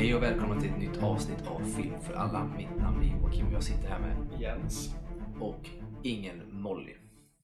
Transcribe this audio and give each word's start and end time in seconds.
Hej 0.00 0.14
och 0.14 0.22
välkomna 0.22 0.60
till 0.60 0.70
ett 0.70 0.78
nytt 0.78 1.02
avsnitt 1.02 1.46
av 1.46 1.60
Film 1.60 2.00
för 2.00 2.14
alla. 2.14 2.44
Mitt 2.56 2.76
namn 2.76 3.02
är 3.02 3.20
Joakim 3.20 3.46
och 3.46 3.52
jag 3.52 3.62
sitter 3.62 3.88
här 3.88 3.98
med 3.98 4.40
Jens. 4.40 4.94
och 5.40 5.70
ingen 6.02 6.60
Molly. 6.60 6.94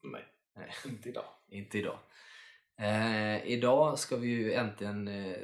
Nej, 0.02 0.24
Nej, 0.56 0.70
inte 0.86 1.08
idag. 1.08 1.24
inte 1.48 1.78
idag. 1.78 1.98
Eh, 2.78 3.46
idag 3.46 3.98
ska 3.98 4.16
vi 4.16 4.28
ju 4.28 4.52
äntligen 4.52 5.08
eh, 5.08 5.36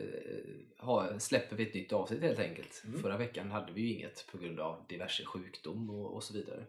ha, 0.79 1.19
släpper 1.19 1.57
vi 1.57 1.63
ett 1.63 1.75
nytt 1.75 1.93
avsnitt 1.93 2.23
helt 2.23 2.39
enkelt. 2.39 2.83
Mm. 2.87 3.03
Förra 3.03 3.17
veckan 3.17 3.51
hade 3.51 3.73
vi 3.73 3.81
ju 3.81 3.93
inget 3.93 4.27
på 4.33 4.39
grund 4.39 4.61
av 4.61 4.85
diverse 4.89 5.25
sjukdom 5.25 5.91
och, 5.91 6.15
och 6.15 6.23
så 6.23 6.35
vidare. 6.35 6.67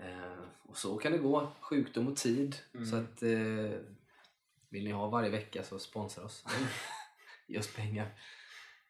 Eh, 0.00 0.44
och 0.62 0.76
så 0.76 0.96
kan 0.96 1.12
det 1.12 1.18
gå, 1.18 1.52
sjukdom 1.60 2.08
och 2.08 2.16
tid. 2.16 2.56
Mm. 2.74 2.86
Så 2.86 2.96
att 2.96 3.22
eh, 3.22 3.80
vill 4.68 4.84
ni 4.84 4.90
ha 4.90 5.08
varje 5.08 5.30
vecka 5.30 5.62
så 5.62 5.78
sponsra 5.78 6.24
oss. 6.24 6.44
Ge 7.46 7.58
oss 7.58 7.74
pengar. 7.74 8.12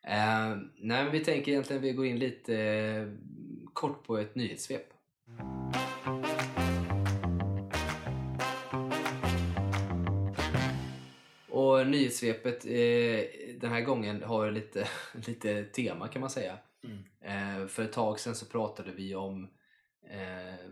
Eh, 0.02 0.56
nej, 0.76 1.04
men 1.04 1.10
vi 1.10 1.20
tänker 1.20 1.52
egentligen 1.52 1.82
vi 1.82 1.92
går 1.92 2.06
in 2.06 2.18
lite 2.18 2.56
eh, 2.56 3.08
kort 3.72 4.06
på 4.06 4.18
ett 4.18 4.34
nyhetssvep. 4.34 4.86
Och 11.48 11.86
nyhetssvepet 11.86 12.66
eh, 12.66 13.50
den 13.60 13.72
här 13.72 13.80
gången 13.80 14.22
har 14.22 14.50
lite, 14.50 14.88
lite 15.26 15.64
tema 15.64 16.08
kan 16.08 16.20
man 16.20 16.30
säga. 16.30 16.58
Mm. 16.84 17.04
Eh, 17.20 17.66
för 17.66 17.82
ett 17.82 17.92
tag 17.92 18.20
sedan 18.20 18.34
så 18.34 18.46
pratade 18.46 18.92
vi 18.92 19.14
om 19.14 19.48
eh, 20.10 20.70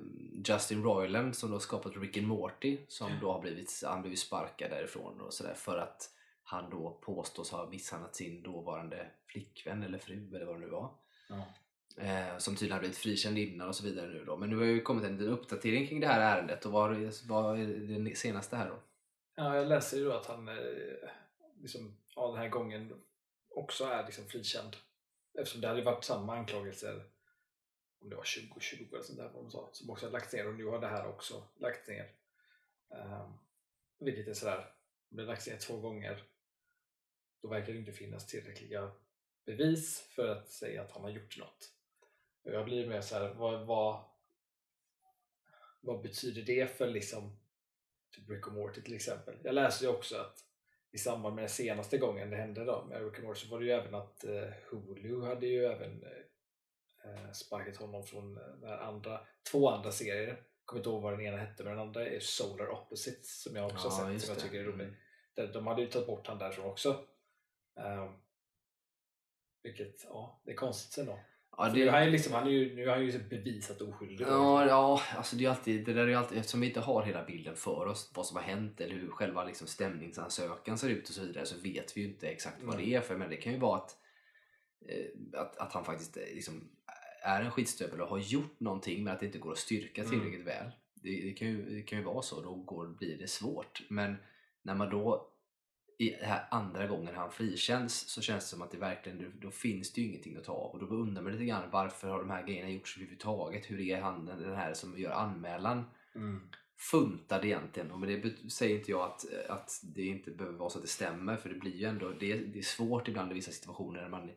Justin 0.48 0.82
Roiland 0.82 1.36
som 1.36 1.50
då 1.50 1.58
skapat 1.58 1.96
Rick 1.96 2.16
and 2.16 2.26
Morty 2.26 2.78
som 2.88 3.10
då 3.20 3.32
har 3.32 3.40
blivit, 3.40 3.82
han 3.86 4.00
blivit 4.00 4.18
sparkad 4.18 4.70
därifrån 4.70 5.20
och 5.20 5.32
sådär 5.32 5.54
för 5.54 5.78
att 5.78 6.10
han 6.44 6.70
då 6.70 6.98
påstås 7.02 7.50
ha 7.50 7.70
misshandlat 7.70 8.16
sin 8.16 8.42
dåvarande 8.42 9.10
flickvän 9.26 9.82
eller 9.82 9.98
fru 9.98 10.36
eller 10.36 10.46
vad 10.46 10.56
det 10.56 10.60
nu 10.60 10.68
var. 10.68 10.90
Ja. 11.28 11.46
Eh, 11.96 12.38
som 12.38 12.54
tydligen 12.54 12.72
har 12.72 12.80
blivit 12.80 12.98
frikänd 12.98 13.38
innan 13.38 13.68
och 13.68 13.76
så 13.76 13.84
vidare 13.84 14.06
nu 14.06 14.24
då. 14.24 14.36
Men 14.36 14.50
nu 14.50 14.56
har 14.56 14.64
ju 14.64 14.80
kommit 14.80 15.04
en 15.04 15.12
liten 15.12 15.32
uppdatering 15.32 15.86
kring 15.86 16.00
det 16.00 16.06
här 16.06 16.36
ärendet 16.36 16.66
och 16.66 16.72
vad, 16.72 16.90
vad 17.28 17.60
är 17.60 17.98
det 17.98 18.16
senaste 18.16 18.56
här 18.56 18.68
då? 18.68 18.76
ja, 19.34 19.56
jag 19.56 19.68
läser 19.68 19.96
ju 19.96 20.04
då 20.04 20.12
att 20.12 20.26
han 20.26 20.48
eh, 20.48 21.08
liksom, 21.60 21.96
ja, 22.16 22.26
den 22.26 22.36
här 22.36 22.48
gången 22.48 23.02
också 23.48 23.84
är 23.84 24.04
liksom 24.04 24.26
frikänd. 24.26 24.76
Eftersom 25.38 25.60
det 25.60 25.68
hade 25.68 25.82
varit 25.82 26.04
samma 26.04 26.36
anklagelser 26.36 27.04
om 28.00 28.10
det 28.10 28.16
var 28.16 28.22
2020 28.22 28.88
eller 28.92 29.02
sånt 29.02 29.18
där 29.18 29.30
vad 29.34 29.44
de 29.44 29.50
sa, 29.50 29.68
som 29.72 29.90
också 29.90 30.06
hade 30.06 30.18
lagts 30.18 30.32
ner 30.32 30.48
och 30.48 30.54
nu 30.54 30.64
har 30.64 30.80
det 30.80 30.88
här 30.88 31.08
också 31.08 31.42
lagts 31.56 31.88
ner. 31.88 32.12
Um, 32.88 33.38
vilket 33.98 34.28
är 34.28 34.34
sådär, 34.34 34.74
det 35.08 35.22
har 35.22 35.26
lagts 35.26 35.46
ner 35.46 35.56
två 35.56 35.76
gånger 35.76 36.22
då 37.44 37.50
verkar 37.50 37.72
det 37.72 37.78
inte 37.78 37.92
finnas 37.92 38.26
tillräckliga 38.26 38.90
bevis 39.46 40.00
för 40.00 40.28
att 40.28 40.48
säga 40.48 40.82
att 40.82 40.90
han 40.90 41.02
har 41.02 41.10
gjort 41.10 41.38
något. 41.38 41.72
Jag 42.42 42.64
blir 42.64 42.86
mer 42.86 43.00
så 43.00 43.14
här, 43.14 43.34
vad, 43.34 43.66
vad, 43.66 44.04
vad 45.80 46.02
betyder 46.02 46.42
det 46.42 46.76
för 46.76 46.86
liksom 46.86 47.36
typ 48.10 48.30
Rick 48.30 48.46
och 48.46 48.52
Morty 48.52 48.82
till 48.82 48.94
exempel? 48.94 49.34
Jag 49.42 49.54
läste 49.54 49.84
ju 49.84 49.90
också 49.90 50.16
att 50.16 50.38
i 50.92 50.98
samband 50.98 51.34
med 51.34 51.42
den 51.42 51.48
senaste 51.48 51.98
gången 51.98 52.30
det 52.30 52.36
hände 52.36 52.64
då 52.64 52.84
med 52.88 53.04
Rick 53.04 53.18
och 53.18 53.24
Morty 53.24 53.40
så 53.40 53.48
var 53.48 53.60
det 53.60 53.66
ju 53.66 53.72
även 53.72 53.94
att 53.94 54.24
eh, 54.24 54.48
Hulu 54.70 55.22
hade 55.22 55.46
ju 55.46 55.64
även 55.64 56.04
eh, 57.04 57.32
sparkat 57.32 57.76
honom 57.76 58.06
från 58.06 58.36
eh, 58.36 58.46
den 58.60 58.78
andra, 58.78 59.20
två 59.50 59.68
andra 59.68 59.92
serier. 59.92 60.28
Jag 60.28 60.36
kommer 60.64 60.80
inte 60.80 60.90
ihåg 60.90 61.02
vad 61.02 61.12
den 61.12 61.26
ena 61.26 61.36
hette 61.36 61.64
men 61.64 61.72
den 61.72 61.86
andra 61.86 62.06
är 62.06 62.20
Solar 62.20 62.70
Opposites 62.70 63.42
som 63.42 63.56
jag 63.56 63.66
också 63.66 63.88
Ja, 63.88 63.94
har 63.94 64.12
sett 64.12 64.22
som 64.22 64.34
jag 64.34 64.42
tycker 64.42 64.60
är 64.60 64.64
rolig. 64.64 64.86
Mm. 65.36 65.52
De 65.52 65.66
hade 65.66 65.82
ju 65.82 65.88
tagit 65.88 66.06
bort 66.06 66.26
han 66.26 66.38
därifrån 66.38 66.66
också. 66.66 67.06
Um, 67.76 68.14
vilket, 69.62 70.04
ja, 70.04 70.42
det 70.44 70.50
är 70.52 70.56
konstigt 70.56 70.98
ändå. 70.98 71.20
Ja, 71.56 71.62
har 71.64 71.90
han 71.90 72.04
ju 72.04 72.10
liksom, 72.10 72.32
han 72.32 72.46
är 72.46 72.50
ju, 72.50 72.76
nu 72.76 72.86
har 72.86 72.94
han 72.96 73.06
ju 73.06 73.18
bevisat 73.18 73.80
oskyldig. 73.80 74.26
Ja, 74.26 74.66
ja 74.66 75.02
alltså 75.16 75.36
det, 75.36 75.44
är 75.44 75.50
alltid, 75.50 75.84
det 75.84 75.92
där 75.92 76.08
är 76.08 76.16
alltid, 76.16 76.38
eftersom 76.38 76.60
vi 76.60 76.66
inte 76.66 76.80
har 76.80 77.02
hela 77.02 77.24
bilden 77.24 77.56
för 77.56 77.86
oss, 77.86 78.12
vad 78.14 78.26
som 78.26 78.36
har 78.36 78.44
hänt 78.44 78.80
eller 78.80 78.94
hur 78.94 79.10
själva 79.10 79.44
liksom 79.44 79.66
stämningsansökan 79.66 80.78
ser 80.78 80.88
ut 80.88 81.08
och 81.08 81.14
så 81.14 81.22
vidare, 81.22 81.46
så 81.46 81.60
vet 81.60 81.96
vi 81.96 82.00
ju 82.00 82.06
inte 82.06 82.28
exakt 82.28 82.62
vad 82.62 82.76
Nej. 82.76 82.86
det 82.86 82.94
är 82.94 83.00
för. 83.00 83.16
Men 83.16 83.30
det 83.30 83.36
kan 83.36 83.52
ju 83.52 83.58
vara 83.58 83.76
att, 83.76 83.96
eh, 84.88 85.40
att, 85.40 85.56
att 85.56 85.72
han 85.72 85.84
faktiskt 85.84 86.16
eh, 86.16 86.22
liksom 86.34 86.70
är 87.22 87.42
en 87.42 87.50
skitstövel 87.50 88.00
och 88.00 88.08
har 88.08 88.18
gjort 88.18 88.60
någonting 88.60 89.04
men 89.04 89.12
att 89.14 89.20
det 89.20 89.26
inte 89.26 89.38
går 89.38 89.52
att 89.52 89.58
styrka 89.58 90.02
Mm. 90.02 90.10
tillräckligt 90.10 90.46
väl. 90.46 90.70
Det, 90.94 91.22
det, 91.22 91.32
kan 91.32 91.48
ju, 91.48 91.74
det 91.74 91.82
kan 91.82 91.98
ju 91.98 92.04
vara 92.04 92.22
så, 92.22 92.40
då 92.40 92.54
går, 92.54 92.86
blir 92.86 93.18
det 93.18 93.28
svårt. 93.28 93.82
Men 93.90 94.16
när 94.62 94.74
man 94.74 94.90
då 94.90 95.33
i 95.98 96.10
det 96.10 96.26
här 96.26 96.46
andra 96.50 96.86
gången 96.86 97.14
han 97.14 97.32
frikänns 97.32 98.08
så 98.08 98.22
känns 98.22 98.44
det 98.44 98.50
som 98.50 98.62
att 98.62 98.70
det 98.70 98.78
verkligen, 98.78 99.32
då, 99.40 99.50
finns 99.50 99.92
det 99.92 100.00
ju 100.00 100.06
ingenting 100.06 100.36
att 100.36 100.44
ta 100.44 100.52
av. 100.52 100.70
Och 100.70 100.78
då 100.78 100.86
undrar 100.86 101.22
man 101.22 101.32
lite 101.32 101.44
grann 101.44 101.70
varför 101.70 102.08
har 102.08 102.18
de 102.18 102.30
här 102.30 102.46
grejerna 102.46 102.70
gjorts 102.70 102.96
överhuvudtaget? 102.96 103.70
Hur 103.70 103.80
är 103.80 104.00
han 104.00 104.26
den 104.26 104.56
här 104.56 104.74
som 104.74 104.98
gör 104.98 105.10
anmälan 105.10 105.84
Mm. 106.14 106.40
funtad 106.76 107.44
egentligen? 107.44 107.90
Och 107.90 108.00
med 108.00 108.08
det 108.08 108.50
säger 108.50 108.78
inte 108.78 108.90
jag 108.90 109.02
att, 109.02 109.24
att 109.48 109.70
det 109.82 110.06
inte 110.06 110.30
behöver 110.30 110.58
vara 110.58 110.70
så 110.70 110.78
att 110.78 110.84
det 110.84 110.90
stämmer 110.90 111.36
för 111.36 111.48
det 111.48 111.54
blir 111.54 111.76
ju 111.76 111.84
ändå, 111.84 112.08
det, 112.08 112.34
det 112.34 112.58
är 112.58 112.62
svårt 112.62 113.08
ibland 113.08 113.30
i 113.30 113.34
vissa 113.34 113.52
situationer 113.52 114.02
när 114.02 114.08
man 114.08 114.30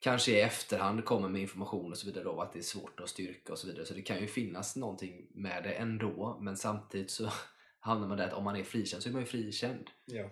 kanske 0.00 0.32
i 0.32 0.40
efterhand 0.40 1.04
kommer 1.04 1.28
med 1.28 1.42
information 1.42 1.90
och 1.90 1.98
så 1.98 2.06
vidare 2.06 2.24
då, 2.24 2.40
att 2.40 2.52
det 2.52 2.58
är 2.58 2.62
svårt 2.62 3.00
att 3.00 3.08
styrka 3.08 3.52
och 3.52 3.58
så 3.58 3.66
vidare. 3.66 3.86
Så 3.86 3.94
det 3.94 4.02
kan 4.02 4.20
ju 4.20 4.26
finnas 4.26 4.76
någonting 4.76 5.26
med 5.34 5.62
det 5.62 5.72
ändå 5.72 6.38
men 6.40 6.56
samtidigt 6.56 7.10
så 7.10 7.30
hamnar 7.80 8.08
man 8.08 8.18
där 8.18 8.26
att 8.26 8.32
om 8.32 8.44
man 8.44 8.56
är 8.56 8.64
frikänd 8.64 9.02
så 9.02 9.08
är 9.08 9.12
man 9.12 9.22
ju 9.22 9.26
frikänd. 9.26 9.90
Ja. 10.06 10.30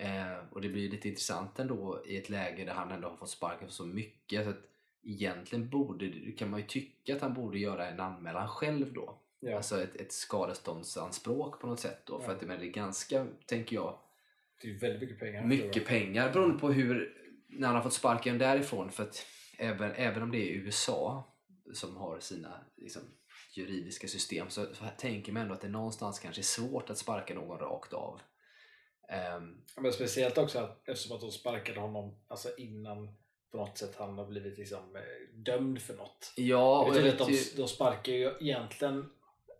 Eh, 0.00 0.38
och 0.50 0.60
det 0.60 0.68
blir 0.68 0.90
lite 0.90 1.08
intressant 1.08 1.58
ändå 1.58 2.02
i 2.06 2.16
ett 2.16 2.28
läge 2.28 2.64
där 2.64 2.72
han 2.72 2.90
ändå 2.90 3.08
har 3.08 3.16
fått 3.16 3.30
sparken 3.30 3.68
för 3.68 3.74
så 3.74 3.86
mycket. 3.86 4.44
Så 4.44 4.50
att 4.50 4.60
egentligen 5.02 5.68
borde, 5.68 6.32
kan 6.32 6.50
man 6.50 6.60
ju 6.60 6.66
tycka 6.66 7.16
att 7.16 7.22
han 7.22 7.34
borde 7.34 7.58
göra 7.58 7.88
en 7.88 8.00
anmälan 8.00 8.48
själv 8.48 8.92
då. 8.92 9.20
Ja. 9.40 9.56
Alltså 9.56 9.82
ett, 9.82 9.96
ett 9.96 10.12
skadeståndsanspråk 10.12 11.60
på 11.60 11.66
något 11.66 11.80
sätt 11.80 12.02
då. 12.06 12.20
För 12.20 12.28
Ja. 12.28 12.36
att 12.36 12.42
men 12.42 12.60
det 12.60 12.66
är 12.66 12.70
ganska, 12.70 13.26
tänker 13.46 13.76
jag, 13.76 13.98
det 14.62 14.70
är 14.70 14.78
väldigt 14.78 15.00
mycket 15.00 15.18
pengar. 15.18 15.44
mycket 15.44 15.86
pengar 15.86 16.32
beroende 16.32 16.58
på 16.58 16.68
hur, 16.72 17.14
när 17.48 17.66
han 17.66 17.76
har 17.76 17.82
fått 17.82 17.92
sparken 17.92 18.38
därifrån. 18.38 18.90
För 18.90 19.02
att 19.02 19.26
även, 19.58 19.92
även 19.92 20.22
om 20.22 20.30
det 20.30 20.38
är 20.38 20.54
USA 20.54 21.24
som 21.72 21.96
har 21.96 22.20
sina 22.20 22.60
liksom, 22.76 23.02
juridiska 23.54 24.08
system 24.08 24.50
så, 24.50 24.74
så 24.74 24.84
tänker 24.98 25.32
man 25.32 25.42
ändå 25.42 25.54
att 25.54 25.60
det 25.60 25.68
någonstans 25.68 26.18
kanske 26.18 26.40
är 26.40 26.42
svårt 26.42 26.90
att 26.90 26.98
sparka 26.98 27.34
någon 27.34 27.58
rakt 27.58 27.92
av. 27.92 28.20
Ja, 29.10 29.40
Men 29.82 29.92
speciellt 29.92 30.38
också 30.38 30.58
att, 30.58 30.88
eftersom 30.88 31.16
att 31.16 31.20
de 31.20 31.30
sparkade 31.30 31.80
honom 31.80 32.14
alltså 32.28 32.56
innan 32.56 33.14
på 33.50 33.56
något 33.56 33.78
sätt 33.78 33.96
han 33.98 34.18
har 34.18 34.26
blivit 34.26 34.58
liksom, 34.58 34.96
eh, 34.96 35.02
dömd 35.34 35.82
för 35.82 35.94
något. 35.96 36.32
ja, 36.36 36.84
Det 36.86 36.90
betyder 36.92 37.14
att 37.22 37.28
vet 37.28 37.30
ju, 37.30 37.50
de, 37.56 37.62
de 37.62 37.68
sparkar 37.68 38.12
ju 38.12 38.32
egentligen 38.40 39.10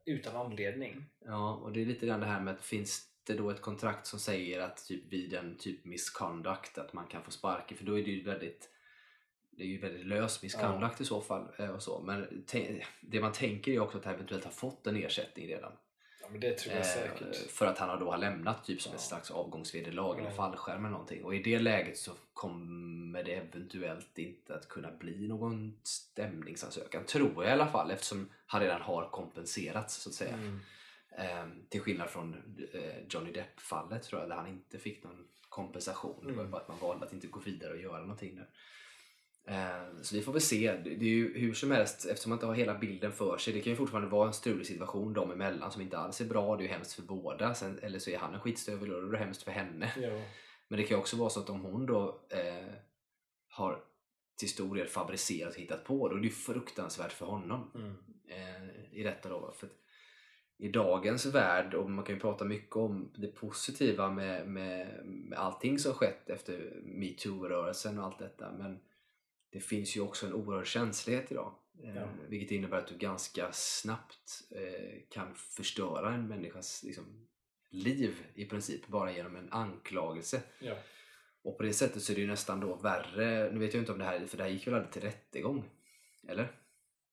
utan 0.04 0.36
anledning. 0.36 1.04
Ja, 1.24 1.54
och 1.54 1.72
det 1.72 1.80
är 1.82 1.86
lite 1.86 2.06
grann 2.06 2.20
det 2.20 2.26
här 2.26 2.40
med 2.40 2.54
att 2.54 2.64
finns 2.64 3.06
det 3.24 3.34
då 3.34 3.50
ett 3.50 3.60
kontrakt 3.60 4.06
som 4.06 4.18
säger 4.18 4.60
att 4.60 4.86
typ 4.86 5.12
vid 5.12 5.34
en 5.34 5.56
typ 5.58 5.84
misconduct 5.84 6.78
att 6.78 6.92
man 6.92 7.06
kan 7.06 7.22
få 7.22 7.30
sparken 7.30 7.76
för 7.76 7.84
då 7.84 7.98
är 7.98 8.04
det 8.04 8.10
ju 8.10 8.22
väldigt 8.22 8.70
det 9.50 9.62
är 9.62 9.68
ju 9.68 9.78
väldigt 9.80 10.06
lös 10.06 10.42
misconduct 10.42 11.00
i 11.00 11.04
så 11.04 11.20
fall. 11.20 11.48
eh, 11.58 11.70
Och 11.70 11.82
så. 11.82 12.00
Men 12.00 12.44
det 13.00 13.20
man 13.20 13.32
tänker 13.32 13.72
är 13.72 13.80
också 13.80 13.98
att 13.98 14.04
han 14.04 14.14
eventuellt 14.14 14.44
har 14.44 14.50
fått 14.52 14.86
en 14.86 14.96
ersättning 14.96 15.46
redan. 15.48 15.72
Men 16.30 16.40
det 16.40 16.58
tror 16.58 16.74
jag 16.74 16.80
Eh, 16.80 16.86
säkert. 16.86 17.36
För 17.50 17.66
att 17.66 17.78
han 17.78 17.88
har 17.88 17.96
då 18.00 18.10
har 18.10 18.18
lämnat 18.18 18.64
typ 18.64 18.82
som 18.82 18.90
Ja. 18.92 18.96
ett 18.96 19.02
slags 19.02 19.30
avgångsvederlag 19.30 20.18
eller 20.18 20.30
Ja. 20.30 20.36
fallskärm 20.36 20.84
eller 20.84 20.92
någonting. 20.92 21.24
Och 21.24 21.34
i 21.34 21.42
det 21.42 21.58
läget 21.58 21.98
så 21.98 22.12
kommer 22.32 23.22
det 23.24 23.34
eventuellt 23.34 24.18
inte 24.18 24.54
att 24.54 24.68
kunna 24.68 24.90
bli 24.90 25.28
någon 25.28 25.78
stämningsansökan. 25.82 27.04
Tror 27.04 27.32
jag 27.44 27.46
i 27.50 27.52
alla 27.52 27.66
fall 27.66 27.90
eftersom 27.90 28.28
han 28.46 28.60
redan 28.60 28.80
har 28.82 29.08
kompenserats 29.10 29.94
så 30.02 30.08
att 30.08 30.14
säga. 30.14 30.34
Mm. 30.34 30.60
Ehm, 31.16 31.66
till 31.68 31.80
skillnad 31.80 32.08
från 32.10 32.34
eh, 32.72 32.80
Johnny 33.08 33.32
Depp-fallet 33.32 34.02
tror 34.02 34.20
jag, 34.20 34.28
där 34.30 34.36
han 34.36 34.46
inte 34.48 34.78
fick 34.78 35.04
någon 35.04 35.26
kompensation. 35.48 36.18
Det 36.26 36.32
var 36.32 36.38
Mm. 36.40 36.50
bara 36.50 36.60
att 36.62 36.68
man 36.68 36.78
valde 36.78 37.06
att 37.06 37.12
inte 37.12 37.26
gå 37.26 37.40
vidare 37.40 37.72
och 37.72 37.80
göra 37.80 38.00
någonting 38.00 38.36
där. 38.36 38.48
Ehm, 39.46 40.02
så 40.04 40.16
vi 40.16 40.22
får 40.22 40.32
väl 40.32 40.42
se. 40.42 40.72
Det 40.84 40.90
är 40.90 41.08
ju 41.08 41.38
hur 41.38 41.54
som 41.54 41.70
helst, 41.70 42.06
eftersom 42.06 42.30
man 42.30 42.36
inte 42.36 42.46
har 42.46 42.54
hela 42.54 42.78
bilden 42.78 43.12
för 43.12 43.38
sig. 43.38 43.52
Det 43.52 43.60
kan 43.60 43.70
ju 43.70 43.76
fortfarande 43.76 44.10
vara 44.10 44.26
en 44.26 44.32
strulig 44.34 44.66
situation 44.66 45.12
dem 45.12 45.30
emellan 45.30 45.72
som 45.72 45.82
inte 45.82 45.98
alls 45.98 46.20
är 46.20 46.24
bra. 46.24 46.56
Det 46.56 46.62
är 46.62 46.66
ju 46.66 46.72
hemskt 46.72 46.92
för 46.92 47.02
båda. 47.02 47.54
Sen, 47.54 47.78
eller 47.82 47.98
så 47.98 48.10
är 48.10 48.18
han 48.18 48.34
en 48.34 48.40
skitstövel 48.40 48.92
och 48.94 49.02
då 49.02 49.08
är 49.08 49.12
det 49.12 49.18
hemskt 49.18 49.42
för 49.42 49.50
henne. 49.50 49.92
Ja. 49.96 50.22
Men 50.68 50.78
det 50.78 50.84
kan 50.86 50.96
ju 50.96 51.00
också 51.00 51.16
vara 51.16 51.30
så 51.30 51.40
att 51.40 51.50
om 51.50 51.60
hon 51.60 51.86
då 51.86 52.26
eh, 52.30 52.74
har 53.48 53.84
till 54.38 54.48
stor 54.48 54.76
del 54.76 54.86
fabricerat 54.86 55.54
och 55.54 55.60
hittat 55.60 55.84
på, 55.84 56.08
då 56.08 56.16
är 56.16 56.20
det 56.20 56.26
ju 56.26 56.32
fruktansvärt 56.32 57.12
för 57.12 57.26
honom 57.26 57.70
Mm. 57.74 57.94
eh, 58.28 58.98
i 58.98 59.02
detta 59.02 59.28
då. 59.28 59.54
För 59.58 59.66
att 59.66 59.72
I 60.58 60.68
dagens 60.68 61.26
värld, 61.26 61.74
och 61.74 61.90
man 61.90 62.04
kan 62.04 62.14
ju 62.14 62.20
prata 62.20 62.44
mycket 62.44 62.76
om 62.76 63.12
det 63.16 63.26
positiva 63.26 64.10
med, 64.10 64.48
med, 64.48 65.00
med 65.06 65.38
allting 65.38 65.78
som 65.78 65.94
skett 65.94 66.30
efter 66.30 66.80
metoo-rörelsen 66.84 67.98
och 67.98 68.04
allt 68.04 68.18
detta, 68.18 68.52
men 68.52 68.80
det 69.52 69.60
finns 69.60 69.96
ju 69.96 70.00
också 70.00 70.26
en 70.26 70.32
oerhörd 70.32 70.66
känslighet 70.66 71.32
idag. 71.32 71.54
Eh, 71.84 71.96
Ja. 71.96 72.08
Vilket 72.28 72.50
innebär 72.50 72.78
att 72.78 72.86
du 72.86 72.96
ganska 72.96 73.52
snabbt 73.52 74.42
eh, 74.50 75.00
kan 75.10 75.34
förstöra 75.34 76.14
en 76.14 76.28
människas 76.28 76.82
liksom, 76.82 77.26
liv 77.70 78.14
i 78.34 78.44
princip 78.44 78.86
bara 78.86 79.12
genom 79.12 79.36
en 79.36 79.52
anklagelse. 79.52 80.42
Ja. 80.58 80.74
Och 81.42 81.56
på 81.56 81.62
det 81.62 81.72
sättet 81.72 82.02
så 82.02 82.12
är 82.12 82.14
det 82.14 82.20
ju 82.20 82.26
nästan 82.26 82.60
då 82.60 82.74
värre. 82.74 83.50
Nu 83.52 83.58
vet 83.58 83.74
jag 83.74 83.82
inte 83.82 83.92
om 83.92 83.98
det 83.98 84.04
här, 84.04 84.26
för 84.26 84.36
det 84.36 84.42
här 84.42 84.50
gick 84.50 84.66
väl 84.66 84.74
aldrig 84.74 84.92
till 84.92 85.02
rättegång? 85.02 85.70
Eller? 86.28 86.52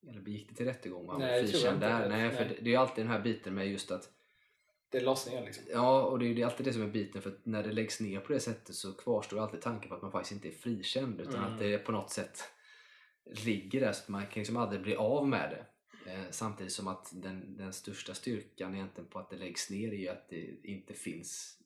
Eller 0.08 0.20
gick 0.20 0.48
det 0.48 0.54
till 0.54 0.66
rättegång? 0.66 1.06
och 1.06 1.12
han 1.12 1.20
Nej, 1.20 1.42
det 1.42 1.48
tror 1.48 1.64
jag 1.64 1.74
inte. 1.74 1.88
där? 1.88 2.08
Nej, 2.08 2.30
för 2.30 2.40
Nej. 2.44 2.48
det, 2.48 2.54
det 2.64 2.70
är 2.70 2.72
ju 2.72 2.76
alltid 2.76 3.04
den 3.04 3.12
här 3.12 3.20
biten 3.20 3.54
med 3.54 3.68
just 3.68 3.90
att 3.90 4.10
Det 4.90 4.98
är 4.98 5.04
lossningen 5.04 5.44
liksom. 5.44 5.64
Ja, 5.70 6.02
och 6.02 6.18
det 6.18 6.24
är 6.26 6.28
ju 6.28 6.42
alltid 6.42 6.66
det 6.66 6.72
som 6.72 6.82
är 6.82 6.86
biten 6.88 7.22
för 7.22 7.30
att 7.30 7.46
när 7.46 7.62
det 7.62 7.72
läggs 7.72 8.00
ner 8.00 8.20
på 8.20 8.32
det 8.32 8.40
sättet 8.40 8.74
så 8.74 8.92
kvarstår 8.94 9.38
alltid 9.40 9.60
tanken 9.62 9.88
på 9.88 9.94
att 9.94 10.02
man 10.02 10.12
faktiskt 10.12 10.32
inte 10.32 10.48
är 10.48 10.52
frikänd 10.52 11.20
utan 11.20 11.34
Mm. 11.34 11.52
att 11.52 11.58
det 11.58 11.78
på 11.78 11.92
något 11.92 12.10
sätt 12.10 12.42
ligger 13.44 13.80
där 13.80 13.92
så 13.92 14.02
att 14.02 14.08
man 14.08 14.26
kan 14.26 14.40
liksom 14.40 14.56
aldrig 14.56 14.82
bli 14.82 14.96
av 14.96 15.28
med 15.28 15.50
det. 15.50 15.66
Eh, 16.12 16.24
samtidigt 16.30 16.72
som 16.72 16.88
att 16.88 17.08
den, 17.12 17.56
den 17.56 17.72
största 17.72 18.14
styrkan 18.14 18.74
egentligen 18.74 19.10
på 19.10 19.18
att 19.18 19.30
det 19.30 19.36
läggs 19.36 19.70
ner 19.70 19.92
är 19.92 19.96
ju 19.96 20.08
att 20.08 20.28
det 20.28 20.60
inte 20.64 20.94
finns 20.94 21.58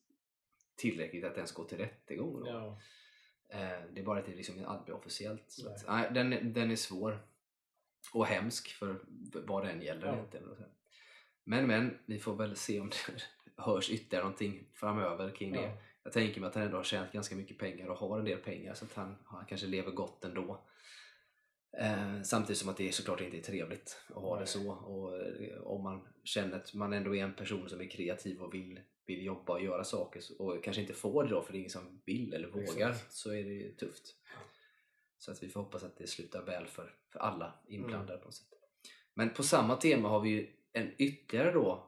tillräckligt 0.77 1.25
att 1.25 1.37
ens 1.37 1.53
gå 1.53 1.65
till 1.65 1.79
rättegång. 1.79 2.41
Då. 2.41 2.47
Ja. 2.47 2.81
Eh, 3.49 3.81
det 3.95 4.01
är 4.01 4.05
bara 4.05 4.19
att 4.19 4.27
det 4.27 4.35
liksom 4.35 4.65
aldrig 4.67 4.85
blir 4.85 4.95
officiellt. 4.95 5.45
Så 5.49 5.65
Nej. 5.65 5.75
att, 5.75 5.87
nej, 5.89 6.11
den, 6.31 6.53
den 6.53 6.71
är 6.71 6.77
svår 6.77 7.27
och 8.13 8.27
hemsk 8.27 8.69
för 8.69 9.05
vad 9.47 9.67
den 9.67 9.83
gäller 9.83 10.07
Ja. 10.07 10.13
egentligen. 10.15 10.47
Men 11.45 11.67
men, 11.67 11.99
vi 12.07 12.19
får 12.19 12.37
väl 12.37 12.57
se 12.57 12.81
om 12.81 12.91
det 12.91 13.23
hörs 13.63 13.91
ytterligare 13.91 14.25
någonting 14.25 14.67
framöver 14.75 15.31
kring 15.31 15.53
det. 15.53 15.63
Ja. 15.63 15.77
Jag 16.05 16.13
tänker 16.13 16.41
mig 16.41 16.49
att 16.49 16.55
han 16.55 16.65
ändå 16.65 16.77
har 16.77 16.85
tjänat 16.85 17.13
ganska 17.13 17.37
mycket 17.37 17.59
pengar 17.59 17.87
och 17.87 17.97
har 17.97 18.19
en 18.19 18.25
del 18.25 18.39
pengar 18.39 18.75
så 18.75 18.85
att 18.85 18.95
han, 18.95 19.17
han 19.25 19.45
kanske 19.47 19.67
lever 19.67 19.91
gott 19.91 20.25
ändå. 20.25 20.65
Eh, 21.79 22.23
samtidigt 22.23 22.59
som 22.59 22.69
att 22.69 22.77
det 22.77 22.95
såklart 22.95 23.21
inte 23.21 23.39
är 23.39 23.43
trevligt 23.43 24.01
att 24.09 24.15
ha 24.15 24.35
det 24.35 24.41
Nej. 24.41 24.49
så. 24.49 24.73
Och 24.73 25.21
eh, 25.21 25.63
om 25.63 25.83
man 25.83 26.09
känner 26.25 26.57
att 26.57 26.75
man 26.75 26.93
ändå 26.93 27.17
är 27.17 27.25
en 27.25 27.35
person 27.35 27.69
som 27.69 27.81
är 27.81 27.91
kreativ 27.91 28.43
och 28.43 28.55
vill, 28.55 28.81
vill 29.07 29.25
jobba 29.25 29.53
och 29.53 29.63
göra 29.63 29.85
saker 29.85 30.23
och 30.39 30.65
kanske 30.65 30.83
inte 30.83 30.95
får 30.95 31.25
det 31.25 31.31
då 31.31 31.43
för 31.43 31.53
det 31.53 31.59
är 31.59 31.61
ingen 31.61 31.71
som 31.71 32.01
vill 32.05 32.35
eller 32.35 32.49
vågar 32.49 32.91
Exakt. 32.91 33.13
så 33.13 33.31
är 33.31 33.45
det 33.45 33.53
ju 33.53 33.73
tufft. 33.75 34.17
Så 35.19 35.33
att 35.33 35.43
vi 35.43 35.49
får 35.49 35.61
hoppas 35.61 35.85
att 35.85 35.97
det 35.97 36.07
slutar 36.07 36.43
väl 36.43 36.67
för, 36.67 36.95
för 37.13 37.19
alla 37.19 37.55
inblandade 37.69 38.19
på 38.19 38.25
något 38.25 38.35
sätt. 38.35 38.49
Men 39.15 39.31
på 39.31 39.43
samma 39.43 39.77
tema 39.77 40.09
har 40.09 40.21
vi 40.21 40.31
ju 40.31 40.51
en 40.73 40.91
ytterligare 40.99 41.53
då 41.53 41.87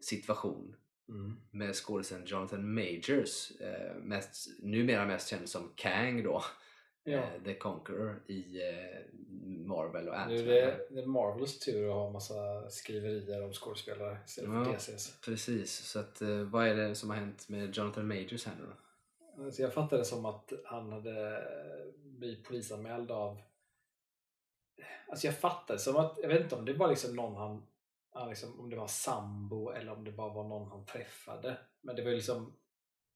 situation 0.00 0.76
Mm. 1.08 1.40
med 1.50 1.74
skådisen 1.74 2.22
Jonathan 2.26 2.74
Majors, 2.74 3.50
eh, 3.60 3.94
mest, 3.96 4.48
numera 4.62 5.06
mest 5.06 5.28
känd 5.28 5.48
som 5.48 5.72
Kang 5.76 6.22
då, 6.22 6.42
Ja. 7.04 7.18
eh, 7.18 7.42
The 7.44 7.54
Conqueror 7.54 8.22
i 8.26 8.60
eh, 8.68 9.00
Marvel 9.66 10.08
och 10.08 10.14
Nu 10.14 10.20
Ant-Man. 10.20 10.38
är 10.38 10.44
det, 10.46 10.86
det 10.90 11.00
är 11.00 11.06
Marvels 11.06 11.58
tur 11.58 11.88
att 11.88 11.94
ha 11.94 12.10
massa 12.10 12.70
skriverier 12.70 13.44
om 13.44 13.52
skådespelare 13.52 14.18
istället 14.26 14.50
för 14.50 14.72
Ja. 14.72 14.72
DCs. 14.78 15.20
Precis, 15.20 15.72
så 15.76 15.98
att, 15.98 16.22
eh, 16.22 16.28
vad 16.42 16.66
är 16.68 16.74
det 16.74 16.94
som 16.94 17.10
har 17.10 17.16
hänt 17.16 17.48
med 17.48 17.76
Jonathan 17.76 18.08
Majors 18.08 18.46
här 18.46 18.54
nu 18.60 18.66
då? 18.66 19.42
Alltså 19.44 19.62
jag 19.62 19.72
fattade 19.74 20.00
det 20.00 20.06
som 20.06 20.24
att 20.26 20.52
han 20.64 20.92
hade 20.92 21.44
blivit 21.96 22.44
polisanmäld 22.44 23.10
av... 23.10 23.38
Alltså 25.08 25.26
jag 25.26 25.38
fattade 25.38 25.78
som 25.78 25.96
att, 25.96 26.18
jag 26.22 26.28
vet 26.28 26.42
inte 26.42 26.54
om 26.54 26.64
det 26.64 26.72
var 26.72 26.88
liksom 26.88 27.16
någon 27.16 27.34
han 27.36 27.62
liksom, 28.24 28.60
om 28.60 28.70
det 28.70 28.76
var 28.76 28.88
sambo 28.88 29.70
eller 29.70 29.92
om 29.92 30.04
det 30.04 30.12
bara 30.12 30.34
var 30.34 30.44
någon 30.44 30.70
han 30.70 30.86
träffade. 30.86 31.58
Men 31.80 31.96
det 31.96 32.04
var 32.04 32.10
liksom, 32.10 32.56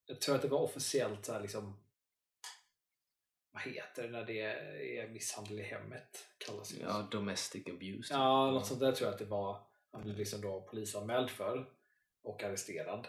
jag 0.07 0.21
tror 0.21 0.35
att 0.35 0.43
det 0.43 0.49
var 0.49 0.61
officiellt 0.61 1.25
så 1.25 1.33
här 1.33 1.41
liksom, 1.41 1.81
vad 3.53 3.63
heter 3.63 4.03
det 4.03 4.09
när 4.09 4.25
det 4.25 4.41
är 4.99 5.09
misshandel 5.09 5.61
i 5.61 5.63
hemmet? 5.63 6.27
Kallas 6.39 6.69
det. 6.69 6.83
Ja, 6.83 7.09
Domestic 7.11 7.67
Abuse. 7.67 8.15
Ja, 8.15 8.51
något 8.51 8.67
sånt 8.67 8.81
där 8.81 8.93
tror 8.93 9.07
jag 9.07 9.13
att 9.13 9.19
det 9.19 9.25
var. 9.25 9.67
Han 9.93 10.03
blev 10.03 10.17
liksom 10.17 10.41
då 10.41 10.61
polisanmäld 10.61 11.31
för 11.31 11.73
och 12.23 12.43
arresterad. 12.43 13.07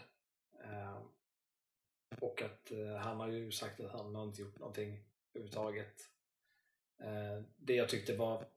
Eh, 0.63 1.01
och 2.19 2.41
att 2.41 2.71
eh, 2.71 2.95
han 2.95 3.19
har 3.19 3.27
ju 3.27 3.51
sagt 3.51 3.79
att 3.79 3.91
han 3.91 4.15
har 4.15 4.23
inte 4.23 4.41
gjort 4.41 4.59
någonting 4.59 5.03
överhuvudtaget. 5.33 6.09
Eh, 7.01 7.43
det 7.57 7.75
jag 7.75 7.89
tyckte 7.89 8.17
var 8.17 8.47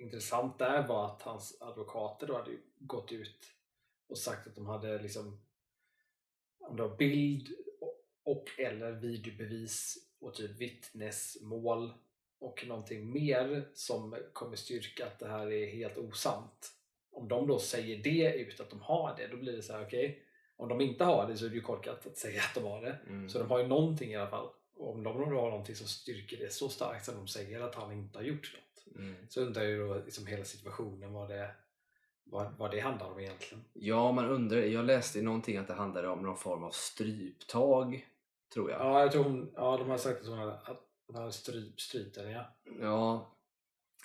intressant 0.00 0.58
där 0.58 0.88
var 0.88 1.06
att 1.06 1.22
hans 1.22 1.62
advokater 1.62 2.26
då 2.26 2.36
hade 2.36 2.56
gått 2.78 3.12
ut 3.12 3.46
och 4.08 4.18
sagt 4.18 4.46
att 4.46 4.54
de 4.54 4.66
hade 4.66 5.02
liksom 5.02 5.40
om 6.70 6.76
det 6.76 6.82
var 6.82 6.96
bild 6.96 7.48
och, 8.24 8.44
eller 8.58 8.92
videobevis 8.92 9.96
och 10.20 10.34
typ 10.34 10.50
vittnesmål 10.50 11.92
och 12.38 12.64
någonting 12.66 13.12
mer 13.12 13.68
som 13.74 14.16
kommer 14.32 14.56
styrka 14.56 15.06
att 15.06 15.18
det 15.18 15.28
här 15.28 15.52
är 15.52 15.66
helt 15.66 15.98
osant. 15.98 16.72
Om 17.12 17.28
de 17.28 17.46
då 17.46 17.58
säger 17.58 18.02
det 18.02 18.34
ut 18.34 18.60
att 18.60 18.70
de 18.70 18.80
har 18.80 19.16
det, 19.16 19.26
då 19.26 19.36
blir 19.36 19.52
det 19.52 19.62
så 19.62 19.72
här, 19.72 19.86
okej. 19.86 20.22
om 20.56 20.68
de 20.68 20.80
inte 20.80 21.04
har 21.04 21.28
det 21.28 21.36
så 21.36 21.44
är 21.44 21.48
det 21.48 21.54
ju 21.54 21.60
korkat 21.60 22.06
att 22.06 22.18
säga 22.18 22.42
att 22.42 22.54
de 22.54 22.64
har 22.64 22.82
det. 22.82 22.98
Mm. 23.06 23.28
Så 23.28 23.38
de 23.38 23.50
har 23.50 23.58
ju 23.58 23.66
någonting 23.66 24.10
i 24.10 24.16
alla 24.16 24.30
fall. 24.30 24.48
Och 24.76 24.94
om 24.94 25.02
de 25.02 25.30
då 25.30 25.40
har 25.40 25.50
någonting 25.50 25.74
som 25.74 25.86
styrker 25.86 26.36
det 26.36 26.52
så 26.52 26.68
starkt 26.68 27.04
som 27.04 27.14
de 27.14 27.28
säger 27.28 27.60
att 27.60 27.74
han 27.74 27.92
inte 27.92 28.18
har 28.18 28.24
gjort 28.24 28.54
något. 28.54 28.69
Mm. 28.96 29.14
Så 29.28 29.40
undrar 29.40 29.62
jag 29.62 29.70
ju 29.70 29.88
då 29.88 29.94
liksom 29.94 30.26
hela 30.26 30.44
situationen 30.44 31.12
vad 31.12 31.28
det, 31.28 31.50
vad, 32.24 32.52
vad 32.58 32.70
det 32.70 32.80
handlar 32.80 33.06
om 33.06 33.20
egentligen. 33.20 33.64
Ja, 33.72 34.12
man 34.12 34.28
undrar. 34.28 34.58
Jag 34.58 34.84
läste 34.84 35.18
i 35.18 35.22
någonting 35.22 35.56
att 35.56 35.66
det 35.66 35.74
handlade 35.74 36.08
om 36.08 36.22
någon 36.22 36.36
form 36.36 36.64
av 36.64 36.70
stryptag, 36.70 38.06
tror 38.54 38.70
jag. 38.70 38.80
Ja, 38.80 39.00
jag 39.00 39.12
tror 39.12 39.24
hon, 39.24 39.52
ja 39.54 39.76
de 39.76 39.90
har 39.90 39.98
sagt 39.98 40.20
att 40.20 40.26
hon 40.26 40.38
hade, 40.38 40.52
att 40.52 40.82
hon 41.06 41.16
hade 41.16 41.32
stryp, 41.32 41.80
strypt 41.80 42.16
henne 42.16 42.30
ja. 42.30 42.56
Ja, 42.80 43.34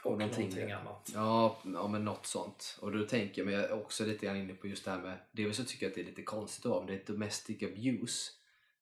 Och 0.03 0.11
någonting 0.11 0.49
någonting, 0.49 0.71
annat. 0.71 1.11
Ja, 1.13 1.57
ja 1.63 1.87
men 1.87 2.05
något 2.05 2.25
sånt. 2.25 2.77
Och 2.81 2.91
då 2.91 3.05
tänker 3.05 3.41
jag 3.41 3.51
mig 3.51 3.71
också 3.71 4.05
lite 4.05 4.25
grann 4.25 4.37
inne 4.37 4.53
på 4.53 4.67
just 4.67 4.85
det 4.85 4.91
här 4.91 5.01
med, 5.01 5.17
dels 5.31 5.57
så 5.57 5.63
tycker 5.63 5.85
jag 5.85 5.89
att 5.89 5.95
det 5.95 6.01
är 6.01 6.05
lite 6.05 6.23
konstigt 6.23 6.63
då, 6.63 6.75
om 6.75 6.85
det 6.85 6.93
är 6.93 7.03
domestic 7.05 7.63
abuse 7.63 8.31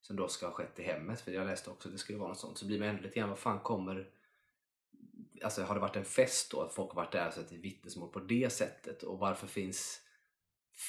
som 0.01 0.15
då 0.15 0.27
ska 0.27 0.45
ha 0.45 0.53
skett 0.53 0.79
i 0.79 0.83
hemmet, 0.83 1.21
för 1.21 1.31
jag 1.31 1.47
läste 1.47 1.69
också 1.69 1.87
att 1.87 1.93
det 1.93 1.99
skulle 1.99 2.19
vara 2.19 2.29
något 2.29 2.39
sånt, 2.39 2.57
så 2.57 2.65
blir 2.65 2.79
man 2.79 2.87
ändå 2.87 3.03
lite 3.03 3.19
grann, 3.19 3.29
vad 3.29 3.39
fan 3.39 3.59
kommer 3.59 4.09
Alltså 5.43 5.63
har 5.63 5.75
det 5.75 5.81
varit 5.81 5.95
en 5.95 6.05
fest 6.05 6.51
då, 6.51 6.61
att 6.61 6.73
folk 6.73 6.89
har 6.89 6.95
varit 6.95 7.11
där 7.11 7.31
så 7.31 7.39
att 7.39 7.49
det 7.49 7.55
är 7.55 7.59
vittnesmål 7.59 8.09
på 8.09 8.19
det 8.19 8.49
sättet 8.53 9.03
och 9.03 9.19
varför 9.19 9.47
finns 9.47 10.01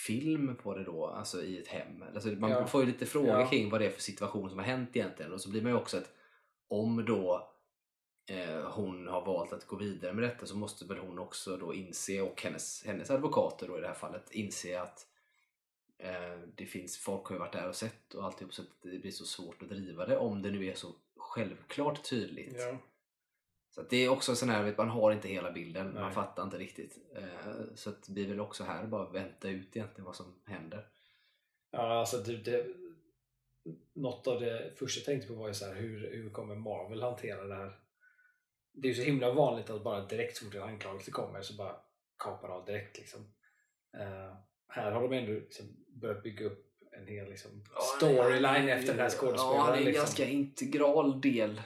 film 0.07 0.57
på 0.57 0.75
det 0.75 0.85
då, 0.85 1.07
alltså 1.07 1.43
i 1.43 1.59
ett 1.59 1.69
hem? 1.69 2.03
Alltså 2.15 2.29
man 2.29 2.51
Ja. 2.51 2.67
får 2.67 2.81
ju 2.81 2.87
lite 2.87 3.07
frågor 3.07 3.41
Ja. 3.41 3.49
kring 3.51 3.71
vad 3.71 3.81
det 3.81 3.87
är 3.87 3.91
för 3.91 4.01
situation 4.01 4.49
som 4.51 4.59
har 4.59 4.67
hänt 4.67 4.97
egentligen 4.97 5.33
och 5.33 5.41
så 5.41 5.51
blir 5.51 5.63
man 5.63 5.73
ju 5.73 5.79
också 5.79 5.97
att 5.97 6.13
om 6.69 7.05
då 7.05 7.51
eh, 8.31 8.71
hon 8.71 9.07
har 9.09 9.25
valt 9.27 9.53
att 9.53 9.67
gå 9.67 9.77
vidare 9.77 10.13
med 10.13 10.25
detta 10.25 10.47
så 10.47 10.57
måste 10.57 10.85
väl 10.85 10.99
hon 10.99 11.19
också 11.19 11.57
då 11.57 11.75
inse 11.75 12.21
och 12.21 12.43
hennes, 12.43 12.85
hennes 12.87 13.11
advokater 13.11 13.69
då 13.69 13.79
i 13.79 13.81
det 13.81 13.87
här 13.87 13.95
fallet 13.95 14.31
inse 14.31 14.81
att 14.81 15.07
eh, 15.99 16.39
det 16.57 16.67
finns, 16.67 16.99
folk 16.99 17.27
har 17.27 17.35
ju 17.35 17.39
varit 17.39 17.53
där 17.53 17.69
och 17.69 17.77
sett 17.77 18.15
och 18.15 18.25
alltihop 18.25 18.55
så 18.55 18.63
att 18.63 18.69
det 18.83 18.99
blir 18.99 19.11
så 19.11 19.25
svårt 19.25 19.63
att 19.63 19.69
driva 19.69 20.07
det 20.07 20.17
om 20.17 20.43
det 20.43 20.51
nu 20.51 20.67
är 20.67 20.75
så 20.75 20.89
självklart 21.17 22.09
tydligt. 22.11 22.57
Ja. 22.59 22.79
Så 23.75 23.83
det 23.83 24.05
är 24.05 24.09
också 24.09 24.37
sån 24.37 24.49
här, 24.49 24.75
man 24.77 24.89
har 24.89 25.13
inte 25.13 25.29
hela 25.29 25.53
bilden, 25.53 25.95
man 25.95 26.03
Nej. 26.03 26.13
fattar 26.13 26.43
inte 26.43 26.59
riktigt. 26.59 26.99
Eh, 27.17 27.75
så 27.75 27.91
att 27.91 28.09
vi 28.09 28.25
vill 28.25 28.41
också 28.41 28.65
här 28.65 28.87
bara 28.87 29.11
vänta 29.11 29.49
ut 29.49 29.77
egentligen 29.77 30.05
vad 30.05 30.17
som 30.17 30.43
händer. 30.47 30.87
Ja, 31.71 31.99
alltså 31.99 32.17
det, 32.17 32.37
det, 32.37 32.67
något 33.93 34.27
av 34.27 34.41
det 34.41 34.79
första 34.79 34.99
jag 34.99 35.05
tänkte 35.05 35.29
på 35.29 35.35
var 35.35 35.49
ju 35.49 35.55
så 35.55 35.67
här, 35.67 35.75
hur, 35.75 36.11
hur 36.13 36.31
kommer 36.31 36.55
Marvel 36.55 37.03
hantera 37.03 37.45
det 37.45 37.55
här? 37.55 37.79
Det 38.73 38.89
är 38.89 38.93
ju 38.93 38.95
så 38.95 39.03
himla 39.03 39.33
vanligt 39.33 39.71
att 39.71 39.85
bara 39.85 40.07
direkt 40.07 40.37
så 40.37 40.45
fort 40.45 40.55
en 40.55 40.63
anklagelse 40.63 41.11
kommer 41.11 41.43
så 41.43 41.55
bara 41.55 41.77
kapar 42.19 42.49
av 42.49 42.65
direkt 42.65 42.99
liksom. 42.99 43.21
Eh, 43.99 44.37
här 44.69 44.93
har 44.93 45.03
de 45.03 45.13
ändå 45.13 45.33
liksom 45.33 45.67
börjat 45.89 46.23
bygga 46.23 46.47
upp 46.47 46.67
en 46.93 47.07
hel 47.07 47.29
liksom, 47.29 47.65
storyline 47.97 48.69
efter 48.69 48.93
den 48.93 49.03
här 49.03 49.11
skådespelaren. 49.11 49.67
Ja, 49.67 49.67
det 49.67 49.77
är 49.77 49.79
en 49.79 49.85
liksom. 49.85 50.03
ganska 50.03 50.25
integral 50.25 51.21
del 51.21 51.61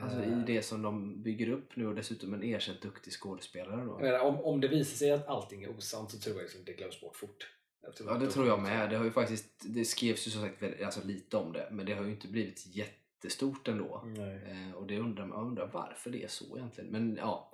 alltså, 0.00 0.18
Eh, 0.18 0.38
i 0.40 0.44
det 0.46 0.62
som 0.62 0.82
de 0.82 1.22
bygger 1.22 1.48
upp 1.48 1.76
nu 1.76 1.86
och 1.86 1.94
dessutom 1.94 2.34
en 2.34 2.42
erkänt 2.44 2.80
duktig 2.82 3.12
skådespelare. 3.12 3.84
Då. 3.84 3.98
menar, 3.98 4.20
om, 4.20 4.40
om 4.40 4.60
det 4.60 4.68
visar 4.68 4.96
sig 4.96 5.10
att 5.12 5.28
allting 5.28 5.62
är 5.62 5.70
osant 5.76 6.10
så 6.10 6.18
tror 6.18 6.36
jag 6.36 6.42
liksom 6.42 6.60
det 6.64 6.72
glöms 6.72 7.00
bort 7.00 7.16
fort. 7.16 7.48
Ja, 7.82 8.12
att 8.14 8.20
det 8.20 8.30
tror 8.30 8.46
jag 8.46 8.62
med. 8.62 8.90
Det, 8.90 8.96
har 8.96 9.04
ju 9.04 9.10
faktiskt, 9.10 9.64
det 9.74 9.84
skrevs 9.84 10.26
ju 10.26 10.30
som 10.30 10.42
sagt 10.42 10.62
väldigt- 10.62 10.82
alltså, 10.82 11.06
lite 11.06 11.36
om 11.36 11.52
det, 11.52 11.68
men 11.70 11.86
det 11.86 11.92
har 11.94 12.04
ju 12.04 12.10
inte 12.10 12.28
blivit 12.28 12.66
jättestort 12.66 13.68
ändå. 13.68 14.04
Eh, 14.18 14.74
och 14.74 14.86
det 14.86 14.98
undrar 14.98 15.26
man 15.26 15.46
undrar 15.46 15.70
varför 15.72 16.10
det 16.10 16.22
är 16.24 16.28
så 16.28 16.56
egentligen. 16.58 16.90
Men 16.90 17.16
ja. 17.16 17.52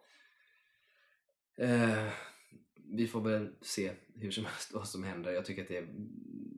Eh, 1.57 2.09
vi 2.90 3.07
får 3.07 3.21
väl 3.21 3.54
se 3.61 3.92
hur 4.14 4.30
som 4.30 4.45
helst 4.45 4.73
vad 4.75 4.88
som 4.88 5.04
händer. 5.04 5.33
Jag 5.33 5.45
tycker 5.45 5.62
att 5.62 5.68
det 5.68 5.76
är 5.76 5.88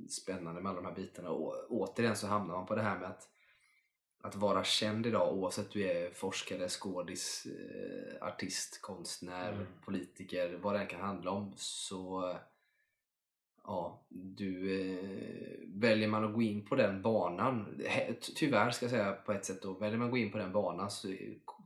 spännande 0.08 0.60
med 0.60 0.70
alla 0.70 0.80
de 0.80 0.86
här 0.88 0.94
bitarna. 0.94 1.30
Och 1.30 1.66
återigen 1.68 2.16
så 2.16 2.26
hamnar 2.26 2.54
man 2.56 2.66
på 2.66 2.74
det 2.74 2.82
här 2.82 2.98
med 2.98 3.08
att, 3.10 3.28
att 4.22 4.34
vara 4.36 4.64
känd 4.64 5.06
idag 5.06 5.32
oavsett 5.34 5.70
du 5.70 5.90
är 5.90 6.10
forskare, 6.10 6.68
skådis, 6.68 7.46
eh, 7.46 8.26
artist, 8.26 8.80
konstnär, 8.82 9.52
Mm. 9.52 9.66
politiker, 9.84 10.58
vad 10.62 10.74
det 10.74 10.80
än 10.80 10.86
kan 10.86 11.00
handla 11.00 11.30
om. 11.30 11.52
Så 11.56 12.34
ja, 13.64 14.00
du 14.08 14.80
eh, 14.80 15.58
väljer 15.66 16.08
man 16.08 16.24
att 16.24 16.34
gå 16.34 16.42
in 16.42 16.64
på 16.66 16.74
den 16.76 17.02
banan, 17.02 17.82
tyvärr 18.36 18.70
ska 18.70 18.84
jag 18.84 18.90
säga 18.90 19.12
på 19.12 19.32
ett 19.32 19.44
sätt 19.44 19.62
då, 19.62 19.72
väljer 19.72 19.98
man 19.98 20.06
att 20.06 20.12
gå 20.12 20.18
in 20.18 20.32
på 20.32 20.38
den 20.38 20.52
banan 20.52 20.90
så, 20.90 21.14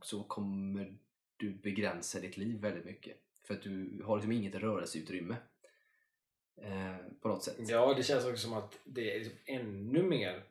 så 0.01 0.23
kommer 0.23 0.97
du 1.37 1.51
begränsa 1.53 2.19
ditt 2.19 2.37
liv 2.37 2.61
väldigt 2.61 2.85
mycket. 2.85 3.17
För 3.47 3.53
att 3.53 3.61
du 3.61 4.01
har 4.05 4.15
liksom 4.15 4.31
inget 4.31 4.55
rörelseutrymme. 4.55 5.35
Eh, 6.61 6.95
på 7.21 7.27
något 7.27 7.43
sätt. 7.43 7.55
Ja, 7.57 7.93
det 7.93 8.03
känns 8.03 8.25
också 8.25 8.47
som 8.47 8.53
att 8.53 8.79
det 8.83 9.15
är 9.15 9.19
liksom 9.19 9.37
ännu 9.45 10.03
mer 10.03 10.43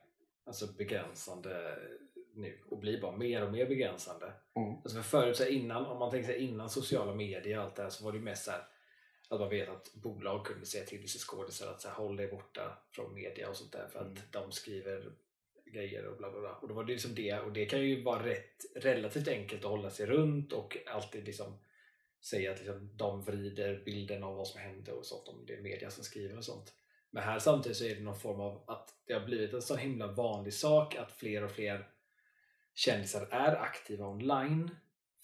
alltså, 0.47 0.67
begränsande 0.67 1.79
nu 2.35 2.59
och 2.71 2.79
blir 2.79 3.01
bara 3.01 3.17
mer 3.17 3.45
och 3.45 3.53
mer 3.53 3.67
begränsande. 3.67 4.33
Mm. 4.57 4.75
Alltså 4.75 5.03
för 5.03 5.03
förut, 5.03 5.37
så 5.37 5.47
innan, 5.47 5.87
om 5.87 5.99
man 5.99 6.11
tänker 6.11 6.27
sig 6.27 6.39
innan 6.39 6.71
sociala 6.71 7.15
medier 7.15 7.59
och 7.59 7.65
allt 7.65 7.77
det 7.77 7.83
här 7.83 7.91
så 7.91 8.05
var 8.05 8.13
det 8.13 8.19
ju 8.19 8.25
mest 8.25 8.45
så 8.45 8.51
här, 8.51 8.67
att 9.29 9.41
man 9.41 9.49
vet 9.49 9.69
att 9.69 9.95
bolag 9.95 10.47
kunde 10.47 10.67
säga 10.67 10.85
till 10.85 10.99
vissa 11.01 11.19
skådisar 11.19 11.71
att 11.71 11.81
så 11.81 11.89
här, 11.89 11.95
håll 11.95 12.17
dig 12.17 12.29
borta 12.29 12.79
från 12.91 13.15
media 13.15 13.49
och 13.49 13.57
sånt 13.57 13.73
där 13.73 13.89
för 13.89 13.99
att 13.99 14.07
Mm. 14.07 14.23
de 14.31 14.53
skriver 14.53 15.13
grejer 15.67 16.07
och 16.07 16.17
bla 16.17 16.31
bla 16.31 16.41
bla. 16.41 16.55
Och 16.55 16.69
då 16.69 16.75
var 16.75 16.85
det 16.85 16.93
liksom 16.93 17.15
det 17.15 17.41
och 17.41 17.53
det 17.53 17.67
kan 17.67 17.83
ju 17.83 18.03
vara 18.03 18.27
rätt, 18.27 18.65
relativt 18.77 19.29
enkelt 19.29 19.65
att 19.65 19.71
hålla 19.71 19.91
sig 19.91 20.07
runt 20.07 20.53
och 20.53 20.77
alltid 20.87 21.25
liksom 21.25 21.59
säga 22.25 22.53
att 22.53 22.59
liksom, 22.59 22.97
de 22.97 23.25
vrider 23.25 23.83
bilden 23.85 24.23
av 24.23 24.37
vad 24.37 24.49
som 24.49 24.61
hände 24.61 24.93
och 24.93 25.07
sånt 25.07 25.29
om 25.29 25.45
det 25.47 25.55
är 25.55 25.63
media 25.63 25.91
som 25.91 26.05
skriver 26.05 26.37
och 26.37 26.45
sånt. 26.45 26.73
Men 27.15 27.23
här 27.23 27.39
samtidigt 27.39 27.79
så 27.79 27.85
är 27.85 27.95
det 27.95 28.03
någon 28.03 28.19
form 28.19 28.41
av 28.41 28.65
att 28.67 28.95
det 29.07 29.13
har 29.13 29.27
blivit 29.27 29.53
en 29.55 29.63
så 29.63 29.77
himla 29.77 30.07
vanlig 30.07 30.55
sak 30.55 30.97
att 30.97 31.13
fler 31.13 31.45
och 31.45 31.51
fler 31.51 31.89
kändisar 32.75 33.27
är 33.31 33.57
aktiva 33.57 34.07
online 34.07 34.71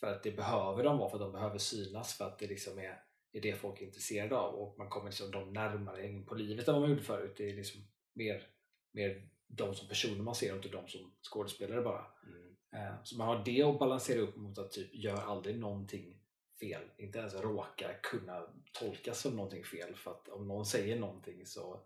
för 0.01 0.07
att 0.07 0.23
det 0.23 0.31
behöver 0.31 0.85
de 0.85 0.99
vara, 0.99 1.11
för 1.11 1.17
att 1.17 1.23
de 1.23 1.33
behöver 1.33 1.59
synas 1.59 2.15
för 2.15 2.25
att 2.25 2.39
det 2.39 2.47
liksom 2.47 2.79
är, 2.79 3.03
är 3.33 3.41
det 3.41 3.55
folk 3.55 3.81
är 3.81 3.87
intresserade 3.87 4.37
av 4.37 4.55
och 4.55 4.79
man 4.79 4.89
kommer 4.89 5.07
liksom 5.07 5.31
dem 5.31 5.53
närmare 5.53 6.07
in 6.07 6.27
på 6.27 6.35
livet 6.35 6.69
än 6.69 6.75
vad 6.75 6.81
man 6.81 6.91
gjorde 6.91 7.03
förut. 7.03 7.35
Det 7.37 7.51
är 7.51 7.57
liksom 7.57 7.81
mer, 8.13 8.47
mer 8.93 9.29
de 9.47 9.75
som 9.75 9.89
personer 9.89 10.23
man 10.23 10.35
ser 10.35 10.51
och 10.51 10.57
inte 10.57 10.69
de 10.69 10.89
som 10.89 11.13
skådespelare 11.23 11.83
bara. 11.83 12.07
Mm. 12.27 12.57
Eh, 12.73 13.03
Så 13.05 13.17
man 13.17 13.27
har 13.27 13.45
det 13.45 13.63
att 13.63 13.79
balansera 13.79 14.21
upp 14.21 14.37
mot 14.37 14.59
att 14.59 14.71
typ 14.71 14.95
gör 14.95 15.23
aldrig 15.23 15.59
någonting 15.59 16.20
fel. 16.61 16.83
Inte 16.97 17.19
ens 17.19 17.35
råka 17.35 17.95
kunna 18.03 18.47
tolkas 18.73 19.21
som 19.21 19.37
någonting 19.37 19.65
fel 19.65 19.95
för 19.97 20.11
att 20.11 20.29
om 20.29 20.49
någon 20.49 20.67
säger 20.67 20.99
någonting 21.01 21.47
så 21.47 21.81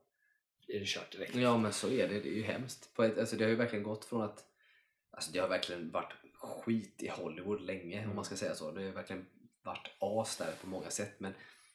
är 0.68 0.80
det 0.80 0.86
kört 0.86 1.12
direkt. 1.12 1.34
Ja 1.34 1.58
men 1.58 1.72
så 1.72 1.88
är 1.90 2.08
det, 2.08 2.20
det 2.20 2.28
är 2.28 2.34
ju 2.34 2.42
hemskt. 2.42 2.94
På 2.94 3.02
ett, 3.02 3.18
alltså, 3.18 3.36
det 3.36 3.44
har 3.44 3.50
ju 3.50 3.56
verkligen 3.56 3.82
gått 3.84 4.04
från 4.04 4.22
att 4.22 4.50
Alltså 5.16 5.32
det 5.32 5.38
har 5.38 5.48
verkligen 5.48 5.90
varit 5.90 6.12
skit 6.34 7.02
i 7.02 7.08
Hollywood 7.08 7.60
länge 7.60 7.98
om 7.98 8.04
Mm. 8.04 8.16
man 8.16 8.24
ska 8.24 8.36
säga 8.36 8.54
så. 8.54 8.70
Det 8.70 8.84
har 8.84 8.92
verkligen 8.92 9.26
varit 9.62 9.90
as 9.98 10.36
där 10.36 10.52
på 10.60 10.66
många 10.66 10.90
sätt. 10.90 11.20
Men 11.20 11.34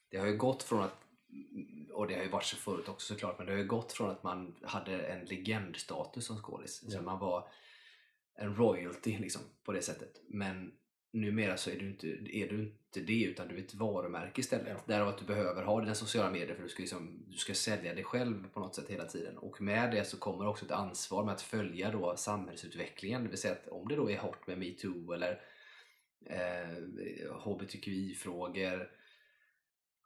det 0.09 0.17
har 0.17 0.27
ju 0.27 0.37
gått 0.37 0.63
från 0.63 0.81
att, 0.83 0.95
och 1.93 2.07
det 2.07 2.15
har 2.15 2.23
ju 2.23 2.29
varit 2.29 2.43
så 2.45 2.55
förut 2.55 2.89
också 2.89 3.13
såklart, 3.13 3.37
men 3.37 3.47
det 3.47 3.53
har 3.53 3.59
ju 3.59 3.67
gått 3.67 3.91
från 3.93 4.09
att 4.09 4.23
man 4.23 4.55
hade 4.63 5.01
en 5.07 5.25
legendstatus 5.25 6.25
som 6.25 6.37
skådis. 6.37 6.91
Så 6.91 7.01
man 7.01 7.19
var 7.19 7.51
en 8.35 8.55
royalty 8.55 9.17
liksom 9.17 9.41
på 9.63 9.71
det 9.71 9.81
sättet. 9.81 10.21
Men 10.27 10.71
numera 11.11 11.57
så 11.57 11.69
är 11.69 11.75
du 11.79 11.87
inte, 11.87 12.07
är 12.07 12.47
du 12.47 12.61
inte 12.61 12.99
det 12.99 13.23
utan 13.23 13.47
du 13.47 13.55
är 13.55 13.59
ett 13.59 13.73
varumärke 13.73 14.41
istället. 14.41 14.67
Ja. 14.67 14.93
Därav 14.93 15.07
att 15.07 15.17
du 15.17 15.25
behöver 15.25 15.63
ha 15.63 15.81
dina 15.81 15.95
sociala 15.95 16.31
medier 16.31 16.55
för 16.55 16.63
du 16.63 16.69
ska, 16.69 16.81
liksom, 16.81 17.23
du 17.27 17.37
ska 17.37 17.53
sälja 17.53 17.93
dig 17.93 18.03
själv 18.03 18.49
på 18.53 18.59
något 18.59 18.75
sätt 18.75 18.89
hela 18.89 19.05
tiden. 19.05 19.37
Och 19.37 19.61
med 19.61 19.91
det 19.91 20.03
så 20.03 20.17
kommer 20.17 20.47
också 20.47 20.65
ett 20.65 20.71
ansvar 20.71 21.25
med 21.25 21.33
att 21.33 21.41
följa 21.41 21.91
då 21.91 22.15
samhällsutvecklingen. 22.17 23.23
Det 23.23 23.29
vill 23.29 23.37
säga 23.37 23.53
att 23.53 23.67
om 23.67 23.87
det 23.87 23.95
då 23.95 24.11
är 24.11 24.17
hårt 24.17 24.47
med 24.47 24.57
metoo 24.57 25.13
eller 25.13 25.41
eh, 26.25 27.33
hbtqi-frågor 27.45 28.89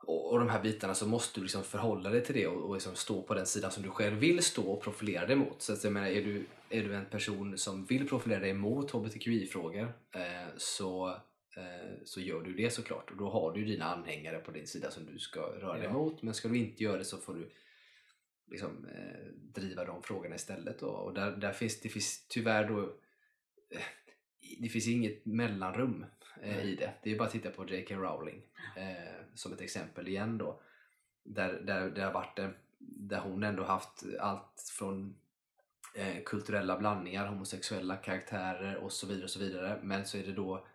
och, 0.06 0.32
och 0.32 0.40
de 0.40 0.50
här 0.50 0.62
bitarna 0.62 0.96
så 0.96 1.08
måste 1.08 1.40
du 1.40 1.44
liksom 1.44 1.64
förhålla 1.64 2.10
dig 2.10 2.24
till 2.24 2.36
det 2.36 2.48
och, 2.48 2.70
och 2.70 2.74
liksom 2.74 2.96
stå 2.96 3.22
på 3.22 3.34
den 3.34 3.46
sidan 3.46 3.72
som 3.72 3.84
du 3.84 3.90
själv 3.90 4.18
vill 4.18 4.44
stå 4.44 4.72
och 4.72 4.82
profilera 4.84 5.26
dig 5.26 5.36
mot. 5.36 5.62
Så 5.62 5.74
att 5.74 5.84
jag 5.84 5.94
menar, 5.94 6.08
är 6.08 6.24
du, 6.24 6.46
är 6.70 6.84
du 6.84 6.96
en 6.96 7.06
person 7.06 7.58
som 7.58 7.86
vill 7.86 8.08
profilera 8.10 8.40
dig 8.40 8.54
mot 8.54 8.92
hbtqi-frågor 8.92 9.94
eh, 10.12 10.48
så, 10.58 11.10
eh, 11.58 11.94
så 12.06 12.22
gör 12.22 12.42
du 12.42 12.54
det 12.54 12.70
såklart. 12.70 13.12
Och 13.12 13.18
då 13.18 13.30
har 13.30 13.54
du 13.54 13.66
dina 13.66 13.86
anhängare 13.86 14.40
på 14.40 14.52
din 14.52 14.68
sida 14.68 14.92
som 14.92 15.06
du 15.06 15.20
ska 15.20 15.42
röra 15.42 15.74
dig 15.78 15.84
Ja. 15.84 15.94
mot. 15.94 16.22
Men 16.22 16.34
ska 16.34 16.48
du 16.48 16.58
inte 16.58 16.84
göra 16.84 16.98
det 16.98 17.06
så 17.06 17.18
får 17.18 17.34
du 17.34 17.50
liksom, 18.52 18.86
eh, 18.86 19.28
driva 19.34 19.86
de 19.86 20.04
frågorna 20.04 20.36
istället. 20.36 20.80
Då. 20.80 20.88
Och 20.88 21.14
där, 21.14 21.32
där 21.32 21.54
finns 21.54 21.80
det 21.82 21.90
finns 21.90 22.28
tyvärr 22.28 22.68
då 22.68 22.82
eh, 23.70 23.82
det 24.60 24.70
finns 24.70 24.88
inget 24.88 25.26
mellanrum 25.26 26.06
eh, 26.44 26.56
Nej. 26.56 26.72
i 26.72 26.76
det. 26.76 26.94
Det 27.04 27.12
är 27.12 27.18
bara 27.18 27.26
att 27.26 27.32
titta 27.32 27.50
på 27.50 27.70
J.K. 27.70 27.96
Rowling 27.96 28.42
eh, 28.76 29.26
som 29.34 29.54
ett 29.54 29.62
exempel 29.62 30.08
igen 30.08 30.38
då. 30.38 30.62
Där, 31.24 31.54
där 31.54 31.90
det 31.90 32.02
har 32.02 32.12
varit 32.12 32.40
en, 32.40 32.56
där 32.80 33.20
hon 33.20 33.44
ändå 33.44 33.64
haft 33.64 34.04
allt 34.20 34.72
från 34.78 35.16
eh, 35.96 36.24
kulturella 36.26 36.78
blandningar, 36.80 37.28
homosexuella 37.28 37.96
karaktärer 37.96 38.76
och 38.76 38.92
så 38.92 39.08
vidare 39.08 39.24
och 39.24 39.30
så 39.30 39.40
vidare. 39.40 39.80
Men 39.84 40.06
så 40.06 40.18
är 40.18 40.24
det 40.24 40.34
då 40.34 40.66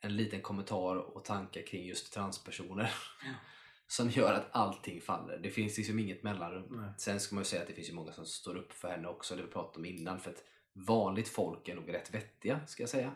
en 0.00 0.16
liten 0.16 0.40
kommentar 0.40 0.96
och 0.96 1.24
tankar 1.24 1.62
kring 1.66 1.86
just 1.86 2.12
transpersoner 2.12 2.94
Ja. 3.24 3.30
som 3.86 4.10
gör 4.10 4.32
att 4.32 4.48
allting 4.52 5.00
faller. 5.00 5.38
Det 5.38 5.50
finns 5.50 5.78
liksom 5.78 5.98
inget 5.98 6.22
mellanrum. 6.22 6.66
Nej. 6.70 6.90
Sen 6.98 7.20
ska 7.20 7.34
man 7.34 7.40
ju 7.40 7.44
säga 7.44 7.62
att 7.62 7.68
det 7.68 7.74
finns 7.74 7.88
ju 7.88 7.94
många 7.94 8.12
som 8.12 8.26
står 8.26 8.56
upp 8.56 8.72
för 8.72 8.88
henne 8.88 9.08
också, 9.08 9.36
det 9.36 9.42
vi 9.42 9.48
pratade 9.48 9.78
om 9.78 9.84
innan. 9.84 10.20
För 10.20 10.30
att 10.30 10.44
vanligt 10.72 11.28
folk 11.28 11.68
är 11.68 11.74
nog 11.74 11.94
rätt 11.94 12.14
vettiga, 12.14 12.66
ska 12.66 12.82
jag 12.82 12.90
säga. 12.90 13.12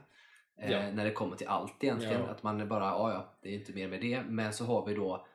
Eh, 0.58 0.72
Ja. 0.72 0.90
När 0.90 1.04
det 1.04 1.12
kommer 1.12 1.36
till 1.36 1.46
allt 1.48 1.84
egentligen. 1.84 2.20
Ja. 2.20 2.26
Att 2.28 2.42
man 2.42 2.60
är 2.60 2.66
bara, 2.66 2.84
ja 2.84 3.12
ja, 3.12 3.34
det 3.42 3.48
är 3.48 3.54
inte 3.54 3.72
mer 3.72 3.88
med 3.88 4.00
det. 4.00 4.22
Men 4.22 4.52
så 4.52 4.64
har 4.64 4.86
vi 4.86 4.94
då 4.94 5.26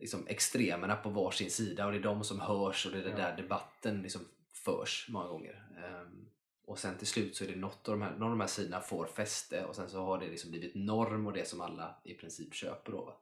liksom 0.00 0.26
extremerna 0.26 0.96
på 0.96 1.08
varsin 1.10 1.50
sida 1.50 1.86
och 1.86 1.92
det 1.92 1.98
är 1.98 2.02
de 2.02 2.24
som 2.24 2.40
hörs 2.40 2.86
och 2.86 2.92
det 2.92 2.98
är 2.98 3.10
Ja. 3.10 3.16
där 3.16 3.36
debatten 3.36 4.02
liksom 4.02 4.20
förs 4.64 5.06
många 5.10 5.28
gånger. 5.28 5.66
Ehm, 5.84 6.28
och 6.66 6.78
sen 6.78 6.98
till 6.98 7.06
slut 7.06 7.36
så 7.36 7.44
är 7.44 7.48
det 7.48 7.56
något 7.56 7.88
av 7.88 7.98
de 7.98 8.02
här, 8.02 8.10
någon 8.10 8.22
av 8.22 8.30
de 8.30 8.40
här 8.40 8.46
sidorna 8.48 8.80
får 8.80 9.06
fäste 9.06 9.64
och 9.64 9.76
sen 9.76 9.88
så 9.90 10.04
har 10.04 10.18
det 10.18 10.26
liksom 10.28 10.50
blivit 10.50 10.74
norm 10.74 11.26
och 11.26 11.32
det 11.32 11.48
som 11.48 11.60
alla 11.60 11.96
i 12.04 12.14
princip 12.14 12.54
köper 12.54 12.92
då. 12.92 13.20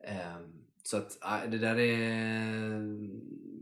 Ehm, 0.00 0.52
så 0.82 0.96
att 0.96 1.18
det 1.50 1.58
där 1.58 1.78
är 1.78 2.80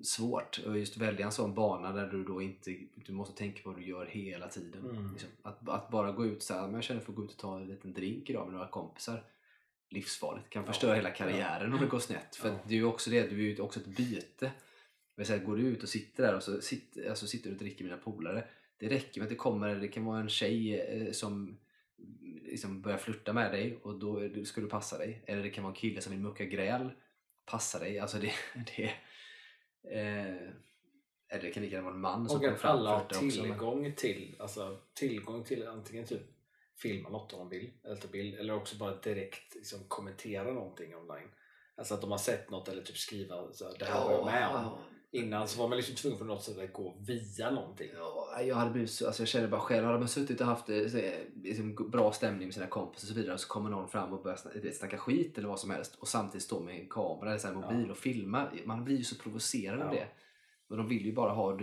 svårt 0.03 0.61
och 0.67 0.79
just 0.79 0.97
välja 0.97 1.27
en 1.27 1.33
sån 1.33 1.55
bana 1.55 1.93
där 1.93 2.07
du 2.07 2.25
då 2.25 2.43
inte 2.43 2.77
du 2.95 3.13
måste 3.13 3.39
tänka 3.39 3.63
på 3.63 3.71
vad 3.71 3.79
du 3.79 3.87
gör 3.87 4.07
hela 4.07 4.49
tiden. 4.49 4.91
Mm. 4.91 5.13
Liksom. 5.13 5.31
Att, 5.43 5.69
att 5.69 5.91
bara 5.91 6.13
gå 6.13 6.27
ut 6.27 6.43
så 6.43 6.55
här, 6.55 6.63
men 6.63 6.75
jag 6.75 6.85
känner 6.85 7.01
för 7.01 7.13
att 7.13 7.17
gå 7.17 7.25
ut 7.25 7.31
och 7.31 7.37
ta 7.39 7.57
en 7.57 7.67
liten 7.67 7.93
drink 7.93 8.31
idag 8.31 8.45
med 8.47 8.55
några 8.55 8.69
kompisar 8.69 9.25
livsfarligt. 9.91 10.51
Kan 10.51 10.63
Ja. 10.63 10.67
förstöra 10.67 10.95
hela 10.95 11.11
karriären 11.11 11.73
om 11.73 11.81
det 11.81 11.87
går 11.87 11.99
snett. 11.99 12.37
För 12.37 12.49
Ja. 12.49 12.55
det 12.69 12.75
är 12.75 12.79
ju 12.79 12.85
också 12.85 13.11
det, 13.11 13.31
du 13.31 13.51
är 13.51 13.55
ju 13.55 13.61
också 13.61 13.81
ett 13.81 13.87
byte. 13.87 14.51
Säga, 15.25 15.45
går 15.45 15.57
du 15.57 15.63
ut 15.63 15.83
och 15.83 15.89
sitter 15.89 16.23
där 16.23 16.37
och 16.37 16.43
så 16.43 16.61
sitter, 16.61 17.09
alltså 17.11 17.27
sitter 17.27 17.51
du 17.51 17.55
och 17.57 17.59
dricker 17.63 17.85
med 17.85 17.93
dina 17.93 18.03
polare. 18.03 18.45
Det 18.79 18.89
räcker 18.89 19.21
med 19.21 19.27
att 19.27 19.31
det 19.31 19.37
kommer, 19.37 19.77
det 19.77 19.89
kan 19.89 20.05
vara 20.05 20.21
en 20.21 20.29
tjej 20.29 20.81
eh, 20.81 21.13
som 21.13 21.57
liksom 22.55 22.83
börjar 22.83 22.99
flirta 22.99 23.33
med 23.33 23.53
dig 23.53 23.79
och 23.83 23.95
då 23.99 24.31
ska 24.45 24.61
du 24.61 24.69
passa 24.69 24.99
dig. 24.99 25.25
Eller 25.27 25.43
det 25.43 25.51
kan 25.51 25.65
vara 25.65 25.73
en 25.75 25.81
kille 25.81 26.01
som 26.01 26.13
vill 26.13 26.21
mucka 26.21 26.45
gräl. 26.45 26.91
Passa 27.47 27.79
dig. 27.79 27.99
Alltså 27.99 28.19
det, 28.19 28.33
det 28.77 28.85
eh, 29.99 30.49
eller 31.29 31.43
det 31.43 31.51
kan 31.51 31.63
lika 31.63 31.75
gärna 31.77 31.85
vara 31.85 31.95
en 31.95 32.01
man 32.01 32.29
som 32.29 32.37
Och 32.37 32.43
kommer 32.43 32.55
att 32.55 32.61
fram 32.61 32.79
alla 32.79 32.91
har 32.91 32.97
och 33.01 33.07
flörtar 33.09 33.27
också. 33.27 33.43
men- 33.43 33.51
tillgång 33.51 33.93
till, 33.97 34.37
alltså, 34.39 34.79
tillgång 34.95 35.45
till 35.45 35.69
antingen 35.69 36.07
typ 36.07 36.23
filma 36.77 37.09
något 37.09 37.33
om 37.33 37.39
de 37.39 37.49
vill, 37.49 37.71
eller 37.85 37.97
ta 37.97 38.09
bild, 38.09 38.35
eller 38.35 38.55
också 38.55 38.77
bara 38.77 38.97
direkt 38.97 39.55
liksom, 39.55 39.79
kommentera 39.89 40.53
någonting 40.53 40.97
online. 40.97 41.29
Alltså 41.77 41.95
att 41.95 42.01
de 42.01 42.11
har 42.11 42.19
sett 42.19 42.51
något 42.51 42.69
eller 42.69 42.83
typ 42.83 42.97
skriva 42.97 43.53
så 43.53 43.65
här, 43.65 43.79
det 43.79 43.85
här 43.85 44.05
var 44.05 44.13
jag 44.13 44.25
med 44.27 44.49
om. 44.49 44.79
Innan 45.15 45.49
så 45.49 45.59
var 45.61 45.69
man 45.69 45.77
liksom 45.79 45.95
tvungen 45.95 46.19
på 46.19 46.25
något 46.25 46.43
sätt 46.43 46.59
att 46.59 46.73
gå 46.73 46.97
via 47.07 47.51
någonting. 47.51 47.89
Ja, 47.97 48.43
jag 48.43 48.57
hade 48.57 48.71
blivit 48.71 48.91
så, 48.91 49.07
alltså 49.07 49.23
jag 49.23 49.29
känner 49.29 49.49
bara 49.49 49.61
själv, 49.61 49.87
hade 49.87 49.99
man 49.99 50.09
suttit 50.09 50.41
och 50.41 50.47
haft 50.47 50.69
eh, 50.69 50.87
så, 50.87 50.99
eh, 50.99 51.13
liksom, 51.43 51.75
bra 51.91 52.13
stämning 52.13 52.47
med 52.47 52.55
sina 52.55 52.67
kompisar 52.67 53.05
och 53.07 53.09
så 53.09 53.15
vidare 53.15 53.35
och 53.35 53.41
så 53.41 53.49
kommer 53.49 53.71
någon 53.71 53.89
fram 53.89 54.13
och 54.13 54.23
börjar 54.23 54.73
snacka, 54.73 54.99
skit 54.99 55.39
eller 55.39 55.49
vad 55.49 55.61
som 55.61 55.71
helst 55.71 55.95
och 55.95 56.09
samtidigt 56.09 56.43
stå 56.43 56.61
med 56.61 56.81
en 56.81 56.89
kamera 56.89 57.31
eller 57.31 57.39
så 57.39 57.49
här, 57.49 57.55
mobil 57.55 57.85
Ja. 57.87 57.91
och 57.91 57.97
filma. 57.99 58.49
Man 58.65 58.85
blir 58.85 58.97
ju 58.97 59.05
så 59.05 59.17
provocerad 59.17 59.81
av 59.83 59.95
Ja. 59.95 60.01
det. 60.01 60.09
Och 60.69 60.77
de 60.77 60.89
vill 60.89 61.07
ju 61.07 61.13
bara 61.13 61.33
ha, 61.33 61.59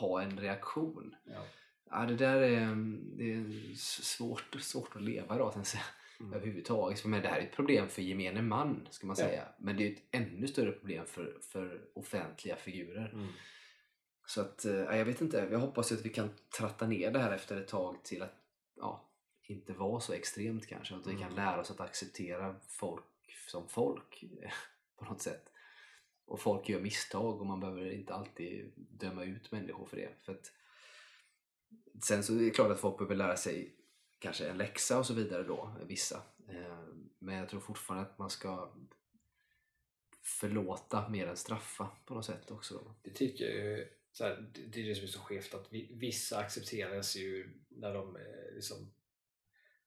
ha 0.00 0.22
en 0.22 0.38
reaktion. 0.40 1.14
Ja. 1.24 1.42
Ja, 1.90 2.06
det 2.06 2.16
där 2.16 2.36
är, 2.42 2.76
det 3.16 3.32
är 3.32 3.74
svårt, 4.04 4.56
svårt 4.60 4.96
att 4.96 5.02
leva 5.02 5.34
idag 5.34 5.52
tänkte 5.52 5.58
jag 5.58 5.66
säga. 5.66 5.82
Mm. 6.20 6.32
överhuvudtaget. 6.32 7.04
Men 7.04 7.22
det 7.22 7.28
här 7.28 7.38
är 7.38 7.42
ett 7.44 7.52
problem 7.56 7.88
för 7.88 8.02
gemene 8.02 8.42
man 8.42 8.88
ska 8.90 9.06
man 9.06 9.16
Ja. 9.18 9.24
säga. 9.24 9.48
Men 9.58 9.76
det 9.76 9.86
är 9.88 9.92
ett 9.92 10.02
ännu 10.10 10.48
större 10.48 10.72
problem 10.72 11.06
för, 11.06 11.38
för 11.40 11.80
offentliga 11.94 12.56
figurer. 12.56 13.10
Mm. 13.12 13.28
Så 14.26 14.40
att, 14.40 14.64
eh, 14.64 14.74
jag 14.74 15.04
vet 15.04 15.20
inte, 15.20 15.48
jag 15.50 15.58
hoppas 15.58 15.92
att 15.92 16.04
vi 16.04 16.08
kan 16.08 16.30
tratta 16.58 16.86
ner 16.86 17.10
det 17.10 17.18
här 17.18 17.32
efter 17.34 17.56
ett 17.60 17.68
tag 17.68 18.04
till 18.04 18.22
att 18.22 18.34
ja, 18.76 19.10
inte 19.42 19.72
vara 19.72 20.00
så 20.00 20.12
extremt 20.12 20.66
kanske. 20.66 20.94
Att 20.94 21.06
vi 21.06 21.12
kan 21.12 21.22
Mm. 21.22 21.34
lära 21.34 21.60
oss 21.60 21.70
att 21.70 21.80
acceptera 21.80 22.56
folk 22.68 23.04
som 23.48 23.68
folk 23.68 24.24
på 24.98 25.04
något 25.04 25.22
sätt. 25.22 25.52
Och 26.24 26.40
folk 26.40 26.68
gör 26.68 26.80
misstag 26.80 27.40
och 27.40 27.46
man 27.46 27.60
behöver 27.60 27.90
inte 27.92 28.14
alltid 28.14 28.72
döma 28.76 29.24
ut 29.24 29.52
människor 29.52 29.86
för 29.86 29.96
det. 29.96 30.08
För 30.24 30.32
att, 30.32 30.52
sen 32.02 32.22
så 32.22 32.34
är 32.34 32.38
det 32.38 32.50
klart 32.50 32.70
att 32.70 32.80
folk 32.80 32.98
behöver 32.98 33.14
lära 33.14 33.36
sig 33.36 33.74
kanske 34.20 34.48
en 34.48 34.58
läxa 34.58 34.98
och 34.98 35.06
så 35.06 35.14
vidare 35.14 35.42
då, 35.42 35.76
vissa. 35.86 36.22
Eh, 36.48 36.84
men 37.18 37.34
jag 37.34 37.48
tror 37.48 37.60
fortfarande 37.60 38.10
att 38.10 38.18
man 38.18 38.30
ska 38.30 38.72
förlåta 40.22 41.08
mer 41.08 41.26
än 41.26 41.36
straffa 41.36 41.90
på 42.04 42.14
något 42.14 42.24
sätt 42.24 42.50
också. 42.50 42.74
Då. 42.74 42.94
Det 43.02 43.10
tycker 43.10 43.44
jag 43.44 43.54
ju, 43.54 43.88
så 44.12 44.24
här, 44.24 44.50
det, 44.52 44.80
är 44.80 44.86
det 44.86 44.94
som 44.94 45.04
är 45.04 45.08
så 45.08 45.20
skevt 45.20 45.54
att 45.54 45.72
vi, 45.72 45.88
vissa 45.92 46.38
accepteras 46.38 47.16
ju 47.16 47.60
när 47.68 47.94
de 47.94 48.16
eh, 48.16 48.54
liksom 48.54 48.92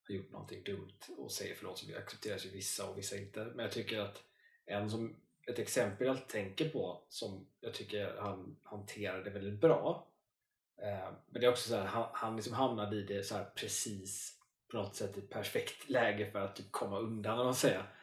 har 0.08 0.16
gjort 0.16 0.32
någonting 0.32 0.63
dumt 0.63 1.00
och 1.18 1.32
säger 1.32 1.56
förlåt 1.56 1.80
så 1.80 1.98
accepteras 1.98 2.46
ju 2.46 2.50
vissa 2.50 2.90
och 2.90 2.98
vissa 2.98 3.18
inte. 3.18 3.46
Men 3.46 3.60
jag 3.60 3.72
tycker 3.72 4.00
att 4.00 4.24
en 4.66 4.90
som, 4.90 5.16
ett 5.48 5.60
exempel 5.60 6.08
jag 6.08 6.28
tänker 6.28 6.70
på 6.70 7.06
som 7.10 7.48
jag 7.60 7.74
tycker 7.74 8.16
han 8.18 8.60
hanterade 8.63 9.30
väldigt 9.30 9.62
bra 9.62 10.12
men 11.30 11.42
det 11.42 11.46
är 11.46 11.50
också 11.50 11.70
så 11.70 11.75
här, 11.75 11.86
han, 11.86 12.10
han 12.13 12.36
liksom 12.36 12.54
hamnade 12.54 12.96
i 12.96 13.04
det 13.04 13.24
så 13.24 13.36
här 13.36 13.46
precis 13.56 14.40
på 14.72 14.78
något 14.78 14.96
sätt 14.96 15.18
ett 15.18 15.30
perfekt 15.30 15.90
läge 15.90 16.32
för 16.32 16.40
att 16.40 16.56
typ 16.56 16.72
komma 16.72 17.00
undan, 17.00 17.38
man 17.38 17.56
säger. 17.56 17.94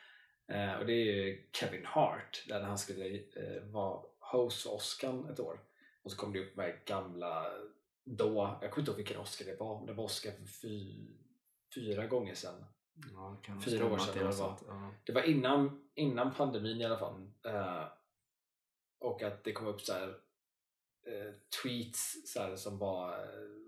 Eh, 0.48 0.74
och 0.74 0.86
det 0.86 0.92
är 0.92 1.04
ju 1.04 1.48
Kevin 1.52 1.86
Hart, 1.86 2.44
där 2.48 2.60
han 2.60 2.78
skulle 2.78 3.06
eh, 3.16 3.62
vara 3.62 4.02
host 4.18 4.62
för 4.62 4.74
Oscar 4.74 5.32
ett 5.32 5.40
år. 5.40 5.60
Och 6.02 6.10
så 6.10 6.16
kom 6.16 6.32
det 6.32 6.40
upp 6.40 6.56
med 6.56 6.84
gamla, 6.84 7.46
då, 8.04 8.58
jag 8.62 8.70
kommer 8.70 8.82
inte 8.82 8.90
ihåg 8.90 8.96
vilken 8.96 9.20
Oscar 9.20 9.44
det 9.44 9.60
var, 9.60 9.78
men 9.78 9.86
det 9.86 9.92
var 9.92 10.04
Oscar 10.04 10.30
för 10.30 10.46
fy, 10.46 11.06
fyra 11.74 12.06
gånger 12.06 12.34
sedan. 12.34 12.64
Ja, 13.12 13.40
det 13.46 13.70
Fyra 13.70 13.92
år 13.92 13.98
sedan 13.98 14.14
det 14.14 14.20
eller 14.20 14.32
var. 14.32 14.56
Ja. 14.66 14.90
Det 15.04 15.12
var 15.12 15.22
innan, 15.22 15.90
innan 15.94 16.34
pandemin 16.34 16.80
i 16.80 16.84
alla 16.84 16.98
fall. 16.98 17.30
Eh, 17.46 17.84
och 18.98 19.22
att 19.22 19.44
det 19.44 19.52
kom 19.52 19.66
upp 19.66 19.80
så 19.80 19.92
här, 19.92 20.14
eh, 21.06 21.34
tweets 21.62 22.32
så 22.32 22.40
här, 22.40 22.56
som 22.56 22.78
var 22.78 23.08
eh, 23.12 23.60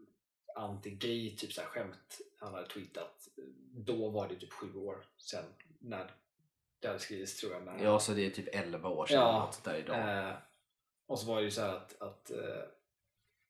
anti-gay, 0.57 1.37
typ 1.37 1.53
så 1.53 1.61
här 1.61 1.69
skämt 1.69 2.21
han 2.39 2.55
hade 2.55 2.69
tweetat. 2.69 3.29
Då 3.75 4.11
var 4.11 4.29
det 4.29 4.37
typ 4.37 4.53
sju 4.53 4.75
år 4.75 5.05
sedan 5.17 5.45
när 5.79 6.11
det 6.81 6.89
hade 6.89 7.01
skrivits 7.01 7.41
tror 7.41 7.53
jag. 7.53 7.62
När, 7.65 7.85
ja, 7.85 7.99
så 7.99 8.12
det 8.12 8.27
är 8.27 8.31
typ 8.31 8.49
11 8.55 8.89
år 8.89 9.07
sedan 9.07 9.17
Ja, 9.17 9.39
något 9.39 9.65
där 9.65 9.75
idag. 9.75 10.29
Eh, 10.29 10.35
och 11.07 11.19
så 11.19 11.27
var 11.27 11.37
det 11.37 11.43
ju 11.43 11.51
så 11.51 11.61
här 11.61 11.75
att, 11.77 12.03
att, 12.03 12.31
eh, 12.31 12.62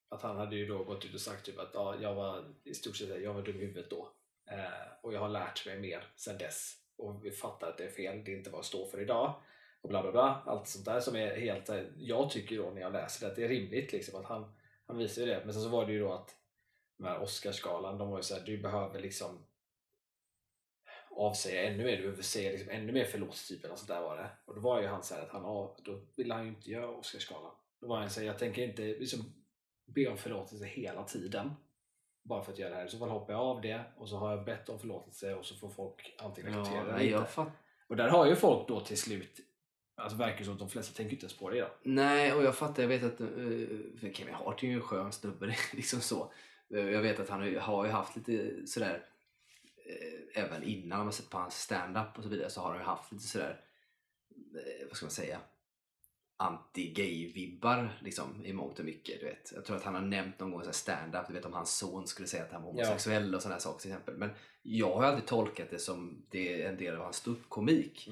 att 0.09 0.23
han 0.23 0.37
hade 0.37 0.57
ju 0.57 0.67
då 0.67 0.85
gått 0.85 1.05
ut 1.05 1.15
och 1.15 1.21
sagt 1.21 1.47
typ 1.47 1.59
att 1.59 1.71
ja, 1.75 1.97
jag 2.01 2.15
var 2.15 2.45
i 2.65 2.75
stort 2.75 2.97
sett 2.97 3.23
jag 3.23 3.35
var 3.35 3.43
dum 3.43 3.57
i 3.57 3.61
huvudet 3.61 3.91
då. 3.91 4.13
Eh, 4.51 4.93
och 5.03 5.13
jag 5.13 5.21
har 5.21 5.29
lärt 5.29 5.67
mig 5.67 5.81
mer 5.81 6.05
sedan 6.17 6.39
dess. 6.39 6.77
Och 6.97 7.25
vi 7.25 7.31
fattar 7.31 7.69
att 7.69 7.79
det 7.79 7.85
är 7.85 7.91
fel, 7.91 8.25
det 8.25 8.33
är 8.33 8.37
inte 8.37 8.51
vad 8.51 8.59
jag 8.59 8.65
står 8.65 8.87
för 8.87 9.01
idag. 9.01 9.43
Och 9.83 9.89
bla 9.89 10.03
bla 10.03 10.13
bla. 10.13 10.43
Allt 10.47 10.69
sånt 10.69 10.85
där 10.85 11.01
som 11.01 11.17
är 11.17 11.37
helt... 11.37 11.69
eh, 11.69 11.81
Jag 11.97 12.31
tycker 12.31 12.59
då 12.59 12.71
när 12.71 12.81
jag 12.81 12.93
läser 12.93 13.27
det 13.27 13.31
att 13.31 13.37
det 13.37 13.45
är 13.45 13.49
rimligt 13.49 13.93
liksom 13.93 14.21
att 14.21 14.27
han, 14.27 14.53
han 14.87 14.99
visar 14.99 15.23
ju 15.23 15.29
det. 15.29 15.43
Men 15.45 15.55
sen 15.55 15.63
så 15.63 15.69
var 15.69 15.87
det 15.87 15.93
ju 15.93 16.01
då 16.01 16.13
att 16.13 16.37
de 16.99 17.05
här 17.05 17.23
Oscarsgalan, 17.23 17.99
de 17.99 18.11
var 18.11 18.17
ju 18.19 18.23
såhär, 18.23 18.43
du 18.47 18.59
behöver 18.59 19.01
liksom 19.01 19.47
avsäga 21.17 21.63
ännu 21.71 21.85
mer, 21.85 21.97
du 21.97 22.03
behöver 22.03 22.23
säga 22.23 22.51
liksom 22.53 22.71
ännu 22.71 22.93
mer 22.93 23.05
förlåt 23.05 23.45
typ 23.49 23.65
eller 23.65 23.75
sånt 23.75 23.89
där 23.89 24.03
var 24.03 24.17
det. 24.17 24.31
Och 24.45 24.55
då 24.55 24.61
var 24.61 24.81
ju 24.81 24.87
han 24.87 25.03
såhär 25.03 25.23
att 25.23 25.31
han, 25.31 25.45
av, 25.45 25.77
då 25.85 26.01
ville 26.17 26.35
han 26.35 26.43
ju 26.45 26.49
inte 26.49 26.71
göra 26.71 26.89
Oscarsgalan. 26.89 27.55
Då 27.81 27.87
var 27.89 27.97
han 27.97 28.11
såhär, 28.11 28.27
jag 28.27 28.39
tänker 28.39 28.63
inte 28.63 28.83
liksom 28.83 29.21
be 29.87 30.09
om 30.09 30.17
förlåtelse 30.17 30.65
hela 30.65 31.05
tiden. 31.05 31.51
Bara 32.23 32.43
för 32.43 32.53
att 32.53 32.59
göra 32.59 32.71
det 32.71 32.77
här. 32.77 32.87
I 32.87 32.89
så 32.89 32.99
fall 32.99 33.09
hoppar 33.09 33.33
jag 33.33 33.43
av 33.43 33.61
det 33.61 33.85
och 33.97 34.09
så 34.09 34.17
har 34.17 34.31
jag 34.37 34.45
bett 34.45 34.69
om 34.69 34.79
förlåtelse 34.79 35.35
och 35.35 35.47
så 35.47 35.55
får 35.57 35.71
folk 35.71 36.15
antingen 36.19 36.53
Ja, 36.53 36.61
acceptera 36.61 36.85
det 36.85 36.93
nej, 36.93 37.07
eller 37.13 37.19
inte. 37.19 37.53
Och 37.89 37.97
där 37.97 38.09
har 38.09 38.27
ju 38.27 38.37
folk 38.37 38.69
då 38.69 38.81
till 38.81 38.99
slut, 38.99 39.41
alltså 39.95 40.19
verkar 40.19 40.39
det 40.39 40.45
som 40.45 40.53
att 40.53 40.59
de 40.59 40.71
flesta 40.71 40.97
tänker 40.97 41.13
inte 41.13 41.25
ens 41.27 41.37
på 41.39 41.51
det 41.51 41.57
idag. 41.57 41.71
nej, 41.83 42.33
och 42.33 42.45
jag 42.45 42.55
fattar. 42.57 42.83
Jag 42.83 42.89
vet 42.89 43.03
att 43.03 43.21
uh, 43.21 44.13
Kevin 44.13 44.35
Hart 44.35 44.63
är 44.63 44.67
ju 44.67 44.73
en 44.75 44.81
skön 44.81 45.13
snubbe. 45.13 45.47
liksom 45.73 46.01
så. 46.01 46.33
Eh, 46.75 46.91
Jag 46.91 47.03
vet 47.03 47.21
att 47.21 47.29
han 47.29 47.41
har 47.41 47.85
ju- 47.85 47.91
haft 47.91 48.17
lite 48.17 48.67
sådär 48.67 49.05
eh, 49.87 50.43
även 50.43 50.63
innan 50.63 50.99
man 51.05 51.13
sett 51.13 51.31
på 51.31 51.39
hans 51.39 51.61
stand-up 51.61 52.17
och 52.17 52.23
så 52.23 52.29
vidare 52.29 52.51
så 52.51 52.61
har 52.61 52.69
han 52.71 52.79
ju 52.79 52.85
haft 52.85 53.13
lite 53.13 53.25
sådär 53.25 53.61
eh, 54.55 54.87
vad 54.89 54.97
ska 54.97 55.07
man 55.07 55.11
säga 55.11 55.41
anti-gay-vibbar 56.37 57.99
liksom, 58.01 58.45
i 58.45 58.53
mångt 58.53 58.79
och 58.79 58.85
mycket. 58.85 59.21
Du 59.21 59.27
vet. 59.27 59.53
Jag 59.55 59.65
tror 59.65 59.77
att 59.77 59.85
han 59.85 59.95
har 59.95 60.03
nämnt 60.03 60.41
någon 60.41 60.51
gång 60.51 60.63
stand-up, 60.73 61.27
du 61.29 61.35
vet 61.35 61.45
om 61.45 61.53
hans 61.53 61.77
son 61.79 62.07
skulle 62.07 62.29
säga 62.29 62.43
att 62.45 62.53
han 62.53 62.63
var 62.63 62.71
homosexuell 62.71 63.35
och 63.35 63.43
sådana 63.43 63.61
saker 63.61 63.81
till 63.81 63.91
exempel. 63.91 64.15
Men 64.17 64.31
jag 64.63 64.95
har 64.95 65.03
alltid 65.05 65.27
tolkat 65.27 65.71
det 65.71 65.79
som 65.79 66.23
det 66.31 66.63
är 66.63 66.69
en 66.69 66.77
del 66.77 66.95
av 66.97 67.03
hans 67.03 67.17
ståuppkomik. 67.17 68.09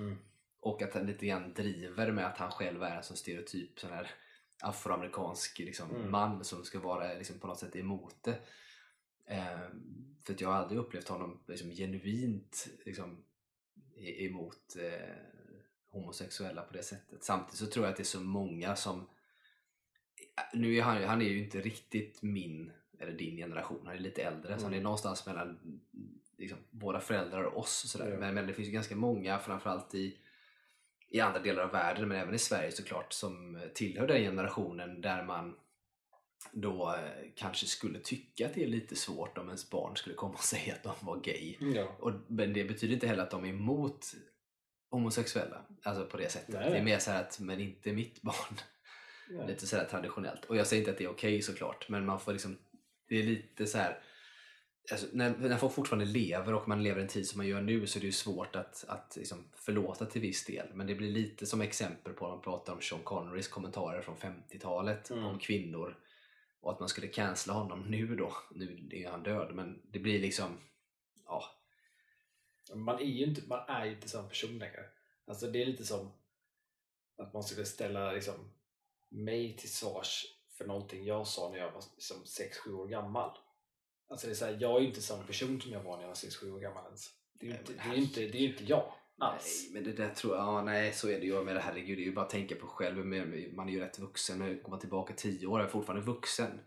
Och 0.60 0.82
att 0.82 0.94
han 0.94 1.06
lite 1.06 1.26
grann 1.26 1.52
driver 1.54 2.12
med 2.12 2.26
att 2.26 2.38
han 2.38 2.50
själv 2.50 2.82
är 2.82 2.96
en 2.96 3.02
sån 3.02 3.16
stereotyp 3.16 3.80
sån 3.80 3.90
här 3.92 4.10
afroamerikansk 4.62 5.58
liksom, 5.58 5.90
Mm. 5.90 6.10
man 6.10 6.44
som 6.44 6.64
ska 6.64 6.78
vara 6.80 7.14
liksom, 7.14 7.38
på 7.38 7.46
något 7.46 7.58
sätt 7.58 7.76
emot 7.76 8.16
det. 8.22 8.38
Ehm, 9.26 10.14
för 10.24 10.36
jag 10.38 10.48
har 10.48 10.54
aldrig 10.56 10.80
upplevt 10.80 11.08
honom 11.08 11.40
liksom, 11.46 11.70
genuint 11.70 12.68
liksom, 12.84 13.24
e- 13.96 14.24
emot 14.26 14.76
eh, 14.78 15.14
homosexuella 15.88 16.62
på 16.62 16.72
det 16.72 16.82
sättet. 16.82 17.24
Samtidigt 17.24 17.58
så 17.58 17.66
tror 17.66 17.84
jag 17.84 17.90
att 17.90 17.96
det 17.96 18.02
är 18.02 18.04
så 18.04 18.20
många 18.20 18.76
som 18.76 19.06
nu 20.54 20.76
är 20.76 20.82
han, 20.82 21.04
han 21.04 21.22
är 21.22 21.26
ju 21.28 21.44
inte 21.44 21.60
riktigt 21.60 22.22
min 22.22 22.72
eller 22.98 23.12
din 23.12 23.36
generation, 23.36 23.86
han 23.86 23.94
är 23.94 23.98
lite 24.00 24.22
äldre 24.22 24.58
så 24.58 24.64
han 24.64 24.72
är 24.72 24.76
Mm. 24.76 24.82
någonstans 24.84 25.26
mellan 25.26 25.80
liksom, 26.38 26.58
våra 26.70 27.00
föräldrar 27.00 27.42
och 27.42 27.58
oss. 27.58 27.84
Och 27.84 27.90
sådär. 27.90 28.10
Ja. 28.10 28.18
Men, 28.18 28.34
men 28.34 28.46
det 28.46 28.54
finns 28.54 28.68
ju 28.68 28.72
ganska 28.72 28.96
många, 28.96 29.38
framförallt 29.38 29.94
i, 29.94 30.18
i 31.10 31.20
andra 31.20 31.40
delar 31.40 31.62
av 31.62 31.70
världen 31.70 32.08
men 32.08 32.18
även 32.18 32.34
i 32.34 32.38
Sverige 32.38 32.72
såklart, 32.72 33.12
som 33.12 33.60
tillhör 33.74 34.06
den 34.06 34.22
generationen 34.22 35.00
där 35.00 35.24
man 35.24 35.56
då 36.52 36.94
eh, 36.94 37.30
kanske 37.36 37.66
skulle 37.66 37.98
tycka 37.98 38.46
att 38.46 38.54
det 38.54 38.64
är 38.64 38.68
lite 38.68 38.96
svårt 38.96 39.38
om 39.38 39.46
ens 39.46 39.70
barn 39.70 39.96
skulle 39.96 40.14
komma 40.14 40.34
och 40.34 40.44
säga 40.44 40.74
att 40.74 40.82
de 40.82 40.94
var 41.00 41.20
gay. 41.20 41.56
Ja. 41.60 41.96
Och, 41.98 42.12
men 42.26 42.52
det 42.52 42.64
betyder 42.64 42.94
inte 42.94 43.06
heller 43.06 43.22
att 43.22 43.30
de 43.30 43.44
är 43.44 43.48
emot 43.48 44.06
homosexuella, 44.90 45.64
alltså 45.82 46.06
på 46.06 46.16
det 46.16 46.32
sättet. 46.32 46.54
Nej. 46.54 46.70
Det 46.70 46.76
är 46.76 46.84
mer 46.84 46.98
så 46.98 47.10
här 47.10 47.20
att, 47.22 47.40
men 47.40 47.60
inte 47.60 47.92
mitt 47.92 48.22
barn. 48.22 48.56
Ja. 49.30 49.46
Lite 49.46 49.66
sådär 49.66 49.84
traditionellt. 49.84 50.44
Och 50.44 50.56
jag 50.56 50.66
säger 50.66 50.80
inte 50.80 50.90
att 50.90 50.98
det 50.98 51.04
är 51.04 51.10
okej 51.10 51.42
såklart, 51.42 51.88
men 51.88 52.06
man 52.06 52.20
får 52.20 52.32
liksom, 52.32 52.58
det 53.08 53.18
är 53.18 53.22
lite 53.22 53.66
så 53.66 53.78
här. 53.78 54.02
Alltså, 54.90 55.06
när, 55.12 55.36
när 55.36 55.56
folk 55.56 55.72
fortfarande 55.72 56.04
lever 56.04 56.54
och 56.54 56.68
man 56.68 56.82
lever 56.82 57.00
en 57.00 57.08
tid 57.08 57.28
som 57.28 57.38
man 57.38 57.46
gör 57.46 57.60
nu 57.60 57.86
så 57.86 57.98
är 57.98 58.00
det 58.00 58.06
ju 58.06 58.12
svårt 58.12 58.56
att, 58.56 58.84
att 58.88 59.16
liksom 59.16 59.44
förlåta 59.54 60.06
till 60.06 60.20
viss 60.20 60.44
del. 60.44 60.66
Men 60.74 60.86
det 60.86 60.94
blir 60.94 61.10
lite 61.10 61.46
som 61.46 61.60
exempel 61.60 62.12
på 62.12 62.24
när 62.24 62.34
man 62.34 62.42
pratar 62.42 62.72
om 62.72 62.80
Sean 62.80 63.02
Connerys 63.02 63.48
kommentarer 63.48 64.02
från 64.02 64.16
50-talet 64.16 65.10
Mm. 65.10 65.24
om 65.24 65.38
kvinnor. 65.38 65.98
Och 66.60 66.72
att 66.72 66.80
man 66.80 66.88
skulle 66.88 67.06
cancella 67.08 67.54
honom 67.58 67.80
nu 67.82 68.16
då. 68.16 68.32
Nu 68.54 68.88
är 68.92 69.10
han 69.10 69.22
död, 69.22 69.54
men 69.54 69.82
det 69.92 69.98
blir 69.98 70.20
liksom, 70.20 70.58
ja, 71.26 71.44
Man 72.74 72.98
är 72.98 73.04
ju 73.04 73.24
inte, 73.24 73.42
man 73.46 73.68
är 73.68 73.86
inte 73.86 74.08
samma 74.08 74.28
person 74.28 74.58
längre. 74.58 74.84
Alltså 75.26 75.46
det 75.46 75.62
är 75.62 75.66
lite 75.66 75.86
som 75.86 76.12
att 77.18 77.32
man 77.32 77.42
skulle 77.42 77.66
ställa 77.66 78.12
liksom, 78.12 78.34
mig 79.08 79.56
till 79.56 79.72
svars 79.72 80.24
för 80.58 80.66
någonting 80.66 81.04
jag 81.04 81.26
sa 81.26 81.50
när 81.50 81.58
jag 81.58 81.72
var 81.72 81.82
liksom, 81.94 82.16
6-7 82.66 82.72
år 82.74 82.86
gammal. 82.88 83.30
Alltså 84.10 84.26
det 84.26 84.32
är 84.32 84.34
så 84.34 84.44
här, 84.44 84.58
jag 84.60 84.76
är 84.76 84.80
ju 84.80 84.86
inte 84.86 85.02
samma 85.02 85.22
person 85.22 85.60
som 85.60 85.72
jag 85.72 85.82
var 85.82 85.96
när 85.96 86.02
jag 86.02 86.08
var 86.08 86.14
6-7 86.14 86.54
år 86.54 86.60
gammal 86.60 86.84
ens. 86.84 87.10
Det 87.32 87.46
är 87.46 87.50
ju 87.50 87.56
inte, 87.58 87.72
det 87.72 87.80
är 87.90 87.94
inte, 87.96 88.20
det 88.20 88.38
är 88.38 88.48
inte 88.48 88.64
jag 88.64 88.92
alls. 89.18 89.60
Nej, 89.64 89.72
men 89.82 89.84
det 89.84 90.02
där 90.02 90.14
tror 90.14 90.36
jag, 90.36 90.44
ja, 90.46 90.62
nej 90.62 90.92
så 90.92 91.08
är 91.08 91.20
det 91.20 91.26
ju. 91.26 91.44
Men 91.44 91.56
herregud, 91.56 91.98
det 91.98 92.02
är 92.02 92.04
ju 92.04 92.12
bara 92.12 92.24
att 92.24 92.30
tänka 92.30 92.54
på 92.56 92.66
själv. 92.66 93.06
Man 93.54 93.68
är 93.68 93.72
ju 93.72 93.80
rätt 93.80 93.98
vuxen. 93.98 94.38
Men 94.38 94.62
går 94.62 94.70
man 94.70 94.80
tillbaka 94.80 95.14
tio 95.16 95.46
år 95.46 95.58
är 95.58 95.62
jag 95.62 95.70
fortfarande 95.72 96.06
vuxen. 96.06 96.60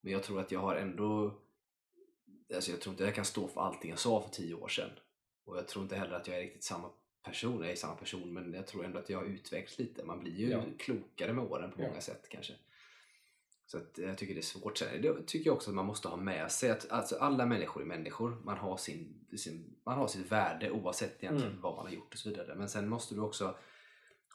Men 0.00 0.12
jag 0.12 0.22
tror 0.22 0.40
att 0.40 0.52
jag 0.52 0.60
har 0.60 0.76
ändå, 0.76 1.38
alltså 2.54 2.70
jag 2.70 2.80
tror 2.80 2.92
inte 2.92 3.04
jag 3.04 3.14
kan 3.14 3.24
stå 3.24 3.48
för 3.48 3.60
allting 3.60 3.90
jag 3.90 3.98
sa 3.98 4.22
för 4.22 4.30
tio 4.30 4.54
år 4.54 4.68
sedan. 4.68 4.90
Och 5.44 5.56
jag 5.58 5.68
tror 5.68 5.82
inte 5.82 5.96
heller 5.96 6.14
att 6.14 6.26
jag 6.28 6.36
är 6.36 6.40
riktigt 6.40 6.64
samma 6.64 6.90
person. 7.22 7.62
Jag 7.62 7.70
är 7.72 7.76
samma 7.76 7.94
person, 7.94 8.32
men 8.32 8.52
jag 8.54 8.66
tror 8.66 8.84
ändå 8.84 8.98
att 8.98 9.10
jag 9.10 9.18
har 9.18 9.24
utvecklats 9.24 9.78
lite. 9.78 10.04
Man 10.04 10.20
blir 10.20 10.32
ju 10.32 10.50
Ja. 10.50 10.62
klokare 10.78 11.32
med 11.32 11.44
åren 11.44 11.72
på 11.72 11.82
Ja. 11.82 11.88
många 11.88 12.00
sätt 12.00 12.28
kanske. 12.28 12.52
Så 13.70 13.78
att 13.78 13.98
jag 13.98 14.18
tycker 14.18 14.34
det 14.34 14.40
är 14.40 14.42
svårt. 14.42 14.78
Sen 14.78 15.02
det 15.02 15.26
tycker 15.26 15.50
jag 15.50 15.56
också 15.56 15.70
att 15.70 15.74
man 15.74 15.86
måste 15.86 16.08
ha 16.08 16.16
med 16.16 16.52
sig 16.52 16.70
att 16.70 16.90
alltså 16.90 17.16
alla 17.16 17.46
människor 17.46 17.82
är 17.82 17.86
människor. 17.86 18.40
Man 18.44 18.58
har, 18.58 18.76
sin, 18.76 19.26
sin, 19.36 19.76
man 19.86 19.98
har 19.98 20.08
sitt 20.08 20.32
värde 20.32 20.70
oavsett 20.70 21.16
egentligen 21.22 21.50
Mm. 21.52 21.62
vad 21.62 21.76
man 21.76 21.86
har 21.86 21.92
gjort 21.92 22.12
och 22.12 22.18
så 22.18 22.28
vidare. 22.28 22.54
Men 22.54 22.68
sen 22.68 22.88
måste 22.88 23.14
du 23.14 23.20
också 23.20 23.56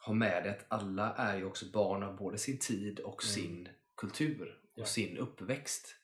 ha 0.06 0.12
med 0.14 0.42
dig 0.44 0.50
att 0.50 0.64
alla 0.68 1.14
är 1.14 1.36
ju 1.36 1.44
också 1.44 1.66
barn 1.72 2.02
av 2.02 2.16
både 2.16 2.38
sin 2.38 2.58
tid 2.58 3.00
och 3.00 3.22
Mm. 3.24 3.34
sin 3.34 3.68
kultur 3.96 4.60
och 4.74 4.80
Ja. 4.82 4.84
sin 4.86 5.18
uppväxt. 5.18 5.96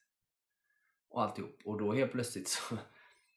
Och 1.08 1.22
alltihop. 1.22 1.58
Och 1.64 1.78
då 1.78 1.92
helt 1.92 2.12
plötsligt 2.12 2.48
så, 2.48 2.76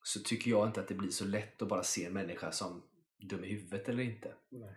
så 0.04 0.20
tycker 0.20 0.52
jag 0.52 0.68
inte 0.68 0.82
att 0.82 0.88
det 0.88 0.96
blir 0.96 1.10
så 1.10 1.26
lätt 1.26 1.62
att 1.62 1.68
bara 1.68 1.84
se 1.84 2.06
en 2.06 2.14
människa 2.14 2.52
som 2.52 2.84
dum 3.30 3.44
i 3.44 3.48
huvudet 3.48 3.90
eller 3.90 4.04
inte. 4.04 4.34
Nej. 4.50 4.76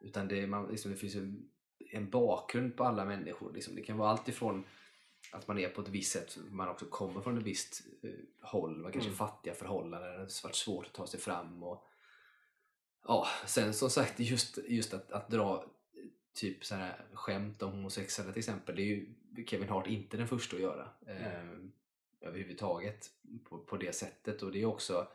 Utan 0.00 0.28
det, 0.28 0.46
man, 0.46 0.68
liksom, 0.70 0.90
det 0.90 0.96
finns 0.96 1.14
en, 1.14 1.50
en 1.90 2.10
bakgrund 2.10 2.76
på 2.76 2.84
alla 2.84 3.04
människor. 3.04 3.52
Liksom. 3.52 3.74
Det 3.74 3.82
kan 3.82 3.96
vara 3.98 4.10
allt 4.10 4.28
ifrån 4.28 4.64
att 5.32 5.48
man 5.48 5.58
är 5.58 5.68
på 5.68 5.80
ett 5.80 5.88
visst 5.88 6.12
sätt, 6.12 6.38
man 6.50 6.68
också 6.68 6.86
kommer 6.86 7.20
från 7.20 7.38
ett 7.38 7.44
visst 7.44 7.82
eh, 8.02 8.10
håll, 8.40 8.76
man 8.76 8.92
kanske 8.92 9.08
Mm. 9.08 9.18
fattiga 9.18 9.54
förhållanden, 9.54 10.10
det 10.12 10.18
har 10.18 10.42
varit 10.42 10.54
svårt 10.54 10.86
att 10.86 10.92
ta 10.92 11.06
sig 11.06 11.20
fram. 11.20 11.62
Och, 11.62 11.86
ja, 13.04 13.26
sen 13.46 13.74
som 13.74 13.90
sagt, 13.90 14.20
just, 14.20 14.58
just 14.68 14.94
att, 14.94 15.12
att 15.12 15.28
dra 15.30 15.64
eh, 15.94 16.00
typ 16.34 16.64
så 16.64 16.74
här 16.74 17.04
skämt 17.12 17.62
om 17.62 17.72
homosexuella 17.72 18.32
till 18.32 18.38
exempel, 18.40 18.76
det 18.76 18.82
är 18.82 18.86
ju 18.86 19.06
Kevin 19.46 19.68
Hart 19.68 19.86
inte 19.86 20.16
den 20.16 20.28
första 20.28 20.56
att 20.56 20.62
göra. 20.62 20.88
Eh, 21.06 21.58
överhuvudtaget 22.20 23.10
på, 23.44 23.58
på 23.58 23.76
det 23.76 23.94
sättet. 23.94 24.42
Och 24.42 24.52
det 24.52 24.62
är 24.62 24.66
också 24.66 25.08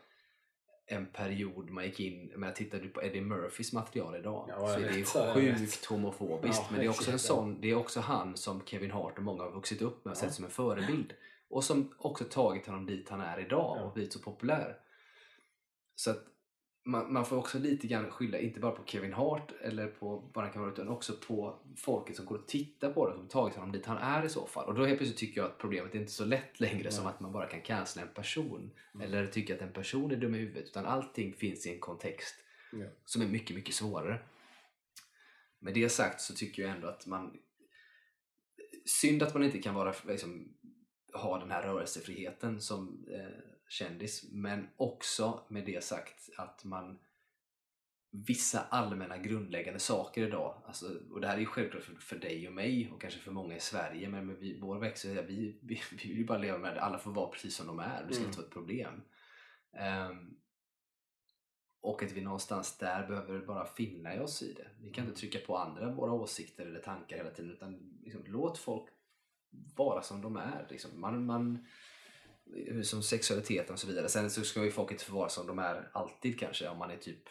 en 0.92 1.06
period 1.06 1.70
man 1.70 1.84
gick 1.84 2.00
in, 2.00 2.32
men 2.36 2.54
tittar 2.54 2.78
du 2.78 2.88
på 2.88 3.02
Eddie 3.02 3.20
Murphys 3.20 3.72
material 3.72 4.16
idag 4.16 4.46
Ja, 4.48 4.58
så 4.58 4.66
är 4.66 4.80
det 4.80 4.96
vet, 4.96 5.08
sjukt 5.08 5.84
homofobiskt. 5.84 6.62
Ja, 6.62 6.68
men 6.70 6.80
det 6.80 6.86
är 6.86 6.90
också 6.90 7.10
en 7.10 7.18
sån, 7.18 7.60
det 7.60 7.70
är 7.70 7.74
också 7.74 8.00
han 8.00 8.36
som 8.36 8.62
Kevin 8.66 8.90
Hart 8.90 9.18
och 9.18 9.24
många 9.24 9.42
har 9.42 9.50
vuxit 9.50 9.82
upp 9.82 10.04
med 10.04 10.12
och 10.12 10.16
Ja. 10.16 10.20
sett 10.20 10.34
som 10.34 10.44
en 10.44 10.50
förebild. 10.50 11.12
Och 11.50 11.64
som 11.64 11.94
också 11.98 12.24
tagit 12.24 12.66
honom 12.66 12.86
dit 12.86 13.08
han 13.08 13.20
är 13.20 13.40
idag 13.40 13.84
och 13.86 13.92
blivit 13.92 14.12
så 14.12 14.18
populär. 14.18 14.76
Så 15.94 16.10
att 16.10 16.24
man, 16.84 17.12
man 17.12 17.26
får 17.26 17.36
också 17.36 17.58
lite 17.58 17.86
grann 17.86 18.10
skylla, 18.10 18.38
inte 18.38 18.60
bara 18.60 18.72
på 18.72 18.84
Kevin 18.84 19.12
Hart 19.12 19.52
eller 19.60 19.86
på 19.86 20.30
vad 20.34 20.44
han 20.44 20.52
kan 20.52 20.62
vara 20.62 20.72
utan 20.72 20.88
också 20.88 21.12
på 21.26 21.58
folket 21.76 22.16
som 22.16 22.26
går 22.26 22.38
och 22.38 22.48
tittar 22.48 22.92
på 22.92 23.08
det 23.08 23.16
som 23.16 23.28
tagit 23.28 23.54
honom 23.54 23.72
dit 23.72 23.86
han 23.86 23.96
är 23.98 24.24
i 24.26 24.28
så 24.28 24.46
fall. 24.46 24.66
Och 24.66 24.74
då 24.74 24.84
helt 24.84 24.98
plötsligt 24.98 25.18
tycker 25.18 25.40
jag 25.40 25.50
att 25.50 25.58
problemet 25.58 25.94
är 25.94 25.98
inte 25.98 26.12
så 26.12 26.24
lätt 26.24 26.60
längre 26.60 26.82
Nej. 26.82 26.92
som 26.92 27.06
att 27.06 27.20
man 27.20 27.32
bara 27.32 27.46
kan 27.46 27.60
cancella 27.62 28.06
en 28.06 28.14
person 28.14 28.70
Mm. 28.94 29.06
eller 29.06 29.26
tycka 29.26 29.54
att 29.54 29.60
en 29.62 29.72
person 29.72 30.10
är 30.10 30.16
dum 30.16 30.34
i 30.34 30.38
huvudet 30.38 30.64
utan 30.64 30.86
allting 30.86 31.32
finns 31.34 31.66
i 31.66 31.74
en 31.74 31.80
kontext 31.80 32.34
Ja. 32.72 32.86
som 33.04 33.22
är 33.22 33.26
mycket, 33.26 33.56
mycket 33.56 33.74
svårare. 33.74 34.18
Med 35.58 35.74
det 35.74 35.88
sagt 35.88 36.20
så 36.20 36.34
tycker 36.34 36.62
jag 36.62 36.70
ändå 36.70 36.88
att 36.88 37.06
man... 37.06 37.38
Synd 38.84 39.22
att 39.22 39.34
man 39.34 39.44
inte 39.44 39.58
kan 39.62 39.74
vara, 39.74 39.94
liksom, 40.08 40.48
ha 41.14 41.38
den 41.38 41.50
här 41.50 41.62
rörelsefriheten 41.62 42.60
som 42.60 43.06
eh, 43.10 43.40
kändis, 43.70 44.24
men 44.32 44.68
också 44.76 45.44
med 45.48 45.66
det 45.66 45.84
sagt 45.84 46.30
att 46.36 46.64
man 46.64 46.98
vissa 48.12 48.60
allmänna 48.60 49.18
grundläggande 49.18 49.80
saker 49.80 50.26
idag, 50.26 50.62
alltså, 50.66 50.86
och 51.10 51.20
det 51.20 51.26
här 51.26 51.36
är 51.36 51.40
ju 51.40 51.46
självklart 51.46 51.82
för, 51.82 51.94
för 51.94 52.16
dig 52.16 52.48
och 52.48 52.54
mig 52.54 52.90
och 52.94 53.00
kanske 53.00 53.20
för 53.20 53.30
många 53.32 53.56
i 53.56 53.60
Sverige, 53.60 54.08
men 54.08 54.26
med 54.26 54.36
vi, 54.36 54.60
vår 54.60 54.78
växel, 54.78 55.26
vi, 55.26 55.58
vi, 55.62 55.74
vi 55.90 56.08
vill 56.08 56.18
ju 56.18 56.24
bara 56.24 56.38
leva 56.38 56.58
med 56.58 56.74
det. 56.74 56.80
Alla 56.80 56.98
får 56.98 57.12
vara 57.12 57.30
precis 57.30 57.56
som 57.56 57.66
de 57.66 57.78
är, 57.78 58.04
det 58.08 58.14
ska 58.14 58.22
Mm. 58.22 58.28
inte 58.28 58.38
vara 58.38 58.46
ett 58.46 58.52
problem. 58.52 59.02
Ehm, 59.72 60.36
och 61.80 62.02
att 62.02 62.12
vi 62.12 62.20
någonstans 62.20 62.78
där 62.78 63.08
behöver 63.08 63.40
bara 63.40 63.66
finna 63.66 64.22
oss 64.22 64.42
i 64.42 64.52
det. 64.52 64.68
Vi 64.80 64.90
kan 64.90 65.06
inte 65.06 65.20
trycka 65.20 65.38
på 65.46 65.56
andra 65.56 65.92
våra 65.92 66.12
åsikter 66.12 66.66
eller 66.66 66.80
tankar 66.80 67.16
hela 67.16 67.30
tiden 67.30 67.50
utan 67.50 67.98
liksom, 68.02 68.24
låt 68.26 68.58
folk 68.58 68.88
vara 69.76 70.02
som 70.02 70.22
de 70.22 70.36
är. 70.36 70.66
Liksom. 70.70 71.00
Man, 71.00 71.26
man, 71.26 71.66
som 72.82 73.02
sexualiteten 73.02 73.72
och 73.72 73.78
så 73.78 73.86
vidare. 73.86 74.08
Sen 74.08 74.30
så 74.30 74.44
ska 74.44 74.64
ju 74.64 74.70
folk 74.70 74.90
inte 74.92 75.12
vara 75.12 75.28
som 75.28 75.46
de 75.46 75.58
är 75.58 75.88
alltid 75.92 76.38
kanske 76.38 76.68
om 76.68 76.78
man 76.78 76.90
är 76.90 76.96
typ 76.96 77.28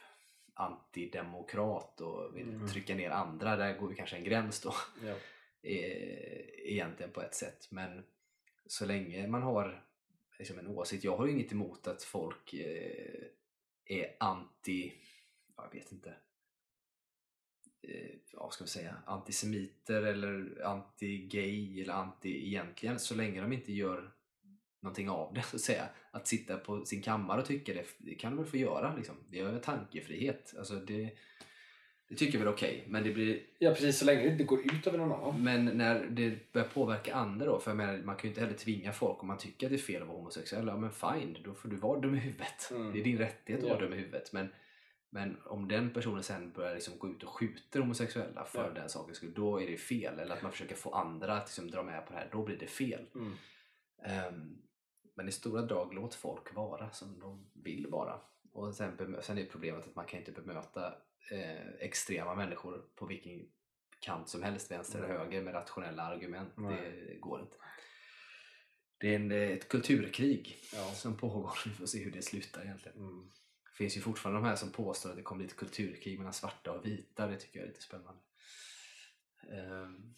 antidemokrat 0.53 2.01
och 2.01 2.37
vill 2.37 2.49
Mm. 2.49 2.67
trycka 2.67 2.95
ner 2.95 3.09
andra. 3.09 3.55
Där 3.55 3.77
går 3.77 3.89
ju 3.89 3.95
kanske 3.95 4.15
en 4.17 4.23
gräns 4.23 4.61
då 4.61 4.73
Ja. 5.05 5.15
eh, 5.69 6.71
egentligen 6.71 7.11
på 7.11 7.21
ett 7.21 7.35
sätt. 7.35 7.67
Men 7.71 8.03
så 8.65 8.85
länge 8.85 9.27
man 9.27 9.41
har 9.41 9.85
liksom 10.39 10.59
en 10.59 10.67
åsikt. 10.67 11.03
Jag 11.03 11.17
har 11.17 11.25
ju 11.25 11.31
inget 11.31 11.51
emot 11.51 11.87
att 11.87 12.03
folk 12.03 12.53
eh, 12.53 13.23
är 13.85 14.15
anti, 14.19 14.93
ja, 15.57 15.69
jag 15.71 15.79
vet 15.79 15.91
inte, 15.91 16.13
eh, 17.81 18.15
vad 18.33 18.53
ska 18.53 18.63
man 18.63 18.67
säga, 18.67 18.95
antisemiter 19.05 20.01
eller 20.03 20.61
anti-gay 20.65 21.81
eller 21.81 21.93
anti 21.93 22.47
egentligen 22.47 22.99
så 22.99 23.15
länge 23.15 23.41
de 23.41 23.53
inte 23.53 23.73
gör 23.73 24.11
någonting 24.79 25.09
av 25.09 25.33
det 25.33 25.41
så 25.41 25.55
att 25.55 25.61
säga. 25.61 25.89
Att 26.11 26.27
sitta 26.27 26.57
på 26.57 26.85
sin 26.85 27.01
kammare 27.01 27.41
och 27.41 27.47
tycka 27.47 27.73
det, 27.73 27.85
det 27.97 28.15
kan 28.15 28.31
de 28.35 28.37
väl 28.43 28.51
få 28.51 28.57
göra 28.57 28.95
liksom. 28.95 29.15
Det 29.29 29.39
är 29.39 29.59
tankefrihet. 29.59 30.53
Alltså 30.57 30.73
det, 30.75 31.09
det 32.09 32.15
tycker 32.15 32.33
jag 32.33 32.39
väl 32.39 32.47
är 32.47 32.55
okej. 32.55 32.83
Men 32.87 33.03
det 33.03 33.11
blir 33.13 33.41
ja, 33.59 33.69
precis. 33.69 33.97
Så 33.99 34.05
länge 34.05 34.21
det 34.21 34.29
inte 34.29 34.43
går 34.43 34.59
ut 34.59 34.87
över 34.87 34.97
någon 34.97 35.11
annan. 35.11 35.43
men 35.43 35.65
när 35.65 36.05
det 36.05 36.51
börjar 36.53 36.67
påverka 36.67 37.13
andra 37.15 37.45
då, 37.45 37.59
för 37.59 37.71
jag 37.71 37.77
menar, 37.77 37.97
man 37.97 38.15
kan 38.15 38.23
ju 38.23 38.29
inte 38.29 38.41
heller 38.41 38.57
tvinga 38.57 38.91
folk 38.93 39.21
om 39.21 39.27
man 39.27 39.37
tycker 39.37 39.67
att 39.67 39.71
det 39.71 39.75
är 39.75 39.77
fel 39.77 40.01
att 40.01 40.07
vara 40.07 40.17
homosexuell, 40.17 40.67
ja 40.67 40.77
men 40.77 40.91
fine, 40.91 41.37
då 41.43 41.53
får 41.53 41.69
du 41.69 41.75
vara 41.75 41.99
dum 41.99 42.15
i 42.15 42.19
huvudet. 42.19 42.71
Mm. 42.71 42.91
Det 42.93 42.99
är 42.99 43.03
din 43.03 43.17
rättighet 43.17 43.61
att 43.63 43.67
Ja. 43.69 43.73
vara 43.75 43.83
dum 43.85 43.93
i 43.93 43.97
huvudet. 43.97 44.33
Men, 44.33 44.49
men 45.09 45.37
om 45.45 45.67
den 45.67 45.89
personen 45.93 46.23
sen 46.23 46.51
börjar 46.51 46.73
liksom 46.75 46.93
gå 46.99 47.09
ut 47.09 47.23
och 47.23 47.29
skjuter 47.29 47.79
homosexuella 47.79 48.45
för 48.45 48.63
Ja. 48.67 48.81
den 48.81 48.89
sakens 48.89 49.17
skull, 49.17 49.33
då 49.35 49.61
är 49.61 49.67
det 49.67 49.77
fel. 49.77 50.19
Eller 50.19 50.35
att 50.35 50.41
man 50.41 50.51
försöker 50.51 50.75
få 50.75 50.91
andra 50.93 51.33
att 51.33 51.47
liksom 51.47 51.71
dra 51.71 51.83
med 51.83 52.05
på 52.05 52.13
det 52.13 52.19
här, 52.19 52.29
då 52.31 52.43
blir 52.43 52.57
det 52.57 52.67
fel. 52.67 53.05
Mm. 53.15 53.33
Ehm, 54.05 54.57
men 55.15 55.27
i 55.29 55.31
stora 55.31 55.61
drag, 55.61 55.93
låt 55.93 56.15
folk 56.15 56.55
vara 56.55 56.91
som 56.91 57.19
de 57.19 57.51
vill 57.63 57.87
vara. 57.87 58.21
Och 58.51 58.75
sen, 58.75 59.17
sen 59.21 59.37
är 59.37 59.45
problemet 59.45 59.87
att 59.87 59.95
man 59.95 60.05
kan 60.05 60.19
inte 60.19 60.31
bemöta 60.31 60.93
eh, 61.31 61.67
extrema 61.79 62.35
människor 62.35 62.85
på 62.95 63.05
vilken 63.05 63.47
kant 63.99 64.29
som 64.29 64.43
helst, 64.43 64.71
vänster 64.71 64.99
eller 64.99 65.17
höger, 65.17 65.41
med 65.41 65.53
rationella 65.53 66.03
argument. 66.03 66.53
Nej. 66.57 67.05
Det 67.07 67.15
går 67.15 67.41
inte. 67.41 67.55
Det 68.97 69.11
är 69.11 69.15
en, 69.15 69.31
eh, 69.31 69.37
ett 69.51 69.69
kulturkrig 69.69 70.57
Ja. 70.73 70.91
som 70.91 71.17
pågår. 71.17 71.59
Vi 71.65 71.71
får 71.71 71.85
se 71.85 72.03
hur 72.03 72.11
det 72.11 72.21
slutar 72.21 72.63
egentligen. 72.63 72.97
Mm. 72.97 73.29
Det 73.63 73.75
finns 73.83 73.97
ju 73.97 74.01
fortfarande 74.01 74.41
de 74.41 74.47
här 74.47 74.55
som 74.55 74.71
påstår 74.71 75.09
att 75.09 75.15
det 75.15 75.21
kommer 75.21 75.37
bli 75.37 75.47
ett 75.47 75.55
kulturkrig 75.57 76.17
mellan 76.17 76.33
svarta 76.33 76.71
och 76.71 76.85
vita. 76.85 77.27
Det 77.27 77.37
tycker 77.37 77.59
jag 77.59 77.63
är 77.63 77.67
lite 77.71 77.81
spännande. 77.81 78.19
Ehm, 79.51 80.15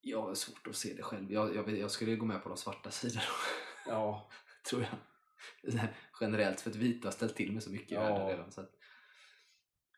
jag 0.00 0.22
har 0.22 0.34
svårt 0.34 0.66
att 0.66 0.76
se 0.76 0.94
det 0.94 1.02
själv. 1.02 1.32
Jag, 1.32 1.56
jag, 1.56 1.78
jag 1.78 1.90
skulle 1.90 2.16
gå 2.16 2.26
med 2.26 2.42
på 2.42 2.48
de 2.48 2.58
svarta 2.58 2.90
sidorna, 2.90 3.22
Ja. 3.86 4.30
tror 4.70 4.82
jag. 4.82 5.88
Generellt, 6.20 6.60
för 6.60 6.70
att 6.70 6.76
vita 6.76 7.06
har 7.08 7.12
ställt 7.12 7.36
till 7.36 7.52
med 7.52 7.62
så 7.62 7.70
mycket 7.70 7.92
i 7.92 7.94
Ja. 7.94 8.00
världen 8.00 8.28
redan. 8.28 8.52
Så 8.52 8.60
att 8.60 8.70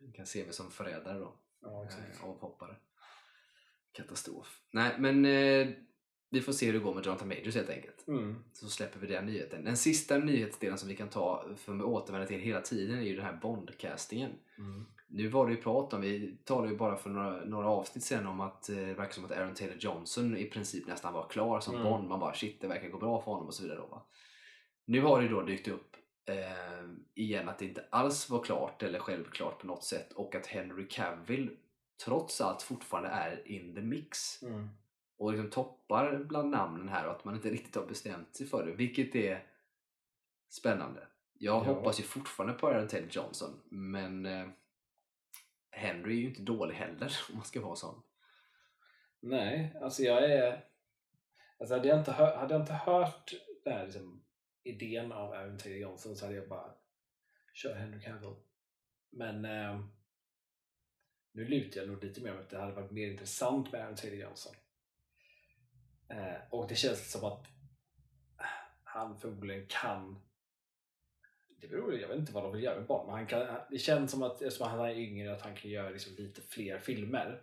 jag 0.01 0.15
kan 0.15 0.27
se 0.27 0.45
mig 0.45 0.53
som 0.53 0.71
förrädare 0.71 1.19
då. 1.19 1.37
ja. 1.63 1.85
Eh, 1.85 2.25
avhoppare. 2.25 2.77
Katastrof. 3.93 4.61
Nej, 4.71 4.95
men 4.99 5.25
eh, 5.25 5.69
vi 6.31 6.41
får 6.41 6.53
se 6.53 6.67
hur 6.67 6.73
det 6.73 6.79
går 6.79 6.95
med 6.95 7.07
Jonathan 7.07 7.29
Majors 7.29 7.55
helt 7.55 7.71
enkelt. 7.71 8.09
Mm. 8.09 8.45
Så 8.53 8.69
släpper 8.69 9.01
vi 9.01 9.07
den 9.07 9.27
nyheten. 9.27 9.65
Den 9.65 9.77
sista 9.77 10.19
nyhetsdelen 10.19 10.79
som 10.79 10.89
vi 10.89 10.97
kan 10.97 11.09
ta, 11.09 11.49
för 11.57 11.77
att 11.77 11.83
återvända 11.83 12.27
till 12.27 12.41
hela 12.41 12.61
tiden, 12.61 12.99
är 12.99 13.03
ju 13.03 13.17
den 13.17 13.25
här 13.25 13.37
Bond-castingen. 13.43 14.31
Mm. 14.59 14.87
Nu 15.17 15.29
var 15.29 15.47
det 15.47 15.53
ju 15.53 15.63
prat 15.63 15.93
om, 15.93 16.01
vi 16.01 16.37
talade 16.45 16.69
ju 16.73 16.77
bara 16.77 16.97
för 16.97 17.11
några, 17.11 17.45
några 17.45 17.69
avsnitt 17.69 18.05
sedan 18.05 18.27
om 18.27 18.41
att 18.41 18.69
eh, 18.69 18.77
det 18.77 18.95
verkar 18.95 19.13
som 19.13 19.25
att 19.25 19.31
Aaron 19.33 19.55
Taylor 19.55 19.77
Johnson 19.79 20.37
i 20.37 20.45
princip 20.45 20.87
nästan 20.87 21.13
var 21.13 21.29
klar 21.29 21.61
som 21.61 21.75
Mm. 21.75 21.87
Bond. 21.87 22.09
Man 22.09 22.21
bara 22.21 22.35
shit, 22.35 22.61
det 22.61 22.67
verkar 22.69 22.89
gå 22.89 22.99
bra 22.99 23.21
för 23.23 23.31
honom 23.33 23.47
och 23.47 23.55
så 23.55 23.63
vidare. 23.63 23.79
Då, 23.79 23.87
va? 23.87 24.03
Nu 24.87 25.01
har 25.01 25.23
det 25.23 25.29
då 25.29 25.43
dykt 25.43 25.69
upp 25.69 25.97
eh, 26.29 26.85
igen 27.15 27.49
att 27.49 27.59
det 27.59 27.65
inte 27.65 27.85
alls 27.91 28.31
var 28.31 28.43
klart 28.45 28.83
eller 28.83 28.99
självklart 28.99 29.59
på 29.61 29.67
något 29.67 29.85
sätt 29.85 30.13
och 30.13 30.35
att 30.35 30.47
Henry 30.47 30.89
Cavill 30.89 31.57
trots 32.05 32.41
allt 32.41 32.63
fortfarande 32.63 33.09
är 33.11 33.49
in 33.49 33.75
the 33.75 33.81
mix 33.83 34.43
Mm. 34.43 34.69
och 35.19 35.33
liksom 35.33 35.51
toppar 35.51 36.25
bland 36.25 36.51
namnen 36.51 36.89
här 36.89 37.07
och 37.07 37.13
att 37.13 37.25
man 37.25 37.35
inte 37.35 37.51
riktigt 37.51 37.75
har 37.77 37.87
bestämt 37.87 38.37
sig 38.37 38.47
för 38.47 38.67
det, 38.67 38.73
vilket 38.73 39.15
är 39.15 39.47
spännande. 40.51 41.07
Jag 41.39 41.55
Ja. 41.67 41.73
hoppas 41.75 42.01
ju 42.01 42.05
fortfarande 42.05 42.59
på 42.59 42.69
Aaron 42.69 42.89
Taylor 42.89 43.09
Johnson, 43.13 43.61
men 43.71 44.27
eh, 44.27 44.47
Henry 45.75 46.17
är 46.17 46.21
ju 46.21 46.29
inte 46.29 46.43
dålig 46.43 46.75
heller 46.75 47.13
om 47.29 47.37
man 47.37 47.45
ska 47.45 47.61
vara 47.61 47.77
sån. 47.77 48.03
Nej, 49.21 49.77
alltså 49.83 50.03
jag 50.03 50.31
är... 50.31 50.65
Alltså 51.59 51.75
hade, 51.75 51.89
jag 51.89 51.99
inte 51.99 52.13
hör, 52.13 52.37
hade 52.37 52.55
jag 52.55 52.63
inte 52.63 52.73
hört 52.73 53.33
den 53.65 53.73
här 53.73 53.85
liksom, 53.85 54.25
idén 54.63 55.13
av 55.13 55.33
Aaron 55.33 55.59
Taylor 55.59 55.79
Johnson 55.79 56.17
så 56.17 56.25
hade 56.25 56.37
jag 56.37 56.49
bara 56.49 56.75
kör 57.53 57.75
Henry 57.75 58.01
Cavill. 58.01 58.35
Men 59.11 59.45
eh, 59.45 59.81
nu 61.33 61.45
lutar 61.45 61.81
jag 61.81 61.89
nog 61.89 62.05
lite 62.05 62.21
mer 62.21 62.35
åt 62.35 62.41
att 62.41 62.51
det 62.51 62.59
hade 62.59 62.73
varit 62.73 62.91
mer 62.91 63.11
intressant 63.11 63.73
med 63.73 63.81
Aaron 63.81 63.97
Taylor 63.97 64.19
Johnson. 64.19 64.55
Eh, 66.09 66.37
och 66.51 66.69
det 66.69 66.75
känns 66.75 67.11
som 67.11 67.25
att 67.25 67.47
han 68.85 69.19
förmodligen 69.19 69.67
kan 69.67 70.21
det 71.65 71.77
beror, 71.77 71.95
jag 71.99 72.09
vet 72.09 72.19
inte 72.19 72.33
vad 72.33 72.43
de 72.45 72.53
vill 72.53 72.63
göra 72.63 72.79
med 72.79 72.87
barn, 72.87 73.07
men 73.07 73.15
han 73.15 73.27
kan, 73.27 73.47
det 73.71 73.79
känns 73.79 74.11
som 74.11 74.23
att 74.23 74.43
eftersom 74.43 74.69
han 74.69 74.81
är 74.81 74.95
yngre 74.95 75.33
att 75.35 75.43
han 75.43 75.55
kan 75.55 75.71
göra 75.71 75.91
liksom 75.91 76.13
lite 76.19 76.41
fler 76.43 76.79
filmer. 76.79 77.41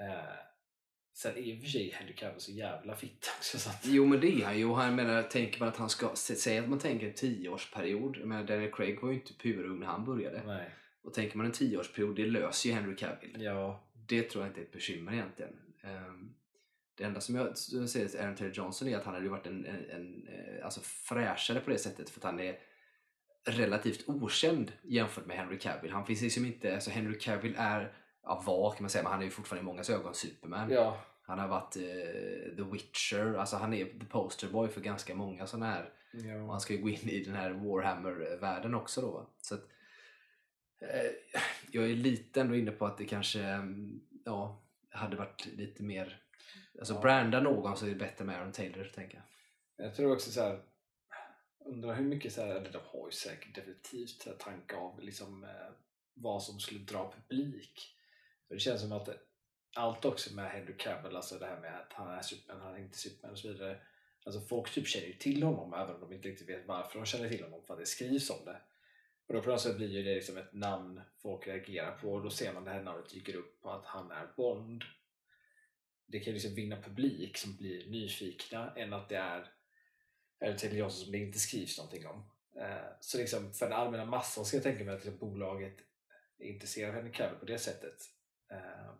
Eh, 0.00 0.34
sen 1.14 1.32
är 1.36 1.38
i 1.38 1.56
och 1.56 1.60
för 1.62 1.68
sig 1.68 1.90
Henry 1.90 2.14
Cavill 2.14 2.40
så 2.40 2.52
jävla 2.52 2.96
fitt 2.96 3.30
också. 3.38 3.58
Så 3.58 3.70
att, 3.70 3.80
Jo 3.86 4.06
men 4.06 4.20
det 4.20 4.26
är 4.40 4.44
han 4.44 4.58
ju 4.58 4.72
han 4.72 4.96
menar, 4.96 5.22
tänker 5.22 5.60
man 5.60 5.68
att 5.68 5.76
han 5.76 5.88
ska, 5.90 6.06
sä- 6.12 6.34
säg 6.34 6.58
att 6.58 6.68
man 6.68 6.78
tänker 6.78 7.06
en 7.06 7.14
tioårsperiod, 7.14 8.18
men 8.24 8.46
Daniel 8.46 8.72
Craig 8.72 9.00
var 9.02 9.08
ju 9.10 9.14
inte 9.14 9.34
purung 9.34 9.80
när 9.80 9.86
han 9.86 10.04
började. 10.04 10.42
nej. 10.46 10.70
Och 11.02 11.14
tänker 11.14 11.36
man 11.36 11.46
en 11.46 11.52
tioårsperiod, 11.52 12.16
det 12.16 12.26
löser 12.26 12.68
ju 12.68 12.74
Henry 12.74 12.96
Cavill. 12.96 13.36
Ja, 13.42 13.84
Det 14.08 14.22
tror 14.22 14.44
jag 14.44 14.50
inte 14.50 14.60
är 14.60 14.64
ett 14.64 14.72
bekymmer 14.72 15.12
egentligen. 15.12 15.56
Ehm, 15.82 16.34
Det 16.94 17.04
enda 17.04 17.20
som 17.20 17.34
jag 17.34 17.46
jag 17.72 17.88
säger 17.90 18.08
till 18.08 18.20
Aaron 18.20 18.36
Taylor 18.36 18.54
Johnson 18.56 18.88
är 18.88 18.96
att 18.96 19.04
han 19.04 19.14
hade 19.14 19.28
varit 19.28 19.46
en, 19.46 19.66
en, 19.66 19.90
en 19.90 20.28
eh, 20.28 20.64
alltså 20.64 20.80
fräschare 20.80 21.60
på 21.60 21.70
det 21.70 21.78
sättet 21.78 22.10
för 22.10 22.20
att 22.20 22.24
han 22.24 22.40
är 22.40 22.58
relativt 23.44 24.08
okänd 24.08 24.72
jämfört 24.82 25.26
med 25.26 25.36
Henry 25.36 25.58
Cavill. 25.58 25.92
Han 25.92 26.06
finns 26.06 26.22
liksom 26.22 26.46
inte, 26.46 26.74
alltså 26.74 26.90
Henry 26.90 27.18
Cavill 27.18 27.54
är, 27.58 27.92
ja 28.22 28.42
var 28.46 28.70
kan 28.70 28.82
man 28.82 28.90
säga, 28.90 29.02
men 29.02 29.12
han 29.12 29.20
är 29.20 29.24
ju 29.24 29.30
fortfarande 29.30 29.62
i 29.62 29.72
mångas 29.72 29.90
ögon 29.90 30.14
Superman. 30.14 30.70
ja, 30.70 31.00
Han 31.22 31.38
har 31.38 31.48
varit 31.48 31.76
eh, 31.76 32.56
The 32.56 32.62
Witcher, 32.72 33.34
alltså 33.34 33.56
han 33.56 33.74
är 33.74 33.84
the 33.84 34.06
poster 34.06 34.48
boy 34.48 34.68
för 34.68 34.80
ganska 34.80 35.14
många 35.14 35.46
sådana 35.46 35.66
här 35.72 35.90
och 36.12 36.20
ja. 36.20 36.50
han 36.50 36.60
ska 36.60 36.72
ju 36.72 36.82
gå 36.82 36.88
in 36.88 37.08
i 37.08 37.24
den 37.24 37.34
här 37.34 37.50
Warhammer-världen 37.50 38.74
också 38.74 39.00
då. 39.00 39.30
Så 39.40 39.54
att, 39.54 39.68
eh, 40.80 41.10
jag 41.70 41.84
är 41.84 41.94
lite 41.94 42.40
ändå 42.40 42.54
inne 42.56 42.70
på 42.70 42.86
att 42.86 42.98
det 42.98 43.04
kanske 43.04 43.42
mm, 43.42 44.00
ja, 44.24 44.62
hade 44.90 45.16
varit 45.16 45.46
lite 45.56 45.82
mer... 45.82 46.16
Alltså 46.78 46.94
Ja. 46.94 47.00
branda 47.00 47.40
någon 47.40 47.76
så 47.76 47.86
är 47.86 47.90
det 47.90 47.96
bättre 47.96 48.24
med 48.24 48.36
Aaron 48.36 48.52
Taylor, 48.52 48.84
tänker 48.84 49.14
jag. 49.76 49.86
Jag 49.86 49.94
tror 49.94 50.12
också 50.12 50.30
så 50.30 50.40
här. 50.40 50.60
Undrar 51.64 51.94
hur 51.94 52.04
mycket 52.04 52.32
så 52.32 52.42
här, 52.42 52.54
eller 52.54 52.72
de 52.72 52.78
har 52.84 53.06
ju 53.06 53.12
säkert 53.12 53.54
definitivt 53.54 54.22
så 54.22 54.30
här 54.30 54.36
tankar 54.36 54.76
av 54.76 55.00
liksom, 55.00 55.44
eh, 55.44 55.72
vad 56.14 56.42
som 56.42 56.60
skulle 56.60 56.80
dra 56.80 57.12
publik. 57.12 57.96
För 58.48 58.54
det 58.54 58.60
känns 58.60 58.80
som 58.80 58.92
att 58.92 59.08
allt 59.74 60.04
också 60.04 60.34
med 60.34 60.50
Henry 60.50 60.76
Cavill, 60.76 61.16
alltså 61.16 61.38
det 61.38 61.46
här 61.46 61.60
med 61.60 61.80
att 61.80 61.92
han 61.92 62.10
är 62.18 62.22
Superman, 62.22 62.62
han 62.62 62.74
är 62.74 62.78
inte 62.78 62.98
Superman 62.98 63.32
och 63.32 63.38
så 63.38 63.48
vidare. 63.48 63.80
Alltså 64.24 64.40
folk 64.40 64.74
typ 64.74 64.86
känner 64.86 65.06
ju 65.06 65.12
till 65.12 65.42
honom 65.42 65.74
även 65.74 65.94
om 65.94 66.00
de 66.00 66.12
inte 66.12 66.28
riktigt 66.28 66.48
vet 66.48 66.66
varför 66.66 66.98
de 66.98 67.06
känner 67.06 67.28
till 67.28 67.42
honom 67.42 67.62
för 67.66 67.74
att 67.74 67.80
det 67.80 67.86
skrivs 67.86 68.30
om 68.30 68.44
det. 68.44 68.60
Och 69.26 69.34
då 69.34 69.42
på 69.42 69.50
något 69.50 69.60
sätt 69.60 69.76
blir 69.76 69.88
ju 69.88 70.02
det 70.02 70.14
liksom 70.14 70.36
ett 70.36 70.52
namn 70.52 71.00
folk 71.22 71.46
reagerar 71.46 71.98
på 71.98 72.12
och 72.12 72.22
då 72.22 72.30
ser 72.30 72.52
man 72.52 72.64
det 72.64 72.70
här 72.70 72.82
namnet 72.82 73.10
dyker 73.10 73.36
upp 73.36 73.62
på 73.62 73.70
att 73.70 73.84
han 73.84 74.10
är 74.10 74.28
Bond. 74.36 74.84
Det 76.06 76.18
kan 76.18 76.26
ju 76.26 76.32
liksom 76.32 76.54
vinna 76.54 76.82
publik 76.82 77.36
som 77.36 77.56
blir 77.56 77.90
nyfikna 77.90 78.74
än 78.76 78.92
att 78.92 79.08
det 79.08 79.16
är 79.16 79.52
eller 80.40 80.58
Taylor 80.58 80.78
Johnson 80.78 81.02
som 81.04 81.12
det 81.12 81.18
inte 81.18 81.38
skrivs 81.38 81.78
någonting 81.78 82.06
om. 82.06 82.30
Eh, 82.56 82.86
Så 83.00 83.18
liksom 83.18 83.52
för 83.52 83.66
den 83.68 83.78
allmänna 83.78 84.04
massan 84.04 84.44
ska 84.44 84.56
jag 84.56 84.64
tänka 84.64 84.84
mig 84.84 84.94
att 84.94 85.04
liksom 85.04 85.18
bolaget 85.30 85.76
är 86.38 86.46
intresserad 86.46 86.90
av 86.90 86.96
Henry 86.96 87.12
Cavill 87.12 87.38
på 87.38 87.44
det 87.46 87.58
sättet. 87.58 87.96
Eh, 88.50 88.92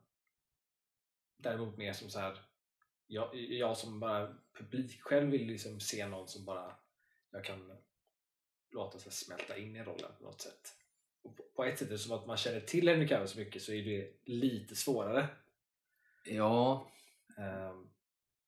Däremot 1.36 1.76
mer 1.76 1.92
som 1.92 2.10
så 2.10 2.18
här 2.18 2.38
jag, 3.06 3.34
jag 3.34 3.76
som 3.76 4.00
bara 4.00 4.36
publik 4.58 5.02
själv 5.02 5.30
vill 5.30 5.46
liksom 5.46 5.80
se 5.80 6.06
någon 6.06 6.28
som 6.28 6.44
bara 6.44 6.76
jag 7.30 7.44
kan 7.44 7.76
låta 8.70 8.98
sig 8.98 9.12
smälta 9.12 9.56
in 9.56 9.76
i 9.76 9.82
rollen 9.82 10.12
på 10.18 10.24
något 10.24 10.40
sätt. 10.40 10.74
Och 11.22 11.54
på- 11.54 11.64
ett 11.64 11.78
sätt 11.78 11.88
är 11.88 11.92
det 11.92 11.98
som 11.98 12.12
att 12.18 12.26
man 12.26 12.36
känner 12.36 12.60
till 12.60 12.88
Henry 12.88 13.08
Cavill 13.08 13.28
så 13.28 13.38
mycket 13.38 13.62
så 13.62 13.72
är 13.72 13.82
det 13.84 14.12
lite 14.24 14.76
svårare. 14.76 15.28
Ja, 16.24 16.90
Ehm, 17.38 17.90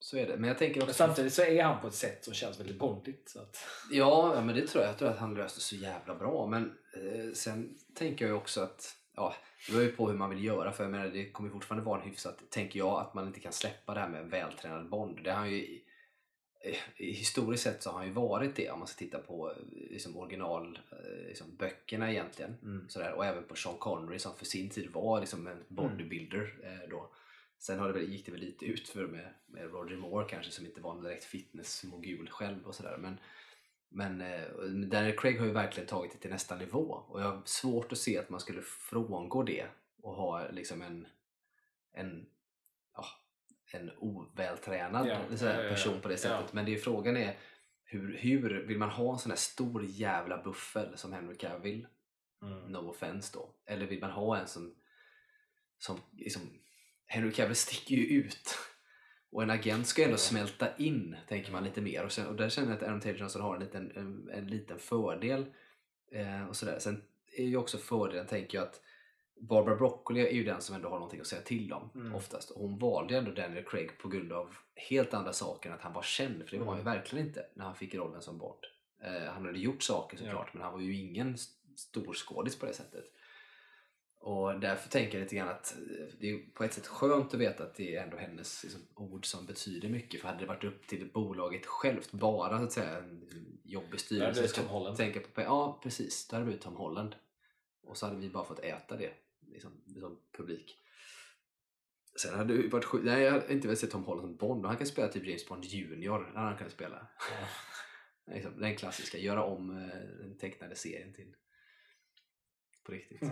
så 0.03 0.17
är 0.17 0.27
det. 0.27 0.37
Men 0.37 0.47
jag 0.47 0.57
tänker 0.57 0.79
Men 0.79 0.83
också... 0.89 0.93
samtidigt 0.97 1.33
så 1.33 1.41
är 1.41 1.63
han 1.63 1.81
på 1.81 1.87
ett 1.87 1.93
sätt 1.93 2.25
som 2.25 2.33
känns 2.33 2.59
väldigt 2.59 2.79
bondigt. 2.79 3.29
Så 3.29 3.39
att, 3.41 3.57
Ja, 3.91 4.35
ja, 4.35 4.41
men 4.41 4.55
det 4.55 4.67
tror 4.67 4.83
jag. 4.83 4.91
Jag 4.91 4.97
tror 4.99 5.09
att 5.09 5.17
han 5.19 5.33
löste 5.33 5.59
så 5.61 5.75
jävla 5.75 6.15
bra. 6.15 6.47
Men 6.47 6.63
eh, 6.93 7.33
sen 7.33 7.77
tänker 7.95 8.27
jag 8.27 8.37
också 8.37 8.61
att, 8.61 8.95
ja, 9.15 9.33
det 9.67 9.71
beror 9.73 9.85
ju 9.85 9.91
på 9.91 10.07
hur 10.09 10.17
man 10.17 10.29
vill 10.29 10.43
göra. 10.43 10.71
För 10.71 10.83
jag 10.83 10.91
menar, 10.91 11.07
det 11.07 11.31
kommer 11.31 11.49
fortfarande 11.49 11.85
vara 11.85 12.01
en 12.01 12.09
hyfsat, 12.09 12.37
tänker 12.49 12.79
jag, 12.79 13.01
att 13.01 13.13
man 13.13 13.27
inte 13.27 13.39
kan 13.39 13.53
släppa 13.53 13.93
det 13.93 13.99
här 13.99 14.09
med 14.09 14.21
en 14.21 14.29
vältränad 14.29 14.89
Bond. 14.89 15.23
Det 15.23 15.31
har 15.31 15.45
ju, 15.45 15.57
i- 15.57 15.83
historiskt 16.95 17.63
sett 17.63 17.83
så 17.83 17.89
har 17.89 17.97
han 17.97 18.07
ju 18.07 18.13
varit 18.13 18.55
det 18.55 18.69
om 18.69 18.79
man 18.79 18.87
ska 18.87 18.97
titta 18.99 19.17
på 19.17 19.51
eh, 19.51 19.57
liksom 19.91 20.17
original, 20.17 20.79
eh, 20.91 21.27
liksom 21.27 21.55
böckerna 21.55 22.11
egentligen. 22.11 22.55
Mm. 22.63 22.89
Sådär. 22.89 23.13
Och 23.13 23.25
även 23.25 23.43
på 23.43 23.55
Sean 23.55 23.77
Connery 23.77 24.19
som 24.19 24.35
för 24.35 24.45
sin 24.45 24.69
tid 24.69 24.89
var 24.93 25.19
liksom 25.19 25.47
en 25.47 25.63
bodybuilder. 25.67 26.53
Eh, 26.63 26.89
då. 26.89 27.09
Sen 27.63 27.79
har 27.79 27.87
det 27.87 27.93
väl, 27.93 28.09
gick 28.09 28.25
det 28.25 28.31
väl 28.31 28.41
lite 28.41 28.65
ut 28.65 28.89
för 28.89 29.07
med, 29.07 29.33
med 29.45 29.71
Roger 29.71 29.97
Moore 29.97 30.29
kanske 30.29 30.51
som 30.51 30.65
inte 30.65 30.81
var 30.81 30.95
en 30.95 31.01
direkt 31.01 31.23
fitnessmogul 31.23 32.29
själv 32.29 32.67
och 32.67 32.75
sådär. 32.75 32.97
Men, 32.97 33.19
men 33.89 34.21
eh, 34.21 34.47
Daniel 34.87 35.17
Craig 35.17 35.39
har 35.39 35.45
ju 35.45 35.51
verkligen 35.51 35.87
tagit 35.87 36.11
det 36.11 36.17
till 36.17 36.29
nästa 36.29 36.55
nivå 36.55 37.03
och 37.07 37.21
jag 37.21 37.25
har 37.25 37.41
svårt 37.45 37.91
att 37.91 37.97
se 37.97 38.17
att 38.17 38.29
man 38.29 38.39
skulle 38.39 38.61
frångå 38.61 39.43
det 39.43 39.65
och 40.01 40.15
ha 40.15 40.49
liksom 40.49 40.81
en, 40.81 41.07
en, 41.93 42.25
ja, 42.95 43.05
en 43.73 43.91
ovältränad 43.97 45.07
ja, 45.07 45.19
person 45.69 46.01
på 46.01 46.07
det 46.07 46.17
sättet. 46.17 46.53
Men 46.53 46.65
det 46.65 46.73
är 46.73 46.79
frågan 46.79 47.17
är 47.17 47.37
hur, 47.83 48.17
hur 48.17 48.67
vill 48.67 48.77
man 48.77 48.89
ha 48.89 49.13
en 49.13 49.19
sån 49.19 49.31
här 49.31 49.37
stor 49.37 49.85
jävla 49.85 50.43
buffel 50.43 50.97
som 50.97 51.13
Henry 51.13 51.37
Cavill? 51.37 51.87
Mm. 52.41 52.71
No 52.71 52.89
offense 52.89 53.37
då. 53.37 53.55
Eller 53.65 53.85
vill 53.85 54.01
man 54.01 54.11
ha 54.11 54.37
en 54.37 54.47
som, 54.47 54.75
som 55.77 55.99
liksom, 56.11 56.41
Henry 57.13 57.31
Cavill 57.31 57.55
sticker 57.55 57.95
ju 57.95 58.05
ut. 58.05 58.57
Och 59.31 59.43
en 59.43 59.49
agent 59.49 59.87
ska 59.87 60.01
ju 60.01 60.05
ändå 60.05 60.13
Ja. 60.13 60.17
smälta 60.17 60.77
in, 60.77 61.15
tänker 61.27 61.51
man 61.51 61.63
lite 61.63 61.81
mer. 61.81 62.05
Och, 62.05 62.11
sen, 62.11 62.27
och 62.27 62.35
där 62.35 62.49
känner 62.49 62.67
jag 62.69 62.77
att 62.77 62.83
Aaron 62.83 62.99
Taylor 63.01 63.19
Johnson 63.19 63.41
har 63.41 63.55
en 63.55 63.61
liten, 63.61 63.91
en, 63.95 64.29
en 64.33 64.47
liten 64.47 64.79
fördel. 64.79 65.45
Eh, 66.11 66.47
och 66.49 66.55
sådär. 66.55 66.79
Sen 66.79 67.03
är 67.37 67.43
ju 67.45 67.57
också 67.57 67.77
fördelen, 67.77 68.27
tänker 68.27 68.57
jag, 68.57 68.67
att 68.67 68.81
Barbara 69.41 69.75
Broccoli 69.75 70.21
är 70.27 70.31
ju 70.31 70.43
den 70.43 70.61
som 70.61 70.75
ändå 70.75 70.89
har 70.89 70.95
någonting 70.95 71.19
att 71.19 71.27
säga 71.27 71.41
till 71.41 71.73
om 71.73 71.89
Mm. 71.95 72.15
oftast. 72.15 72.49
Och 72.51 72.61
hon 72.61 72.79
valde 72.79 73.13
ju 73.13 73.17
ändå 73.19 73.31
Daniel 73.31 73.63
Craig 73.65 73.97
på 73.97 74.07
grund 74.09 74.31
av 74.33 74.55
helt 74.75 75.13
andra 75.13 75.33
saker 75.33 75.69
än 75.69 75.75
att 75.75 75.81
han 75.81 75.93
var 75.93 76.01
känd. 76.03 76.43
För 76.43 76.51
det 76.51 76.57
var 76.59 76.65
han 76.65 76.75
ju 76.77 76.81
Mm. 76.81 76.93
verkligen 76.93 77.27
inte 77.27 77.45
när 77.55 77.65
han 77.65 77.75
fick 77.75 77.95
rollen 77.95 78.21
som 78.21 78.37
Bond. 78.37 78.59
Eh, 79.03 79.31
han 79.33 79.45
hade 79.45 79.59
gjort 79.59 79.83
saker 79.83 80.17
såklart, 80.17 80.53
men 80.53 80.63
han 80.63 80.73
var 80.73 80.79
ju 80.81 80.95
ingen 80.95 81.33
st- 81.33 81.59
stor 81.77 82.13
skådis 82.13 82.59
på 82.59 82.65
det 82.65 82.73
sättet. 82.73 83.03
Och 84.23 84.59
därför 84.59 84.89
tänker 84.89 85.17
jag 85.17 85.23
lite 85.23 85.35
grann 85.35 85.49
att 85.49 85.75
eh, 85.75 86.05
det 86.19 86.31
är 86.31 86.39
på 86.53 86.63
ett 86.63 86.73
sätt 86.73 86.87
skönt 86.87 87.33
att 87.33 87.39
veta 87.39 87.63
att 87.63 87.75
det 87.75 87.95
är 87.95 88.03
ändå 88.03 88.17
hennes 88.17 88.63
liksom, 88.63 88.81
ord 88.95 89.25
som 89.25 89.45
betyder 89.45 89.89
mycket. 89.89 90.21
För 90.21 90.27
hade 90.27 90.39
det 90.39 90.45
varit 90.45 90.63
upp 90.63 90.87
till 90.87 91.09
bolaget 91.13 91.65
självt, 91.65 92.11
bara 92.11 92.57
så 92.57 92.63
att 92.63 92.71
säga 92.71 92.97
en 92.97 93.19
liksom, 93.19 93.59
jobbig 93.63 93.87
hade 93.87 93.97
styrelse 93.97 94.41
det 94.41 94.47
Tom 94.47 94.65
Holland. 94.65 94.97
tänka 94.97 95.19
på. 95.19 95.41
Ja, 95.41 95.79
precis. 95.83 96.27
Då 96.27 96.35
hade 96.35 96.45
blivit 96.45 96.61
Tom 96.61 96.75
Holland. 96.75 97.15
Och 97.83 97.97
så 97.97 98.05
hade 98.05 98.19
vi 98.19 98.29
bara 98.29 98.45
fått 98.45 98.59
äta 98.59 98.97
det 98.97 99.13
liksom, 99.51 99.71
som 99.99 100.19
publik. 100.37 100.77
Sen 102.15 102.35
hade 102.35 102.57
det 102.57 102.67
varit 102.67 102.85
sjukt. 102.85 103.05
Nej, 103.05 103.23
jag 103.23 103.31
har 103.31 103.51
inte 103.51 103.67
velat 103.67 103.79
se 103.79 103.87
Tom 103.87 104.03
Holland 104.03 104.27
som 104.27 104.35
Bond. 104.35 104.65
Han 104.65 104.77
kan 104.77 104.87
spela 104.87 105.07
typ 105.07 105.25
James 105.25 105.47
Bond 105.47 105.65
Junior. 105.65 106.31
Hade 106.35 106.47
han 106.47 106.57
kunnat 106.57 106.73
spela. 106.73 107.07
Liksom, 108.33 108.59
den 108.59 108.75
klassiska. 108.75 109.17
Göra 109.17 109.43
om 109.43 109.69
eh, 109.69 110.19
den 110.19 110.37
tecknade 110.37 110.75
serien 110.75 111.13
till 111.13 111.35
på 112.83 112.91
riktigt. 112.91 113.21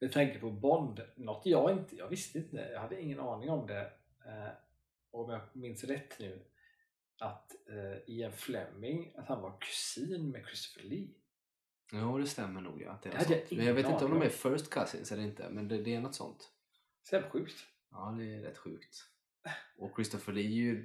Med 0.00 0.12
tanke 0.12 0.38
på 0.38 0.50
Bond, 0.50 1.00
något 1.16 1.46
jag 1.46 1.72
inte, 1.72 1.96
jag 1.96 2.08
visste 2.08 2.38
inte, 2.38 2.56
jag 2.56 2.80
hade 2.80 3.00
ingen 3.00 3.20
aning 3.20 3.50
om 3.50 3.66
det. 3.66 3.92
Eh, 4.26 4.52
om 5.10 5.30
jag 5.30 5.40
minns 5.52 5.84
rätt 5.84 6.18
nu, 6.18 6.44
att 7.18 7.52
eh, 7.68 8.14
Ian 8.14 8.32
Fleming, 8.32 9.14
att 9.16 9.28
han 9.28 9.42
var 9.42 9.58
kusin 9.60 10.30
med 10.30 10.46
Christopher 10.46 10.88
Lee. 10.88 11.08
Jo, 11.92 12.18
det 12.18 12.26
stämmer 12.26 12.60
nog. 12.60 12.82
Ja, 12.82 12.90
att 12.90 13.02
det 13.02 13.08
är 13.08 13.18
Det 13.28 13.34
jag. 13.34 13.56
Men 13.56 13.66
jag 13.66 13.74
vet 13.74 13.86
inte 13.86 14.04
om 14.04 14.10
de 14.10 14.22
är 14.22 14.28
first 14.28 14.70
cousins 14.70 15.12
eller 15.12 15.22
inte. 15.22 15.50
Men 15.50 15.68
det, 15.68 15.82
det 15.82 15.94
är 15.94 16.00
något 16.00 16.14
sånt. 16.14 16.50
Så 17.02 17.14
jävla 17.14 17.30
sjukt. 17.30 17.66
Ja, 17.90 18.16
det 18.18 18.34
är 18.34 18.40
rätt 18.40 18.58
sjukt. 18.58 19.04
Och 19.78 19.92
Christopher 19.96 20.32
Lee 20.32 20.44
är 20.44 20.50
ju 20.50 20.84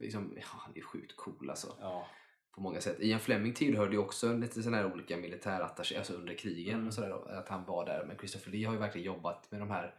liksom, 0.00 0.32
ja, 0.36 0.42
han 0.46 0.72
är 0.72 0.76
ju 0.76 0.82
sjukt 0.82 1.16
cool 1.16 1.50
alltså. 1.50 1.76
Ja. 1.80 2.06
På 2.54 2.60
många 2.60 2.80
sätt. 2.80 2.96
Ian 3.00 3.20
Fleming 3.20 3.54
tillhörde 3.54 3.92
ju 3.92 3.98
också 3.98 4.32
lite 4.36 4.62
sådana 4.62 4.76
här 4.76 4.92
olika 4.92 5.16
militärattaché, 5.16 5.96
alltså 5.96 6.12
under 6.14 6.34
krigen 6.34 6.74
Mm. 6.74 6.86
och 6.86 6.94
sådär. 6.94 7.38
Att 7.38 7.48
han 7.48 7.64
var 7.64 7.86
där. 7.86 8.04
Men 8.06 8.16
Christopher 8.18 8.50
Lee 8.52 8.66
har 8.66 8.72
ju 8.74 8.78
verkligen 8.80 9.06
jobbat 9.06 9.50
med 9.50 9.60
de 9.60 9.70
här 9.70 9.94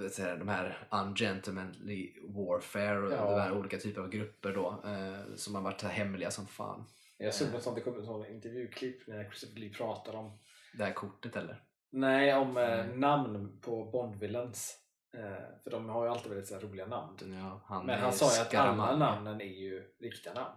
eh, 0.00 0.08
säga, 0.08 0.36
de 0.36 0.48
här 0.48 0.88
ungentlemanly 0.90 2.12
warfare 2.28 2.98
och 3.06 3.12
Ja. 3.12 3.30
de 3.30 3.40
här 3.40 3.52
olika 3.58 3.78
typer 3.78 4.00
av 4.00 4.08
grupper 4.10 4.52
då 4.52 4.82
eh, 4.84 5.34
som 5.36 5.54
har 5.54 5.62
varit 5.62 5.82
här 5.82 5.90
hemliga 5.90 6.30
som 6.30 6.46
fan. 6.46 6.84
Jag 7.18 7.34
såg 7.34 7.52
något 7.52 7.62
sånt, 7.62 7.76
det 7.76 7.82
kom 7.82 7.98
ett 7.98 8.04
sånt 8.04 8.28
intervjuklipp 8.28 9.06
när 9.06 9.24
Christopher 9.24 9.60
Lee 9.60 9.72
pratar 9.74 10.14
om 10.16 10.38
Det 10.78 10.84
här 10.84 10.92
kortet 10.92 11.36
eller? 11.36 11.62
Nej, 11.90 12.34
om 12.34 12.56
eh, 12.56 12.86
namn 12.86 13.60
på 13.60 13.84
Bond-villains. 13.92 14.72
Eh, 15.14 15.62
för 15.62 15.70
de 15.70 15.88
har 15.88 16.04
ju 16.04 16.10
alltid 16.10 16.28
väldigt 16.28 16.48
så 16.48 16.54
här, 16.54 16.62
roliga 16.62 16.86
namn. 16.86 17.16
Ja, 17.20 17.60
han 17.66 17.86
Men 17.86 18.00
han 18.00 18.12
sa 18.12 18.36
ju 18.36 18.42
att 18.42 18.54
alla 18.54 18.96
namnen 18.96 19.40
är 19.40 19.54
ju 19.54 19.94
riktiga 20.00 20.34
namn. 20.34 20.54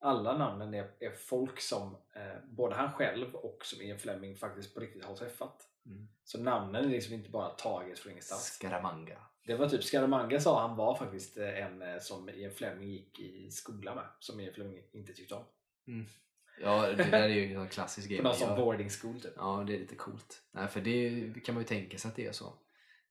Alla 0.00 0.38
namnen 0.38 0.74
är, 0.74 0.90
är 1.00 1.10
folk 1.10 1.60
som 1.60 1.96
eh, 2.12 2.44
både 2.44 2.74
han 2.74 2.92
själv 2.92 3.34
och 3.34 3.58
som 3.64 3.82
Ian 3.82 3.98
Fleming 3.98 4.36
faktiskt 4.36 4.74
på 4.74 4.80
riktigt 4.80 5.04
har 5.04 5.16
träffat. 5.16 5.68
Mm. 5.86 6.08
Så 6.24 6.40
namnen 6.40 6.84
är 6.84 6.88
liksom 6.88 7.14
inte 7.14 7.30
bara 7.30 7.48
taget 7.48 7.98
från 7.98 8.12
ingenstans. 8.12 8.42
Scaramanga. 8.42 9.18
Det 9.46 9.54
var 9.54 9.68
typ 9.68 9.84
Scaramanga 9.84 10.40
sa 10.40 10.68
han 10.68 10.76
var 10.76 10.94
faktiskt 10.94 11.36
eh, 11.36 11.64
en 11.66 11.82
eh, 11.82 11.98
som 12.00 12.28
Ian 12.28 12.52
Fleming 12.52 12.90
gick 12.90 13.20
i 13.20 13.50
skola 13.50 13.94
med. 13.94 14.04
Som 14.18 14.40
Ian 14.40 14.54
Fleming 14.54 14.82
inte 14.92 15.12
tyckte 15.12 15.34
om. 15.34 15.44
Ja, 16.60 16.86
det 16.86 17.10
där 17.10 17.22
är 17.22 17.28
ju 17.28 17.54
en 17.54 17.68
klassisk 17.68 18.08
grej. 18.08 18.18
På 18.18 18.24
någon 18.24 18.34
sån 18.34 18.56
boarding 18.56 18.90
school 18.90 19.20
typ. 19.20 19.32
Ja, 19.36 19.64
det 19.66 19.74
är 19.74 19.78
lite 19.78 19.94
coolt. 19.94 20.42
Nej, 20.52 20.68
för 20.68 20.80
det 20.80 21.32
kan 21.44 21.54
man 21.54 21.62
ju 21.62 21.68
tänka 21.68 21.98
sig 21.98 22.08
att 22.08 22.16
det 22.16 22.26
är 22.26 22.32
så. 22.32 22.52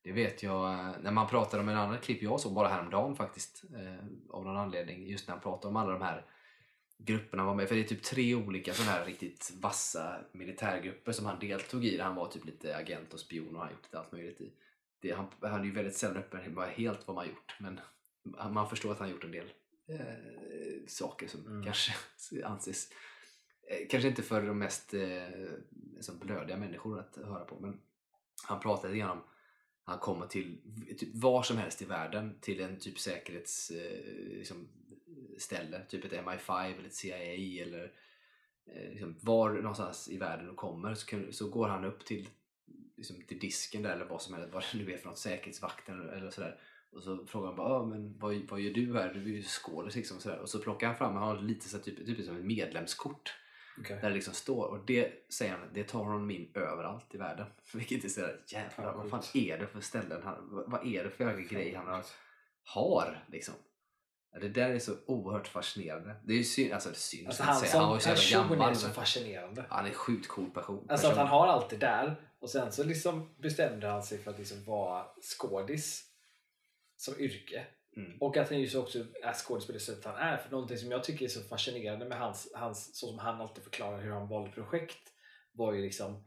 Det 0.03 0.11
vet 0.11 0.43
jag 0.43 0.73
eh, 0.73 0.91
när 1.01 1.11
man 1.11 1.27
pratar 1.27 1.59
om 1.59 1.69
en 1.69 1.77
annan 1.77 1.97
klipp 1.97 2.21
jag 2.21 2.39
såg 2.39 2.53
bara 2.53 2.67
häromdagen 2.67 3.15
faktiskt. 3.15 3.63
Eh, 3.75 4.05
av 4.29 4.45
någon 4.45 4.57
anledning. 4.57 5.07
Just 5.07 5.27
när 5.27 5.35
han 5.35 5.43
pratar 5.43 5.69
om 5.69 5.75
alla 5.75 5.91
de 5.91 6.01
här 6.01 6.25
grupperna 6.97 7.41
han 7.41 7.47
var 7.47 7.55
med. 7.55 7.67
För 7.67 7.75
det 7.75 7.81
är 7.81 7.87
typ 7.87 8.03
tre 8.03 8.35
olika 8.35 8.73
sådana 8.73 8.91
här 8.91 9.05
riktigt 9.05 9.51
vassa 9.61 10.19
militärgrupper 10.31 11.11
som 11.11 11.25
han 11.25 11.39
deltog 11.39 11.85
i. 11.85 11.97
Där 11.97 12.03
han 12.03 12.15
var 12.15 12.27
typ 12.27 12.45
lite 12.45 12.77
agent 12.77 13.13
och 13.13 13.19
spion 13.19 13.55
och 13.55 13.61
han 13.61 13.71
gjort 13.71 13.83
lite 13.83 13.99
allt 13.99 14.11
möjligt 14.11 14.41
i. 14.41 14.51
Det, 14.99 15.11
han, 15.11 15.25
han 15.41 15.61
är 15.61 15.65
ju 15.65 15.71
väldigt 15.71 15.95
sällan 15.95 16.17
öppen 16.17 16.53
med 16.53 16.69
helt 16.69 17.07
vad 17.07 17.15
man 17.15 17.27
gjort. 17.27 17.55
Men 17.59 17.79
man 18.51 18.69
förstår 18.69 18.91
att 18.91 18.99
han 18.99 19.09
gjort 19.09 19.23
en 19.23 19.31
del 19.31 19.51
eh, 19.87 20.87
saker 20.87 21.27
som 21.27 21.45
Mm. 21.47 21.63
kanske 21.63 21.93
anses 22.45 22.91
eh, 23.69 23.87
kanske 23.89 24.09
inte 24.09 24.23
för 24.23 24.41
de 24.41 24.59
mest 24.59 24.93
eh, 24.93 25.27
liksom 25.95 26.19
blödiga 26.19 26.57
människor 26.57 26.99
att 26.99 27.15
höra 27.15 27.45
på 27.45 27.59
men 27.59 27.79
han 28.43 28.59
pratar 28.59 28.89
lite 28.89 28.99
grann 28.99 29.11
om 29.11 29.23
han 29.91 29.99
kommer 29.99 30.27
till 30.27 30.57
typ 30.97 31.15
var 31.15 31.43
som 31.43 31.57
helst 31.57 31.81
i 31.81 31.85
världen 31.85 32.39
till 32.41 32.61
en 32.61 32.79
typ 32.79 32.99
säkerhetsställe, 32.99 33.87
eh, 34.27 34.37
liksom, 34.37 34.67
typ 35.89 36.05
ett 36.05 36.11
MI5 36.11 36.73
eller 36.77 36.87
ett 36.87 36.95
CIA 36.95 37.63
eller 37.63 37.91
eh, 38.65 38.89
liksom, 38.91 39.15
var 39.21 39.49
någonstans 39.49 40.09
i 40.09 40.17
världen 40.17 40.47
du 40.47 40.53
kommer 40.53 40.93
så, 40.93 41.05
kan, 41.05 41.33
så 41.33 41.49
går 41.49 41.67
han 41.67 41.85
upp 41.85 42.05
till, 42.05 42.29
liksom, 42.97 43.21
till 43.27 43.39
disken 43.39 43.83
där 43.83 43.95
eller 43.95 44.05
vad 44.05 44.21
som 44.21 44.35
helst, 44.35 44.53
vad 44.53 44.63
det 44.71 44.77
nu 44.77 44.93
är 44.93 44.97
för 44.97 45.07
något, 45.07 45.17
säkerhetsvakten 45.17 46.01
eller, 46.01 46.13
eller 46.13 46.29
sådär 46.29 46.59
och 46.91 47.03
så 47.03 47.25
frågar 47.25 47.47
han 47.47 47.55
bara, 47.55 47.85
men 47.85 48.17
vad, 48.19 48.35
vad 48.49 48.61
gör 48.61 48.73
du 48.73 48.93
här? 48.93 49.13
Du 49.13 49.19
är 49.19 49.35
ju 49.35 49.43
skådis 49.43 49.95
liksom. 49.95 50.19
Sådär. 50.19 50.39
Och 50.39 50.49
så 50.49 50.59
plockar 50.59 50.87
han 50.87 50.95
fram, 50.95 51.13
han 51.13 51.23
har 51.23 51.41
lite 51.41 51.69
så 51.69 51.77
här, 51.77 51.83
typ, 51.83 52.05
typ 52.05 52.25
som 52.25 52.37
ett 52.37 52.45
medlemskort. 52.45 53.33
Okej. 53.81 53.97
Där 54.01 54.09
det 54.09 54.15
liksom 54.15 54.33
står. 54.33 54.65
Och 54.65 54.85
det 54.85 55.33
säger 55.33 55.51
han, 55.51 55.69
det 55.73 55.83
tar 55.83 55.99
honom 55.99 56.31
in 56.31 56.51
överallt 56.55 57.15
i 57.15 57.17
världen. 57.17 57.47
Vilket 57.73 58.05
är 58.05 58.09
sådär, 58.09 58.43
jävlar 58.47 58.93
vad 58.93 59.09
fan 59.09 59.23
är 59.33 59.57
det 59.57 59.67
för 59.67 59.81
ställen 59.81 60.21
han, 60.23 60.63
vad 60.67 60.87
är 60.87 61.03
det 61.03 61.09
för 61.09 61.23
jävla 61.23 61.41
grej 61.41 61.75
han 61.75 61.87
har, 61.87 62.05
har 62.63 63.25
liksom. 63.27 63.53
Det 64.41 64.49
där 64.49 64.69
är 64.69 64.79
så 64.79 64.93
oerhört 65.05 65.47
fascinerande. 65.47 66.15
Det 66.23 66.33
är 66.33 66.37
ju 66.37 66.43
synd, 66.43 66.73
alltså 66.73 66.89
det 66.89 66.95
är 66.95 66.97
synd 66.97 67.27
Alltså 67.27 67.43
att 67.43 67.49
han 67.49 67.59
säga. 67.59 67.79
Han 67.79 67.89
var 67.89 67.95
ju 67.95 68.01
så 68.01 68.09
jävla 68.09 68.55
gammal. 68.55 68.71
är 68.71 68.73
så 68.73 68.89
fascinerande. 68.89 69.65
Han 69.69 69.85
är 69.85 69.89
en 69.89 69.95
sjukt 69.95 70.27
cool 70.27 70.49
person. 70.49 70.87
Alltså 70.89 71.07
att 71.07 71.13
person. 71.13 71.27
han 71.27 71.39
har 71.39 71.47
allt 71.47 71.69
det 71.69 71.77
där 71.77 72.15
och 72.39 72.49
sen 72.49 72.71
så 72.71 72.83
liksom 72.83 73.29
bestämde 73.37 73.87
han 73.87 74.03
sig 74.03 74.17
för 74.17 74.31
att 74.31 74.39
liksom 74.39 74.63
vara 74.63 75.05
skådis 75.21 76.03
som 76.97 77.19
yrke. 77.19 77.67
Mm. 77.95 78.17
Och 78.19 78.37
att 78.37 78.49
han 78.49 78.61
just 78.61 78.75
också 78.75 79.05
är 79.23 79.33
skådespelare 79.33 79.79
så 79.79 79.91
att 79.91 80.05
han 80.05 80.15
är. 80.15 80.37
För 80.37 80.51
någonting 80.51 80.77
som 80.77 80.91
jag 80.91 81.03
tycker 81.03 81.25
är 81.25 81.29
så 81.29 81.41
fascinerande 81.41 82.05
med 82.05 82.17
hans, 82.17 82.51
hans 82.55 82.99
så 82.99 83.07
som 83.07 83.19
han 83.19 83.41
alltid 83.41 83.63
förklarar 83.63 84.01
hur 84.01 84.11
han 84.11 84.27
valde 84.27 84.51
projekt 84.51 85.13
var 85.51 85.73
ju 85.73 85.81
liksom 85.81 86.23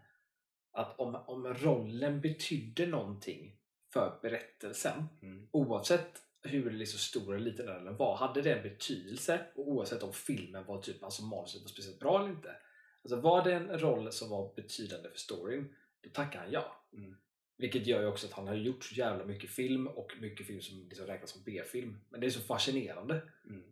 att 0.72 0.98
om, 1.00 1.14
om 1.14 1.54
rollen 1.54 2.20
betydde 2.20 2.86
någonting 2.86 3.56
för 3.92 4.18
berättelsen 4.22 5.04
Mm. 5.22 5.48
oavsett 5.50 6.22
hur 6.42 6.70
liksom 6.70 6.98
stor 6.98 7.34
eller 7.34 7.44
liten 7.44 7.66
den 7.66 7.96
var, 7.96 8.16
hade 8.16 8.42
det 8.42 8.52
en 8.52 8.62
betydelse 8.62 9.40
och 9.54 9.68
oavsett 9.68 10.02
om 10.02 10.12
filmen 10.12 10.64
var 10.64 10.82
typ, 10.82 11.02
alltså 11.02 11.22
manuset 11.22 11.62
var 11.62 11.68
speciellt 11.68 12.00
bra 12.00 12.20
eller 12.20 12.30
inte. 12.30 12.56
Alltså 13.02 13.20
var 13.20 13.44
det 13.44 13.54
en 13.54 13.78
roll 13.78 14.12
som 14.12 14.30
var 14.30 14.54
betydande 14.54 15.10
för 15.10 15.18
storyn, 15.18 15.74
då 16.00 16.10
tackar 16.10 16.38
han 16.40 16.50
ja. 16.50 16.82
Mm. 16.92 17.16
Vilket 17.56 17.86
gör 17.86 18.00
ju 18.00 18.06
också 18.06 18.26
att 18.26 18.32
han 18.32 18.46
har 18.48 18.54
gjort 18.54 18.84
så 18.84 18.94
jävla 18.94 19.24
mycket 19.24 19.50
film 19.50 19.86
och 19.88 20.12
mycket 20.20 20.46
film 20.46 20.60
som 20.60 20.88
liksom 20.88 21.06
räknas 21.06 21.30
som 21.30 21.42
B-film. 21.44 22.00
Men 22.08 22.20
det 22.20 22.26
är 22.26 22.30
så 22.30 22.40
fascinerande. 22.40 23.22
Mm. 23.50 23.62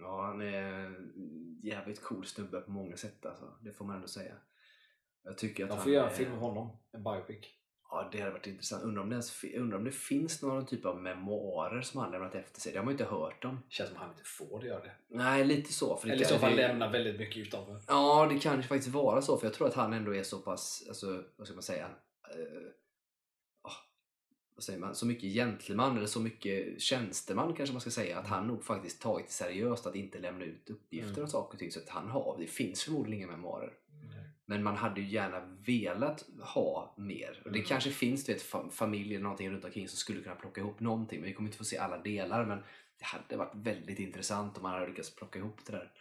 Ja, 0.00 0.22
han 0.26 0.40
är 0.42 0.94
jävligt 1.62 2.02
cool 2.02 2.26
snubbe 2.26 2.60
på 2.60 2.70
många 2.70 2.96
sätt 2.96 3.26
alltså. 3.26 3.58
Det 3.62 3.72
får 3.72 3.84
man 3.84 3.96
ändå 3.96 4.08
säga. 4.08 4.34
Jag 5.24 5.38
tycker 5.38 5.64
att 5.64 5.70
De 5.70 5.74
han 5.74 5.84
får 5.84 5.92
göra 5.92 6.06
en 6.06 6.12
är- 6.12 6.16
film 6.16 6.32
om 6.32 6.38
honom, 6.38 6.76
en 6.92 7.02
biopic. 7.04 7.46
Ja, 7.90 8.08
det 8.12 8.18
hade 8.20 8.32
varit 8.32 8.46
intressant. 8.46 8.84
Undrar 8.84 9.02
om, 9.02 9.08
det 9.08 9.14
ens, 9.14 9.44
undrar 9.56 9.78
om 9.78 9.84
det 9.84 9.90
finns 9.92 10.42
någon 10.42 10.66
typ 10.66 10.84
av 10.84 11.02
memoarer 11.02 11.82
som 11.82 12.00
han 12.00 12.10
lämnat 12.12 12.34
efter 12.34 12.60
sig. 12.60 12.72
Det 12.72 12.78
har 12.78 12.84
man 12.84 12.94
ju 12.94 12.98
inte 13.00 13.14
hört 13.14 13.44
om. 13.44 13.58
Känns 13.68 13.88
som 13.88 13.96
att 13.96 14.02
han 14.02 14.10
inte 14.12 14.24
får 14.24 14.64
göra 14.64 14.82
det. 14.84 14.92
Nej, 15.08 15.44
lite 15.44 15.72
så. 15.72 15.96
För 15.96 16.06
det 16.08 16.12
Eller 16.14 16.22
i 16.24 16.26
så 16.28 16.38
fall 16.38 16.56
det- 16.56 16.68
lämna 16.68 16.90
väldigt 16.90 17.18
mycket 17.18 17.36
utanför. 17.46 17.80
Ja, 17.86 18.28
det 18.32 18.38
kan 18.38 18.56
ju 18.56 18.62
faktiskt 18.62 18.94
vara 18.94 19.22
så. 19.22 19.36
För 19.38 19.46
jag 19.46 19.54
tror 19.54 19.68
att 19.68 19.74
han 19.74 19.92
ändå 19.92 20.14
är 20.14 20.22
så 20.22 20.38
pass, 20.38 20.84
alltså, 20.88 21.24
vad 21.36 21.46
ska 21.46 21.54
man 21.54 21.62
säga? 21.62 21.86
Ah, 22.22 22.28
vad 24.58 24.64
säger 24.64 24.78
man? 24.78 24.94
Så 24.94 25.06
mycket 25.06 25.32
gentleman 25.32 25.96
eller 25.96 26.06
så 26.06 26.20
mycket 26.20 26.80
tjänsteman 26.80 27.54
kanske 27.54 27.72
man 27.72 27.80
ska 27.80 27.90
säga. 27.90 28.18
Att 28.18 28.26
han 28.26 28.46
nog 28.46 28.64
faktiskt 28.64 29.02
tagit 29.02 29.30
seriöst 29.30 29.86
att 29.86 29.94
inte 29.94 30.18
lämna 30.18 30.44
ut 30.44 30.70
uppgifter 30.70 31.10
Mm. 31.12 31.24
och 31.24 31.30
saker 31.30 31.54
och 31.54 31.58
ting. 31.58 31.70
Så 31.70 31.80
att 31.80 31.88
han 31.88 32.08
har, 32.10 32.36
det 32.38 32.46
finns 32.46 32.82
förmodligen 32.84 33.18
inga 33.24 33.36
memoarer. 33.36 33.72
Men 34.46 34.62
man 34.62 34.76
hade 34.76 35.00
ju 35.00 35.08
gärna 35.08 35.40
velat 35.66 36.24
ha 36.40 36.94
mer. 36.98 37.42
Och 37.44 37.52
det 37.52 37.58
Mm. 37.58 37.68
kanske 37.68 37.90
finns 37.90 38.24
du 38.24 38.32
vet, 38.32 38.42
fa- 38.50 38.70
familj 38.70 39.14
eller 39.14 39.22
någonting 39.22 39.50
runt 39.50 39.64
omkring 39.64 39.88
som 39.88 39.96
skulle 39.96 40.22
kunna 40.22 40.34
plocka 40.34 40.60
ihop 40.60 40.80
någonting. 40.80 41.20
Men 41.20 41.28
vi 41.28 41.34
kommer 41.34 41.48
inte 41.48 41.58
få 41.58 41.64
se 41.64 41.78
alla 41.78 41.98
delar. 41.98 42.44
Men 42.44 42.58
det 42.98 43.04
hade 43.04 43.36
varit 43.36 43.54
väldigt 43.54 43.98
intressant 43.98 44.56
om 44.56 44.62
man 44.62 44.72
hade 44.72 44.86
lyckats 44.86 45.14
plocka 45.16 45.38
ihop 45.38 45.58
det 45.66 45.72
där. 45.72 45.92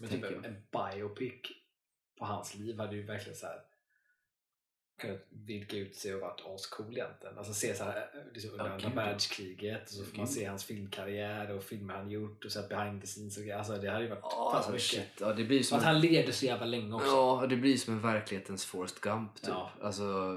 Men 0.00 0.08
typ 0.08 0.24
en, 0.24 0.44
en 0.44 0.56
biopic 0.72 1.34
på 2.18 2.24
hans 2.24 2.54
liv 2.54 2.78
hade 2.78 2.96
ju 2.96 3.02
verkligen 3.02 3.36
så 3.36 3.46
här 3.46 3.60
kunnat 4.98 5.26
vidga 5.46 5.78
ut 5.78 5.96
sig 5.96 6.14
och 6.14 6.20
varit 6.20 6.40
ascool 6.54 6.96
egentligen. 6.96 7.38
Alltså 7.38 7.54
se 7.54 7.74
så 7.74 7.84
här, 7.84 7.96
eh, 7.96 8.32
liksom 8.32 8.50
under 8.50 8.64
andra 8.64 8.88
ja. 8.88 8.94
världskriget 8.94 9.82
och 9.82 9.88
så 9.90 10.04
får 10.04 10.16
man 10.16 10.26
Gud. 10.26 10.34
se 10.34 10.44
hans 10.44 10.64
filmkarriär 10.64 11.50
och 11.56 11.62
filmer 11.64 11.94
han 11.94 12.10
gjort 12.10 12.44
och 12.44 12.52
så 12.52 12.60
här 12.60 12.68
behind 12.68 13.00
the 13.00 13.06
scenes 13.06 13.36
och 13.36 13.42
grejer. 13.42 13.58
Alltså 13.58 13.76
det 13.76 13.90
hade 13.90 14.02
ju 14.02 14.08
varit 14.10 14.22
Ja, 14.22 14.60
fan 14.64 14.72
mycket. 14.72 15.06
Ja, 15.20 15.32
det 15.32 15.44
blir 15.44 15.62
som 15.62 15.78
Att 15.78 15.84
han 15.84 16.00
levde 16.00 16.32
så 16.32 16.46
jävla 16.46 16.66
länge 16.66 16.94
också. 16.94 17.06
Ja, 17.06 17.46
det 17.48 17.56
blir 17.56 17.76
som 17.76 17.94
en 17.94 18.00
verklighetens 18.00 18.64
Forrest 18.64 19.00
Gump 19.00 19.34
typ. 19.34 19.48
Ja. 19.48 19.70
Alltså, 19.82 20.36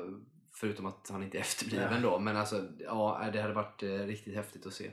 förutom 0.53 0.85
att 0.85 1.09
han 1.09 1.23
inte 1.23 1.37
är 1.37 1.41
efterbliven 1.41 2.03
Ja. 2.03 2.09
då. 2.09 2.19
Men 2.19 2.37
alltså, 2.37 2.67
ja, 2.79 3.29
det 3.33 3.41
hade 3.41 3.53
varit 3.53 3.83
eh, 3.83 3.89
riktigt 3.89 4.35
häftigt 4.35 4.65
att 4.65 4.73
se. 4.73 4.91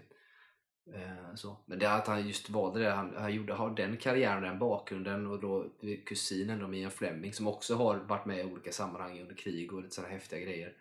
Eh, 0.93 1.35
så. 1.35 1.57
Men 1.67 1.79
det 1.79 1.93
att 1.93 2.07
han 2.07 2.27
just 2.27 2.51
valde 2.51 2.81
det, 2.81 2.91
han, 2.91 3.17
han 3.17 3.35
gjorde, 3.35 3.53
har 3.53 3.71
den 3.71 3.97
karriären, 3.97 4.43
den 4.43 4.59
bakgrunden 4.59 5.27
och 5.27 5.41
då 5.41 5.71
kusinen 6.07 6.59
då, 6.59 6.69
Mia 6.69 6.91
Fleming 6.91 7.33
som 7.33 7.49
också 7.49 7.75
har 7.75 7.97
varit 7.97 8.27
med 8.27 8.39
i 8.39 8.45
olika 8.45 8.73
sammanhang 8.73 9.21
under 9.21 9.35
krig 9.35 9.73
och 9.73 9.83
lite 9.83 9.95
sådana 9.95 10.13
häftiga 10.13 10.41
grejer. 10.41 10.77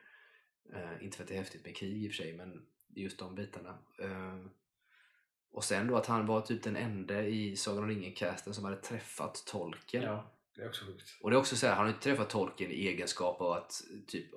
Eh, 0.74 1.04
inte 1.04 1.18
för 1.18 1.24
att 1.24 1.28
det 1.28 1.36
är 1.36 1.38
häftigt 1.38 1.66
med 1.66 1.76
krig 1.76 2.04
i 2.04 2.08
och 2.08 2.12
för 2.12 2.24
sig, 2.24 2.34
men 2.34 2.66
just 2.88 3.20
de 3.20 3.36
bitarna. 3.36 3.78
Eh, 4.00 4.46
och 5.52 5.64
sen 5.64 5.88
då 5.88 5.96
att 5.96 6.06
han 6.06 6.26
var 6.26 6.42
typ 6.42 6.64
den 6.64 6.76
enda 6.76 7.24
i 7.24 7.56
Sagan 7.56 7.84
om 7.84 7.90
ringen-casten 7.90 8.54
som 8.54 8.66
hade 8.66 8.78
träffat 8.78 9.44
tolken. 9.46 10.04
Ja, 10.04 10.32
det 10.56 10.62
är 10.62 10.68
också 10.68 10.86
sjukt. 10.86 11.18
Och 11.22 11.30
det 11.30 11.36
är 11.36 11.40
också 11.40 11.56
så 11.56 11.68
här, 11.68 11.76
han 11.76 11.86
har 11.86 11.94
inte 11.94 12.04
träffat 12.04 12.30
tolken 12.30 12.72
i 12.72 12.88
egenskap 12.88 13.42
av 13.42 13.52
att 13.52 13.82
typ 14.08 14.34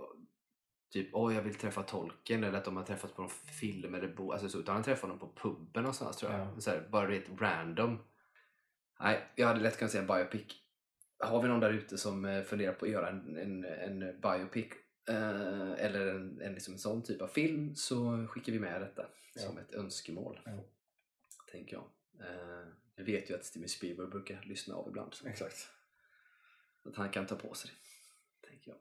Typ, 0.90 1.09
åh 1.12 1.35
jag 1.35 1.42
vill 1.42 1.55
träffa 1.55 1.83
tolken 1.83 2.44
eller 2.44 2.59
att 2.59 2.64
de 2.64 2.77
har 2.77 2.85
träffats 2.85 3.14
på 3.14 3.22
någon 3.22 3.31
film 3.31 3.94
eller 3.94 4.09
bo, 4.09 4.33
alltså 4.33 4.49
så, 4.49 4.59
utan 4.59 4.75
han 4.75 4.85
träffade 4.85 5.12
dem 5.12 5.18
på 5.18 5.33
puben 5.42 5.83
någonstans 5.83 6.16
tror 6.16 6.33
jag. 6.33 6.40
Ja. 6.40 6.61
Så 6.61 6.70
här, 6.70 6.88
bara 6.90 7.09
rätt 7.11 7.40
random. 7.40 7.99
Nej, 9.01 9.33
jag 9.37 9.46
hade 9.46 9.61
lätt 9.61 9.79
kunnat 9.79 9.92
säga 9.92 10.01
en 10.03 10.07
biopic. 10.07 10.46
Har 11.18 11.42
vi 11.42 11.49
någon 11.49 11.61
där 11.61 11.72
ute 11.72 11.99
som 11.99 12.25
eh, 12.25 12.42
funderar 12.42 12.72
på 12.72 12.85
att 12.85 12.90
göra 12.90 13.09
en, 13.09 13.37
en, 13.37 13.64
en 13.64 14.20
biopic 14.20 14.66
eh, 15.09 15.72
eller 15.85 16.07
en, 16.07 16.40
en, 16.40 16.55
liksom 16.55 16.75
en 16.75 16.81
sån 16.81 17.03
typ 17.03 17.22
av 17.22 17.29
film 17.29 17.75
så 17.75 18.27
skickar 18.31 18.53
vi 18.53 18.59
med 18.59 18.81
detta 18.81 19.07
Ja. 19.35 19.42
som 19.42 19.59
ett 19.59 19.72
önskemål. 19.72 20.40
Ja. 20.44 20.64
Tänker 21.53 21.77
jag. 21.77 21.85
Eh, 22.29 22.66
vi 22.96 23.03
vet 23.03 23.31
ju 23.31 23.35
att 23.35 23.44
Steven 23.44 23.68
Spielberg 23.68 24.07
brukar 24.07 24.42
lyssna 24.44 24.75
av 24.75 24.88
ibland. 24.88 25.14
Så 25.14 25.29
Exakt. 25.29 25.68
att 26.85 26.96
han 26.96 27.11
kan 27.11 27.27
ta 27.27 27.37
på 27.37 27.55
sig 27.55 27.70
det. 27.70 28.49
Tänker 28.49 28.70
jag. 28.70 28.79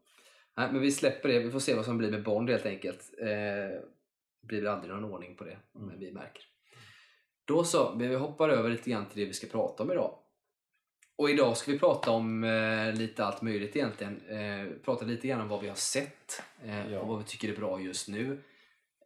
Nej, 0.58 0.72
men 0.72 0.82
vi 0.82 0.92
släpper 0.92 1.30
det. 1.30 1.40
Vi 1.40 1.52
får 1.52 1.60
se 1.60 1.76
vad 1.76 1.86
som 1.86 1.98
blir 1.98 2.12
med 2.12 2.24
Bond 2.24 2.50
helt 2.50 2.66
enkelt. 2.66 3.14
Eh, 3.22 3.28
det 3.28 4.48
blir 4.48 4.62
väl 4.62 4.72
aldrig 4.74 4.94
någon 4.94 5.04
ordning 5.14 5.36
på 5.36 5.44
det, 5.44 5.58
Mm. 5.76 5.88
men 5.88 6.00
vi 6.00 6.12
märker. 6.12 6.44
Då 7.46 7.64
så, 7.64 7.96
vi 7.96 8.16
hoppar 8.16 8.50
över 8.50 8.70
lite 8.70 8.90
grann 8.90 9.06
till 9.06 9.20
det 9.20 9.26
vi 9.26 9.34
ska 9.34 9.48
prata 9.48 9.84
om 9.84 9.92
idag. 9.92 10.20
Och 11.18 11.30
idag 11.30 11.58
ska 11.58 11.72
vi 11.72 11.80
prata 11.80 12.12
om 12.12 12.44
eh, 12.44 12.94
lite 12.94 13.26
allt 13.26 13.42
möjligt 13.42 13.76
egentligen. 13.76 14.22
Eh, 14.28 14.68
prata 14.86 15.06
lite 15.06 15.28
grann 15.28 15.42
om 15.42 15.48
vad 15.48 15.62
vi 15.62 15.68
har 15.68 15.76
sett 15.76 16.42
eh, 16.64 16.92
Ja. 16.92 17.00
och 17.00 17.08
vad 17.08 17.18
vi 17.18 17.24
tycker 17.26 17.50
är 17.54 17.56
bra 17.58 17.82
just 17.82 18.08
nu. 18.10 18.42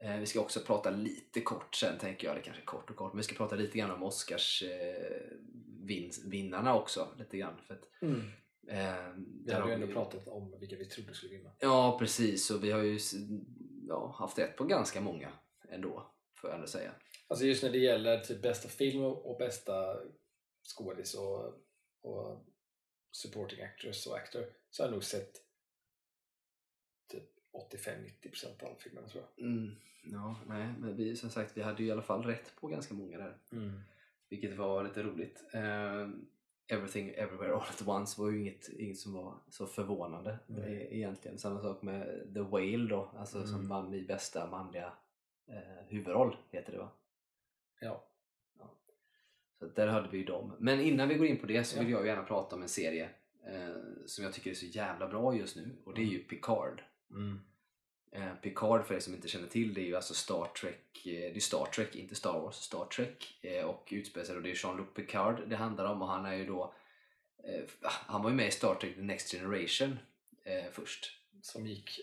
Eh, 0.02 0.18
vi 0.18 0.26
ska 0.26 0.40
också 0.40 0.60
prata 0.60 0.90
lite 0.90 1.42
kort 1.42 1.76
sen 1.76 1.98
tänker 1.98 2.28
jag, 2.28 2.38
det 2.38 2.42
kanske 2.42 2.64
kort 2.64 2.90
och 2.90 2.96
kort, 2.96 3.14
men 3.14 3.18
vi 3.18 3.24
ska 3.24 3.36
prata 3.36 3.56
lite 3.56 3.78
grann 3.78 3.92
om 3.92 4.04
Oscars 4.04 4.64
eh, 4.64 5.22
vin, 5.84 6.12
vinnarna 6.26 6.76
också. 6.76 7.08
Lite 7.18 7.38
grann, 7.38 7.54
för 7.68 7.74
att, 7.74 8.02
Mm. 8.02 8.22
Eh, 8.70 9.14
Vi 9.46 9.54
har 9.54 9.68
ju 9.68 9.74
ändå 9.74 9.88
pratat 9.88 10.28
om 10.28 10.60
vilka 10.60 10.76
vi 10.76 10.86
trodde 10.86 11.14
skulle 11.14 11.38
vinna. 11.38 11.52
Ja, 11.60 11.98
precis. 12.00 12.52
Och 12.52 12.64
vi 12.64 12.72
har 12.72 12.84
ju 12.84 13.00
ja, 13.88 14.16
haft 14.20 14.40
rätt 14.40 14.58
på 14.58 14.64
ganska 14.64 15.02
många 15.02 15.32
ändå, 15.70 16.12
får 16.36 16.50
jag 16.50 16.56
ändå 16.56 16.68
säga. 16.68 16.92
Alltså 17.28 17.46
just 17.46 17.64
när 17.64 17.70
det 17.70 17.78
gäller 17.78 18.20
typ 18.20 18.42
bästa 18.42 18.70
film 18.70 19.04
och 19.04 19.38
bästa 19.38 19.98
skådis 20.76 21.14
och, 21.14 21.46
och 22.02 22.46
supporting 23.12 23.62
actress 23.62 24.08
och 24.08 24.18
actor 24.18 24.46
så 24.70 24.84
har 24.84 24.88
jag 24.88 24.94
nog 24.94 25.04
sett 25.04 25.32
typ 27.12 27.24
85-90% 27.74 28.64
av 28.64 28.76
filmerna 28.76 29.08
tror 29.08 29.24
jag. 29.36 29.46
Mm, 29.46 29.76
ja, 30.04 30.40
nej, 30.48 30.74
men 30.80 30.96
vi, 30.96 31.16
som 31.16 31.30
sagt, 31.30 31.58
vi 31.58 31.62
hade 31.62 31.84
ju 31.84 31.90
i 31.90 31.92
alla 31.92 32.02
fall 32.02 32.24
rätt 32.24 32.56
på 32.56 32.68
ganska 32.68 32.94
många 32.94 33.18
där. 33.18 33.38
Vilket 34.30 34.58
var 34.58 34.84
lite 34.84 35.04
roligt. 35.04 35.44
Eh, 35.54 36.10
Everything 36.72 37.10
Everywhere 37.10 37.54
All 37.54 37.62
At 37.62 37.88
Once 37.88 38.22
var 38.22 38.30
ju 38.32 38.40
inget, 38.40 38.70
inget 38.70 38.98
som 38.98 39.14
var 39.14 39.36
så 39.50 39.66
förvånande 39.66 40.40
e- 40.68 40.88
egentligen. 40.92 41.38
Samma 41.38 41.62
sak 41.62 41.82
med 41.82 42.32
The 42.34 42.40
Whale 42.42 42.90
då, 42.90 43.12
alltså 43.18 43.44
som 43.48 43.56
Mm. 43.56 43.70
vann 43.70 43.94
i 43.94 44.02
bästa 44.06 44.48
manliga 44.50 44.94
eh, 45.48 45.86
huvudroll, 45.88 46.38
heter 46.52 46.72
det 46.72 46.78
va? 46.78 46.90
Ja. 47.82 48.06
Så 49.60 49.66
att 49.66 49.76
där 49.76 49.88
hade 49.88 50.10
vi 50.10 50.18
ju 50.18 50.24
dem. 50.24 50.54
Men 50.60 50.80
innan 50.80 51.10
vi 51.10 51.16
går 51.16 51.28
in 51.28 51.38
på 51.40 51.46
det 51.46 51.64
så 51.64 51.78
Ja. 51.78 51.82
vill 51.82 51.92
jag 51.92 52.06
gärna 52.08 52.24
prata 52.24 52.56
om 52.56 52.62
en 52.62 52.70
serie 52.70 53.10
eh, 53.46 53.76
som 54.06 54.24
jag 54.24 54.34
tycker 54.34 54.50
är 54.50 54.56
så 54.56 54.66
jävla 54.66 55.08
bra 55.08 55.36
just 55.36 55.56
nu 55.56 55.76
och 55.86 55.94
det 55.96 56.02
är 56.02 56.06
ju 56.06 56.20
Picard. 56.24 56.82
Eh, 58.12 58.34
Picard 58.42 58.86
för 58.86 58.96
er 58.96 59.00
som 59.00 59.14
inte 59.14 59.28
känner 59.28 59.48
till 59.48 59.74
det 59.74 59.82
är 59.82 59.86
ju 59.86 59.96
alltså 59.96 60.14
Star 60.14 60.46
Trek, 60.62 61.06
eh, 61.06 61.12
det 61.12 61.36
är 61.36 61.40
Star 61.40 61.66
Trek, 61.66 61.96
inte 61.96 62.16
Star 62.16 62.40
Wars, 62.40 62.56
Star 62.56 62.86
Trek 62.86 63.40
eh, 63.42 63.66
och 63.66 63.88
utspelar 63.92 64.26
sig 64.26 64.36
och 64.36 64.42
det 64.42 64.52
är 64.52 64.66
Jean-Luc 64.66 64.88
Picard 64.96 65.50
det 65.50 65.56
handlar 65.56 65.86
om 65.86 66.02
och 66.02 66.08
han 66.08 66.26
är 66.26 66.34
ju 66.34 66.46
då 66.46 66.74
eh, 67.44 67.64
han 67.84 68.24
var 68.24 68.30
ju 68.30 68.36
med 68.36 68.48
i 68.48 68.52
Star 68.52 68.76
Trek 68.76 68.96
The 68.96 69.02
Next 69.02 69.32
Generation 69.32 70.00
först. 70.72 71.12
Som 71.42 71.68
gick 71.68 72.00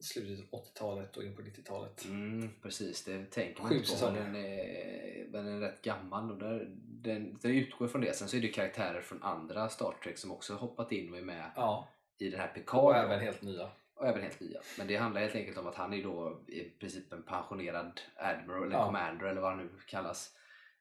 slutet 0.00 0.52
av 0.52 0.60
80-talet 0.60 1.16
och 1.16 1.24
in 1.24 1.36
på 1.36 1.42
90-talet. 1.42 2.04
Mm, 2.04 2.50
precis, 2.62 3.04
det 3.04 3.24
tänker 3.24 3.62
man 3.62 3.72
inte 3.72 4.00
på. 4.00 4.10
Den 4.10 4.36
är, 4.36 5.26
den 5.28 5.46
är 5.46 5.60
rätt 5.60 5.82
gammal 5.82 6.30
och 6.30 6.38
där, 6.38 6.70
den, 6.76 7.38
den 7.42 7.50
utgår 7.50 7.88
från 7.88 8.00
det. 8.00 8.16
Sen 8.16 8.28
så 8.28 8.36
är 8.36 8.40
det 8.40 8.48
karaktärer 8.48 9.00
från 9.00 9.22
andra 9.22 9.68
Star 9.68 9.94
Trek 10.02 10.18
som 10.18 10.32
också 10.32 10.54
hoppat 10.54 10.92
in 10.92 11.12
och 11.12 11.18
är 11.18 11.22
med 11.22 11.50
Ja, 11.56 11.88
i 12.18 12.28
den 12.30 12.40
här 12.40 12.48
Picard. 12.48 12.84
och 12.84 12.96
även 12.96 13.20
helt 13.20 13.42
nya. 13.42 13.70
Och 13.96 14.06
även 14.06 14.22
helt 14.22 14.40
nya. 14.40 14.60
Men 14.78 14.86
det 14.86 14.96
handlar 14.96 15.20
helt 15.20 15.34
enkelt 15.34 15.58
om 15.58 15.66
att 15.66 15.74
han 15.74 15.94
är 15.94 16.02
då 16.02 16.44
i 16.48 16.60
princip 16.64 17.12
en 17.12 17.22
pensionerad 17.22 18.00
admiral 18.16 18.62
eller 18.66 18.76
Ja. 18.76 18.86
commander 18.86 19.26
eller 19.26 19.40
vad 19.40 19.50
han 19.50 19.58
nu 19.64 19.70
kallas. 19.86 20.32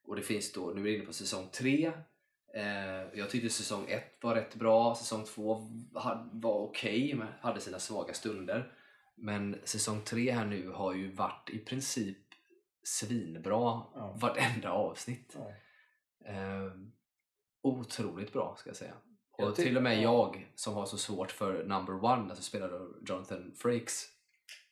Och 0.03 0.15
det 0.15 0.21
finns 0.21 0.51
då, 0.53 0.65
nu 0.75 0.79
är 0.81 0.83
vi 0.83 0.95
inne 0.95 1.05
på 1.05 1.13
säsong 1.13 1.49
3. 1.53 1.91
Eh, 2.55 2.63
jag 3.13 3.29
tyckte 3.29 3.49
säsong 3.49 3.85
1 3.89 4.03
var 4.23 4.35
rätt 4.35 4.55
bra, 4.55 4.95
säsong 4.95 5.25
2 5.25 5.55
var 6.31 6.53
okej 6.61 7.13
men 7.15 7.27
hade 7.41 7.59
sina 7.61 7.79
svaga 7.79 8.13
stunder. 8.13 8.73
Men 9.15 9.61
säsong 9.63 10.01
3 10.01 10.31
här 10.31 10.45
nu 10.45 10.69
har 10.69 10.93
ju 10.93 11.11
varit 11.11 11.49
i 11.49 11.59
princip 11.59 12.17
svinbra 12.83 13.81
Ja. 13.95 14.15
vartenda 14.21 14.71
avsnitt. 14.71 15.37
Ja. 15.39 15.51
Eh, 16.31 16.71
otroligt 17.61 18.33
bra 18.33 18.55
ska 18.57 18.69
jag 18.69 18.77
säga. 18.77 18.93
Och 19.37 19.55
till 19.55 19.77
och 19.77 19.83
med 19.83 19.97
ja. 19.97 20.01
jag 20.01 20.47
som 20.55 20.73
har 20.73 20.85
så 20.85 20.97
svårt 20.97 21.31
för 21.31 21.63
number 21.63 22.03
one, 22.03 22.29
alltså 22.29 22.43
spelade 22.43 22.79
Jonathan 23.07 23.53
Frakes, 23.55 24.09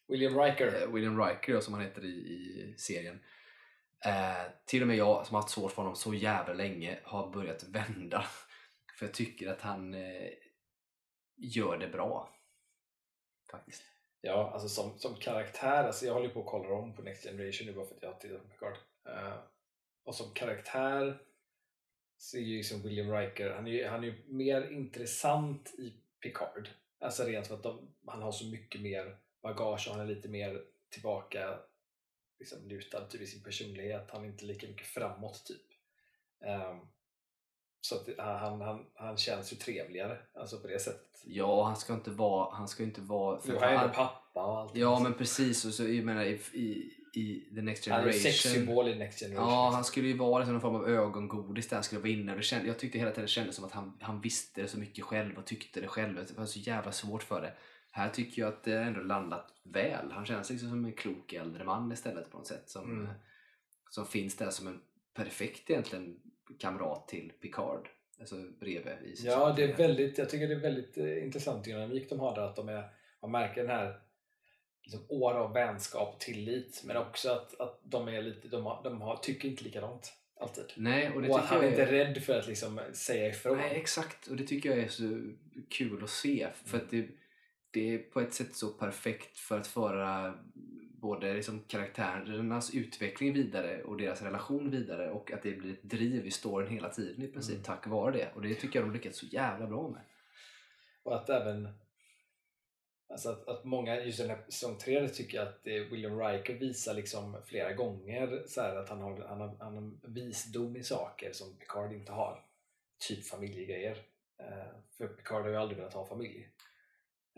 William 0.07 0.39
Riker. 0.39 0.81
eh, 0.81 0.93
William 0.93 1.21
Riker 1.21 1.59
som 1.59 1.73
han 1.73 1.83
heter 1.83 2.05
i, 2.05 2.07
i 2.07 2.75
serien. 2.77 3.19
Eh, 4.05 4.51
till 4.65 4.81
och 4.81 4.87
med 4.87 4.97
jag 4.97 5.25
som 5.27 5.35
har 5.35 5.41
haft 5.41 5.53
svårt 5.53 5.71
för 5.71 5.81
honom 5.81 5.95
så 5.95 6.13
jävla 6.13 6.53
länge 6.53 6.99
har 7.03 7.29
börjat 7.29 7.63
vända. 7.63 8.25
För 8.97 9.05
jag 9.05 9.13
tycker 9.13 9.51
att 9.51 9.61
han 9.61 9.93
eh, 9.93 10.29
gör 11.35 11.77
det 11.77 11.87
bra. 11.87 12.29
Faktiskt. 13.51 13.83
Ja, 14.21 14.51
alltså 14.53 14.69
som, 14.69 14.99
som 14.99 15.15
karaktär, 15.15 15.83
alltså 15.83 16.05
jag 16.05 16.13
håller 16.13 16.27
ju 16.27 16.33
på 16.33 16.39
att 16.39 16.45
kolla 16.45 16.75
om 16.75 16.95
på 16.95 17.01
Next 17.01 17.23
Generation 17.23 17.67
nu 17.67 17.73
bara 17.73 17.85
för 17.85 17.95
att 17.95 18.03
jag 18.03 18.09
har 18.09 18.19
tittat 18.19 18.43
på 18.43 18.49
Picard. 18.49 18.77
Eh, 19.05 19.33
och 20.03 20.15
som 20.15 20.33
karaktär 20.33 21.21
så 22.23 22.37
är 22.37 22.41
ju 22.41 22.57
liksom 22.57 22.81
William 22.81 23.11
Riker, 23.11 23.49
han 23.49 23.67
är 23.67 23.71
ju, 23.71 23.87
han 23.87 24.03
är 24.03 24.07
ju 24.07 24.23
mer 24.27 24.71
intressant 24.71 25.73
i 25.77 25.93
Picard. 26.21 26.69
Alltså 26.99 27.23
rent 27.23 27.47
för 27.47 27.55
att 27.55 27.63
de, 27.63 27.95
han 28.05 28.21
har 28.21 28.31
så 28.31 28.45
mycket 28.45 28.81
mer 28.81 29.17
bagage 29.41 29.87
och 29.87 29.95
han 29.95 30.09
är 30.09 30.15
lite 30.15 30.29
mer 30.29 30.61
tillbaka 30.89 31.59
liksom 32.39 32.67
lutad 32.67 33.05
typ, 33.05 33.21
i 33.21 33.27
sin 33.27 33.43
personlighet. 33.43 34.09
Han 34.11 34.23
är 34.23 34.27
inte 34.27 34.45
lika 34.45 34.67
mycket 34.67 34.87
framåt 34.87 35.45
typ. 35.45 35.65
Ehm, 36.45 36.79
så 37.81 37.95
att 37.95 38.07
han, 38.17 38.61
han, 38.61 38.85
han 38.95 39.17
känns 39.17 39.53
ju 39.53 39.57
trevligare, 39.57 40.17
alltså 40.33 40.59
på 40.59 40.67
det 40.67 40.79
sättet. 40.79 41.21
Ja, 41.25 41.63
han 41.63 41.77
ska 41.77 41.93
inte 41.93 42.11
vara... 42.11 42.55
Han 42.55 42.67
ska 42.67 42.83
inte 42.83 43.01
vara 43.01 43.41
Nu 43.45 43.55
har 43.55 43.61
jag 43.61 43.83
ändå 43.83 43.93
pappa 43.93 44.45
och 44.45 44.57
allt. 44.57 44.75
Ja, 44.75 44.99
men 44.99 45.13
precis. 45.13 45.65
Och 45.65 45.73
så, 45.73 45.83
jag 45.83 46.05
menar, 46.05 46.23
i, 46.23 46.41
i, 46.53 46.93
i 47.13 47.39
The 47.55 47.61
Next 47.61 47.87
Han 47.87 47.95
är 47.99 48.01
Generation... 48.03 48.21
sexsymbol 48.21 48.87
i 48.87 48.95
Next 48.95 49.19
Generation. 49.19 49.49
Ja, 49.49 49.69
han 49.73 49.83
skulle 49.83 50.07
ju 50.07 50.17
vara 50.17 50.39
liksom 50.39 50.53
någon 50.53 50.61
form 50.61 50.75
av 50.75 50.89
ögongodis 50.89 51.67
där 51.69 51.75
han 51.77 51.83
skulle 51.83 52.01
vara 52.01 52.11
inne. 52.11 52.31
Och 52.31 52.37
Det 52.37 52.43
kände, 52.43 52.67
jag 52.67 52.79
tyckte 52.79 52.97
hela 52.99 53.11
tiden 53.11 53.23
det 53.23 53.27
kändes 53.29 53.55
som 53.55 53.65
att 53.65 53.71
han, 53.71 53.97
han 54.01 54.21
visste 54.21 54.61
det 54.61 54.67
så 54.67 54.79
mycket 54.79 55.03
själv 55.05 55.37
och 55.37 55.45
tyckte 55.45 55.81
det 55.81 55.87
själv. 55.87 56.15
Det 56.15 56.37
var 56.37 56.45
så 56.45 56.59
jävla 56.59 56.91
svårt 56.91 57.23
för 57.23 57.41
det. 57.41 57.53
Här 57.91 58.09
tycker 58.09 58.41
jag 58.41 58.49
att 58.53 58.63
det 58.63 58.77
ändå 58.79 58.99
landat 59.01 59.53
väl. 59.63 60.11
Han 60.11 60.25
känns 60.25 60.49
liksom 60.49 60.69
som 60.69 60.85
en 60.85 60.93
klok 60.93 61.33
äldre 61.33 61.63
man 61.63 61.91
istället 61.91 62.31
på 62.31 62.37
något 62.37 62.47
sätt. 62.47 62.69
Som, 62.69 62.91
Mm. 62.91 63.03
eh, 63.05 63.11
som 63.89 64.05
finns 64.05 64.37
där 64.37 64.49
som 64.49 64.67
en 64.67 64.81
perfekt 65.13 65.69
egentligen 65.69 66.19
kamrat 66.59 67.07
till 67.07 67.31
Picard. 67.41 67.87
Alltså 68.19 68.35
bredvid 68.59 68.93
i 69.03 69.15
Ja, 69.23 69.53
det 69.55 69.63
är 69.63 69.77
väldigt, 69.77 70.17
jag 70.17 70.29
tycker 70.29 70.47
det 70.47 70.53
är 70.53 70.59
väldigt 70.59 70.97
eh, 70.97 71.23
intressant 71.23 71.63
dynamik 71.63 72.09
de 72.09 72.19
har 72.19 72.35
där. 72.35 72.41
Att 72.41 72.55
de 72.55 72.69
är, 72.69 72.83
man 73.21 73.31
märker 73.31 73.61
den 73.61 73.69
här 73.69 73.99
liksom, 74.83 75.05
år 75.09 75.33
av 75.33 75.53
vänskap 75.53 76.13
och 76.13 76.19
tillit. 76.19 76.81
Men 76.85 76.97
också 76.97 77.29
att, 77.29 77.59
att 77.59 77.79
de, 77.83 78.07
är 78.07 78.21
lite, 78.21 78.47
de, 78.47 78.65
har, 78.65 78.83
de 78.83 79.01
har, 79.01 79.17
tycker 79.17 79.49
inte 79.49 79.63
likadant 79.63 80.13
alltid. 80.39 80.65
Nej, 80.75 81.11
och 81.15 81.21
det 81.21 81.29
Och 81.29 81.39
att 81.39 81.45
han 81.45 81.63
är 81.63 81.69
inte 81.69 81.91
rädd 81.91 82.23
för 82.23 82.39
att 82.39 82.47
liksom, 82.47 82.81
säga 82.93 83.27
ifrån. 83.27 83.57
Nej, 83.57 83.75
exakt. 83.75 84.27
Och 84.27 84.35
det 84.35 84.43
tycker 84.43 84.69
jag 84.69 84.79
är 84.79 84.87
så 84.87 85.21
kul 85.69 86.03
att 86.03 86.09
se. 86.09 86.47
För 86.65 86.77
att 86.77 86.89
det, 86.89 87.07
det 87.71 87.93
är 87.93 87.97
på 87.97 88.21
ett 88.21 88.33
sätt 88.33 88.55
så 88.55 88.67
perfekt 88.67 89.37
för 89.37 89.59
att 89.59 89.67
föra 89.67 90.33
både 91.03 91.33
liksom 91.33 91.63
karaktärernas 91.67 92.73
utveckling 92.73 93.33
vidare 93.33 93.83
och 93.83 93.97
deras 93.97 94.21
relation 94.21 94.69
vidare 94.69 95.09
och 95.09 95.31
att 95.31 95.43
det 95.43 95.51
blir 95.51 95.73
ett 95.73 95.83
driv 95.83 96.25
i 96.25 96.31
storyn 96.31 96.69
hela 96.69 96.89
tiden 96.89 97.23
i 97.23 97.27
princip 97.27 97.53
Mm. 97.53 97.63
tack 97.63 97.87
vare 97.87 98.11
det. 98.11 98.29
Och 98.35 98.41
det 98.41 98.55
tycker 98.55 98.79
jag 98.79 98.87
de 98.87 98.93
lyckats 98.93 99.19
så 99.19 99.25
jävla 99.25 99.67
bra 99.67 99.89
med. 99.89 100.01
Och 101.03 101.15
att 101.15 101.29
även 101.29 101.69
alltså 103.09 103.29
att, 103.29 103.47
att 103.47 103.63
många, 103.63 104.01
just 104.01 104.17
den 104.17 104.29
här 104.29 104.45
säsong 104.45 104.77
3 104.77 105.09
tycker 105.09 105.37
jag 105.37 105.47
att 105.47 105.61
William 105.65 106.19
Riker 106.19 106.53
visar 106.53 106.93
liksom 106.93 107.37
flera 107.45 107.73
gånger 107.73 108.43
så 108.47 108.61
här 108.61 108.75
att 108.75 108.89
han 108.89 109.01
har, 109.01 109.25
han, 109.27 109.41
har, 109.41 109.57
han 109.59 109.75
har 109.75 110.09
visdom 110.09 110.77
i 110.77 110.83
saker 110.83 111.33
som 111.33 111.57
Picard 111.57 111.93
inte 111.93 112.11
har. 112.11 112.45
Typ 113.07 113.25
familjegrejer. 113.25 113.97
Eh, 114.39 114.67
för 114.97 115.07
Picard 115.07 115.41
har 115.41 115.49
ju 115.49 115.55
aldrig 115.55 115.77
velat 115.77 115.93
ha 115.93 116.05
familj. 116.05 116.49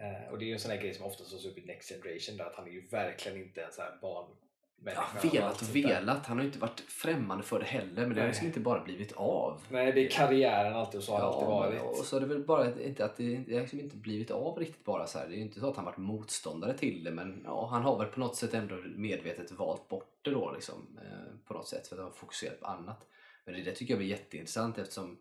Eh, 0.02 0.32
och 0.32 0.40
det 0.40 0.46
är 0.46 0.48
ju 0.48 0.54
en 0.54 0.60
sån 0.60 0.72
här 0.72 0.82
grej 0.82 0.94
som 0.94 1.06
ofta 1.06 1.24
tas 1.24 1.46
upp 1.46 1.58
i 1.58 1.66
Next 1.66 1.90
Generation 1.90 2.38
där 2.38 2.46
att 2.46 2.56
han 2.56 2.68
är 2.68 2.72
ju 2.72 2.88
verkligen 2.88 3.42
inte 3.42 3.64
en 3.64 3.72
så 3.72 3.82
här 3.82 3.98
barn 4.02 4.38
Ja, 4.86 5.30
velat 5.32 5.62
och 5.62 5.76
velat. 5.76 6.26
Han 6.26 6.38
har 6.38 6.44
ju 6.44 6.48
inte 6.48 6.60
varit 6.60 6.80
främmande 6.80 7.44
för 7.44 7.60
det 7.60 7.66
heller 7.66 8.06
men 8.08 8.16
det 8.16 8.22
har 8.22 8.28
liksom 8.28 8.48
inte 8.48 8.60
bara 8.60 8.84
blivit 8.84 9.12
av. 9.12 9.62
Nej, 9.70 9.92
det 9.92 10.06
är 10.06 10.10
karriären 10.10 10.74
alltid 10.74 10.98
och 10.98 11.04
så 11.04 11.12
har 11.12 11.20
det 11.20 11.26
alltid 11.26 11.48
varit. 11.48 12.00
och 12.00 12.06
så 12.06 12.16
har 12.16 12.22
det 12.22 12.28
väl 12.28 12.44
bara 12.44 12.82
inte 12.82 13.06
att 13.06 13.18
det, 13.18 13.38
det 13.38 13.54
har 13.54 13.62
liksom 13.62 13.80
inte 13.80 13.98
blivit 13.98 14.32
av 14.32 14.58
riktigt 14.58 14.86
bara 14.86 15.08
så 15.08 15.20
här. 15.20 15.28
Det 15.28 15.34
är 15.34 15.38
ju 15.38 15.42
inte 15.42 15.60
så 15.60 15.70
att 15.70 15.76
han 15.76 15.86
varit 15.86 15.98
motståndare 15.98 16.78
till 16.78 17.04
det 17.04 17.12
men 17.12 17.42
ja, 17.44 17.68
han 17.72 17.84
har 17.84 17.98
väl 18.00 18.08
på 18.08 18.20
något 18.20 18.36
sätt 18.36 18.54
ändå 18.54 18.76
medvetet 18.96 19.52
valt 19.52 19.88
bort 19.88 20.20
det 20.22 20.32
då 20.32 20.52
liksom. 20.52 21.00
Eh, 21.02 21.48
på 21.48 21.54
något 21.54 21.68
sätt 21.68 21.88
för 21.88 21.96
att 21.96 22.00
han 22.00 22.12
har 22.12 22.16
fokuserat 22.16 22.60
på 22.60 22.68
annat. 22.68 23.08
Men 23.46 23.56
det, 23.56 23.62
det 23.62 23.72
tycker 23.72 23.94
jag 23.94 24.00
blir 24.00 24.10
jätteintressant 24.10 24.78
eftersom 24.78 25.18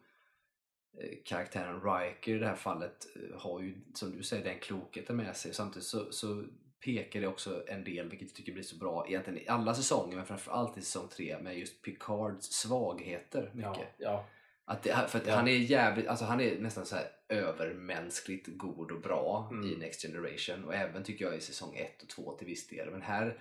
eh, 0.98 1.18
karaktären 1.24 1.80
Riker 1.82 2.34
i 2.34 2.38
det 2.38 2.46
här 2.46 2.56
fallet 2.56 3.06
eh, 3.16 3.40
har 3.40 3.60
ju 3.60 3.74
som 3.94 4.16
du 4.16 4.22
säger 4.22 4.44
den 4.44 4.58
klokheten 4.58 5.16
med 5.16 5.36
sig. 5.36 5.54
Samtidigt 5.54 5.86
så, 5.86 6.12
så 6.12 6.44
pekar 6.84 7.20
det 7.20 7.26
också 7.26 7.64
en 7.68 7.84
del, 7.84 8.08
vilket 8.08 8.28
jag 8.28 8.36
tycker 8.36 8.52
blir 8.52 8.62
så 8.62 8.76
bra 8.76 9.04
egentligen 9.08 9.38
i 9.38 9.48
alla 9.48 9.74
säsonger 9.74 10.16
men 10.16 10.26
framförallt 10.26 10.78
i 10.78 10.80
säsong 10.80 11.08
3 11.08 11.38
med 11.42 11.58
just 11.58 11.82
Picards 11.82 12.46
svagheter 12.52 13.50
mycket. 13.54 13.76
Ja, 13.76 13.84
ja. 13.98 14.26
Att 14.64 14.82
det, 14.82 15.04
för 15.08 15.18
att 15.18 15.26
Ja. 15.26 15.34
han 15.36 15.48
är 15.48 15.52
jävligt, 15.52 16.06
alltså 16.06 16.24
han 16.24 16.40
är 16.40 16.58
nästan 16.60 16.86
så 16.86 16.96
här 16.96 17.06
övermänskligt 17.28 18.46
god 18.56 18.90
och 18.92 19.00
bra 19.00 19.48
Mm. 19.52 19.70
i 19.72 19.76
Next 19.76 20.02
Generation 20.02 20.64
och 20.64 20.74
även 20.74 21.04
tycker 21.04 21.24
jag 21.24 21.36
i 21.36 21.40
säsong 21.40 21.76
1 21.76 22.02
och 22.02 22.08
2 22.08 22.36
till 22.36 22.46
viss 22.46 22.68
del. 22.68 22.90
Men 22.90 23.02
här 23.02 23.38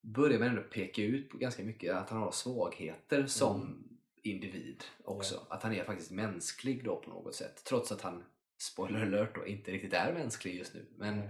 börjar 0.00 0.38
man 0.38 0.48
ändå 0.48 0.62
peka 0.62 1.02
ut 1.02 1.32
ganska 1.32 1.62
mycket 1.62 1.94
att 1.94 2.10
han 2.10 2.18
har 2.22 2.30
svagheter 2.32 3.26
som 3.26 3.60
Mm. 3.62 3.84
individ 4.22 4.84
också. 5.04 5.46
Att 5.50 5.62
han 5.62 5.74
är 5.74 5.84
faktiskt 5.84 6.10
mänsklig 6.10 6.84
då 6.84 6.96
på 6.96 7.10
något 7.10 7.34
sätt. 7.34 7.62
Trots 7.64 7.92
att 7.92 8.02
han, 8.02 8.24
spoiler 8.58 9.02
alert 9.02 9.34
då, 9.34 9.46
inte 9.46 9.70
riktigt 9.70 9.92
är 9.94 10.12
mänsklig 10.12 10.54
just 10.54 10.74
nu. 10.74 10.86
Men 10.96 11.14
Mm. 11.14 11.28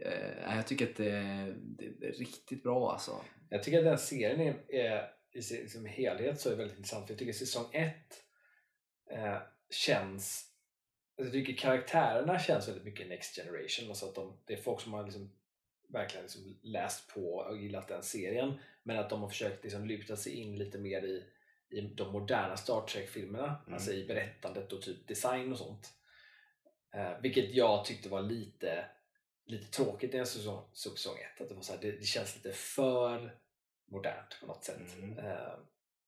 Eh, 0.00 0.56
jag 0.56 0.66
tycker 0.66 0.90
att 0.90 0.96
det, 0.96 1.12
det 1.98 2.06
är 2.06 2.12
riktigt 2.12 2.62
bra 2.62 2.92
alltså. 2.92 3.24
Jag 3.48 3.62
tycker 3.62 3.78
att 3.78 3.84
den 3.84 3.98
serien 3.98 4.40
är, 4.40 4.74
är 4.74 5.10
i 5.34 5.42
sin 5.42 5.60
liksom 5.60 5.86
helhet 5.86 6.40
så 6.40 6.50
är 6.50 6.56
väldigt 6.56 6.76
intressant. 6.76 7.06
För 7.06 7.12
jag 7.12 7.18
tycker 7.18 7.32
säsong 7.32 7.66
1 7.72 7.94
eh, 9.10 9.38
känns... 9.70 10.50
Jag 11.16 11.32
tycker 11.32 11.56
karaktärerna 11.56 12.38
känns 12.38 12.68
väldigt 12.68 12.84
mycket 12.84 13.08
Next 13.08 13.36
Generation. 13.36 13.88
Alltså 13.88 14.06
att 14.06 14.14
de, 14.14 14.42
det 14.44 14.52
är 14.52 14.62
folk 14.62 14.80
som 14.80 14.92
har 14.92 15.04
liksom 15.04 15.32
verkligen 15.88 16.24
liksom 16.24 16.58
läst 16.62 17.14
på 17.14 17.34
och 17.34 17.58
gillat 17.58 17.88
den 17.88 18.02
serien. 18.02 18.58
Men 18.82 18.98
att 18.98 19.10
de 19.10 19.20
har 19.20 19.28
försökt 19.28 19.64
liksom 19.64 19.86
luta 19.86 20.16
sig 20.16 20.32
in 20.32 20.58
lite 20.58 20.78
mer 20.78 21.02
i, 21.02 21.24
i 21.70 21.80
de 21.80 22.12
moderna 22.12 22.56
Star 22.56 22.86
Trek-filmerna. 22.86 23.46
Mm. 23.46 23.74
Alltså 23.74 23.92
i 23.92 24.06
berättandet 24.06 24.72
och 24.72 24.82
typ 24.82 25.08
design 25.08 25.52
och 25.52 25.58
sånt. 25.58 25.92
Eh, 26.94 27.20
vilket 27.22 27.54
jag 27.54 27.84
tyckte 27.84 28.08
var 28.08 28.22
lite, 28.22 28.84
lite 29.46 29.70
tråkigt 29.70 30.14
i 30.14 30.16
en 30.18 30.26
säsong, 30.26 30.64
säsong 30.72 31.16
1. 31.34 31.40
Att 31.40 31.48
det, 31.48 31.54
var 31.54 31.62
så 31.62 31.72
här, 31.72 31.80
det, 31.80 31.90
det 31.92 32.04
känns 32.04 32.36
lite 32.36 32.52
för 32.52 33.36
modernt 33.90 34.40
på 34.40 34.46
något 34.46 34.64
sätt. 34.64 34.96
Mm. 34.98 35.18
Eh, 35.18 35.52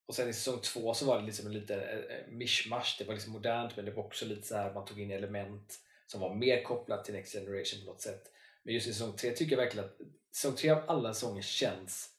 och 0.06 0.14
sen 0.14 0.28
i 0.28 0.32
säsong 0.32 0.60
två 0.60 0.94
så 0.94 1.06
var 1.06 1.18
det 1.20 1.26
liksom 1.26 1.46
en 1.46 1.52
lite 1.52 1.82
eh, 1.82 2.32
mishmash. 2.32 2.96
Det 2.98 3.04
var 3.04 3.14
liksom 3.14 3.32
modernt 3.32 3.76
men 3.76 3.84
det 3.84 3.90
var 3.90 4.04
också 4.04 4.26
lite 4.26 4.46
så 4.48 4.56
här 4.56 4.74
man 4.74 4.84
tog 4.84 5.00
in 5.00 5.10
element 5.10 5.78
som 6.06 6.20
var 6.20 6.34
mer 6.34 6.62
kopplat 6.62 7.04
till 7.04 7.14
Next 7.14 7.32
Generation 7.32 7.80
på 7.84 7.86
något 7.92 8.00
sätt. 8.00 8.32
Men 8.62 8.74
just 8.74 8.86
i 8.86 8.92
säsong 8.92 9.16
tre 9.16 9.30
tycker 9.30 9.56
jag 9.56 9.62
verkligen 9.64 9.86
att 9.88 9.96
säsong 10.36 10.56
tre 10.56 10.70
av 10.70 10.90
alla 10.90 11.14
säsonger 11.14 11.42
känns 11.42 12.12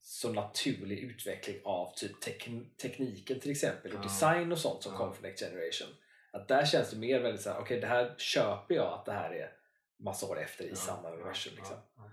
så 0.00 0.32
naturlig 0.32 0.98
utveckling 0.98 1.60
av 1.64 1.92
typ 1.96 2.20
tek- 2.20 2.76
tekniken 2.76 3.40
till 3.40 3.50
exempel 3.50 3.92
och 3.92 3.98
Ja. 3.98 4.02
design 4.02 4.52
och 4.52 4.58
sånt 4.58 4.82
som 4.82 4.92
Ja. 4.92 4.98
kom 4.98 5.14
från 5.14 5.22
Next 5.22 5.44
Generation. 5.44 5.88
Att 6.30 6.48
där 6.48 6.66
känns 6.66 6.90
det 6.90 6.96
mer 6.96 7.20
väldigt 7.20 7.42
såhär, 7.42 7.60
okej 7.60 7.80
det 7.80 7.86
här 7.86 8.14
köper 8.18 8.74
jag 8.74 8.92
att 8.92 9.04
det 9.06 9.12
här 9.12 9.30
är 9.30 9.52
massa 9.98 10.26
år 10.26 10.38
efter 10.40 10.64
i 10.64 10.68
Ja, 10.68 10.74
samma 10.76 11.10
universum. 11.10 11.52
Liksom. 11.56 11.76
ja, 11.96 12.10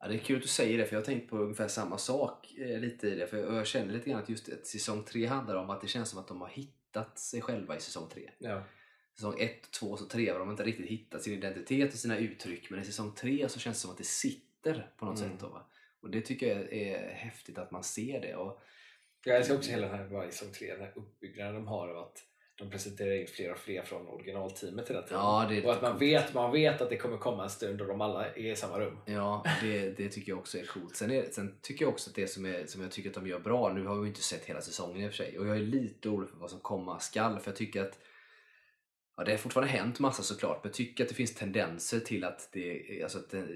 ja. 0.00 0.08
Det 0.08 0.14
är 0.14 0.18
kul 0.18 0.36
att 0.36 0.42
du 0.42 0.48
säger 0.48 0.78
det 0.78 0.84
för 0.86 0.94
jag 0.96 1.00
har 1.00 1.06
tänkt 1.06 1.30
på 1.30 1.36
ungefär 1.38 1.68
samma 1.68 1.98
sak 1.98 2.54
eh, 2.58 2.78
lite 2.80 3.08
i 3.08 3.14
det. 3.14 3.26
För 3.26 3.36
jag, 3.38 3.54
jag 3.54 3.66
känner 3.66 3.92
lite 3.92 4.10
grann 4.10 4.22
att 4.22 4.28
just 4.28 4.48
att 4.52 4.66
säsong 4.66 5.04
3 5.04 5.26
handlar 5.26 5.54
om 5.56 5.70
att 5.70 5.80
det 5.80 5.88
känns 5.88 6.08
som 6.10 6.18
att 6.18 6.28
de 6.28 6.40
har 6.40 6.48
hittat 6.48 7.18
sig 7.18 7.40
själva 7.40 7.76
i 7.76 7.80
säsong 7.80 8.08
3. 8.12 8.30
Ja. 8.38 8.62
Säsong 9.14 9.40
1, 9.40 9.70
2 9.70 9.86
och 9.86 10.10
3 10.10 10.30
har 10.30 10.38
de 10.38 10.50
inte 10.50 10.62
riktigt 10.64 10.86
hittat 10.86 11.22
sin 11.22 11.32
identitet 11.32 11.92
och 11.92 11.98
sina 11.98 12.18
uttryck 12.18 12.70
men 12.70 12.80
i 12.80 12.84
säsong 12.84 13.14
3 13.14 13.48
så 13.48 13.58
känns 13.60 13.76
det 13.76 13.80
som 13.80 13.90
att 13.90 13.98
det 13.98 14.04
sitter 14.04 14.90
på 14.96 15.04
något 15.04 15.18
Mm. 15.20 15.30
sätt. 15.30 15.40
Då, 15.40 15.48
va? 15.48 15.66
Och 16.00 16.10
det 16.10 16.20
tycker 16.20 16.56
jag 16.58 16.72
är 16.72 17.08
häftigt 17.12 17.58
att 17.58 17.70
man 17.70 17.84
ser 17.84 18.20
det. 18.20 18.36
Och, 18.36 18.62
Jag 19.24 19.36
älskar 19.36 19.54
också 19.56 19.70
hela 19.70 19.86
den 19.88 19.96
här, 20.12 20.30
säsong 20.30 20.52
tre, 20.52 20.72
den 20.72 20.80
här 20.80 20.92
uppbyggnaden 20.96 21.54
de 21.54 21.66
har 21.66 21.88
av 21.88 21.98
att 21.98 22.22
de 22.60 22.70
presenterar 22.70 23.12
in 23.12 23.26
fler 23.26 23.52
och 23.52 23.58
fler 23.58 23.82
från 23.82 24.08
originalteamet 24.08 24.90
hela 24.90 25.02
tiden. 25.02 25.18
ja, 25.18 25.50
och 25.64 25.72
att 25.72 25.82
man 25.82 25.90
coolt. 25.90 26.02
vet, 26.02 26.34
man 26.34 26.52
vet 26.52 26.80
att 26.80 26.90
det 26.90 26.96
kommer 26.96 27.16
komma 27.16 27.44
en 27.44 27.50
stund 27.50 27.78
då 27.78 27.84
de 27.84 28.00
alla 28.00 28.26
är 28.26 28.52
i 28.52 28.56
samma 28.56 28.80
rum. 28.80 28.98
Ja, 29.06 29.44
det, 29.62 29.90
det 29.90 30.08
tycker 30.08 30.32
jag 30.32 30.38
också 30.38 30.58
är 30.58 30.64
coolt. 30.64 30.96
Sen, 30.96 31.10
är, 31.10 31.30
sen 31.30 31.58
tycker 31.62 31.84
jag 31.84 31.92
också 31.92 32.10
att 32.10 32.16
det 32.16 32.26
som, 32.26 32.46
är, 32.46 32.66
som 32.66 32.82
jag 32.82 32.90
tycker 32.90 33.08
att 33.08 33.14
de 33.14 33.26
gör 33.26 33.38
bra, 33.38 33.72
nu 33.72 33.86
har 33.86 33.96
vi 33.96 34.08
inte 34.08 34.22
sett 34.22 34.44
hela 34.44 34.60
säsongen 34.60 35.04
i 35.04 35.08
och 35.08 35.10
för 35.10 35.16
sig, 35.16 35.38
och 35.38 35.46
jag 35.46 35.56
är 35.56 35.60
lite 35.60 36.08
orolig 36.08 36.30
för 36.30 36.36
vad 36.36 36.50
som 36.50 36.60
komma 36.60 36.98
skall, 36.98 37.40
för 37.40 37.50
jag 37.50 37.56
tycker 37.56 37.82
att 37.82 37.98
Ja, 39.16 39.24
det 39.24 39.30
har 39.30 39.38
fortfarande 39.38 39.72
hänt 39.72 39.98
massa 39.98 40.22
såklart, 40.22 40.64
men 40.64 40.68
jag 40.68 40.74
tycker 40.74 41.04
att 41.04 41.08
det 41.08 41.14
finns 41.14 41.34
tendenser 41.34 42.00
till 42.00 42.24
att, 42.24 42.48
det, 42.52 43.02
alltså 43.02 43.18
att 43.18 43.30
det, 43.30 43.46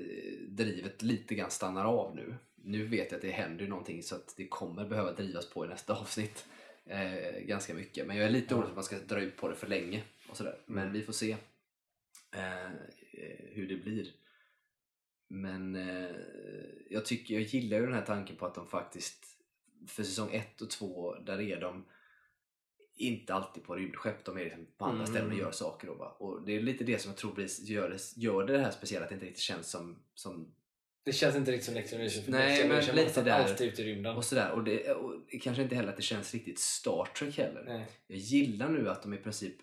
drivet 0.49 1.03
lite 1.03 1.35
grann 1.35 1.51
stannar 1.51 1.85
av 1.85 2.17
nu. 2.17 2.35
Nu 2.57 2.87
vet 2.87 3.11
jag 3.11 3.17
att 3.17 3.23
det 3.23 3.31
händer 3.31 3.67
någonting 3.67 4.03
så 4.03 4.15
att 4.15 4.35
det 4.37 4.49
kommer 4.49 4.89
behöva 4.89 5.13
drivas 5.13 5.51
på 5.51 5.65
i 5.65 5.69
nästa 5.69 5.95
avsnitt 5.95 6.45
eh, 6.87 7.41
ganska 7.41 7.74
mycket. 7.74 8.07
Men 8.07 8.16
jag 8.16 8.26
är 8.26 8.30
lite 8.30 8.55
orolig 8.55 8.64
för 8.64 8.70
att 8.70 8.76
man 8.76 8.85
ska 8.85 8.99
dra 8.99 9.20
ut 9.20 9.37
på 9.37 9.49
det 9.49 9.57
för 9.57 9.66
länge. 9.66 10.03
Och 10.28 10.37
sådär. 10.37 10.59
Men 10.66 10.93
vi 10.93 11.03
får 11.03 11.12
se 11.12 11.37
eh, 12.37 12.70
hur 13.53 13.68
det 13.68 13.76
blir. 13.76 14.07
Men 15.28 15.74
eh, 15.74 16.16
jag, 16.91 17.05
tycker, 17.07 17.35
jag 17.35 17.43
gillar 17.43 17.78
ju 17.78 17.85
den 17.87 17.95
här 17.95 18.07
tanken 18.07 18.37
på 18.37 18.47
att 18.47 18.55
de 18.55 18.66
faktiskt 18.66 19.24
för 19.89 20.03
säsong 20.03 20.30
1 20.32 20.61
och 20.61 20.70
2 20.70 21.14
där 21.14 21.41
är 21.41 21.61
de 21.61 21.85
inte 22.97 23.35
alltid 23.35 23.64
på 23.64 23.74
rymdskepp, 23.74 24.24
de 24.24 24.37
är 24.39 24.45
liksom 24.45 24.66
på 24.78 24.85
andra 24.85 25.03
Mm. 25.03 25.07
ställen 25.14 25.32
och 25.32 25.39
gör 25.39 25.51
saker. 25.51 25.89
Va? 25.89 26.16
Och 26.18 26.47
det 26.47 26.57
är 26.57 26.61
lite 26.61 26.85
det 26.85 26.99
som 26.99 27.11
jag 27.11 27.18
tror 27.18 27.35
blir, 27.35 27.49
gör, 27.70 27.91
det, 27.91 28.16
gör 28.16 28.47
det 28.47 28.59
här 28.59 28.70
speciellt, 28.70 29.03
att 29.03 29.09
det 29.09 29.14
inte 29.14 29.26
riktigt 29.26 29.43
känns 29.43 29.70
som, 29.70 30.03
som 30.14 30.55
Det 31.05 31.13
känns 31.13 31.37
inte 31.37 31.53
riktigt 31.53 31.65
som 31.65 31.75
Next 31.75 31.91
för 32.25 32.31
Nej, 32.33 32.69
men 32.69 32.97
lite 32.97 33.23
där. 33.23 33.33
alltid 33.45 33.69
ut 33.69 33.79
i 33.79 33.85
rymden. 33.85 34.17
och 34.17 34.25
sådär. 34.25 34.51
Och 34.51 34.65
det, 34.65 34.91
och 34.93 35.13
kanske 35.43 35.63
inte 35.63 35.75
heller 35.77 35.89
att 35.89 35.97
det 35.97 36.03
känns 36.03 36.35
riktigt 36.35 36.59
Star 36.59 37.09
Trek 37.19 37.39
heller. 37.39 37.65
Nej. 37.67 37.87
Jag 38.07 38.19
gillar 38.19 38.69
nu 38.69 38.89
att 38.91 39.03
de 39.03 39.15
i 39.15 39.17
princip, 39.17 39.55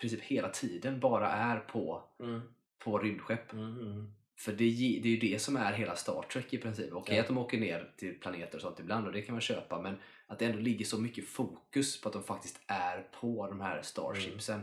princip 0.00 0.20
hela 0.20 0.48
tiden 0.48 1.00
bara 1.00 1.30
är 1.32 1.56
på, 1.58 2.04
Mm. 2.20 2.40
på 2.84 2.98
rymdskepp. 2.98 3.52
Mm. 3.52 3.80
Mm. 3.80 4.12
För 4.38 4.52
det, 4.52 4.64
det 5.02 5.08
är 5.08 5.12
ju 5.12 5.16
det 5.16 5.38
som 5.38 5.56
är 5.56 5.72
hela 5.72 5.96
Star 5.96 6.22
Trek 6.32 6.52
i 6.54 6.58
princip. 6.58 6.92
Okej 6.92 7.14
Ja. 7.16 7.20
att 7.22 7.28
de 7.28 7.38
åker 7.38 7.58
ner 7.58 7.92
till 7.96 8.14
planeter 8.20 8.54
och 8.56 8.62
sånt 8.62 8.80
ibland 8.80 9.06
och 9.06 9.12
det 9.12 9.22
kan 9.22 9.34
man 9.34 9.40
köpa 9.40 9.82
men 9.82 9.96
att 10.26 10.38
det 10.38 10.44
ändå 10.46 10.58
ligger 10.58 10.84
så 10.84 10.98
mycket 10.98 11.28
fokus 11.28 12.00
på 12.00 12.08
att 12.08 12.12
de 12.12 12.22
faktiskt 12.22 12.60
är 12.66 13.06
på 13.20 13.46
de 13.46 13.60
här 13.60 13.82
Starshipsen 13.82 14.60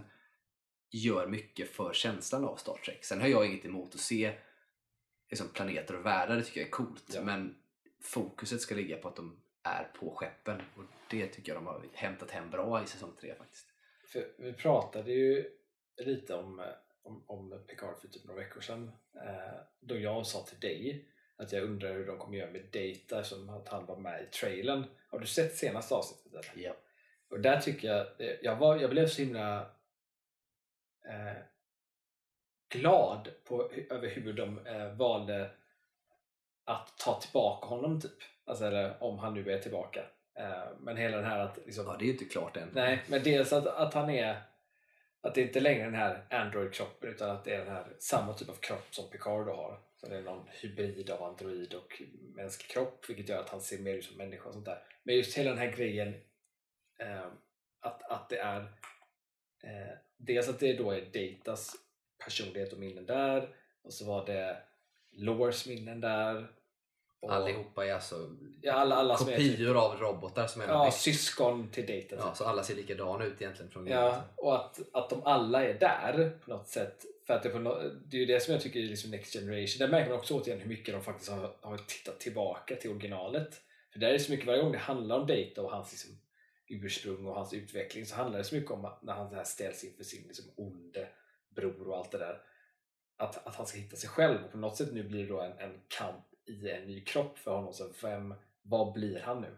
gör 0.92 1.28
mycket 1.28 1.70
för 1.76 1.94
känslan 1.94 2.46
av 2.46 2.56
Star 2.56 2.78
Trek. 2.86 3.06
Sen 3.06 3.22
har 3.22 3.28
jag 3.28 3.46
inget 3.46 3.66
emot 3.66 3.94
att 3.96 4.00
se 4.02 4.34
liksom, 5.30 5.50
planeter 5.50 5.96
och 5.96 6.06
världar, 6.06 6.36
det 6.36 6.44
tycker 6.44 6.60
jag 6.60 6.68
är 6.68 6.72
coolt. 6.72 7.12
Ja. 7.14 7.22
Men 7.22 7.58
fokuset 8.02 8.62
ska 8.62 8.76
ligga 8.76 8.98
på 8.98 9.08
att 9.08 9.16
de 9.16 9.42
är 9.64 9.84
på 9.84 10.16
skeppen 10.16 10.62
och 10.76 10.84
det 11.10 11.28
tycker 11.28 11.52
jag 11.54 11.64
de 11.64 11.68
har 11.68 11.86
hämtat 11.94 12.32
hem 12.32 12.50
bra 12.50 12.84
i 12.84 12.88
säsong 12.88 13.14
3 13.22 13.36
faktiskt. 13.36 13.68
För 14.08 14.34
vi 14.38 14.54
pratade 14.54 15.12
ju 15.12 15.52
lite 15.98 16.34
om, 16.34 16.66
om, 17.04 17.24
om 17.28 17.64
Picard 17.68 18.02
för 18.02 18.08
typ 18.08 18.26
några 18.26 18.44
veckor 18.44 18.62
sedan. 18.62 18.92
Eh, 19.16 19.60
då 19.80 19.98
jag 19.98 20.26
sa 20.26 20.44
till 20.44 20.60
dig 20.60 21.10
att 21.38 21.52
jag 21.52 21.64
undrar 21.64 21.94
hur 21.94 22.08
de 22.08 22.18
kommer 22.18 22.38
göra 22.38 22.52
med 22.52 22.66
Data 22.72 23.24
som 23.24 23.50
att 23.50 23.68
han 23.68 23.86
var 23.86 23.98
med 23.98 24.24
i 24.24 24.26
trailern. 24.26 24.84
Har 25.08 25.20
du 25.20 25.26
sett 25.28 25.56
senaste 25.56 25.96
avsnittet? 25.96 26.34
Eller? 26.34 26.66
Ja. 26.68 26.76
Och 27.30 27.40
där 27.40 27.62
tycker 27.62 27.88
jag, 27.88 28.08
jag, 28.42 28.56
var, 28.56 28.78
jag 28.78 28.90
blev 28.90 29.08
så 29.08 29.22
himla 29.22 29.62
eh, 31.10 31.38
glad 32.70 33.30
på, 33.43 33.72
över 33.89 34.09
hur 34.09 34.34
de 34.34 34.65
eh, 34.65 34.93
valde 34.93 35.49
att 36.65 36.97
ta 36.97 37.20
tillbaka 37.20 37.68
honom 37.68 38.01
typ. 38.01 38.18
Alltså, 38.45 38.65
eller 38.65 39.03
om 39.03 39.20
han 39.20 39.34
nu 39.34 39.51
är 39.51 39.59
tillbaka. 39.59 39.99
Eh, 40.36 40.68
men 40.80 40.97
hela 40.97 41.18
den 41.18 41.26
här 41.26 41.39
att 41.39 41.57
liksom, 41.65 41.86
ja, 41.86 41.95
det 41.99 42.03
är 42.03 42.07
ju 42.07 42.11
inte 42.11 42.26
klart 42.26 42.57
än. 42.57 42.70
Nej, 42.74 43.03
men 43.07 43.24
dels 43.24 43.53
att, 43.53 43.68
att 43.68 43.93
han 43.93 44.09
är 44.09 44.41
att 45.22 45.36
det 45.36 45.41
inte 45.41 45.59
längre 45.59 45.82
är 45.82 45.86
den 45.86 45.95
här 45.95 46.26
Android-kroppen 46.30 47.09
utan 47.09 47.30
att 47.30 47.45
det 47.45 47.53
är 47.53 47.57
den 47.57 47.74
här 47.74 47.95
samma 47.99 48.34
typ 48.34 48.49
av 48.49 48.53
kropp 48.53 48.95
som 48.95 49.09
Picard 49.09 49.45
då 49.45 49.53
har. 49.53 49.80
Så 49.95 50.07
det 50.07 50.18
är 50.18 50.22
någon 50.22 50.47
hybrid 50.61 51.09
av 51.09 51.24
android 51.24 51.74
och 51.74 52.01
mänsklig 52.36 52.72
kropp 52.72 53.09
vilket 53.09 53.30
gör 53.30 53.39
att 53.39 53.49
han 53.49 53.61
ser 53.61 53.78
mer 53.78 53.93
ut 53.93 54.05
som 54.05 54.18
människa 54.18 54.47
och 54.47 54.53
sånt 54.53 54.65
där. 54.65 54.84
Men 55.03 55.15
just 55.15 55.38
hela 55.38 55.49
den 55.49 55.59
här 55.59 55.72
grejen 55.72 56.13
eh, 56.99 57.28
att, 57.80 58.03
att 58.03 58.30
det 58.30 58.38
är 58.38 58.59
eh, 59.63 59.97
dels 60.18 60.49
att 60.49 60.59
det 60.59 60.74
då 60.74 60.91
är 60.91 61.01
Datas 61.01 61.76
personlighet 62.24 62.74
och 62.74 62.80
minnen 62.80 63.05
där 63.05 63.49
och 63.84 63.93
så 63.93 64.05
var 64.05 64.26
det 64.26 64.57
Lores 65.11 65.68
minnen 65.68 66.01
där. 66.01 66.47
Och, 67.20 67.34
Allihopa 67.34 67.86
är 67.86 67.93
alltså 67.93 68.30
Ja, 68.61 68.74
alla, 68.74 68.95
alla 68.95 69.13
är 69.13 69.18
typ, 69.18 69.28
kopior 69.28 69.78
av 69.78 69.99
robotar 69.99 70.47
som 70.47 70.61
är 70.61 70.68
ja, 70.68 70.91
syskon 70.91 71.72
till 71.72 71.86
Data. 71.86 72.15
ja, 72.15 72.34
så 72.36 72.43
alla 72.43 72.63
ser 72.63 72.76
likadana 72.76 73.26
ut 73.26 73.41
egentligen 73.41 73.72
från 73.72 73.88
Ja, 73.88 74.24
och 74.36 74.55
att, 74.55 74.80
att 74.93 75.09
de 75.09 75.24
alla 75.24 75.65
är 75.65 75.74
där 75.74 76.39
på 76.45 76.49
något 76.49 76.68
sätt. 76.68 77.05
För 77.28 77.34
att 77.34 77.43
det, 77.43 77.49
är 77.49 77.53
på 77.53 77.59
no, 77.59 77.99
det 78.05 78.18
är 78.18 78.20
ju 78.20 78.26
det 78.26 78.39
som 78.39 78.53
jag 78.53 78.61
tycker 78.61 78.80
är 78.80 78.84
liksom 78.84 79.11
Next 79.11 79.34
Generation. 79.34 79.80
Där 79.80 79.88
märker 79.88 80.09
man 80.09 80.20
också 80.20 80.34
återigen 80.34 80.59
hur 80.59 80.70
mycket 80.70 80.93
de 80.93 81.03
faktiskt 81.03 81.32
har, 81.32 81.55
har 81.61 81.78
tittat 81.78 82.20
tillbaka 82.20 82.76
till 82.76 82.89
originalet. 82.91 83.61
För 83.93 83.99
där 83.99 84.07
är 84.07 84.13
det 84.13 84.20
så 84.20 84.32
mycket, 84.32 84.47
varje 84.47 84.61
gång 84.61 84.72
det 84.72 84.78
handlar 84.78 85.20
om 85.20 85.28
Data 85.28 85.61
och 85.61 85.72
hans 85.72 85.91
liksom, 85.91 86.20
ursprung 86.68 87.26
och 87.26 87.36
hans 87.36 87.53
utveckling 87.53 88.05
så 88.05 88.15
handlar 88.15 88.38
det 88.38 88.43
så 88.43 88.55
mycket 88.55 88.72
om 88.72 88.89
när 89.01 89.13
han 89.13 89.36
här 89.36 89.43
ställs 89.43 89.84
inför 89.84 90.03
sin 90.03 90.24
liksom, 90.28 90.45
onde 90.55 91.07
bror 91.58 91.88
och 91.89 91.97
allt 91.97 92.12
det 92.12 92.18
där. 92.18 92.41
Att, 93.18 93.47
att 93.47 93.55
han 93.55 93.68
ska 93.68 93.78
hitta 93.78 93.95
sig 93.95 94.10
själv 94.10 94.45
och 94.45 94.51
på 94.51 94.58
något 94.58 94.78
sätt 94.78 94.93
nu 94.93 95.03
blir 95.03 95.24
det 95.24 95.30
då 95.30 95.41
en, 95.41 95.58
en 95.60 95.82
kamp 95.88 96.26
i 96.45 96.70
en 96.70 96.88
ny 96.88 97.01
kropp 97.05 97.38
för 97.38 97.51
honom. 97.55 97.74
Så 97.74 97.91
vem, 98.01 98.34
vad 98.62 98.93
blir 98.93 99.20
han 99.20 99.41
nu? 99.41 99.58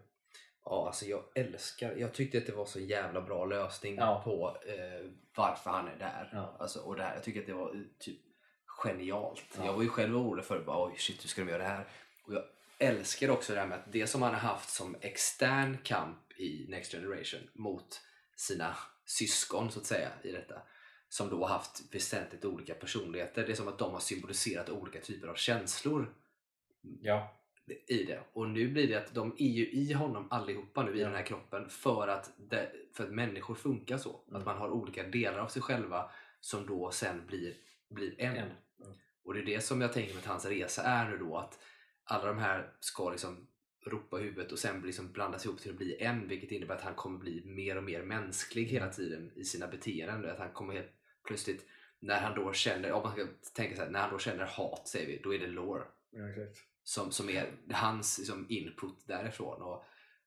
Ja, 0.64 0.86
alltså 0.86 1.04
jag 1.06 1.24
älskar, 1.34 1.92
jag 1.96 2.12
tyckte 2.14 2.38
att 2.38 2.46
det 2.46 2.52
var 2.52 2.64
så 2.66 2.80
jävla 2.80 3.20
bra 3.20 3.44
lösning 3.44 3.96
Ja. 3.96 4.20
på 4.24 4.56
eh, 4.68 5.10
varför 5.36 5.70
han 5.70 5.88
är 5.88 5.96
där. 5.98 6.30
Ja. 6.32 6.56
Alltså, 6.58 6.80
och 6.80 6.96
det 6.96 7.02
här, 7.02 7.14
jag 7.14 7.22
tycker 7.22 7.40
att 7.40 7.46
det 7.46 7.52
var 7.52 7.74
eh, 7.74 7.80
typ 7.98 8.20
genialt. 8.66 9.44
Ja. 9.58 9.64
Jag 9.64 9.72
var 9.72 9.82
ju 9.82 9.88
själv 9.88 10.16
orolig 10.16 10.44
för 10.44 10.60
bara, 10.64 10.86
oj 10.86 10.94
shit 10.98 11.24
hur 11.24 11.28
ska 11.28 11.44
de 11.44 11.50
göra 11.50 11.62
det 11.62 11.68
här? 11.68 11.88
Och 12.24 12.34
jag 12.34 12.44
älskar 12.78 13.30
också 13.30 13.54
det 13.54 13.60
här 13.60 13.66
med 13.66 13.78
att 13.78 13.92
det 13.92 14.06
som 14.06 14.22
han 14.22 14.34
har 14.34 14.40
haft 14.40 14.70
som 14.70 14.96
extern 15.00 15.78
kamp 15.82 16.32
i 16.40 16.66
Next 16.68 16.92
Generation 16.92 17.40
mot 17.54 18.00
sina 18.36 18.76
syskon 19.04 19.70
så 19.70 19.80
att 19.80 19.86
säga 19.86 20.08
i 20.22 20.32
detta 20.32 20.62
som 21.12 21.28
då 21.30 21.40
har 21.40 21.48
haft 21.48 21.94
väsentligt 21.94 22.44
olika 22.44 22.74
personligheter. 22.74 23.46
Det 23.46 23.52
är 23.52 23.56
som 23.56 23.68
att 23.68 23.78
de 23.78 23.92
har 23.92 24.00
symboliserat 24.00 24.70
olika 24.70 25.00
typer 25.00 25.28
av 25.28 25.34
känslor 25.34 26.14
Ja, 27.02 27.36
i 27.86 28.04
det. 28.04 28.20
Och 28.32 28.48
nu 28.48 28.68
blir 28.68 28.88
det 28.88 28.94
att 28.94 29.14
de 29.14 29.34
är 29.38 29.50
ju 29.50 29.70
i 29.70 29.92
honom 29.92 30.26
allihopa 30.30 30.82
nu 30.82 30.96
i 30.96 31.00
Ja. 31.00 31.06
den 31.06 31.16
här 31.16 31.26
kroppen 31.26 31.68
för 31.68 32.08
att, 32.08 32.30
det, 32.50 32.72
för 32.92 33.04
att 33.04 33.10
människor 33.12 33.54
funkar 33.54 33.98
så. 33.98 34.20
Mm. 34.28 34.40
Att 34.40 34.46
man 34.46 34.58
har 34.58 34.70
olika 34.70 35.02
delar 35.02 35.38
av 35.38 35.48
sig 35.48 35.62
själva 35.62 36.10
som 36.40 36.66
då 36.66 36.90
sen 36.90 37.26
blir, 37.26 37.54
blir 37.90 38.14
en. 38.20 38.36
en. 38.36 38.42
Mm. 38.42 38.92
Och 39.24 39.34
det 39.34 39.40
är 39.40 39.46
det 39.46 39.60
som 39.60 39.80
jag 39.80 39.92
tänker 39.92 40.14
med 40.14 40.20
att 40.20 40.26
hans 40.26 40.44
resa 40.46 40.82
är 40.82 41.10
nu 41.10 41.18
då 41.18 41.36
att 41.36 41.58
alla 42.04 42.26
de 42.26 42.38
här 42.38 42.72
ska 42.80 43.10
liksom 43.10 43.46
ropa 43.86 44.16
huvudet 44.16 44.52
och 44.52 44.58
sen 44.58 44.80
liksom 44.80 45.12
blandas 45.12 45.44
ihop 45.44 45.60
till 45.60 45.70
att 45.70 45.76
bli 45.76 46.02
en 46.02 46.28
vilket 46.28 46.50
innebär 46.50 46.74
att 46.74 46.82
han 46.82 46.94
kommer 46.94 47.18
bli 47.18 47.42
mer 47.44 47.76
och 47.76 47.84
mer 47.84 48.02
mänsklig 48.02 48.64
hela 48.64 48.84
Mm. 48.84 48.94
tiden 48.96 49.30
i 49.34 49.44
sina 49.44 49.66
beteenden. 49.66 50.30
Att 50.30 50.38
han 50.38 50.52
kommer 50.52 50.74
helt 50.74 50.92
plötsligt 51.26 51.66
när 51.98 52.20
han 52.20 52.34
då 52.34 52.52
känner, 52.52 52.92
om 52.92 53.02
man 53.02 53.12
ska 53.12 53.26
tänka 53.54 53.76
så 53.76 53.82
här, 53.82 53.90
när 53.90 54.00
han 54.00 54.10
då 54.10 54.18
känner 54.18 54.44
hat 54.44 54.88
säger 54.88 55.06
vi, 55.06 55.20
då 55.24 55.34
är 55.34 55.38
det 55.38 55.46
lore 55.46 55.82
Ja, 56.10 56.20
som, 56.82 57.12
som 57.12 57.28
är 57.28 57.46
hans 57.70 58.18
liksom, 58.18 58.46
input 58.48 59.06
därifrån 59.06 59.62
och, 59.62 59.84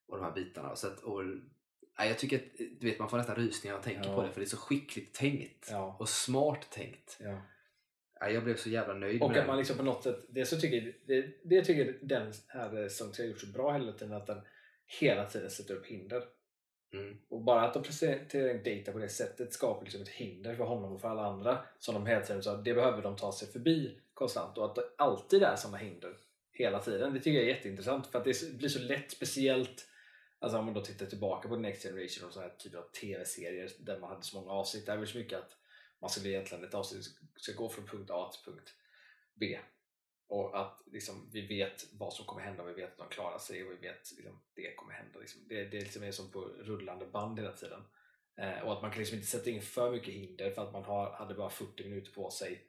och 0.08 0.18
de 0.18 0.24
här 0.24 0.32
bitarna. 0.32 0.76
Så 0.76 0.88
att, 0.88 1.00
och, 1.00 1.24
nej, 2.00 2.08
jag 2.08 2.20
tycker 2.20 2.38
att 2.38 2.58
du 2.80 2.89
vet, 2.89 3.00
man 3.00 3.10
får 3.10 3.18
nästan 3.18 3.36
rysningar 3.36 3.78
och 3.78 3.84
tänker 3.84 4.10
Ja. 4.10 4.16
på 4.16 4.22
det 4.22 4.32
för 4.32 4.39
det 4.39 4.46
är 4.46 4.50
så 4.50 4.58
skickligt 4.58 5.16
tänkt 5.16 5.68
Ja. 5.72 5.96
och 6.00 6.10
smart 6.10 6.72
tänkt. 6.72 7.18
Ja. 7.20 7.41
Jag 8.30 8.44
blev 8.44 8.56
så 8.56 8.70
jävla 8.70 8.94
nöjd 8.94 9.22
Och 9.22 9.32
med 9.32 9.39
att 9.39 9.48
man 9.48 9.58
liksom 9.58 9.78
på 9.78 9.84
något 9.84 10.04
sätt, 10.04 10.26
det, 10.30 10.46
så 10.46 10.58
tycker, 10.60 10.96
det, 11.06 11.36
det 11.44 11.66
tycker 11.66 11.98
den 12.02 12.34
här 12.48 12.89
som 12.89 13.12
har 13.18 13.26
gjort 13.26 13.39
så 13.39 13.48
bra 13.48 13.72
hela 13.74 13.91
tiden, 13.91 14.14
att 14.14 14.28
den 14.28 14.41
hela 14.86 15.26
tiden 15.30 15.50
sätter 15.50 15.76
upp 15.76 15.86
hinder. 15.86 16.24
Mm. 16.94 17.18
Och 17.30 17.41
bara 17.41 17.62
att 17.62 17.74
de 17.74 17.84
presenterar 17.84 18.78
data 18.78 18.91
på 18.91 18.98
det 18.98 19.10
sättet 19.10 19.54
skapar 19.54 19.84
liksom 19.84 20.02
ett 20.02 20.10
hinder 20.10 20.56
för 20.56 20.64
honom 20.64 20.94
och 20.94 21.02
för 21.02 21.08
alla 21.10 21.26
andra 21.26 21.66
som 21.80 21.96
de 21.96 22.06
hela 22.06 22.22
tiden 22.22 22.44
sa 22.44 22.58
det 22.58 22.74
behöver 22.74 23.02
de 23.02 23.16
ta 23.16 23.32
sig 23.32 23.48
förbi 23.48 24.00
konstant 24.14 24.58
och 24.58 24.66
att 24.66 24.76
det 24.76 24.89
alltid 24.98 25.44
är 25.44 25.56
sådana 25.56 25.78
hinder 25.78 26.18
hela 26.52 26.80
tiden. 26.80 27.14
Det 27.14 27.20
tycker 27.20 27.39
jag 27.39 27.50
är 27.50 27.56
jätteintressant 27.56 28.08
för 28.08 28.20
att 28.20 28.26
det 28.26 28.58
blir 28.58 28.70
så 28.70 28.80
lätt, 28.80 29.12
speciellt 29.12 29.88
alltså 30.39 30.58
om 30.58 30.66
man 30.66 30.74
då 30.74 30.82
tittar 30.82 31.06
tillbaka 31.06 31.48
på 31.48 31.56
Next 31.56 31.84
Generation 31.84 32.28
och 32.28 32.34
sådana 32.34 32.50
här 32.50 32.58
typer 32.58 32.78
av 32.78 32.84
tv-serier 33.02 33.70
där 33.80 34.00
man 34.00 34.10
hade 34.10 34.24
så 34.24 34.39
många 34.39 34.52
avsnitt. 34.52 34.86
Där 34.86 34.98
är 34.98 35.02
det 35.02 35.08
så 35.08 35.18
mycket 35.18 35.39
att 35.39 35.58
man 36.00 36.10
skulle 36.10 36.30
egentligen 36.30 36.64
ett 36.64 36.74
avsnitt 36.74 37.06
ska 37.36 37.54
gå 37.54 37.70
från 37.70 37.88
punkt 37.88 38.10
A 38.12 38.32
till 38.34 38.54
punkt 38.54 38.74
B. 39.34 39.60
Och 40.34 40.59
att 40.59 40.81
liksom, 40.86 41.29
vi 41.31 41.47
vet 41.47 41.86
vad 41.93 42.13
som 42.13 42.25
kommer 42.25 42.41
hända 42.41 42.63
och 42.63 42.69
vi 42.69 42.73
vet 42.73 42.91
att 42.91 42.97
de 42.97 43.09
klarar 43.09 43.38
sig 43.38 43.63
och 43.63 43.71
vi 43.71 43.75
vet 43.75 44.11
liksom, 44.17 44.41
det 44.53 44.75
kommer 44.75 44.93
hända. 44.93 45.19
Liksom. 45.19 45.41
Det, 45.47 45.65
det 45.65 45.79
liksom 45.79 46.03
är 46.03 46.11
som 46.11 46.31
på 46.31 46.39
rullande 46.41 47.05
band 47.05 47.39
hela 47.39 47.51
tiden. 47.51 47.84
Eh, 48.38 48.59
och 48.59 48.73
att 48.73 48.81
man 48.81 48.91
kan 48.91 48.99
liksom 48.99 49.15
inte 49.17 49.27
sätta 49.27 49.49
in 49.49 49.61
för 49.61 49.91
mycket 49.91 50.13
hinder 50.13 50.51
för 50.51 50.61
att 50.61 50.73
man 50.73 50.84
har, 50.84 51.11
hade 51.11 51.34
bara 51.34 51.49
40 51.49 51.84
minuter 51.84 52.11
på 52.11 52.29
sig 52.29 52.67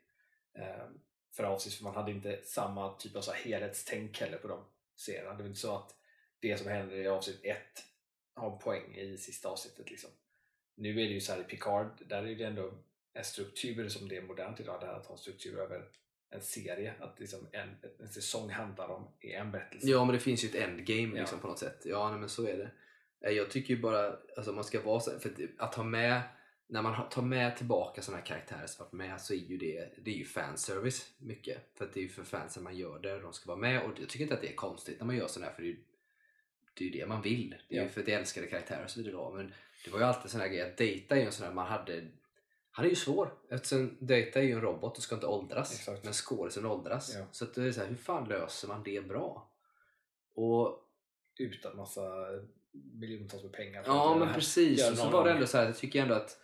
eh, 0.58 0.86
för 1.32 1.44
avsnitt 1.44 1.74
för 1.74 1.84
man 1.84 1.94
hade 1.94 2.10
inte 2.10 2.40
samma 2.44 2.96
typ 2.96 3.16
av 3.16 3.20
så 3.20 3.32
här 3.32 3.44
helhetstänk 3.44 4.20
heller 4.20 4.38
på 4.38 4.48
de 4.48 4.64
serierna. 4.96 5.34
Det 5.34 5.44
är 5.44 5.46
inte 5.46 5.60
så 5.60 5.76
att 5.76 5.94
det 6.40 6.56
som 6.56 6.70
händer 6.70 6.96
i 6.96 7.08
avsnitt 7.08 7.40
1 7.44 7.56
har 8.34 8.52
en 8.52 8.58
poäng 8.58 8.94
i 8.94 9.18
sista 9.18 9.48
avsnittet. 9.48 9.90
Liksom. 9.90 10.10
Nu 10.76 10.90
är 10.90 11.08
det 11.08 11.14
ju 11.14 11.20
så 11.20 11.32
här 11.32 11.40
i 11.40 11.44
Picard, 11.44 12.08
där 12.08 12.26
är 12.26 12.34
det 12.34 12.44
ändå 12.44 12.72
en 13.12 13.24
struktur 13.24 13.88
som 13.88 14.08
det 14.08 14.16
är 14.16 14.22
modernt 14.22 14.60
idag, 14.60 14.80
där 14.80 14.92
att 14.92 15.06
ha 15.06 15.14
en 15.14 15.18
struktur 15.18 15.58
över 15.58 15.90
en 16.34 16.40
serie, 16.42 16.94
att 17.00 17.20
liksom 17.20 17.48
en, 17.52 17.68
en 18.00 18.08
säsong 18.08 18.50
handlar 18.50 18.88
om 18.88 19.08
i 19.20 19.32
en 19.32 19.50
berättelse. 19.50 19.86
Ja, 19.88 20.04
men 20.04 20.14
det 20.14 20.20
finns 20.20 20.44
ju 20.44 20.48
ett 20.48 20.54
endgame 20.68 21.12
Ja. 21.14 21.20
liksom, 21.20 21.38
på 21.38 21.46
något 21.46 21.58
sätt. 21.58 21.82
Ja, 21.84 22.10
nej, 22.10 22.20
men 22.20 22.28
så 22.28 22.46
är 22.46 22.56
det. 22.56 22.70
Eh, 23.28 23.32
Jag 23.36 23.50
tycker 23.50 23.74
ju 23.74 23.80
bara, 23.80 24.16
alltså 24.36 24.52
man 24.52 24.64
ska 24.64 24.80
vara 24.82 25.00
så 25.00 25.18
för 25.18 25.32
att, 25.58 25.74
ha 25.74 25.84
med 25.84 26.20
när 26.66 26.82
man 26.82 27.08
tar 27.08 27.22
med 27.22 27.56
tillbaka 27.56 28.02
sådana 28.02 28.18
här 28.18 28.26
karaktärer 28.26 28.66
som 28.66 28.84
varit 28.84 28.92
med 28.92 29.20
så 29.20 29.34
är 29.34 29.38
ju 29.38 29.56
det, 29.58 29.88
det 30.04 30.10
är 30.10 30.14
ju 30.14 30.24
fanservice 30.24 31.10
mycket. 31.18 31.58
För 31.74 31.84
att 31.84 31.92
det 31.94 32.00
är 32.00 32.02
ju 32.02 32.08
för 32.08 32.24
fansen 32.24 32.62
man 32.62 32.76
gör 32.76 32.98
det, 32.98 33.18
de 33.20 33.32
ska 33.32 33.46
vara 33.48 33.58
med 33.58 33.82
och 33.82 33.90
jag 34.00 34.08
tycker 34.08 34.22
inte 34.22 34.34
att 34.34 34.40
det 34.40 34.48
är 34.52 34.54
konstigt 34.56 34.98
när 34.98 35.06
man 35.06 35.16
gör 35.16 35.26
sådär 35.26 35.52
för 35.56 35.62
det 35.62 35.68
är 35.68 35.76
det, 36.74 36.84
är 36.84 36.88
ju 36.88 37.00
det 37.00 37.06
man 37.06 37.22
vill. 37.22 37.56
Det 37.68 37.74
är 37.76 37.80
ju 37.80 37.86
Ja. 37.86 37.92
för 37.92 38.00
att 38.00 38.08
jag 38.08 38.20
älskade 38.20 38.46
karaktärer 38.46 38.84
och 38.84 38.90
så 38.90 39.02
vidare. 39.02 39.34
Men 39.36 39.52
det 39.84 39.90
var 39.90 39.98
ju 39.98 40.04
alltid 40.04 40.30
sån 40.30 40.40
här 40.40 40.48
grej 40.48 40.60
att 40.62 40.76
Data 40.78 41.14
är 41.16 41.20
ju 41.20 41.26
en 41.26 41.32
sån 41.32 41.46
här 41.46 41.54
man 41.54 41.66
hade 41.66 42.04
han 42.76 42.84
är 42.84 42.90
ju 42.90 42.96
svår 42.96 43.34
eftersom 43.50 43.96
Data 44.00 44.38
är 44.38 44.42
ju 44.42 44.52
en 44.52 44.60
robot 44.60 44.96
och 44.96 45.02
ska 45.02 45.14
inte 45.14 45.26
åldras. 45.26 45.74
Exakt. 45.74 46.04
Men 46.04 46.12
skådisen 46.12 46.66
åldras. 46.66 47.14
Ja. 47.14 47.26
Så 47.30 47.44
att 47.44 47.54
det 47.54 47.62
är 47.62 47.72
så 47.72 47.80
här, 47.80 47.88
hur 47.88 47.96
fan 47.96 48.28
löser 48.28 48.68
man 48.68 48.82
det 48.82 49.08
bra? 49.08 49.52
Och 50.34 50.80
Utan 51.38 51.76
massa 51.76 52.02
miljontals 52.72 53.42
med 53.42 53.52
pengar. 53.52 53.82
Ja 53.86 54.16
men 54.18 54.34
precis. 54.34 54.90
Och 54.90 54.98
så 54.98 55.10
var 55.10 55.24
det 55.24 55.30
ändå 55.30 55.46
så 55.46 55.58
här, 55.58 55.64
jag 55.64 55.76
tycker 55.76 56.02
ändå 56.02 56.14
att 56.14 56.40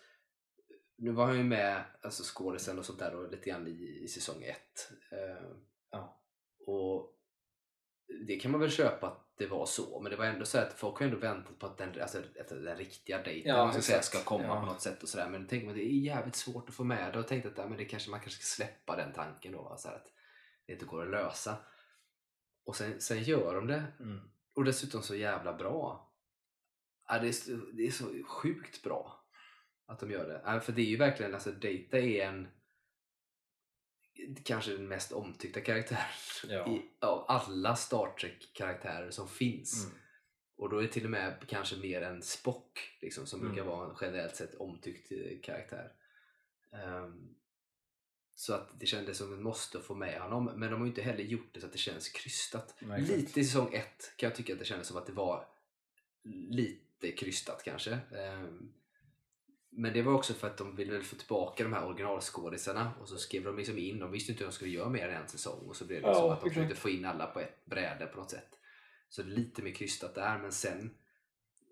nu 0.96 1.10
var 1.10 1.26
han 1.26 1.36
ju 1.36 1.44
med, 1.44 1.84
alltså 2.02 2.22
skådisen 2.26 2.78
och 2.78 2.84
sånt 2.84 2.98
där 2.98 3.14
och 3.14 3.30
lite 3.30 3.50
grann 3.50 3.66
i, 3.66 4.00
i 4.04 4.08
säsong 4.08 4.42
ett. 4.42 4.92
Eh, 5.12 5.46
Ja. 5.90 6.22
Och 6.66 7.16
det 8.26 8.36
kan 8.36 8.50
man 8.50 8.60
väl 8.60 8.70
köpa 8.70 9.24
det 9.40 9.46
var 9.46 9.66
så, 9.66 10.00
men 10.00 10.10
det 10.10 10.16
var 10.16 10.24
ändå 10.24 10.44
så 10.44 10.58
att 10.58 10.72
folk 10.72 10.98
har 10.98 11.06
ändå 11.06 11.18
väntat 11.18 11.58
på 11.58 11.66
att 11.66 11.78
den, 11.78 12.00
alltså, 12.00 12.18
att 12.40 12.48
den 12.48 12.76
riktiga 12.76 13.22
dejten 13.22 13.50
Ja, 13.54 13.72
ska, 13.72 13.82
säga, 13.82 14.02
ska 14.02 14.18
komma 14.24 14.44
Ja. 14.44 14.60
på 14.60 14.66
något 14.66 14.80
sätt 14.82 15.02
och 15.02 15.08
sådär. 15.08 15.28
Men 15.28 15.46
tänk 15.46 15.64
mig, 15.64 15.74
det 15.74 15.82
är 15.84 16.00
jävligt 16.04 16.36
svårt 16.36 16.68
att 16.68 16.74
få 16.74 16.84
med 16.84 17.12
det 17.12 17.18
och 17.18 17.28
tänkte 17.28 17.48
att 17.48 17.58
ja, 17.58 17.68
men 17.68 17.78
det 17.78 17.84
kanske, 17.84 18.10
man 18.10 18.20
kanske 18.20 18.42
ska 18.42 18.62
släppa 18.64 18.96
den 18.96 19.12
tanken 19.12 19.52
då, 19.52 19.74
så 19.78 19.88
att 19.88 20.06
det 20.66 20.72
inte 20.72 20.84
går 20.84 21.02
att 21.02 21.10
lösa. 21.10 21.56
Och 22.64 22.76
sen, 22.76 23.00
sen 23.00 23.22
gör 23.22 23.54
de 23.54 23.66
det 23.66 23.84
Mm. 24.00 24.20
och 24.54 24.64
dessutom 24.64 25.02
så 25.02 25.14
jävla 25.16 25.52
bra. 25.52 26.12
Ja, 27.08 27.18
det, 27.18 27.28
är, 27.28 27.32
så- 27.32 27.66
det 27.72 27.86
är 27.86 27.90
så 27.90 28.04
sjukt 28.28 28.82
bra 28.82 29.24
att 29.86 30.00
de 30.00 30.10
gör 30.10 30.28
det. 30.28 30.42
Ja, 30.44 30.60
för 30.60 30.72
det 30.72 30.82
är 30.82 30.86
ju 30.86 30.96
verkligen, 30.96 31.34
alltså 31.34 31.50
Data 31.50 31.98
är 31.98 32.26
en 32.26 32.48
kanske 34.44 34.72
den 34.72 34.88
mest 34.88 35.12
omtyckta 35.12 35.60
karaktären 35.60 36.02
Ja. 36.48 36.68
i, 36.68 36.82
av 37.00 37.24
alla 37.28 37.76
Star 37.76 38.14
Trek-karaktärer 38.20 39.10
som 39.10 39.28
finns. 39.28 39.84
Mm. 39.84 39.96
Och 40.56 40.70
då 40.70 40.78
är 40.78 40.82
det 40.82 40.88
till 40.88 41.04
och 41.04 41.10
med 41.10 41.44
kanske 41.48 41.76
mer 41.76 42.02
än 42.02 42.22
Spock 42.22 42.98
liksom, 43.00 43.26
som 43.26 43.40
Mm. 43.40 43.52
brukar 43.52 43.68
vara 43.70 43.90
en 43.90 43.96
generellt 44.00 44.36
sett 44.36 44.54
omtyckt 44.54 45.12
eh, 45.12 45.40
karaktär. 45.42 45.92
Ehm, 46.72 47.34
så 48.34 48.54
att 48.54 48.80
det 48.80 48.86
kändes 48.86 49.18
som 49.18 49.32
ett 49.34 49.40
måste 49.40 49.78
att 49.78 49.84
få 49.84 49.94
med 49.94 50.20
honom. 50.20 50.44
Men 50.44 50.70
de 50.70 50.74
har 50.80 50.86
ju 50.86 50.90
inte 50.90 51.02
heller 51.02 51.24
gjort 51.24 51.54
det 51.54 51.60
så 51.60 51.66
att 51.66 51.72
det 51.72 51.78
känns 51.78 52.08
krystat. 52.08 52.74
Nej. 52.80 53.00
Lite 53.02 53.40
i 53.40 53.44
säsong 53.44 53.74
ett 53.74 54.12
kan 54.16 54.26
jag 54.28 54.36
tycka 54.36 54.52
att 54.52 54.58
det 54.58 54.64
kändes 54.64 54.88
som 54.88 54.96
att 54.96 55.06
det 55.06 55.12
var 55.12 55.46
lite 56.50 57.12
krystat 57.12 57.62
kanske. 57.64 57.98
Ehm, 58.16 58.72
men 59.70 59.92
det 59.92 60.02
var 60.02 60.12
också 60.12 60.34
för 60.34 60.46
att 60.46 60.56
de 60.56 60.76
ville 60.76 61.02
få 61.02 61.16
tillbaka 61.16 61.62
de 61.64 61.72
här 61.72 61.86
originalskådisarna 61.86 62.92
och 63.00 63.08
så 63.08 63.16
skrev 63.16 63.44
de 63.44 63.56
liksom 63.56 63.78
in, 63.78 63.98
de 63.98 64.10
visste 64.10 64.32
inte 64.32 64.44
hur 64.44 64.50
de 64.50 64.54
skulle 64.54 64.70
göra 64.70 64.88
mer 64.88 65.08
än 65.08 65.22
en 65.22 65.28
säsong 65.28 65.68
och 65.68 65.76
så 65.76 65.84
blev 65.84 66.02
det 66.02 66.08
Ja, 66.08 66.12
liksom 66.12 66.30
att 66.30 66.40
de 66.40 66.46
exakt. 66.46 66.54
försökte 66.54 66.80
få 66.80 66.90
in 66.90 67.04
alla 67.04 67.26
på 67.26 67.40
ett 67.40 67.64
bräde 67.64 68.06
på 68.06 68.18
något 68.18 68.30
sätt. 68.30 68.58
Så 69.08 69.22
det 69.22 69.32
är 69.32 69.36
lite 69.36 69.62
mer 69.62 69.72
krystat 69.72 70.14
där 70.14 70.38
men 70.38 70.52
sen 70.52 70.94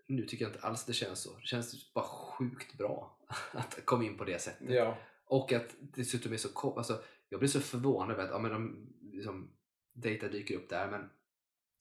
nu 0.07 0.26
tycker 0.26 0.44
jag 0.44 0.55
inte 0.55 0.66
alls 0.66 0.84
det 0.84 0.92
känns 0.92 1.20
så. 1.22 1.36
Det 1.38 1.46
känns 1.46 1.94
bara 1.94 2.05
sjukt 2.05 2.78
bra 2.78 3.18
att 3.53 3.84
komma 3.84 4.05
in 4.05 4.16
på 4.16 4.24
det 4.24 4.38
sättet. 4.42 4.70
Ja. 4.70 4.99
Och 5.24 5.53
att 5.53 5.68
det 5.68 5.76
dessutom 5.94 6.32
är 6.32 6.36
så 6.36 6.74
alltså, 6.76 7.03
Jag 7.28 7.40
blir 7.40 7.49
så 7.49 7.61
förvånad 7.61 8.11
över 8.11 8.24
att 8.24 8.30
ja, 8.30 8.38
men 8.38 8.51
de, 8.51 8.88
liksom, 9.12 9.51
Data 9.92 10.28
dyker 10.28 10.57
upp 10.57 10.68
där 10.68 10.90
men 10.90 11.11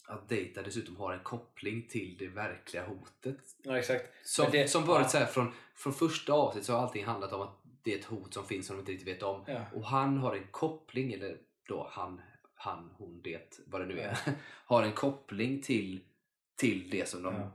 att 0.08 0.30
Data 0.30 0.62
dessutom 0.64 0.95
har 0.95 1.14
en 1.14 1.24
koppling 1.24 1.88
till 1.89 2.16
det 2.20 2.28
verkliga 2.28 2.86
hotet. 2.86 3.38
ja, 3.64 3.78
exakt. 3.78 4.28
Som, 4.28 4.51
det- 4.51 4.68
som 4.68 4.86
varit 4.86 5.03
ja. 5.03 5.10
så 5.10 5.18
här, 5.18 5.26
från, 5.26 5.51
från 5.76 5.93
första 5.93 6.34
avsnittet 6.34 6.66
så 6.66 6.74
har 6.74 6.80
allting 6.80 7.05
handlat 7.05 7.34
om 7.34 7.41
att 7.41 7.62
det 7.84 7.93
är 7.93 7.99
ett 7.99 8.05
hot 8.05 8.34
som 8.34 8.45
finns 8.45 8.68
som 8.68 8.76
de 8.76 8.80
inte 8.80 8.91
riktigt 8.91 9.08
vet 9.08 9.24
om. 9.24 9.43
Ja. 9.47 9.62
Och 9.74 9.84
han 9.86 10.18
har 10.18 10.36
en 10.36 10.47
koppling, 10.51 11.14
eller 11.14 11.38
då 11.68 11.88
han, 11.91 12.22
han 12.55 12.91
hon, 12.97 13.22
det, 13.22 13.60
vad 13.68 13.82
det 13.82 13.86
nu 13.88 13.99
är, 13.99 14.18
har 14.66 14.84
en 14.84 14.91
koppling 14.93 15.62
till, 15.62 15.99
till 16.55 16.89
det 16.89 17.10
som 17.10 17.24
de 17.24 17.34
Ja. 17.34 17.51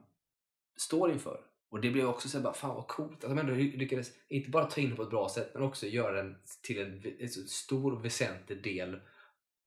står 0.76 1.12
inför. 1.12 1.40
Och 1.70 1.80
det 1.80 1.90
blev 1.90 2.06
också 2.08 2.28
så 2.28 2.38
här, 2.38 2.44
bara, 2.44 2.52
fan 2.54 2.74
vad 2.74 2.88
coolt 2.88 3.24
att 3.24 3.30
de 3.30 3.38
ändå 3.38 3.54
lyckades 3.54 4.10
inte 4.28 4.50
bara 4.50 4.64
ta 4.64 4.80
in 4.80 4.90
det 4.90 4.96
på 4.96 5.02
ett 5.02 5.10
bra 5.10 5.28
sätt 5.28 5.50
men 5.54 5.62
också 5.62 5.86
göra 5.86 6.12
den 6.22 6.36
till 6.62 6.78
en, 6.80 7.02
en 7.20 7.28
stor 7.28 7.92
och 7.92 8.04
väsentlig 8.04 8.62
del 8.62 9.00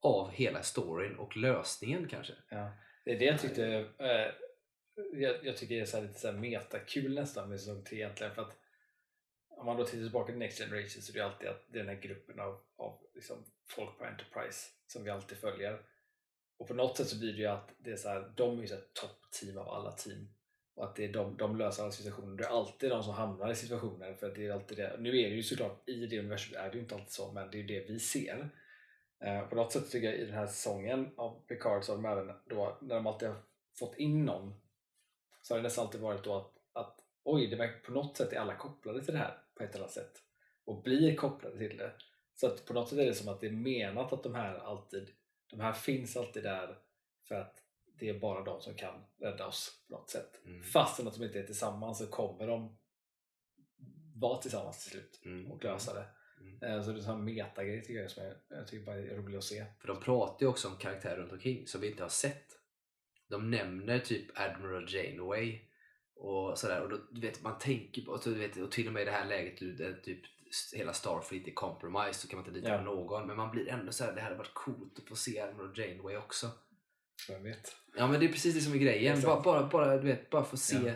av 0.00 0.30
hela 0.30 0.62
storyn 0.62 1.16
och 1.16 1.36
lösningen 1.36 2.08
kanske. 2.08 2.32
Ja. 2.50 2.72
Det 3.04 3.10
är 3.10 3.18
det 3.18 3.24
jag 3.24 3.40
tyckte 3.40 3.66
eh, 3.98 4.32
jag, 5.12 5.44
jag 5.44 5.56
tycker 5.56 5.74
det 5.74 5.80
är 5.80 5.84
så 5.86 6.00
lite 6.00 6.20
så 6.20 6.26
här 6.26 6.38
metakul 6.38 7.14
nästan 7.14 7.48
med 7.48 7.60
säsong 7.60 7.84
3 7.84 7.96
egentligen 7.96 8.34
för 8.34 8.42
att 8.42 8.56
om 9.48 9.66
man 9.66 9.76
då 9.76 9.84
tittar 9.84 9.98
tillbaka 9.98 10.32
till 10.32 10.38
Next 10.38 10.58
Generation 10.58 11.02
så 11.02 11.12
är 11.12 11.16
det 11.16 11.24
alltid 11.24 11.48
att 11.48 11.66
det 11.68 11.78
är 11.78 11.84
den 11.84 11.94
här 11.94 12.02
gruppen 12.02 12.40
av, 12.40 12.60
av 12.76 12.98
liksom 13.14 13.44
folk 13.68 13.98
på 13.98 14.04
Enterprise 14.04 14.70
som 14.86 15.04
vi 15.04 15.10
alltid 15.10 15.38
följer 15.38 15.82
och 16.58 16.68
på 16.68 16.74
något 16.74 16.96
sätt 16.96 17.08
så 17.08 17.18
blir 17.18 17.32
det 17.32 17.38
ju 17.38 17.46
att 17.46 17.74
det 17.78 17.90
är 17.90 17.96
så 17.96 18.08
här, 18.08 18.32
de 18.36 18.58
är 18.58 18.62
ju 18.62 18.68
toppteam 18.92 19.58
av 19.58 19.68
alla 19.68 19.92
team 19.92 20.28
och 20.74 20.84
att 20.84 20.96
det 20.96 21.04
är 21.04 21.12
de, 21.12 21.36
de 21.36 21.56
löser 21.56 21.82
alla 21.82 21.92
situationer. 21.92 22.36
Det 22.36 22.44
är 22.44 22.48
alltid 22.48 22.90
de 22.90 23.02
som 23.02 23.14
hamnar 23.14 23.50
i 23.50 23.54
situationer 23.54 24.14
för 24.14 24.26
att 24.26 24.34
det 24.34 24.46
är 24.46 24.52
alltid 24.52 24.78
det. 24.78 24.96
Nu 24.98 25.08
är 25.08 25.30
det 25.30 25.36
ju 25.36 25.42
såklart 25.42 25.88
i 25.88 26.06
det 26.06 26.18
universumet 26.18 26.60
är 26.60 26.70
det 26.70 26.74
ju 26.74 26.82
inte 26.82 26.94
alltid 26.94 27.12
så 27.12 27.32
men 27.32 27.50
det 27.50 27.56
är 27.56 27.60
ju 27.60 27.66
det 27.66 27.92
vi 27.92 27.98
ser. 27.98 28.50
Eh, 29.20 29.48
på 29.48 29.56
något 29.56 29.72
sätt 29.72 29.90
tycker 29.90 30.06
jag 30.06 30.16
i 30.18 30.24
den 30.24 30.34
här 30.34 30.46
säsongen 30.46 31.14
av 31.16 31.46
Picard 31.46 31.84
så 31.84 31.92
har 31.96 32.02
de 32.02 32.08
även 32.08 32.36
då, 32.46 32.78
när 32.80 32.94
de 32.94 33.06
alltid 33.06 33.28
har 33.28 33.42
fått 33.78 33.96
in 33.96 34.24
någon 34.24 34.54
så 35.42 35.54
har 35.54 35.58
det 35.58 35.62
nästan 35.62 35.86
alltid 35.86 36.00
varit 36.00 36.24
då 36.24 36.34
att, 36.36 36.52
att 36.72 37.00
oj, 37.24 37.46
det 37.46 37.56
verkar- 37.56 37.80
på 37.80 37.92
något 37.92 38.16
sätt 38.16 38.32
är 38.32 38.36
alla 38.38 38.56
kopplade 38.56 39.04
till 39.04 39.14
det 39.14 39.20
här 39.20 39.38
på 39.54 39.62
ett 39.62 39.70
eller 39.74 39.84
annat 39.84 39.92
sätt 39.94 40.22
och 40.64 40.82
blir 40.82 41.16
kopplade 41.16 41.58
till 41.58 41.76
det. 41.76 41.92
Så 42.34 42.46
att 42.46 42.64
på 42.66 42.72
något 42.74 42.88
sätt 42.88 42.98
är 42.98 43.06
det 43.06 43.14
som 43.14 43.28
att 43.28 43.40
det 43.40 43.46
är 43.46 43.50
menat 43.52 44.12
att 44.12 44.22
de 44.22 44.34
här 44.34 44.58
alltid, 44.58 45.10
de 45.50 45.60
här 45.60 45.72
finns 45.72 46.16
alltid 46.16 46.42
där 46.42 46.78
för 47.28 47.34
att 47.34 47.62
det 47.98 48.08
är 48.08 48.18
bara 48.18 48.44
de 48.44 48.60
som 48.60 48.74
kan 48.74 49.04
rädda 49.20 49.46
oss 49.46 49.84
på 49.88 49.94
något 49.96 50.10
sätt. 50.10 50.40
Mm. 50.44 50.62
Fastän 50.62 51.08
att 51.08 51.14
de 51.14 51.24
inte 51.24 51.38
är 51.38 51.46
tillsammans 51.46 51.98
så 51.98 52.06
kommer 52.06 52.46
de 52.46 52.78
vara 54.14 54.38
tillsammans 54.42 54.82
till 54.82 54.90
slut 54.92 55.20
Mm. 55.24 55.52
och 55.52 55.64
lösa 55.64 55.94
det. 55.94 56.06
Mm. 56.40 56.62
Eh, 56.62 56.82
Så 56.82 56.92
det 56.92 56.98
är 56.98 57.02
sån 57.02 57.24
metagrej 57.24 57.82
tycker 57.82 58.00
jag 58.00 58.10
som 58.10 58.24
jag, 58.24 58.34
jag 58.58 58.66
tycker 58.66 58.86
bara 58.86 58.96
är 58.96 59.16
rolig 59.16 59.38
att 59.38 59.44
se. 59.44 59.64
För 59.80 59.88
de 59.88 60.00
pratar 60.00 60.46
ju 60.46 60.50
också 60.50 60.68
om 60.68 60.76
karaktärer 60.76 61.16
runt 61.16 61.32
omkring 61.32 61.66
som 61.66 61.80
vi 61.80 61.90
inte 61.90 62.02
har 62.02 62.08
sett. 62.10 62.46
De 63.28 63.50
nämner 63.50 63.98
typ 63.98 64.26
Admiral 64.40 64.94
Janeway 64.94 65.60
och 66.16 66.58
sådär. 66.58 66.82
Och 66.82 66.88
då, 66.88 66.96
du 67.10 67.20
vet, 67.20 67.42
man 67.42 67.58
tänker 67.58 68.02
på, 68.02 68.10
och, 68.12 68.20
så, 68.22 68.30
du 68.30 68.34
vet, 68.38 68.56
och 68.56 68.72
till 68.72 68.86
och 68.86 68.92
med 68.92 69.02
i 69.02 69.04
det 69.04 69.10
här 69.10 69.24
läget 69.26 69.78
där 69.78 70.00
typ 70.04 70.20
hela 70.74 70.92
Starfleet 70.92 71.48
är 71.48 71.52
compromised 71.52 72.14
så 72.16 72.28
kan 72.28 72.38
man 72.38 72.46
inte 72.48 72.58
lita 72.58 72.72
Ja. 72.72 72.78
på 72.78 72.84
någon. 72.84 73.26
Men 73.26 73.36
man 73.36 73.50
blir 73.50 73.68
ändå 73.68 73.92
så 73.92 74.04
här, 74.04 74.12
det 74.12 74.20
hade 74.20 74.36
varit 74.36 74.54
coolt 74.54 74.98
att 74.98 75.08
få 75.08 75.16
se 75.16 75.40
Admiral 75.40 75.78
Janeway 75.78 76.16
också. 76.16 76.50
Vem 77.28 77.42
vet? 77.42 77.76
Ja 77.96 78.06
men 78.08 78.20
det 78.20 78.26
är 78.26 78.32
precis 78.32 78.54
det 78.54 78.60
som 78.60 78.72
är 78.72 78.76
grejen. 78.78 79.20
Bara, 79.20 79.40
bara, 79.40 79.66
bara, 79.68 79.96
du 79.96 80.06
vet, 80.06 80.30
bara 80.30 80.44
få 80.44 80.56
se 80.56 80.76
Ja. 80.76 80.92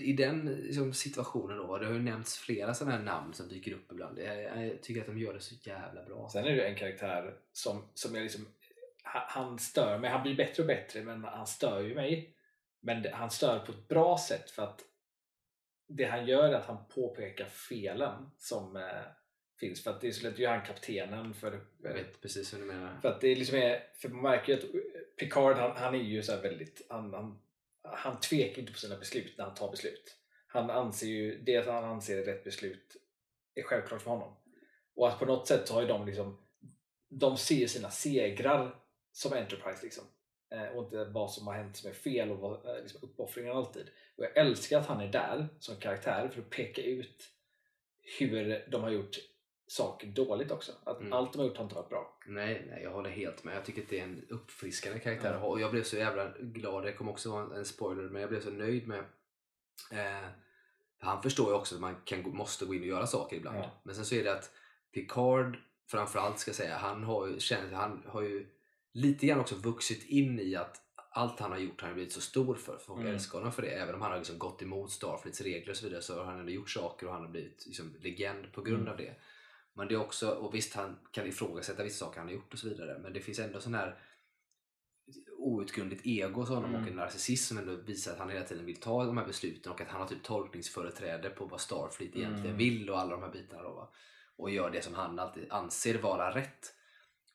I 0.00 0.12
den 0.12 0.44
liksom, 0.46 0.92
situationen 0.92 1.56
då. 1.56 1.78
Det 1.78 1.86
har 1.86 1.92
ju 1.92 2.02
nämnts 2.02 2.38
flera 2.38 2.74
sådana 2.74 2.96
här 2.96 3.04
namn 3.04 3.34
som 3.34 3.48
dyker 3.48 3.72
upp 3.72 3.92
ibland. 3.92 4.18
Jag, 4.18 4.42
jag 4.68 4.82
tycker 4.82 5.00
att 5.00 5.06
de 5.06 5.18
gör 5.18 5.34
det 5.34 5.40
så 5.40 5.54
jävla 5.62 6.04
bra. 6.04 6.28
Sen 6.32 6.44
är 6.44 6.48
det 6.50 6.54
ju 6.56 6.62
en 6.62 6.76
karaktär 6.76 7.34
som, 7.52 7.82
som 7.94 8.14
jag 8.14 8.22
liksom 8.22 8.46
ha- 9.04 9.26
han 9.28 9.58
stör 9.58 9.98
mig, 9.98 10.10
han 10.10 10.22
blir 10.22 10.36
bättre 10.36 10.62
och 10.62 10.66
bättre 10.66 11.02
men 11.02 11.24
han 11.24 11.46
stör 11.46 11.80
ju 11.80 11.94
mig. 11.94 12.34
Men 12.80 13.06
han 13.12 13.30
stör 13.30 13.58
på 13.58 13.72
ett 13.72 13.88
bra 13.88 14.18
sätt 14.18 14.50
för 14.50 14.62
att 14.62 14.80
det 15.88 16.04
han 16.04 16.26
gör 16.26 16.48
är 16.48 16.54
att 16.54 16.66
han 16.66 16.84
påpekar 16.94 17.44
felen 17.46 18.30
som 18.38 18.76
eh, 18.76 18.82
finns. 19.60 19.84
För 19.84 19.90
att 19.90 20.00
det 20.00 20.08
är 20.08 20.12
så 20.12 20.26
lätt 20.28 20.38
göra 20.38 20.56
han 20.56 20.66
kaptenen 20.66 21.34
för, 21.34 21.60
Jag 21.82 21.94
vet 21.94 22.20
precis 22.20 22.52
vad 22.52 22.62
du 22.62 22.66
menar. 22.66 22.98
för 23.02 23.08
att 23.08 23.20
det 23.20 23.28
är 23.28 23.36
liksom 23.36 23.58
är, 23.58 23.82
för 23.94 24.08
man 24.08 24.22
märker 24.22 24.52
ju 24.52 24.58
att 24.58 25.16
Picard 25.16 25.56
han, 25.56 25.76
han 25.76 25.94
är 25.94 25.98
ju 25.98 26.22
så 26.22 26.40
väldigt 26.40 26.86
han, 26.88 27.14
han, 27.14 27.38
han 27.84 28.20
tvekar 28.20 28.60
inte 28.60 28.72
på 28.72 28.78
sina 28.78 28.96
beslut 28.96 29.38
när 29.38 29.44
han 29.44 29.54
tar 29.54 29.70
beslut. 29.70 30.16
Han 30.46 30.70
anser 30.70 31.06
ju, 31.06 31.42
det 31.42 31.66
han 31.66 31.84
anser 31.84 32.18
är 32.18 32.24
rätt 32.24 32.44
beslut 32.44 32.96
är 33.54 33.62
självklart 33.62 34.02
för 34.02 34.10
honom. 34.10 34.36
Och 34.96 35.08
att 35.08 35.18
på 35.18 35.26
något 35.26 35.48
sätt 35.48 35.68
så 35.68 35.74
har 35.74 35.82
ju 35.82 35.88
de 35.88 36.06
liksom 36.06 36.38
de 37.08 37.36
ser 37.36 37.66
sina 37.66 37.90
segrar 37.90 38.76
som 39.12 39.32
Enterprise 39.32 39.82
liksom. 39.82 40.04
Eh, 40.50 40.66
och 40.66 40.84
inte 40.84 41.04
vad 41.04 41.30
som 41.30 41.46
har 41.46 41.54
hänt 41.54 41.76
som 41.76 41.90
är 41.90 41.94
fel 41.94 42.30
och 42.30 42.38
vad, 42.38 42.66
eh, 42.66 42.82
liksom 42.82 43.00
uppoffringar 43.02 43.54
alltid. 43.54 43.86
Och 44.16 44.24
jag 44.24 44.36
älskar 44.36 44.78
att 44.78 44.86
han 44.86 45.00
är 45.00 45.12
där 45.12 45.48
som 45.58 45.76
karaktär 45.76 46.28
för 46.28 46.40
att 46.40 46.50
peka 46.50 46.82
ut 46.82 47.30
hur 48.18 48.64
de 48.70 48.82
har 48.82 48.90
gjort 48.90 49.16
saker 49.66 50.06
dåligt 50.06 50.50
också. 50.50 50.72
Att 50.84 51.00
Mm. 51.00 51.12
allt 51.12 51.32
de 51.32 51.38
har 51.38 51.46
gjort 51.46 51.56
har 51.56 51.64
inte 51.64 51.74
varit 51.76 51.88
bra. 51.88 52.18
Nej, 52.26 52.66
nej, 52.70 52.82
jag 52.82 52.90
håller 52.90 53.10
helt 53.10 53.44
med. 53.44 53.56
Jag 53.56 53.64
tycker 53.64 53.82
att 53.82 53.88
det 53.88 53.98
är 54.00 54.04
en 54.04 54.26
uppfriskande 54.28 54.98
karaktär 54.98 55.38
ha. 55.38 55.48
Och 55.48 55.60
jag 55.60 55.70
blev 55.70 55.82
så 55.82 55.96
jävla 55.96 56.32
glad, 56.38 56.82
det 56.84 56.92
kommer 56.92 57.12
också 57.12 57.30
vara 57.30 57.56
en, 57.56 57.64
spoiler, 57.64 58.02
men 58.02 58.20
jag 58.20 58.30
blev 58.30 58.40
så 58.40 58.50
nöjd 58.50 58.88
med 58.88 59.04
eh, 59.92 60.28
Han 60.98 61.22
förstår 61.22 61.48
ju 61.48 61.54
också 61.54 61.74
att 61.74 61.80
man 61.80 61.96
kan, 62.04 62.36
måste 62.36 62.64
gå 62.66 62.74
in 62.74 62.80
och 62.80 62.86
göra 62.86 63.06
saker 63.06 63.36
ibland. 63.36 63.58
Ja. 63.58 63.70
Men 63.82 63.94
sen 63.94 64.04
så 64.04 64.14
är 64.14 64.24
det 64.24 64.32
att 64.32 64.50
Picard 64.94 65.56
framförallt 65.90 66.38
ska 66.38 66.48
jag 66.48 66.56
säga, 66.56 66.76
han 66.76 67.04
har 67.04 67.26
ju, 67.26 67.40
känner, 67.40 67.72
han 67.72 68.02
har 68.06 68.22
ju 68.22 68.46
lite 68.92 69.26
grann 69.26 69.40
också 69.40 69.54
vuxit 69.54 70.04
in 70.08 70.40
i 70.40 70.56
att 70.56 70.80
allt 71.10 71.40
han 71.40 71.50
har 71.52 71.58
gjort 71.58 71.80
har 71.80 71.88
han 71.88 71.94
blivit 71.94 72.12
så 72.12 72.20
stor 72.20 72.54
för. 72.54 72.76
Folk 72.78 73.00
Mm. 73.00 73.12
älskar 73.14 73.38
honom 73.38 73.52
för 73.52 73.62
det. 73.62 73.68
Även 73.68 73.94
om 73.94 74.00
han 74.02 74.10
har 74.10 74.18
liksom 74.18 74.38
gått 74.38 74.62
emot 74.62 74.90
Starfleets 74.90 75.40
regler 75.40 75.70
och 75.70 75.76
så 75.76 75.84
vidare 75.86 76.02
så 76.02 76.18
har 76.18 76.24
han 76.24 76.38
ändå 76.40 76.52
gjort 76.52 76.70
saker 76.70 77.06
och 77.06 77.12
han 77.12 77.22
har 77.22 77.28
blivit 77.30 77.66
liksom 77.66 77.94
legend 78.00 78.52
på 78.52 78.62
grund 78.62 78.80
Mm. 78.82 78.92
av 78.92 78.96
det. 78.98 79.14
Men 79.74 79.88
det 79.88 79.94
är 79.94 80.00
också, 80.00 80.30
och 80.30 80.54
visst 80.54 80.74
han 80.74 80.96
kan 81.10 81.26
ifrågasätta 81.26 81.82
vissa 81.84 82.04
saker 82.04 82.18
han 82.18 82.28
har 82.28 82.34
gjort 82.34 82.52
och 82.52 82.58
så 82.58 82.68
vidare. 82.68 82.98
Men 82.98 83.12
det 83.12 83.20
finns 83.20 83.38
ändå 83.38 83.60
sån 83.60 83.74
här 83.74 83.98
outgrundligt 85.38 86.06
ego 86.06 86.40
hos 86.40 86.48
honom 86.48 86.70
Mm. 86.70 86.82
och 86.82 86.88
en 86.88 86.96
narcissism 86.96 87.58
ändå 87.58 87.74
visar 87.76 88.12
att 88.12 88.18
han 88.18 88.30
hela 88.30 88.44
tiden 88.44 88.66
vill 88.66 88.80
ta 88.80 89.04
de 89.04 89.16
här 89.18 89.26
besluten 89.26 89.72
och 89.72 89.80
att 89.80 89.88
han 89.88 90.00
har 90.00 90.08
typ 90.08 90.22
tolkningsföreträde 90.22 91.30
på 91.30 91.44
vad 91.44 91.60
Starfleet 91.60 92.16
egentligen 92.16 92.46
Mm. 92.46 92.56
vill 92.56 92.90
och 92.90 92.98
alla 93.00 93.10
de 93.10 93.22
här 93.22 93.30
bitarna 93.30 93.62
då. 93.62 93.70
Va? 93.74 93.92
Och 94.36 94.50
gör 94.50 94.70
det 94.70 94.82
som 94.82 94.94
han 94.94 95.18
alltid 95.18 95.46
anser 95.50 95.98
vara 95.98 96.34
rätt. 96.34 96.74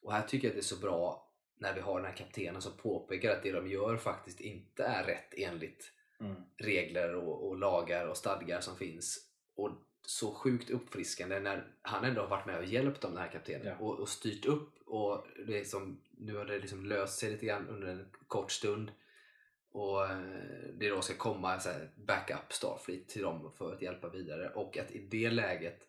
Och 0.01 0.13
här 0.13 0.21
tycker 0.27 0.47
jag 0.47 0.51
att 0.51 0.55
det 0.55 0.59
är 0.61 0.75
så 0.75 0.79
bra 0.79 1.25
när 1.57 1.73
vi 1.73 1.81
har 1.81 1.95
den 2.01 2.05
här 2.09 2.17
kaptenen 2.17 2.61
som 2.61 2.77
påpekar 2.77 3.31
att 3.31 3.43
det 3.43 3.51
de 3.51 3.67
gör 3.69 3.97
faktiskt 3.97 4.39
inte 4.41 4.83
är 4.83 5.03
rätt 5.03 5.33
enligt 5.37 5.91
Mm. 6.21 6.35
regler 6.57 7.15
och, 7.15 7.47
och 7.47 7.57
lagar 7.57 8.07
och 8.07 8.17
stadgar 8.17 8.61
som 8.61 8.75
finns. 8.77 9.29
Och 9.55 9.69
så 10.01 10.33
sjukt 10.33 10.69
uppfriskande 10.69 11.39
när 11.39 11.67
han 11.81 12.03
ändå 12.03 12.21
har 12.21 12.27
varit 12.27 12.45
med 12.45 12.57
och 12.57 12.65
hjälpt 12.65 13.01
dem, 13.01 13.11
den 13.13 13.21
här 13.23 13.31
kaptenen, 13.31 13.67
Ja. 13.67 13.75
och, 13.79 13.99
och 13.99 14.09
styrt 14.09 14.45
upp. 14.45 14.69
Och 14.85 15.27
det 15.47 15.65
som, 15.67 16.01
nu 16.11 16.35
har 16.35 16.45
det 16.45 16.59
liksom 16.59 16.85
löst 16.85 17.19
sig 17.19 17.31
lite 17.31 17.45
grann 17.45 17.67
under 17.67 17.87
en 17.87 18.05
kort 18.27 18.51
stund. 18.51 18.91
Och 19.71 20.05
eh, 20.05 20.19
det 20.73 20.89
då 20.89 21.01
ska 21.01 21.13
komma 21.13 21.59
så 21.59 21.69
här, 21.69 21.91
backup 21.95 22.53
Starfleet 22.53 23.07
till 23.07 23.21
dem 23.21 23.51
för 23.57 23.73
att 23.73 23.81
hjälpa 23.81 24.09
vidare. 24.09 24.49
Och 24.49 24.77
att 24.77 24.91
i 24.91 25.07
det 25.11 25.29
läget 25.31 25.79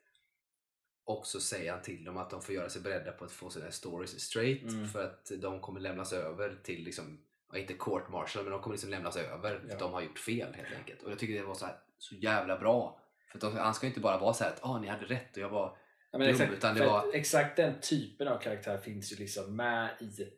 också 1.04 1.40
säga 1.40 1.78
till 1.78 2.04
dem 2.04 2.16
att 2.16 2.30
de 2.30 2.42
får 2.42 2.54
göra 2.54 2.68
sig 2.68 2.82
beredda 2.82 3.12
på 3.12 3.24
att 3.24 3.32
få 3.32 3.50
sina 3.50 3.70
stories 3.70 4.20
straight. 4.20 4.62
Mm. 4.62 4.88
För 4.88 5.04
att 5.04 5.30
de 5.38 5.60
kommer 5.60 5.80
lämnas 5.80 6.12
över 6.12 6.58
till, 6.62 6.84
liksom, 6.84 7.20
inte 7.54 7.74
court 7.74 8.08
martial, 8.08 8.44
men 8.44 8.52
de 8.52 8.62
kommer 8.62 8.74
liksom 8.74 8.90
lämnas 8.90 9.16
över 9.16 9.38
för 9.58 9.66
Ja. 9.68 9.72
att 9.74 9.80
de 9.80 9.92
har 9.92 10.00
gjort 10.02 10.18
fel 10.18 10.54
helt 10.54 10.76
enkelt. 10.78 11.02
Och 11.02 11.10
jag 11.10 11.18
tycker 11.18 11.34
det 11.34 11.42
var 11.46 11.54
så, 11.54 11.66
här, 11.66 11.76
så 11.98 12.14
jävla 12.14 12.58
bra. 12.58 12.99
För 13.32 13.38
de, 13.38 13.56
han 13.56 13.74
ska 13.74 13.86
ju 13.86 13.90
inte 13.90 14.00
bara 14.00 14.18
vara 14.18 14.34
så 14.34 14.44
här 14.44 14.50
att 14.50 14.64
ah, 14.64 14.78
ni 14.80 14.86
hade 14.86 15.04
rätt 15.06 15.36
och 15.36 15.42
jag 15.42 15.48
var 15.48 15.76
Ja, 16.12 16.18
dum, 16.18 16.28
exakt, 16.28 16.52
utan 16.52 16.74
det 16.74 16.86
var- 16.86 17.14
exakt 17.14 17.56
den 17.56 17.80
typen 17.80 18.28
av 18.28 18.38
karaktär 18.38 18.78
finns 18.78 19.12
ju 19.12 19.16
liksom 19.16 19.56
med 19.56 19.90
i 20.00 20.28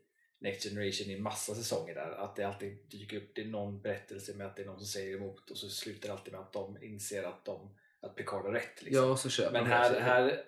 Next 0.41 0.69
Generation 0.69 1.11
i 1.11 1.21
massa 1.21 1.55
säsonger 1.55 1.95
där. 1.95 2.11
Att 2.11 2.37
det 2.37 2.45
alltid 2.45 2.79
dyker 2.91 3.17
upp, 3.17 3.35
det 3.35 3.41
är 3.41 3.47
någon 3.47 3.83
berättelse 3.83 4.35
med 4.35 4.47
att 4.47 4.57
det 4.57 4.63
är 4.63 4.67
någon 4.67 4.79
som 4.79 4.87
säger 4.87 5.17
emot 5.17 5.51
och 5.51 5.57
så 5.57 5.69
slutar 5.69 6.09
det 6.09 6.15
alltid 6.15 6.33
med 6.33 6.43
att 6.43 6.53
de 6.53 6.83
inser 6.83 7.23
att, 7.25 7.45
de, 7.45 7.75
att 8.01 8.17
Picard 8.17 8.45
har 8.45 8.53
rätt. 8.53 8.83
Liksom. 8.83 9.05
Ja, 9.05 9.11
och 9.13 9.19
så 9.19 9.31
köper 9.31 9.53
Men 9.53 9.67
här, 9.67 10.01
här 10.01 10.45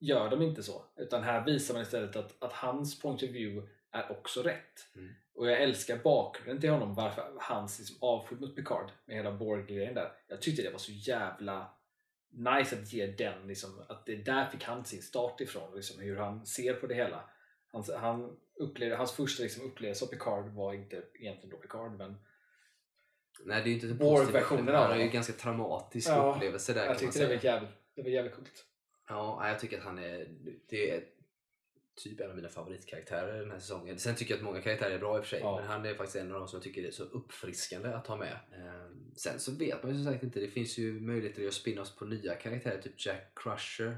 gör 0.00 0.30
de 0.30 0.42
inte 0.42 0.62
så. 0.62 0.84
Utan 0.96 1.22
här 1.22 1.44
visar 1.44 1.74
man 1.74 1.82
istället 1.82 2.16
att, 2.16 2.42
att 2.42 2.52
hans 2.52 3.00
point 3.00 3.22
of 3.22 3.28
view 3.28 3.68
är 3.92 4.10
också 4.10 4.42
rätt. 4.42 4.88
Mm. 4.96 5.14
Och 5.34 5.50
jag 5.50 5.62
älskar 5.62 5.96
bakgrunden 5.96 6.60
till 6.60 6.70
honom, 6.70 6.94
varför 6.94 7.32
hans 7.40 7.78
liksom 7.78 7.96
avsky 8.00 8.36
mot 8.36 8.56
Picard 8.56 8.90
med 9.06 9.16
hela 9.16 9.32
Borg-grejen 9.32 9.94
där. 9.94 10.12
Jag 10.28 10.42
tyckte 10.42 10.62
det 10.62 10.70
var 10.70 10.78
så 10.78 10.92
jävla 10.92 11.70
nice 12.30 12.76
att 12.78 12.92
ge 12.92 13.06
den, 13.06 13.46
liksom, 13.46 13.84
att 13.88 14.06
det 14.06 14.16
där 14.16 14.46
fick 14.50 14.64
han 14.64 14.84
sin 14.84 15.02
start 15.02 15.40
ifrån, 15.40 15.74
liksom, 15.76 16.00
hur 16.02 16.16
han 16.16 16.46
ser 16.46 16.74
på 16.74 16.86
det 16.86 16.94
hela. 16.94 17.30
Hans, 17.72 17.90
han 17.94 18.36
upplevde, 18.60 18.96
hans 18.96 19.12
första 19.12 19.42
liksom, 19.42 19.66
upplevelse 19.66 20.04
av 20.04 20.08
Picard 20.08 20.48
var 20.54 20.72
inte 20.74 21.02
egentligen 21.14 21.50
då 21.50 21.56
Picard, 21.56 21.92
men 21.98 22.16
Nej, 23.44 23.62
det 23.62 23.68
är 23.68 23.68
ju 23.68 23.74
inte 23.74 23.88
så 23.88 23.94
Borg- 23.94 24.10
positivt. 24.16 24.34
versionen 24.34 24.66
Han 24.66 24.74
av 24.76 24.80
har 24.82 24.88
ju 24.88 24.92
honom. 24.94 25.06
en 25.06 25.12
ganska 25.14 25.32
traumatisk 25.32 26.08
Ja, 26.10 26.32
upplevelse 26.36 26.72
där 26.72 26.80
jag 26.86 26.98
kan 26.98 27.06
man 27.06 27.12
tyckte 27.12 27.28
det 27.28 27.36
var 27.36 27.44
jävligt, 27.44 27.70
det 27.94 28.02
var 28.02 28.10
jävligt 28.10 28.34
coolt. 28.34 28.64
Ja, 29.08 29.48
jag 29.48 29.60
tycker 29.60 29.78
att 29.78 29.84
han 29.84 29.98
är, 29.98 30.26
det 30.68 30.90
är 30.90 31.04
typ 31.96 32.20
en 32.20 32.30
av 32.30 32.36
mina 32.36 32.48
favoritkaraktärer 32.48 33.40
den 33.40 33.50
här 33.50 33.58
säsongen. 33.58 33.98
Sen 33.98 34.14
tycker 34.14 34.34
jag 34.34 34.38
att 34.38 34.44
många 34.44 34.60
karaktärer 34.62 34.90
är 34.94 34.98
bra 34.98 35.16
i 35.16 35.20
och 35.20 35.24
för 35.24 35.30
sig, 35.30 35.40
Ja. 35.40 35.56
men 35.60 35.66
han 35.68 35.86
är 35.86 35.94
faktiskt 35.94 36.16
en 36.16 36.32
av 36.32 36.38
de 36.38 36.48
som 36.48 36.56
jag 36.56 36.62
tycker 36.64 36.84
är 36.84 36.90
så 36.90 37.04
uppfriskande 37.04 37.88
att 37.88 38.06
ha 38.06 38.16
med. 38.16 38.38
Ehm, 38.52 39.14
sen 39.16 39.40
så 39.40 39.52
vet 39.52 39.82
man 39.82 39.92
ju 39.92 40.02
som 40.04 40.12
sagt 40.12 40.24
inte, 40.24 40.40
det 40.40 40.48
finns 40.48 40.78
ju 40.78 41.00
möjligheter 41.00 41.40
att 41.40 41.44
göra 41.44 41.52
spin-offs 41.52 41.98
på 41.98 42.04
nya 42.04 42.34
karaktärer, 42.34 42.82
typ 42.82 43.06
Jack 43.06 43.32
Crusher. 43.36 43.96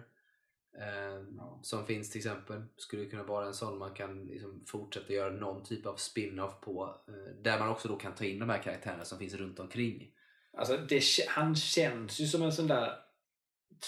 ehm, 0.80 1.34
Ja. 1.36 1.60
Som 1.62 1.86
finns 1.86 2.10
till 2.10 2.18
exempel. 2.18 2.62
Skulle 2.76 3.04
kunna 3.06 3.22
vara 3.22 3.46
en 3.46 3.54
sån 3.54 3.78
man 3.78 3.94
kan 3.94 4.26
liksom 4.26 4.64
fortsätta 4.66 5.12
göra 5.12 5.30
någon 5.32 5.64
typ 5.64 5.86
av 5.86 5.96
spin-off 5.96 6.60
på. 6.60 7.04
eh, 7.08 7.42
där 7.42 7.58
man 7.58 7.68
också 7.68 7.88
då 7.88 7.96
kan 7.96 8.14
ta 8.14 8.24
in 8.24 8.38
de 8.38 8.48
här 8.50 8.62
karaktärerna 8.62 9.04
som 9.04 9.18
finns 9.18 9.34
runt 9.34 9.58
omkring. 9.60 10.10
Alltså 10.56 10.76
det, 10.76 11.02
han 11.28 11.56
känns 11.56 12.20
ju 12.20 12.26
som 12.26 12.42
en 12.42 12.52
sån 12.52 12.66
där 12.66 12.92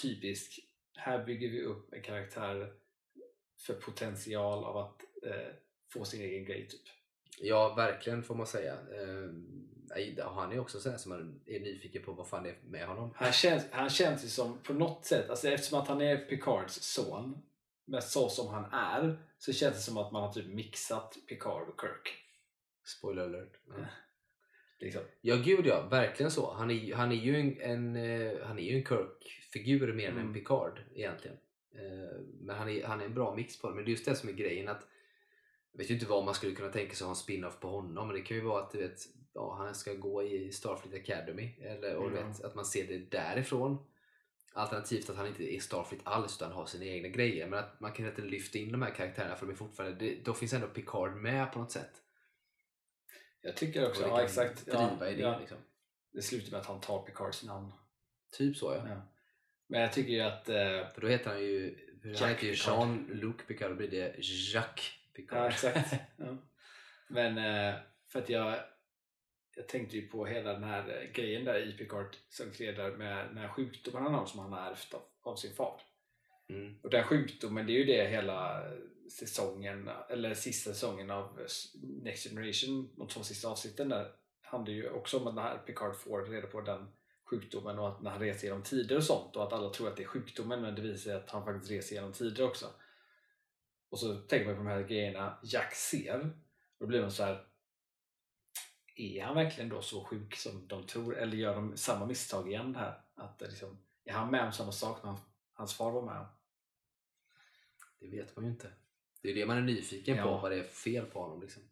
typisk, 0.01 0.59
här 0.97 1.25
bygger 1.25 1.49
vi 1.49 1.61
upp 1.63 1.93
en 1.93 2.01
karaktär 2.03 2.73
för 3.57 3.73
potential 3.73 4.63
av 4.63 4.77
att 4.77 5.01
eh, 5.23 5.53
få 5.93 6.05
sin 6.05 6.21
egen 6.21 6.45
grej 6.45 6.67
typ. 6.67 6.81
Ja, 7.39 7.73
verkligen 7.73 8.23
får 8.23 8.35
man 8.35 8.47
säga. 8.47 8.77
Nej, 9.89 10.17
han 10.21 10.51
är 10.51 10.59
också 10.59 10.79
sån 10.79 10.99
som 10.99 11.09
man 11.09 11.41
är 11.45 11.59
nyfiken 11.59 12.03
på 12.03 12.11
vad 12.11 12.27
fan 12.27 12.43
det 12.43 12.49
är 12.49 12.57
med 12.63 12.87
honom. 12.87 13.11
Han 13.15 13.31
känns, 13.31 13.63
han 13.71 13.89
känns 13.89 14.23
ju 14.25 14.27
som 14.27 14.57
på 14.63 14.73
något 14.73 15.05
sätt, 15.05 15.29
alltså 15.29 15.47
eftersom 15.47 15.79
att 15.79 15.87
han 15.87 16.01
är 16.01 16.17
Picards 16.17 16.73
son, 16.83 17.41
men 17.85 18.01
så 18.01 18.29
som 18.29 18.47
han 18.47 18.65
är, 18.71 19.19
så 19.37 19.53
känns 19.53 19.75
det 19.75 19.81
som 19.81 19.97
att 19.97 20.11
man 20.11 20.23
har 20.23 20.33
typ 20.33 20.47
mixat 20.47 21.17
Picard 21.29 21.69
och 21.69 21.81
Kirk. 21.81 22.15
Spoiler 22.85 23.23
alert. 23.23 23.59
Ja, 23.67 23.85
Liksom. 24.79 25.01
ja 25.21 25.35
gud 25.35 25.65
ja, 25.65 25.87
verkligen 25.91 26.31
så. 26.31 26.53
Han 26.53 26.71
är, 26.71 26.95
han 26.95 27.11
är 27.11 27.15
ju 27.15 27.39
en, 27.39 27.61
en, 27.61 27.95
eh, 27.95 28.45
han 28.47 28.59
är 28.59 28.63
ju 28.63 28.77
en 28.77 28.85
Kirk-figur 28.85 29.93
mer 29.93 30.07
än 30.09 30.15
en 30.15 30.21
Mm. 30.21 30.33
Picard 30.33 30.79
egentligen. 30.95 31.37
Eh, 31.77 32.19
Men 32.39 32.55
han 32.57 32.69
är, 32.69 32.85
han 32.85 33.01
är 33.01 33.05
en 33.05 33.13
bra 33.13 33.35
mix 33.35 33.59
på 33.61 33.69
det. 33.69 33.75
Men 33.75 33.85
det 33.85 33.89
är 33.89 33.91
just 33.91 34.05
det 34.05 34.15
som 34.15 34.29
är 34.29 34.33
grejen 34.33 34.67
att 34.67 34.87
jag 35.71 35.79
vet 35.79 35.89
ju 35.89 35.93
inte 35.93 36.05
vad 36.05 36.25
man 36.25 36.33
skulle 36.33 36.55
kunna 36.55 36.71
tänka 36.71 36.95
sig 36.95 37.05
att 37.05 37.07
ha 37.07 37.11
en 37.11 37.15
spin-off 37.15 37.59
på 37.59 37.67
honom 37.67 38.07
men 38.07 38.15
det 38.15 38.21
kan 38.21 38.37
ju 38.37 38.43
vara 38.43 38.63
att 38.63 38.71
du 38.71 38.77
vet, 38.77 38.99
ja, 39.33 39.55
han 39.55 39.75
ska 39.75 39.93
gå 39.93 40.23
i 40.23 40.51
Starfleet 40.51 41.03
Academy 41.03 41.55
eller, 41.61 41.95
och 41.95 42.07
Mm. 42.07 42.27
vet, 42.27 42.43
att 42.43 42.55
man 42.55 42.65
ser 42.65 42.87
det 42.87 42.97
därifrån. 42.97 43.77
Alternativt 44.53 45.09
att 45.09 45.15
han 45.15 45.27
inte 45.27 45.55
är 45.55 45.59
Starfleet 45.59 46.01
alls 46.05 46.37
utan 46.37 46.51
har 46.51 46.65
sina 46.65 46.85
egna 46.85 47.07
grejer. 47.09 47.47
Men 47.47 47.59
att 47.59 47.79
man 47.79 47.91
kan 47.91 48.05
inte 48.05 48.21
lyfta 48.21 48.57
in 48.57 48.71
de 48.71 48.81
här 48.81 48.95
karaktärerna 48.95 49.35
för 49.35 49.45
de 49.45 49.51
är 49.51 49.55
fortfarande, 49.57 49.95
det, 50.05 50.15
då 50.25 50.33
finns 50.33 50.53
ändå 50.53 50.67
Picard 50.67 51.11
med 51.15 51.51
på 51.51 51.59
något 51.59 51.71
sätt. 51.71 52.01
Jag 53.41 53.57
tycker 53.57 53.87
också, 53.87 54.01
ja 54.01 54.21
exakt. 54.21 54.63
Ja, 54.67 54.97
det 54.99 55.39
liksom. 55.39 55.57
Det 56.13 56.21
slutar 56.21 56.51
med 56.51 56.59
att 56.59 56.65
han 56.65 56.81
tar 56.81 57.01
Picards 57.01 57.43
namn. 57.43 57.71
Typ 58.37 58.57
så 58.57 58.73
ja. 58.73 58.87
Ja. 58.89 59.01
Men 59.67 59.81
jag 59.81 59.93
tycker 59.93 60.11
ju 60.11 60.21
att 60.21 60.49
eh, 60.49 60.87
För 60.93 61.01
då 61.01 61.07
heter 61.07 61.29
han 61.29 61.39
ju, 61.39 61.77
han 62.03 62.29
heter 62.29 62.45
ju 62.45 62.51
Picard. 62.51 62.77
Jean-Luc 62.77 63.35
Picard, 63.47 63.71
då 63.71 63.75
blir 63.75 63.87
det 63.87 64.15
Jacques 64.53 64.91
Picard. 65.13 65.37
Ja, 65.37 65.47
exakt. 65.47 65.93
Ja. 66.17 66.37
Men 67.07 67.37
eh, 67.37 67.75
för 68.07 68.19
att 68.19 68.29
jag, 68.29 68.59
jag 69.55 69.67
tänkte 69.67 69.97
ju 69.97 70.07
på 70.07 70.25
hela 70.25 70.53
den 70.53 70.63
här 70.63 71.01
eh, 71.01 71.11
grejen 71.11 71.45
där 71.45 71.67
i 71.67 71.71
Picard 71.71 72.15
som 72.29 72.51
där 72.57 72.97
med 72.97 73.27
den 73.27 73.37
här 73.37 73.47
sjukdomen 73.47 74.03
han 74.03 74.13
har 74.13 74.25
som 74.25 74.39
han 74.39 74.53
har 74.53 74.71
ärvt 74.71 74.93
av, 74.93 75.01
av 75.21 75.35
sin 75.35 75.53
far. 75.53 75.81
Mm. 76.49 76.75
Och 76.83 76.89
den 76.89 77.03
sjukdomen, 77.03 77.67
det 77.67 77.73
är 77.73 77.77
ju 77.77 77.85
det 77.85 78.07
hela 78.07 78.63
säsongen, 79.11 79.89
eller 80.09 80.33
sista 80.33 80.73
säsongen 80.73 81.11
av 81.11 81.39
eh, 81.39 81.45
Next 82.03 82.29
Generation, 82.29 82.89
de 82.95 83.07
två 83.07 83.23
sista 83.23 83.47
avsnitten 83.47 83.89
där, 83.89 84.11
handlar 84.41 84.73
ju 84.73 84.89
också 84.89 85.19
om 85.19 85.27
att 85.27 85.35
när 85.35 85.57
Picard 85.57 85.95
får 85.95 86.25
reda 86.25 86.47
på 86.47 86.61
den 86.61 86.87
sjukdomen 87.29 87.79
och 87.79 87.87
att 87.89 88.01
när 88.01 88.11
han 88.11 88.19
reser 88.19 88.47
genom 88.47 88.63
tider 88.63 88.95
och 88.97 89.03
sånt 89.03 89.35
och 89.35 89.43
att 89.43 89.53
alla 89.53 89.69
tror 89.69 89.87
att 89.87 89.97
det 89.97 90.03
är 90.03 90.07
sjukdomen 90.07 90.61
men 90.61 90.75
det 90.75 90.81
visar 90.81 90.97
sig 91.03 91.13
att 91.13 91.29
han 91.29 91.45
faktiskt 91.45 91.71
reser 91.71 91.95
genom 91.95 92.13
tider 92.13 92.43
också. 92.43 92.65
Och 93.89 93.99
så 93.99 94.15
tänker 94.15 94.45
man 94.45 94.55
på 94.55 94.63
de 94.63 94.69
här 94.69 94.81
grejerna 94.83 95.37
Jack 95.43 95.73
ser 95.75 96.19
och 96.19 96.29
då 96.79 96.85
blir 96.87 97.01
man 97.01 97.11
så 97.11 97.23
här 97.23 97.43
är 98.95 99.23
han 99.23 99.35
verkligen 99.35 99.69
då 99.69 99.81
så 99.81 100.03
sjuk 100.03 100.35
som 100.35 100.67
de 100.67 100.87
tror 100.87 101.17
eller 101.17 101.37
gör 101.37 101.55
de 101.55 101.77
samma 101.77 102.05
misstag 102.05 102.47
igen 102.49 102.75
här? 102.75 103.01
Att 103.15 103.39
det 103.39 103.47
liksom, 103.47 103.77
är 104.03 104.13
han 104.13 104.31
med 104.31 104.45
om 104.45 104.51
samma 104.51 104.71
sak 104.71 104.99
som 104.99 105.09
han- 105.09 105.19
hans 105.53 105.73
far 105.73 105.91
var 105.91 106.01
med 106.01 106.19
om? 106.19 106.25
Det 107.99 108.07
vet 108.07 108.35
man 108.35 108.45
ju 108.45 108.51
inte. 108.51 108.71
Det 109.21 109.29
är 109.31 109.35
det 109.35 109.45
man 109.45 109.57
är 109.57 109.61
nyfiken 109.61 110.15
på, 110.17 110.21
Ja. 110.29 110.41
vad 110.41 110.51
det 110.51 110.59
är 110.59 110.63
fel 110.63 111.05
på 111.05 111.21
honom. 111.21 111.41
Liksom. 111.41 111.63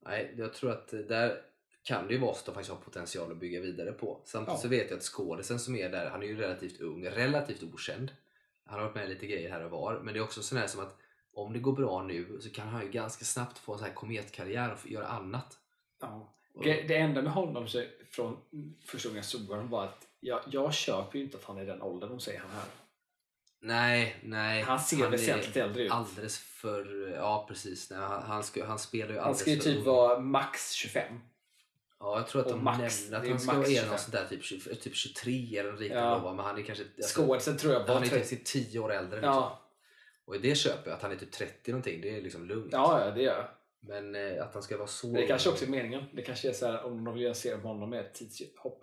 Nej, 0.00 0.34
jag 0.36 0.54
tror 0.54 0.70
att 0.70 0.88
där 0.88 1.42
kan 1.86 2.06
det 2.06 2.14
ju 2.14 2.20
vara 2.20 2.34
så 2.34 2.38
att 2.38 2.46
de 2.46 2.54
faktiskt 2.54 2.70
har 2.70 2.80
potential 2.80 3.30
att 3.32 3.36
bygga 3.36 3.60
vidare 3.60 3.92
på. 3.92 4.20
Samtidigt 4.24 4.58
Ja. 4.58 4.62
så 4.62 4.68
vet 4.68 4.90
jag 4.90 4.96
att 4.96 5.02
skådisen 5.02 5.58
som 5.58 5.76
är 5.76 5.88
där, 5.88 6.10
han 6.10 6.22
är 6.22 6.26
ju 6.26 6.36
relativt 6.36 6.80
ung, 6.80 7.04
relativt 7.06 7.62
okänd. 7.62 8.12
Han 8.64 8.78
har 8.78 8.86
varit 8.86 8.94
med 8.94 9.08
lite 9.08 9.26
grejer 9.26 9.50
här 9.50 9.64
och 9.64 9.70
var, 9.70 10.00
men 10.00 10.14
det 10.14 10.20
är 10.20 10.24
också 10.24 10.42
sån 10.42 10.58
här 10.58 10.66
som 10.66 10.80
att 10.80 10.96
om 11.32 11.52
det 11.52 11.58
går 11.58 11.72
bra 11.72 12.02
nu 12.02 12.38
så 12.40 12.50
kan 12.50 12.68
han 12.68 12.82
ju 12.82 12.90
ganska 12.90 13.24
snabbt 13.24 13.58
få 13.58 13.72
en 13.72 13.78
sån 13.78 13.86
här 13.86 13.94
kometkarriär 13.94 14.72
och 14.72 14.90
göra 14.90 15.06
annat. 15.06 15.58
Ja. 16.00 16.34
Det 16.64 16.82
det 16.82 16.96
enda 16.96 17.22
med 17.22 17.32
honom 17.32 17.68
så, 17.68 17.82
från 18.10 18.36
första 18.86 19.08
gången 19.08 19.16
jag 19.16 19.24
såg 19.24 19.40
honom 19.40 19.68
var 19.68 19.84
att 19.84 20.06
jag, 20.20 20.40
jag 20.46 20.74
köper 20.74 21.18
ju 21.18 21.24
inte 21.24 21.36
att 21.36 21.44
han 21.44 21.58
är 21.58 21.66
den 21.66 21.82
åldern 21.82 22.10
de 22.10 22.20
säger 22.20 22.40
han 22.40 22.50
är. 22.50 22.64
Nej, 23.60 24.16
nej. 24.22 24.62
Han 24.62 24.80
ser 24.80 25.10
väsentligt 25.10 25.56
äldre 25.56 25.82
ut. 25.82 25.92
Alldeles 25.92 26.38
för... 26.38 27.10
Ja, 27.16 27.44
precis. 27.48 27.90
Nej, 27.90 27.98
han, 27.98 28.22
han, 28.22 28.44
ska, 28.44 28.66
han 28.66 28.78
spelar 28.78 29.12
ju 29.12 29.18
Han 29.18 29.28
alldeles 29.28 29.40
ska 29.40 29.50
ju 29.50 29.56
typ 29.56 29.84
vara 29.84 30.20
max 30.20 30.72
25. 30.72 31.20
Ja, 31.98 32.18
jag 32.18 32.28
tror 32.28 32.40
att 32.40 32.46
och 32.46 32.52
de 32.52 32.64
max- 32.64 33.02
nämner 33.10 33.18
att 33.18 33.24
är 33.24 33.30
han 33.30 33.40
ska 33.40 33.52
max 33.52 33.58
vara 33.58 33.68
25. 33.74 33.90
något 33.90 34.00
sånt 34.00 34.12
där 34.12 34.26
typ, 34.28 34.44
20, 34.44 34.74
typ 34.74 34.94
23 34.94 35.58
eller 35.58 35.70
något 35.72 35.80
liknande. 35.80 36.04
Ja. 36.08 36.18
då? 36.18 36.34
Men 36.34 36.44
han 36.44 36.58
är 36.58 36.62
kanske... 36.62 36.84
alltså, 36.96 37.22
Skådisen 37.22 37.56
tror 37.58 37.72
jag 37.72 37.80
Han 37.80 37.88
var 37.88 37.96
är 37.96 38.04
ju 38.04 38.10
30. 38.10 38.20
faktiskt 38.20 38.52
10 38.70 38.78
år 38.78 38.92
äldre. 38.92 39.16
Liksom. 39.16 39.32
Ja, 39.34 39.70
Och 40.24 40.36
i 40.36 40.38
det 40.38 40.54
köper 40.54 40.90
jag 40.90 40.96
att 40.96 41.02
han 41.02 41.12
är 41.12 41.16
typ 41.16 41.32
30 41.32 41.70
någonting. 41.70 42.00
Det 42.00 42.16
är 42.16 42.22
liksom 42.22 42.44
lugnt. 42.48 42.68
ja, 42.72 43.04
ja, 43.04 43.10
det 43.10 43.22
gör 43.22 43.34
jag. 43.36 43.46
Men 43.80 44.14
eh, 44.14 44.42
att 44.44 44.54
han 44.54 44.62
ska 44.62 44.76
vara 44.76 44.86
så... 44.88 45.06
Men 45.06 45.20
det 45.20 45.26
kanske 45.26 45.48
också 45.48 45.64
är 45.64 45.68
meningen. 45.68 46.04
Det 46.12 46.22
kanske 46.22 46.48
är 46.48 46.52
så 46.52 46.66
här 46.66 46.84
om 46.84 47.04
de 47.04 47.14
vill 47.14 47.22
göra 47.22 47.30
en 47.30 47.36
serie 47.36 47.58
på 47.58 47.68
honom 47.68 47.90
med 47.90 48.00
ett 48.00 48.14
tidshopp. 48.14 48.82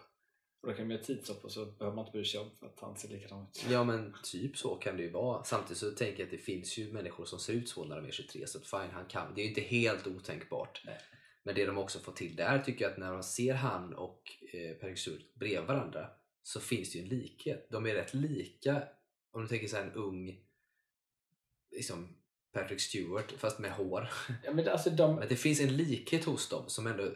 Och 0.62 0.70
då 0.70 0.74
kan 0.76 0.88
de 0.88 0.92
göra 0.94 1.02
ett 1.02 1.08
tidshopp 1.08 1.44
och 1.46 1.52
så 1.52 1.66
behöver 1.66 1.96
man 1.96 2.06
inte 2.06 2.18
bry 2.18 2.26
sig 2.26 2.40
om 2.40 2.50
för 2.60 2.66
att 2.66 2.80
han 2.80 2.98
ser 2.98 3.10
likadan 3.10 3.42
ut. 3.44 3.66
Ja 3.70 3.84
men 3.84 4.16
typ 4.24 4.58
så 4.58 4.76
kan 4.76 4.98
det 4.98 5.04
ju 5.04 5.10
vara. 5.10 5.44
Samtidigt 5.44 5.78
så 5.78 5.92
tänker 5.92 6.20
jag 6.20 6.26
att 6.28 6.32
det 6.32 6.38
finns 6.38 6.78
ju 6.78 6.94
människor 6.94 7.26
som 7.26 7.40
ser 7.40 7.54
ut 7.54 7.70
så 7.70 7.86
när 7.86 7.96
de 7.96 8.08
är 8.08 8.12
23 8.12 8.48
så 8.48 8.58
att 8.58 8.66
fine, 8.68 8.92
han 8.94 9.06
kan. 9.06 9.34
Det 9.36 9.42
är 9.42 9.44
ju 9.44 9.50
inte 9.50 9.62
helt 9.62 10.08
otänkbart. 10.08 10.82
Nej. 10.86 10.98
Men 11.44 11.56
det 11.56 11.66
de 11.66 11.78
också 11.78 12.00
får 12.00 12.12
till 12.12 12.36
där 12.36 12.60
tycker 12.60 12.86
jag 12.86 12.92
att 12.92 12.98
när 12.98 13.12
man 13.12 13.24
ser 13.24 13.54
han 13.54 13.94
och 13.94 14.32
eh, 14.54 14.74
Patrick 14.76 14.98
Stewart 14.98 15.34
bredvid 15.34 15.68
varandra 15.68 16.10
så 16.44 16.60
finns 16.60 16.92
det 16.92 16.98
ju 17.00 17.04
en 17.04 17.10
likhet. 17.10 17.68
De 17.70 17.86
är 17.86 17.94
rätt 17.94 18.14
lika 18.14 18.84
om 19.32 19.42
du 19.42 19.48
tänker 19.48 19.68
så 19.68 19.76
här 19.76 19.84
en 19.84 19.94
ung 19.94 20.40
liksom 21.72 22.16
Patrick 22.52 22.82
Stewart 22.82 23.32
fast 23.32 23.60
med 23.60 23.72
hår. 23.72 24.10
Ja, 24.44 24.54
men 24.54 24.68
alltså 24.68 24.90
de, 24.90 25.16
Men 25.16 25.28
det 25.28 25.36
finns 25.36 25.62
en 25.62 25.78
likhet 25.78 26.26
hos 26.26 26.50
dem 26.50 26.64
som 26.70 26.88
ändå 26.88 27.12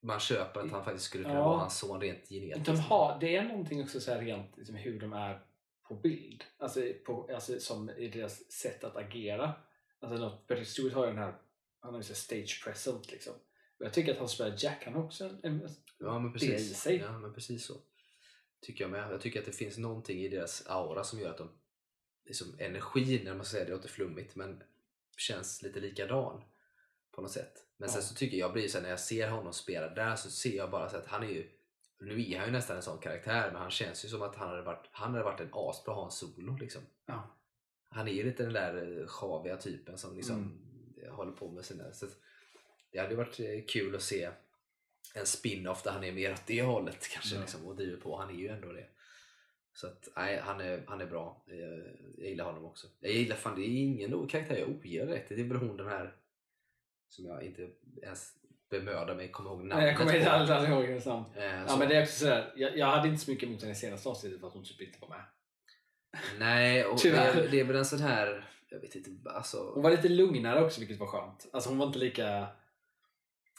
man 0.00 0.20
köper 0.20 0.60
att 0.60 0.70
han 0.70 0.84
faktiskt 0.84 1.06
skulle 1.06 1.24
kunna 1.24 1.34
Ja. 1.34 1.44
vara 1.48 1.58
hans 1.58 1.78
son 1.78 2.00
rent 2.00 2.28
genetiskt. 2.28 2.66
de 2.66 2.76
har, 2.76 3.18
det 3.20 3.36
är 3.36 3.42
någonting 3.42 3.82
också 3.82 4.00
så 4.00 4.14
rent 4.14 4.56
liksom, 4.56 4.74
hur 4.74 5.00
de 5.00 5.12
är 5.12 5.40
på 5.88 5.94
bild. 5.94 6.44
Alltså, 6.58 6.80
på, 7.06 7.30
alltså 7.34 7.60
som 7.60 7.90
i 7.90 8.08
deras 8.08 8.52
sätt 8.52 8.84
att 8.84 8.96
agera. 8.96 9.52
Alltså, 10.00 10.38
Patrick 10.46 10.68
Stewart 10.68 10.92
har 10.94 11.04
ju 11.06 11.10
den 11.12 11.22
här 11.22 11.34
han 11.80 11.94
har 11.94 12.00
ju 12.00 12.14
stage 12.14 12.62
present 12.64 13.12
liksom. 13.12 13.32
Jag 13.84 13.92
tycker 13.92 14.12
att 14.12 14.18
han 14.18 14.28
spelar 14.28 14.54
Jack, 14.58 14.82
han 14.84 14.94
har 14.94 15.04
också 15.04 15.30
en, 15.42 15.68
Ja 15.98 16.18
men 16.18 16.32
det 16.32 16.38
precis. 16.38 16.70
i 16.70 16.74
sig. 16.74 16.96
Ja 16.96 17.18
men 17.18 17.34
precis 17.34 17.64
så. 17.66 17.74
Tycker 18.60 18.84
jag 18.84 18.90
med. 18.90 19.12
Jag 19.12 19.20
tycker 19.20 19.40
att 19.40 19.46
det 19.46 19.52
finns 19.52 19.78
någonting 19.78 20.18
i 20.20 20.28
deras 20.28 20.66
aura 20.66 21.04
som 21.04 21.20
gör 21.20 21.30
att 21.30 21.38
de 21.38 21.48
liksom 22.26 22.56
energin, 22.58 23.24
när 23.24 23.34
man 23.34 23.44
säger 23.44 23.64
det 23.64 23.70
låter 23.72 23.88
flummigt, 23.88 24.36
men 24.36 24.62
känns 25.16 25.62
lite 25.62 25.80
likadan 25.80 26.42
på 27.12 27.22
något 27.22 27.30
sätt. 27.30 27.52
Men 27.76 27.88
sen 27.88 27.98
Ja. 28.00 28.02
så 28.06 28.14
tycker 28.14 28.36
jag 28.36 28.52
blir 28.52 28.68
så 28.68 28.78
här, 28.78 28.82
när 28.82 28.90
jag 28.90 29.00
ser 29.00 29.28
honom 29.28 29.52
spela 29.52 29.88
där 29.94 30.16
så 30.16 30.30
ser 30.30 30.56
jag 30.56 30.70
bara 30.70 30.90
så 30.90 30.96
att 30.96 31.06
han 31.06 31.22
är 31.22 31.28
ju 31.28 31.50
nu 32.00 32.30
är 32.30 32.36
han 32.38 32.46
ju 32.46 32.52
nästan 32.52 32.76
en 32.76 32.82
sån 32.82 32.98
karaktär 32.98 33.50
men 33.52 33.60
han 33.62 33.70
känns 33.70 34.04
ju 34.04 34.08
som 34.08 34.22
att 34.22 34.36
han 34.36 34.48
hade 34.48 34.62
varit, 34.62 34.88
han 34.92 35.10
hade 35.12 35.24
varit 35.24 35.40
en 35.40 35.50
asbra 35.52 35.94
Hans 35.94 36.18
Solo 36.18 36.56
liksom. 36.56 36.82
Ja. 37.06 37.36
Han 37.88 38.08
är 38.08 38.12
ju 38.12 38.22
lite 38.22 38.42
den 38.42 38.52
där 38.52 39.00
eh, 39.00 39.06
sjaviga 39.06 39.56
typen 39.56 39.98
som 39.98 40.16
liksom 40.16 40.36
Mm. 40.36 41.14
håller 41.14 41.32
på 41.32 41.50
med 41.50 41.64
sina... 41.64 41.92
Så 41.92 42.06
det 42.94 43.00
hade 43.00 43.14
varit 43.14 43.40
eh, 43.40 43.64
kul 43.68 43.94
att 43.94 44.02
se 44.02 44.28
en 45.14 45.26
spin-off 45.26 45.82
där 45.82 45.90
han 45.90 46.04
är 46.04 46.12
mer 46.12 46.32
åt 46.32 46.46
det 46.46 46.62
hållet 46.62 47.08
kanske 47.12 47.34
Ja. 47.34 47.40
liksom, 47.40 47.66
och 47.66 47.76
driver 47.76 47.96
på. 47.96 48.16
Han 48.16 48.30
är 48.30 48.34
ju 48.34 48.48
ändå 48.48 48.72
det. 48.72 48.86
Så 49.72 49.86
att 49.86 50.08
nej, 50.16 50.40
han 50.44 50.60
är, 50.60 50.82
han 50.86 51.00
är 51.00 51.06
bra. 51.06 51.42
Jag, 51.46 51.78
jag 52.18 52.28
gillar 52.28 52.44
honom 52.44 52.64
också. 52.64 52.86
Jag 53.00 53.12
gillar 53.12 53.36
fan, 53.36 53.54
det 53.60 53.66
är 53.66 53.82
ingen 53.82 54.28
karaktär 54.28 54.56
jag 54.56 54.68
ogillar 54.68 55.06
direkt. 55.06 55.28
Det 55.28 55.34
är 55.40 55.44
väl 55.44 55.56
hon 55.56 55.76
den 55.76 55.86
här 55.88 56.14
som 57.08 57.24
jag 57.26 57.42
inte 57.42 57.68
ens 58.02 58.32
bemödar 58.70 59.14
mig 59.14 59.28
komma 59.30 59.50
ihåg 59.50 59.58
namnet 59.58 59.76
Nej, 59.76 59.86
jag 59.86 59.96
kommer 59.98 60.16
inte 60.16 60.30
aldrig 60.32 60.70
ihåg 60.70 60.84
hennes 60.84 61.06
namn. 61.06 61.24
Eh, 61.36 61.64
Ja, 61.68 61.76
men 61.78 61.88
det 61.88 61.96
är 61.96 62.02
också 62.02 62.18
sådär, 62.18 62.52
jag, 62.56 62.78
jag 62.78 62.86
hade 62.86 63.08
inte 63.08 63.24
så 63.24 63.30
mycket 63.30 63.48
emot 63.48 63.60
henne 63.60 63.72
i 63.72 63.76
senaste 63.76 64.08
avsnittet 64.08 64.40
för 64.40 64.46
att 64.46 64.52
hon 64.54 64.64
typ 64.64 64.80
inte 64.80 64.98
var 65.00 65.08
med. 65.08 65.24
Nej, 66.38 66.84
och 66.84 66.98
det, 67.02 67.48
det 67.50 67.60
är 67.60 67.64
väl 67.64 67.76
en 67.76 67.84
sån 67.84 67.98
här... 67.98 68.48
Jag 68.68 68.80
vet 68.80 68.94
inte, 68.94 69.30
alltså... 69.30 69.70
Hon 69.74 69.82
var 69.82 69.90
lite 69.90 70.08
lugnare 70.08 70.64
också 70.64 70.80
vilket 70.80 70.98
var 70.98 71.06
skönt. 71.06 71.46
Alltså 71.52 71.68
hon 71.70 71.78
var 71.78 71.86
inte 71.86 71.98
lika... 71.98 72.46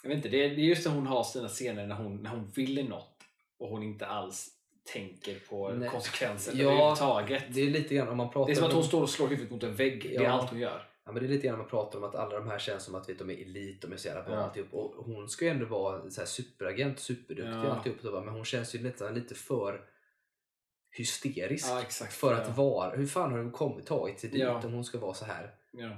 Jag 0.06 0.08
vet 0.08 0.16
inte, 0.16 0.28
det 0.28 0.44
är, 0.44 0.48
just 0.50 0.86
när 0.86 0.94
hon 0.94 1.06
har 1.06 1.24
sina 1.24 1.48
scener 1.48 1.86
när 1.86 1.94
hon, 1.94 2.16
när 2.22 2.30
hon 2.30 2.50
vill 2.54 2.88
något 2.88 3.16
och 3.58 3.68
hon 3.68 3.82
inte 3.82 4.06
alls 4.06 4.48
tänker 4.92 5.38
på 5.48 5.68
Nej. 5.68 5.88
konsekvenser 5.88 6.52
Ja, 6.54 6.64
överhuvudtaget. 6.72 7.44
Det 7.54 7.60
är 7.60 7.70
lite 7.70 7.94
grann 7.94 8.08
om 8.08 8.16
man 8.16 8.30
pratar 8.30 8.46
Det 8.46 8.52
är 8.52 8.54
som 8.54 8.64
att 8.64 8.70
om- 8.70 8.76
hon 8.76 8.84
står 8.88 9.02
och 9.02 9.10
slår 9.10 9.28
huvudet 9.28 9.50
mot 9.50 9.62
en 9.62 9.74
vägg. 9.74 10.02
Det 10.02 10.16
är 10.16 10.22
Ja. 10.22 10.30
allt 10.30 10.50
hon 10.50 10.58
gör. 10.58 10.88
Ja, 11.04 11.12
men 11.12 11.22
det 11.22 11.28
är 11.28 11.32
lite 11.32 11.46
grann 11.46 11.58
man 11.58 11.68
pratar 11.68 11.98
om 11.98 12.04
att 12.04 12.14
alla 12.14 12.38
de 12.38 12.48
här 12.48 12.58
känns 12.58 12.82
som 12.84 12.94
att 12.94 13.08
vet, 13.08 13.18
de 13.18 13.30
är 13.30 13.34
elit, 13.34 13.82
de 13.82 13.92
är 13.92 13.96
så 13.96 14.08
jävla 14.08 14.22
bra 14.22 14.34
Ja. 14.34 14.40
alltihop. 14.40 14.74
Och 14.74 15.04
hon 15.04 15.28
ska 15.28 15.44
ju 15.44 15.50
ändå 15.50 15.66
vara 15.66 16.10
så 16.10 16.20
här 16.20 16.26
superaagent, 16.26 16.98
superduktig 16.98 17.52
Ja. 17.54 17.66
alltihop. 17.70 18.24
Men 18.24 18.28
hon 18.34 18.44
känns 18.44 18.74
ju 18.74 18.78
lite, 18.78 19.10
lite 19.10 19.34
för 19.34 19.80
hysterisk. 20.90 21.66
Ja, 21.68 21.80
exakt. 21.82 22.12
För 22.12 22.32
ja. 22.32 22.38
att 22.38 22.56
vara, 22.56 22.96
hur 22.96 23.06
fan 23.06 23.30
har 23.32 23.38
hon 23.38 23.50
kommit, 23.52 23.86
tagit 23.86 24.20
sig 24.20 24.30
dit 24.30 24.40
Ja. 24.40 24.62
om 24.64 24.72
hon 24.72 24.84
ska 24.84 24.98
vara 24.98 25.14
så 25.14 25.24
här 25.24 25.50
Ja. 25.72 25.90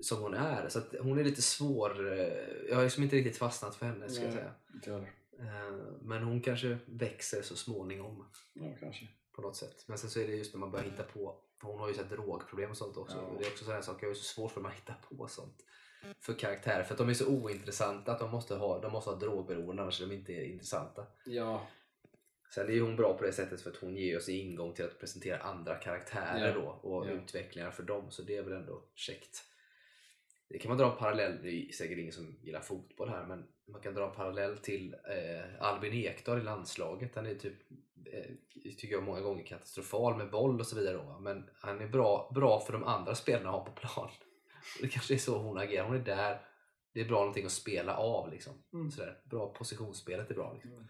Som 0.00 0.22
hon 0.22 0.34
är? 0.34 0.68
Så 0.68 0.80
hon 1.00 1.18
är 1.18 1.24
lite 1.24 1.42
svår, 1.42 2.12
eh, 2.12 2.28
jag 2.68 2.76
har 2.76 2.82
liksom 2.82 3.02
inte 3.02 3.16
riktigt 3.16 3.36
fastnat 3.38 3.76
för 3.76 3.86
henne 3.86 4.08
ska 4.10 4.22
jag 4.24 4.28
Nej. 4.30 4.38
säga. 4.38 4.54
Inte 4.74 4.90
jag 4.90 4.96
heller. 4.96 5.12
Eh, 5.68 5.72
Men 6.00 6.22
hon 6.22 6.40
kanske 6.40 6.78
växer 6.86 7.42
så 7.42 7.56
småningom 7.56 8.26
Ja, 8.52 8.76
kanske. 8.80 9.08
på 9.32 9.42
något 9.42 9.56
sätt. 9.56 9.84
Men 9.88 9.98
sen 9.98 10.10
så 10.10 10.20
är 10.20 10.26
det 10.26 10.34
just 10.34 10.54
när 10.54 10.60
man 10.60 10.70
börjar 10.70 10.84
hitta 10.84 11.02
på, 11.02 11.40
hon 11.62 11.78
har 11.80 11.88
ju 11.88 11.94
så 11.94 12.02
här 12.02 12.08
drogproblem 12.16 12.70
och 12.70 12.76
sånt 12.76 12.96
också. 12.96 13.16
Ja. 13.16 13.22
Och 13.22 13.38
Det 13.40 13.46
är 13.46 13.50
också 13.50 13.64
sådana 13.64 13.82
saker, 13.82 14.06
jag 14.06 14.10
är 14.10 14.14
så 14.14 14.24
svårt 14.34 14.52
för 14.52 14.60
att 14.66 14.72
hitta 14.74 14.94
på 15.08 15.28
sånt. 15.28 15.64
För 16.20 16.32
karaktärer, 16.34 16.82
för 16.82 16.94
att 16.94 16.98
de 16.98 17.08
är 17.08 17.14
så 17.14 17.26
ointressanta 17.28 18.12
att 18.12 18.18
de 18.18 18.30
måste 18.30 18.54
ha, 18.54 18.80
de 18.80 18.92
måste 18.92 19.10
ha 19.10 19.16
drogberoende 19.16 19.82
annars 19.82 20.00
är 20.02 20.06
de 20.06 20.14
inte 20.14 20.32
intressanta. 20.32 21.06
Ja, 21.26 21.66
Sen 22.54 22.68
är 22.68 22.72
ju 22.72 22.82
hon 22.82 22.96
bra 22.96 23.18
på 23.18 23.24
det 23.24 23.32
sättet 23.32 23.60
för 23.60 23.70
att 23.70 23.76
hon 23.76 23.96
ger 23.96 24.16
oss 24.16 24.28
ingång 24.28 24.74
till 24.74 24.84
att 24.84 24.98
presentera 25.00 25.38
andra 25.38 25.74
karaktärer 25.74 26.48
Ja. 26.48 26.54
då 26.54 26.66
och 26.90 27.06
Ja. 27.06 27.10
utvecklingar 27.10 27.70
för 27.70 27.82
dem, 27.82 28.10
så 28.10 28.22
det 28.22 28.36
är 28.36 28.42
väl 28.42 28.52
ändå 28.52 28.82
käckt. 28.94 29.42
Det 30.48 30.58
kan 30.58 30.68
man 30.68 30.78
dra 30.78 30.92
en 30.92 30.98
parallell, 30.98 31.42
det 31.42 31.50
är 31.50 31.72
säkert 31.72 31.98
ingen 31.98 32.12
som 32.12 32.36
gillar 32.42 32.60
fotboll 32.60 33.08
här, 33.08 33.26
men 33.26 33.46
man 33.68 33.80
kan 33.80 33.94
dra 33.94 34.08
en 34.08 34.14
parallell 34.14 34.58
till 34.58 34.94
eh, 34.94 35.62
Albin 35.62 35.92
Ekdal 35.92 36.38
i 36.38 36.42
landslaget. 36.42 37.14
Han 37.14 37.26
är 37.26 37.34
typ, 37.34 37.54
eh, 38.04 38.30
tycker 38.76 38.94
jag 38.94 39.02
många 39.02 39.20
gånger 39.20 39.44
katastrofal 39.44 40.16
med 40.16 40.30
boll 40.30 40.60
och 40.60 40.66
så 40.66 40.76
vidare. 40.76 40.96
Då, 40.96 41.18
men 41.20 41.50
han 41.60 41.80
är 41.80 41.88
bra, 41.88 42.30
bra 42.34 42.60
för 42.60 42.72
de 42.72 42.84
andra 42.84 43.14
spelarna 43.14 43.48
att 43.48 43.54
ha 43.54 43.64
på 43.64 43.72
plan. 43.72 44.10
Det 44.80 44.88
kanske 44.88 45.14
är 45.14 45.18
så 45.18 45.38
hon 45.38 45.58
agerar. 45.58 45.86
Hon 45.86 45.96
är 45.96 46.04
där, 46.04 46.40
det 46.92 47.00
är 47.00 47.08
bra 47.08 47.18
någonting 47.18 47.46
att 47.46 47.52
spela 47.52 47.96
av. 47.96 48.30
Liksom. 48.30 48.52
Mm. 48.72 48.90
Sådär. 48.90 49.20
Bra 49.24 49.52
positionsspelet 49.52 50.30
är 50.30 50.34
bra. 50.34 50.52
Liksom. 50.52 50.72
Mm. 50.72 50.86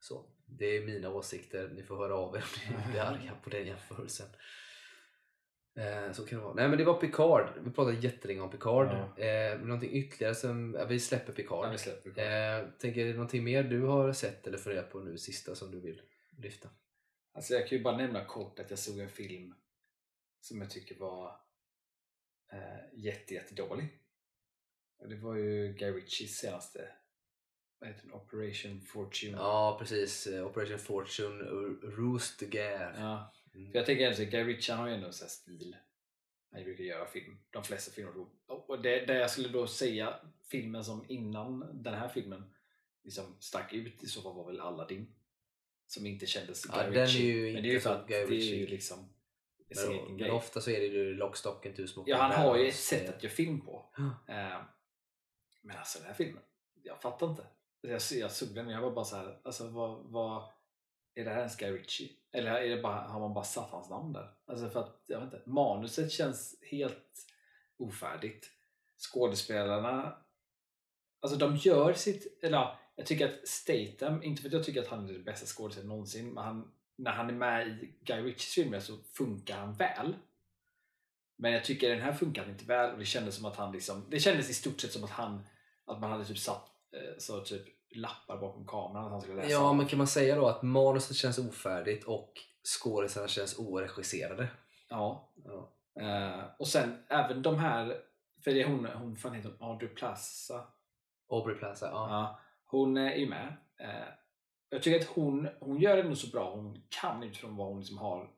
Så, 0.00 0.24
det 0.46 0.66
är 0.66 0.86
mina 0.86 1.10
åsikter. 1.10 1.68
Ni 1.68 1.82
får 1.82 1.96
höra 1.96 2.14
av 2.14 2.36
er 2.36 2.44
om 2.68 2.74
ni 2.86 2.86
blir 2.90 3.00
arga 3.00 3.34
på 3.44 3.50
den 3.50 3.66
jämförelsen. 3.66 4.28
Eh, 5.78 6.12
så 6.12 6.26
kan 6.26 6.38
det 6.38 6.44
vara. 6.44 6.54
Nej 6.54 6.68
men 6.68 6.78
det 6.78 6.84
var 6.84 7.00
Picard. 7.00 7.48
Vi 7.64 7.70
pratade 7.70 7.96
jättelänge 7.96 8.40
om 8.40 8.50
Picard. 8.50 8.86
Ja. 8.86 9.24
Eh, 9.24 9.60
någonting 9.60 9.92
ytterligare 9.92 10.34
som... 10.34 10.74
Ja, 10.78 10.84
vi 10.84 11.00
släpper 11.00 11.32
Picard. 11.32 11.66
ja 11.66 11.70
vi 11.70 11.78
släpper 11.78 12.10
det. 12.10 12.36
Eh, 12.36 12.68
tänker 12.78 13.12
någonting 13.12 13.44
mer 13.44 13.62
du 13.62 13.82
har 13.82 14.12
sett 14.12 14.46
eller 14.46 14.58
funderat 14.58 14.90
på 14.90 15.00
nu 15.00 15.18
sista 15.18 15.54
som 15.54 15.70
du 15.70 15.80
vill 15.80 16.02
lyfta? 16.36 16.68
Alltså 17.34 17.54
jag 17.54 17.68
kan 17.68 17.78
ju 17.78 17.84
bara 17.84 17.96
nämna 17.96 18.24
kort 18.24 18.58
att 18.58 18.70
jag 18.70 18.78
såg 18.78 18.98
en 18.98 19.08
film 19.08 19.54
som 20.40 20.60
jag 20.60 20.70
tycker 20.70 20.98
var 20.98 21.40
eh, 22.52 23.04
jätte, 23.04 23.34
jättedålig. 23.34 23.88
Och 25.00 25.08
det 25.08 25.16
var 25.16 25.34
ju 25.34 25.72
Guy 25.72 25.90
Ritchies 25.90 26.36
senaste 26.36 26.88
vad 27.80 27.90
heter 27.90 28.02
den? 28.02 28.12
Operation 28.12 28.80
Fortune. 28.80 29.32
Ja 29.36 29.76
precis, 29.80 30.26
Eh, 30.26 30.46
Operation 30.46 30.78
Fortune, 30.78 31.44
Roost 31.82 32.40
Gare. 32.40 32.94
Ja, 32.98 33.32
Mm. 33.54 33.70
För 33.72 33.78
jag 33.78 33.86
tänker 33.86 34.10
att 34.10 34.18
Guy 34.18 34.44
Ritchie 34.44 34.74
har 34.74 34.88
ju 34.88 34.94
ändå 34.94 35.06
en 35.06 35.12
sån 35.12 35.24
här 35.24 35.30
stil. 35.30 35.76
Han 36.52 36.64
brukar 36.64 36.84
göra 36.84 37.06
film. 37.06 37.38
De 37.50 37.64
flesta 37.64 37.92
filmer. 37.92 38.12
Och 38.46 38.70
och 38.70 38.82
det, 38.82 39.06
det 39.06 39.14
jag 39.14 39.30
skulle 39.30 39.48
då 39.48 39.66
säga 39.66 40.20
filmen 40.50 40.84
som 40.84 41.04
innan 41.08 41.82
den 41.82 41.94
här 41.94 42.08
filmen 42.08 42.54
liksom 43.04 43.36
stack 43.40 43.72
ut 43.72 44.02
i 44.04 44.06
så 44.06 44.22
fall 44.22 44.34
var 44.34 44.46
väl 44.46 44.60
Aladdin. 44.60 45.14
Som 45.86 46.06
inte 46.06 46.26
kändes 46.26 46.66
Ja, 46.72 46.90
Guy 46.90 47.00
Ritchie. 47.02 47.52
Men 47.52 47.62
det 47.62 47.68
är 47.68 47.72
ju 47.72 47.80
för 47.80 47.94
att 47.94 48.08
Guy 48.08 48.26
det 48.26 48.34
är 48.34 48.36
ju 48.36 48.36
Ritchie. 48.36 48.66
liksom 48.66 49.08
Men, 49.88 50.16
men 50.16 50.30
ofta 50.30 50.60
så 50.60 50.70
är 50.70 50.80
det 50.80 50.86
ju 50.86 51.14
lockstocken 51.14 51.74
till 51.74 51.88
små 51.88 52.04
Ja, 52.06 52.16
han 52.16 52.32
har 52.32 52.58
ju 52.58 52.68
ett 52.68 52.74
sätt 52.74 53.08
att 53.16 53.22
göra 53.22 53.32
film 53.32 53.60
på. 53.60 53.86
Eh, 54.28 54.62
Men 55.62 55.76
alltså 55.76 55.98
den 55.98 56.06
här 56.06 56.14
filmen, 56.14 56.42
jag 56.82 57.02
fattar 57.02 57.30
inte. 57.30 57.46
Jag, 57.80 58.00
jag 58.12 58.32
såg 58.32 58.48
den 58.54 58.66
och 58.66 58.72
jag 58.72 58.80
var 58.80 58.90
bara 58.90 59.04
så 59.04 59.16
här, 59.16 59.40
alltså 59.44 59.68
vad, 59.68 60.04
vad 60.04 60.42
är 61.18 61.24
det 61.24 61.30
här 61.30 61.42
en 61.42 61.50
Guy 61.58 61.72
Ritchie? 61.72 62.08
Eller 62.32 62.50
är 62.50 62.76
det 62.76 62.82
bara, 62.82 63.00
har 63.00 63.20
man 63.20 63.34
bara 63.34 63.44
satt 63.44 63.70
hans 63.70 63.90
namn 63.90 64.12
där? 64.12 64.30
Alltså 64.46 64.70
för 64.70 64.80
att, 64.80 65.02
jag 65.06 65.20
vet 65.20 65.34
inte, 65.34 65.50
manuset 65.50 66.12
känns 66.12 66.56
helt 66.70 67.26
ofärdigt. 67.76 68.50
Skådespelarna, 68.98 70.16
alltså 71.20 71.38
de 71.38 71.56
gör 71.56 71.92
sitt, 71.92 72.44
eller 72.44 72.76
jag 72.96 73.06
tycker 73.06 73.28
att 73.28 73.48
Statham, 73.48 74.22
inte 74.22 74.42
för 74.42 74.48
att 74.48 74.52
jag 74.52 74.64
tycker 74.64 74.82
att 74.82 74.88
han 74.88 75.08
är 75.08 75.12
den 75.12 75.24
bästa 75.24 75.46
skådespelaren 75.46 75.88
någonsin, 75.88 76.34
men 76.34 76.44
han, 76.44 76.72
när 76.96 77.10
han 77.10 77.28
är 77.28 77.34
med 77.34 77.68
i 77.68 77.94
Guy 78.04 78.22
Ritchies 78.22 78.54
filmer 78.54 78.80
så 78.80 78.96
funkar 78.96 79.56
han 79.56 79.74
väl. 79.74 80.14
Men 81.36 81.52
jag 81.52 81.64
tycker 81.64 81.90
den 81.90 82.00
här 82.00 82.12
funkar 82.12 82.48
inte 82.48 82.64
väl 82.64 82.92
och 82.92 82.98
det 82.98 83.04
kändes 83.04 83.34
som 83.34 83.44
att 83.44 83.56
han 83.56 83.72
liksom, 83.72 84.06
det 84.10 84.20
kändes 84.20 84.50
i 84.50 84.54
stort 84.54 84.80
sett 84.80 84.92
som 84.92 85.04
att 85.04 85.10
han, 85.10 85.46
att 85.84 86.00
man 86.00 86.10
hade 86.10 86.24
typ 86.24 86.38
satt 86.38 86.70
eh, 86.92 87.18
så 87.18 87.40
typ 87.40 87.77
lappar 87.90 88.36
bakom 88.36 88.66
kameran 88.66 89.04
att 89.04 89.10
han 89.10 89.20
skulle 89.20 89.36
läsa. 89.36 89.48
Ja, 89.50 89.72
men 89.72 89.86
kan 89.86 89.98
man 89.98 90.06
säga 90.06 90.36
då 90.36 90.46
att 90.46 90.62
manuset 90.62 91.16
känns 91.16 91.38
ofärdigt 91.38 92.04
och 92.04 92.32
skådisarna 92.64 93.28
känns 93.28 93.58
oregisserade? 93.58 94.48
ja. 94.88 95.32
Ja. 95.44 95.72
Eh, 96.02 96.44
och 96.58 96.68
sen 96.68 97.04
även 97.08 97.42
de 97.42 97.58
här, 97.58 97.96
för 98.44 98.50
det 98.50 98.62
är 98.62 98.66
hon, 98.66 98.86
hon 98.86 99.16
fan 99.16 99.34
heter 99.34 99.50
hon 99.58 99.70
Audrey 99.70 99.88
Plaza. 99.88 100.66
Aubrey 101.30 101.56
Plaza, 101.56 101.86
ja. 101.86 102.08
Ja, 102.10 102.40
hon 102.64 102.96
är 102.96 103.14
ju 103.14 103.28
med. 103.28 103.56
Eh, 103.80 104.08
jag 104.70 104.82
tycker 104.82 105.00
att 105.00 105.06
hon, 105.06 105.48
hon 105.60 105.80
gör 105.80 105.96
det 105.96 106.02
nog 106.02 106.16
så 106.16 106.30
bra 106.30 106.54
hon 106.54 106.82
kan 106.88 107.22
utifrån 107.22 107.56
vad 107.56 107.66
hon 107.66 107.78
liksom 107.78 107.98
har 107.98 108.30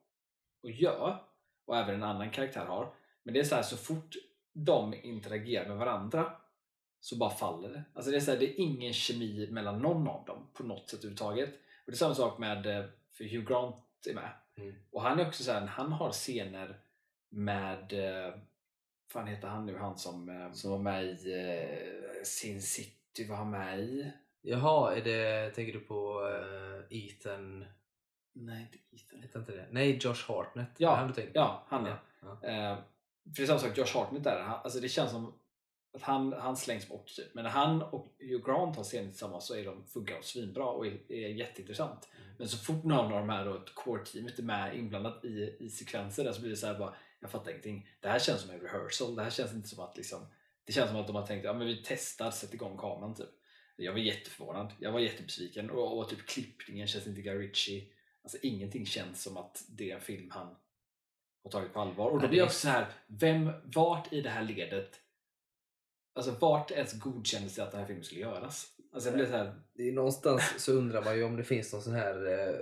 att 0.65 0.81
göra. 0.81 1.19
Och 1.67 1.77
även 1.77 1.95
en 1.95 2.03
annan 2.03 2.31
karaktär 2.31 2.67
har. 2.67 2.93
Men 3.23 3.35
det 3.35 3.41
är 3.41 3.45
så 3.45 3.55
här 3.55 3.63
så 3.63 3.77
fort 3.77 4.15
de 4.53 4.95
interagerar 4.95 5.69
med 5.69 5.77
varandra 5.77 6.33
så 7.01 7.17
bara 7.17 7.31
faller 7.31 7.69
det. 7.69 7.83
Alltså 7.95 8.11
det, 8.11 8.17
är 8.17 8.21
så 8.21 8.31
här, 8.31 8.39
det 8.39 8.51
är 8.51 8.61
ingen 8.61 8.93
kemi 8.93 9.49
mellan 9.51 9.79
någon 9.79 10.09
av 10.09 10.25
dem 10.25 10.51
på 10.55 10.63
något 10.63 10.89
sätt 10.89 10.99
överhuvudtaget. 10.99 11.49
Och 11.55 11.87
det 11.87 11.93
är 11.93 11.97
samma 11.97 12.15
sak 12.15 12.39
med, 12.39 12.67
eh, 12.67 12.85
för 13.13 13.25
Hugh 13.25 13.49
Grant 13.49 13.77
är 14.09 14.15
med. 14.15 14.31
Mm. 14.57 14.75
Och 14.91 15.03
han 15.03 15.21
är 15.21 15.27
också 15.29 15.43
så 15.45 15.53
här, 15.53 15.67
han 15.67 15.93
har 15.93 16.13
scener 16.13 16.81
med, 17.29 17.93
eh, 17.93 18.31
vad 18.31 19.13
fan 19.13 19.27
heter 19.27 19.49
han 19.49 19.67
nu, 19.67 19.77
han 19.77 19.99
som, 19.99 20.29
eh, 20.29 20.53
som 20.53 20.71
var 20.71 20.79
med 20.79 21.05
i 21.05 22.25
Sin 22.25 22.63
City, 22.63 23.27
var 23.29 23.37
han 23.37 23.51
med 23.51 23.81
i? 23.81 24.13
Jaha, 24.43 24.97
är 24.97 25.05
det, 25.05 25.51
tänker 25.51 25.73
du 25.73 25.81
på 25.81 26.21
Ethan? 26.91 27.65
Nej, 28.33 28.63
inte 28.63 28.79
Ethan. 28.97 29.23
Heter 29.23 29.39
inte 29.39 29.53
det? 29.53 29.67
Nej, 29.71 29.99
Josh 30.03 30.29
Hartnett. 30.29 30.71
Ja, 30.77 30.93
Är 30.93 30.97
han 30.97 31.09
du 31.09 31.15
tänker 31.15 31.33
på? 31.33 31.39
Ja, 31.39 31.65
han 31.69 31.87
är. 31.87 31.97
Ja. 32.21 32.37
För 32.41 33.37
det 33.37 33.43
är 33.43 33.47
samma 33.47 33.59
sak, 33.59 33.79
Josh 33.79 33.97
Hartnett 33.97 34.25
där. 34.25 34.41
Han, 34.41 34.61
alltså 34.65 34.81
det 34.81 34.89
känns 34.89 35.11
som 35.11 35.40
att 35.93 36.03
han, 36.03 36.33
han 36.33 36.57
slängs 36.57 36.89
bort 36.89 37.07
typ. 37.07 37.35
Men 37.35 37.45
när 37.45 37.51
han 37.51 37.83
och 37.83 38.15
Hugh 38.19 38.47
Grant 38.47 38.77
har 38.77 38.85
scener 38.85 39.09
tillsammans 39.09 39.47
så 39.47 39.55
är 39.55 39.65
de, 39.65 39.87
funkar 39.87 40.15
de 40.15 40.23
svinbra 40.23 40.65
och 40.65 40.87
är, 40.87 41.13
är 41.13 41.29
jätteintressant. 41.29 42.09
Mm. 42.17 42.35
Men 42.39 42.49
så 42.49 42.59
fort 42.59 42.85
någon 42.85 43.13
av 43.13 43.21
de 43.21 43.29
här 43.29 43.45
då, 43.45 43.55
ett 43.55 43.75
core-teamet 43.75 44.39
är 44.39 44.43
med 44.43 44.77
inblandat 44.77 45.25
i, 45.25 45.57
i 45.61 45.71
sekvenser 45.71 46.25
där 46.25 46.33
så 46.33 46.41
blir 46.41 46.51
det 46.51 46.57
så 46.57 46.67
här 46.67 46.79
bara, 46.79 46.95
jag 47.21 47.31
fattar 47.31 47.51
ingenting. 47.51 47.89
Det 48.01 48.09
här 48.09 48.19
känns 48.19 48.41
som 48.41 48.51
en 48.51 48.61
rehearsal. 48.61 49.17
Det 49.17 49.23
här 49.23 49.31
känns 49.31 49.55
inte 49.55 49.69
som 49.69 49.85
att 49.85 49.97
liksom, 49.97 50.27
det 50.65 50.73
känns 50.73 50.91
som 50.91 51.01
att 51.01 51.07
de 51.07 51.17
har 51.17 51.27
tänkt, 51.27 51.45
ja 51.45 51.53
men 51.53 51.67
vi 51.67 51.83
testar, 51.85 52.31
sätt 52.31 52.55
igång 52.55 52.77
kameran 52.79 53.15
typ. 53.15 53.31
Jag 53.77 53.93
var 53.93 53.99
jätteförvånad. 53.99 54.73
Jag 54.79 54.93
var 54.93 55.01
jättebesviken 55.01 55.71
och, 55.71 55.99
och 55.99 56.09
typ 56.09 56.27
klippningen 56.27 56.87
känns 56.87 57.07
inte 57.07 57.23
Guy 57.23 57.39
Ritchie. 57.39 57.87
Alltså 58.23 58.39
ingenting 58.43 58.87
känns 58.87 59.23
som 59.23 59.37
att 59.37 59.65
det 59.69 59.91
är 59.91 59.95
en 59.95 60.01
film 60.01 60.31
han 60.31 60.57
har 61.43 61.51
tagit 61.51 61.73
på 61.73 61.81
allvar. 61.81 62.11
Och 62.11 62.21
då 62.21 62.29
blir 62.29 62.39
jag 62.39 62.47
också 62.47 62.59
så 62.59 62.69
här, 62.69 62.87
vem, 63.07 63.53
vart 63.65 64.13
i 64.13 64.21
det 64.21 64.31
här 64.31 64.43
ledet, 64.43 65.01
alltså 66.15 66.31
vart 66.41 66.71
ens 66.71 66.93
godkändes 66.93 67.55
det 67.55 67.63
att 67.63 67.71
den 67.71 67.81
här 67.81 67.87
filmen 67.87 68.05
skulle 68.05 68.21
göras? 68.21 68.67
Alltså 68.95 69.09
jag 69.09 69.17
blir 69.17 69.27
så 69.27 69.33
här, 69.33 69.55
Det 69.75 69.89
är 69.89 69.93
någonstans 69.93 70.43
så 70.59 70.73
undrar 70.73 71.05
man 71.05 71.17
ju 71.17 71.25
om 71.25 71.37
det 71.37 71.45
finns 71.45 71.73
någon 71.73 71.83
sån 71.83 71.93
här 71.95 72.15
eh, 72.27 72.55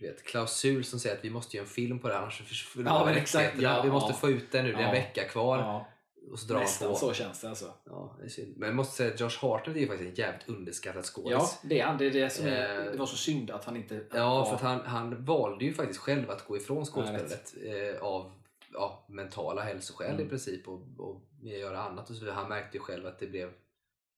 du 0.00 0.06
vet, 0.08 0.22
klausul 0.24 0.84
som 0.84 0.98
säger 1.00 1.16
att 1.16 1.24
vi 1.24 1.30
måste 1.30 1.56
göra 1.56 1.64
en 1.66 1.70
film 1.72 1.98
på 1.98 2.08
det 2.08 2.14
här, 2.14 2.20
annars 2.22 2.64
förlorar 2.72 2.94
Ja, 2.98 3.04
men 3.04 3.14
vi 3.14 3.20
exakt. 3.20 3.44
rättigheterna. 3.46 3.76
Ja, 3.76 3.82
vi 3.82 3.90
måste 3.90 4.12
ja. 4.12 4.16
få 4.16 4.30
ut 4.30 4.52
den 4.52 4.64
nu, 4.64 4.72
det 4.72 4.78
är 4.78 4.80
en 4.82 4.86
Ja. 4.86 4.92
vecka 4.92 5.24
kvar. 5.24 5.58
ja, 5.58 5.86
Och 6.32 6.38
så 6.38 6.46
drar 6.52 6.60
nästan 6.60 6.88
på. 6.88 6.94
så 6.96 7.12
känns 7.12 7.40
det 7.40 7.48
alltså. 7.48 7.72
Ja, 7.84 8.16
det 8.20 8.24
är 8.24 8.28
synd. 8.28 8.54
Men 8.56 8.66
jag 8.66 8.76
måste 8.76 8.96
säga 8.96 9.14
att 9.14 9.20
Josh 9.20 9.38
Hartnett 9.40 9.76
är 9.76 9.80
ju 9.80 9.86
faktiskt 9.86 10.08
en 10.18 10.24
jävligt 10.24 10.48
underskattad 10.48 11.04
skådis. 11.04 11.32
Ja, 11.32 11.50
det 11.62 11.80
är 11.80 11.84
han. 11.86 11.98
Det, 11.98 12.06
är 12.06 12.10
det, 12.10 12.30
som 12.30 12.46
är, 12.46 12.78
Eh, 12.86 12.92
det 12.92 12.98
var 12.98 13.06
så 13.06 13.16
synd 13.16 13.50
att 13.50 13.64
han 13.64 13.76
inte 13.76 14.04
Ja, 14.14 14.34
var... 14.38 14.44
för 14.46 14.54
att 14.54 14.60
han, 14.60 14.80
han 14.80 15.24
valde 15.24 15.64
ju 15.64 15.74
faktiskt 15.74 16.00
själv 16.00 16.30
att 16.30 16.44
gå 16.46 16.56
ifrån 16.56 16.78
Ja, 16.78 16.84
skådespelet 16.84 17.54
eh, 17.64 18.02
av 18.02 18.32
ja, 18.72 19.06
mentala 19.08 19.62
hälsoskäl 19.62 20.14
Mm. 20.14 20.26
i 20.26 20.28
princip 20.28 20.68
och, 20.68 20.86
och 20.98 21.22
göra 21.42 21.82
annat 21.82 22.10
och 22.10 22.16
så 22.16 22.20
vidare. 22.24 22.34
Han 22.36 22.48
märkte 22.48 22.76
ju 22.76 22.82
själv 22.82 23.06
att 23.06 23.18
det 23.18 23.26
blev 23.26 23.52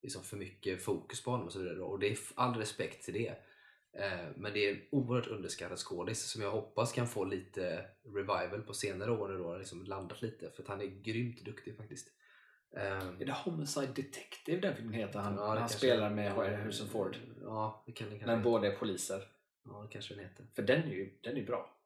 liksom 0.02 0.22
för 0.22 0.36
mycket 0.36 0.82
fokus 0.82 1.24
på 1.24 1.30
honom 1.30 1.46
och 1.46 1.52
så 1.52 1.59
vidare. 1.59 1.80
Och 1.80 1.98
det 1.98 2.07
är 2.12 2.18
all 2.34 2.55
respekt 2.55 3.05
till 3.05 3.14
det. 3.14 3.28
Eh, 3.98 4.26
men 4.36 4.52
det 4.52 4.68
är 4.68 4.74
en 4.74 4.80
oerhört 4.90 5.26
underskattad 5.26 5.78
skådis 5.78 6.22
som 6.30 6.42
jag 6.42 6.50
hoppas 6.50 6.92
kan 6.92 7.07
få 7.07 7.24
lite 7.24 7.86
revival 8.05 8.62
på 8.62 8.74
senare 8.74 9.11
år 9.11 9.28
nu 9.28 9.38
då, 9.38 9.57
liksom 9.57 9.84
landat 9.84 10.22
lite 10.22 10.50
för 10.50 10.64
han 10.68 10.80
är 10.80 10.86
grymt 10.86 11.44
duktig 11.44 11.76
faktiskt. 11.76 12.09
Eh, 12.76 12.82
Är 13.09 13.24
det 13.26 13.32
Homicide 13.44 13.86
Detective 13.92 14.61
den 14.61 14.76
filmen 14.76 14.94
heter? 14.94 15.18
Han, 15.18 15.34
ja, 15.36 15.46
han 15.48 15.57
kanske- 15.59 15.78
spelar 15.78 16.11
med 16.11 16.32
Harrison 16.32 16.88
Ford. 16.88 17.16
Ja, 17.42 17.82
det 17.86 17.92
kan 17.92 18.09
det 18.11 18.14
När 18.26 18.36
heta. 18.36 18.36
båda 18.50 18.72
är 18.72 18.76
poliser. 18.76 19.22
Ja, 19.64 19.82
det 19.82 19.92
kanske 19.92 20.14
den 20.14 20.24
heter. 20.24 20.46
För 20.55 20.62
den 20.62 20.82
är 20.82 20.92
ju 20.94 21.18
den 21.22 21.36
är 21.36 21.46
bra. 21.46 21.76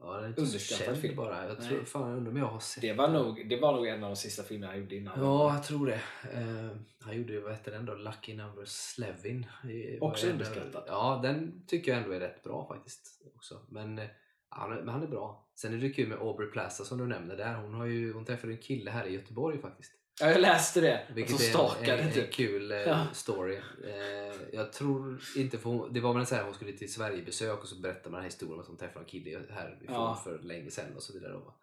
Ja, 0.00 0.12
den 0.20 0.32
är 0.32 0.40
Underskattad 0.40 0.98
film. 0.98 1.16
bara. 1.16 1.46
Jag 1.48 1.58
Nej. 1.58 1.68
tror, 1.68 1.84
fan, 1.84 2.08
jag 2.10 2.16
undrar 2.16 2.32
om 2.32 2.36
jag 2.38 2.46
har 2.46 2.60
sett 2.60 2.80
Det 2.82 2.92
var, 2.92 3.08
nog, 3.08 3.48
det 3.48 3.56
var 3.60 3.72
nog 3.72 3.86
en 3.86 4.04
av 4.04 4.10
de 4.10 4.16
sista 4.16 4.42
filmerna 4.42 4.72
han 4.72 4.80
gjorde 4.80 4.96
innan. 4.96 5.20
Ja, 5.20 5.54
jag 5.54 5.64
tror 5.64 5.86
det. 5.86 6.00
Eh, 6.32 6.76
han 7.00 7.16
gjorde 7.16 7.32
ju, 7.32 7.40
vad 7.40 7.52
hette 7.52 7.70
den 7.70 7.86
då? 7.86 7.94
Lucky 7.94 8.34
Number 8.36 8.64
Slevin. 8.64 9.46
Det 9.62 9.98
Också 10.00 10.26
underskattad. 10.30 10.84
Ja, 10.86 11.20
den 11.22 11.64
tycker 11.66 11.92
jag 11.92 12.02
ändå 12.02 12.14
är 12.14 12.20
rätt 12.20 12.42
bra 12.42 12.66
faktiskt. 12.68 13.22
också. 13.36 13.60
Men, 13.68 13.98
eh, 13.98 14.04
han, 14.48 14.72
är- 14.72 14.76
men 14.82 14.88
han 14.88 15.02
är 15.02 15.06
bra. 15.06 15.48
Sen 15.54 15.74
är 15.74 15.78
det 15.78 15.90
kul 15.90 16.08
med 16.08 16.18
Aubrey 16.18 16.50
Plaza 16.50 16.84
som 16.84 16.98
du 16.98 17.06
nämnde 17.06 17.36
där. 17.36 17.54
Hon, 17.54 17.74
har 17.74 17.86
ju, 17.86 18.12
hon 18.12 18.24
träffade 18.24 18.52
en 18.52 18.58
kille 18.58 18.90
här 18.90 19.06
i 19.06 19.12
Göteborg 19.12 19.58
faktiskt. 19.58 19.92
Ja, 20.20 20.30
jag 20.30 20.40
läste 20.40 20.80
det. 20.80 21.06
Vilket 21.14 21.38
de 21.52 21.58
är 21.58 21.92
en, 21.92 21.98
en, 22.00 22.06
en 22.06 22.12
typ. 22.12 22.32
kul 22.32 22.72
eh, 22.72 22.78
Ja. 22.78 23.06
story. 23.12 23.56
Eh, 23.84 24.36
jag 24.52 24.72
tror 24.72 25.20
inte, 25.36 25.58
för 25.58 25.70
hon, 25.70 25.92
det 25.92 26.00
var 26.00 26.14
väl 26.14 26.26
så 26.26 26.34
här 26.34 26.44
hon 26.44 26.54
skulle 26.54 26.72
till 26.72 26.92
Sverigebesök 26.92 27.62
och 27.62 27.68
så 27.68 27.80
berättade 27.80 28.10
man 28.10 28.12
den 28.12 28.22
här 28.22 28.28
historien 28.30 28.54
om 28.54 28.60
att 28.60 28.66
hon 28.66 28.76
träffade 28.76 29.04
en 29.04 29.08
kille 29.08 29.30
härifrån 29.50 29.86
Ja. 29.94 30.20
för 30.24 30.38
länge 30.38 30.70
sedan 30.70 30.96
och 30.96 31.02
så 31.02 31.12
vidare. 31.12 31.32
Då. 31.32 31.54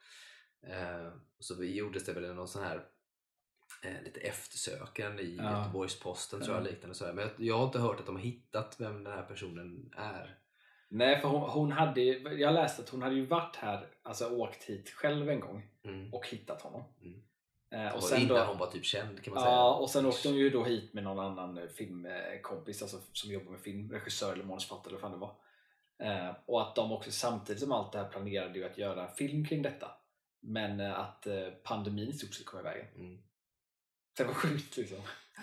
Eh, 0.67 1.11
så 1.39 1.63
gjordes 1.63 2.05
det 2.05 2.13
väl 2.13 2.33
någon 2.35 2.47
sån 2.47 2.63
här 2.63 2.83
lite 4.05 4.19
eftersökande 4.19 5.23
i 5.23 5.35
Ja. 5.35 5.59
Göteborgs-Posten 5.59 6.41
tror 6.41 6.55
jag 6.55 6.65
Ja. 6.65 6.69
liknande. 6.69 6.95
Så 6.95 7.05
här. 7.05 7.13
Men 7.13 7.23
jag, 7.23 7.47
jag 7.47 7.57
har 7.57 7.65
inte 7.65 7.79
hört 7.79 7.99
att 7.99 8.05
de 8.05 8.15
har 8.15 8.23
hittat 8.23 8.75
vem 8.79 9.03
den 9.03 9.13
här 9.13 9.23
personen 9.23 9.89
är. 9.97 10.37
Nej, 10.89 11.21
för 11.21 11.27
hon, 11.29 11.49
hon 11.49 11.71
hade 11.71 12.01
Jag 12.03 12.53
läste 12.53 12.81
att 12.81 12.89
hon 12.89 13.01
hade 13.01 13.15
ju 13.15 13.25
varit 13.25 13.55
här, 13.55 13.87
alltså 14.03 14.29
åkt 14.29 14.63
hit 14.63 14.89
själv 14.89 15.29
en 15.29 15.39
gång 15.39 15.69
Mm. 15.83 16.13
och 16.13 16.27
hittat 16.27 16.61
honom. 16.61 16.83
Mm. 17.01 17.21
Eh, 17.75 17.87
Och 17.87 17.95
och 17.95 18.03
sen 18.03 18.21
innan 18.21 18.37
då, 18.37 18.43
hon 18.43 18.57
var 18.57 18.67
typ 18.71 18.85
känd 18.85 19.23
kan 19.23 19.33
man 19.33 19.43
säga. 19.43 19.55
Ja, 19.55 19.73
och 19.75 19.89
sen 19.89 20.05
åkte 20.05 20.27
hon 20.27 20.37
ju 20.37 20.49
då 20.49 20.63
hit 20.63 20.93
med 20.93 21.03
någon 21.03 21.19
annan 21.19 21.57
eh, 21.57 21.67
filmkompis 21.67 22.81
alltså, 22.81 22.97
som 23.13 23.31
jobbar 23.31 23.51
med 23.51 23.59
film, 23.61 23.91
regissör 23.91 24.33
eller 24.33 24.43
manusförfattare 24.43 24.89
eller 24.95 25.01
vad 25.01 25.11
det 25.11 25.17
var. 25.17 25.35
Eh, 26.29 26.35
och 26.45 26.61
att 26.61 26.75
de 26.75 26.91
också 26.91 27.11
samtidigt 27.11 27.61
som 27.61 27.71
allt 27.71 27.91
det 27.91 27.97
här 27.97 28.09
planerade 28.09 28.59
ju 28.59 28.65
att 28.65 28.77
göra 28.77 29.07
en 29.09 29.15
film 29.15 29.45
kring 29.45 29.61
detta. 29.61 29.91
Men 30.39 30.79
eh, 30.79 30.99
att 30.99 31.27
eh, 31.27 31.47
pandemin 31.63 32.09
i 32.09 32.13
stort 32.13 32.33
sett 32.33 32.45
kom 32.45 32.59
i 32.59 32.63
vägen. 32.63 32.85
Mm. 32.95 33.17
Det 34.17 34.23
var 34.23 34.33
sjukt 34.33 34.77
liksom. 34.77 34.97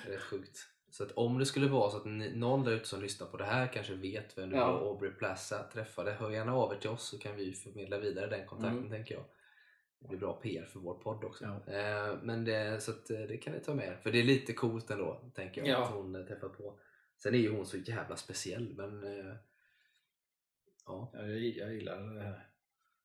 Rätt 0.06 0.20
sjukt. 0.20 0.58
Så 0.90 1.02
att 1.04 1.12
om 1.12 1.38
det 1.38 1.46
skulle 1.46 1.68
vara 1.68 1.90
så 1.90 1.96
att 1.96 2.04
någon 2.34 2.64
där 2.64 2.72
ute 2.72 2.88
som 2.88 3.02
lyssnar 3.02 3.26
på 3.26 3.36
det 3.36 3.44
här 3.44 3.66
kanske 3.66 3.94
vet 3.94 4.38
vem 4.38 4.50
det 4.50 4.56
Ja. 4.56 4.72
var 4.72 4.88
Aubrey 4.88 5.10
Plaza 5.10 5.62
träffade, 5.72 6.12
hör 6.12 6.30
gärna 6.30 6.54
av 6.54 6.72
er 6.72 6.76
till 6.78 6.90
oss 6.90 7.02
så 7.08 7.18
kan 7.18 7.36
vi 7.36 7.52
förmedla 7.52 7.98
vidare 7.98 8.26
den 8.26 8.46
kontakten 8.46 8.78
Mm. 8.78 8.90
tänker 8.90 9.14
jag. 9.14 9.24
Det 10.02 10.08
blir 10.08 10.18
bra 10.18 10.32
PR 10.32 10.64
för 10.64 10.80
vår 10.80 10.94
podd 10.94 11.24
också. 11.24 11.44
Ja. 11.44 11.72
Eh, 11.74 12.18
men 12.22 12.44
det, 12.44 12.82
så 12.82 12.90
att, 12.90 13.10
eh, 13.10 13.18
det 13.20 13.36
kan 13.36 13.52
ni 13.52 13.60
ta 13.60 13.74
med. 13.74 13.98
För 14.02 14.12
det 14.12 14.18
är 14.18 14.24
lite 14.24 14.52
coolt 14.52 14.90
ändå, 14.90 15.30
tänker 15.34 15.60
jag, 15.60 15.68
Ja. 15.68 15.84
att 15.84 15.90
hon 15.94 16.14
eh, 16.14 16.22
träffat 16.26 16.58
på. 16.58 16.78
Sen 17.22 17.34
är 17.34 17.38
ju 17.38 17.56
hon 17.56 17.66
så 17.66 17.76
jävla 17.76 18.16
speciell, 18.16 18.74
men 18.76 19.04
eh, 19.04 19.34
ja. 20.86 21.10
Ja, 21.14 21.26
jag, 21.26 21.38
jag 21.40 21.74
gillar 21.74 22.14
det 22.14 22.22
här. 22.22 22.46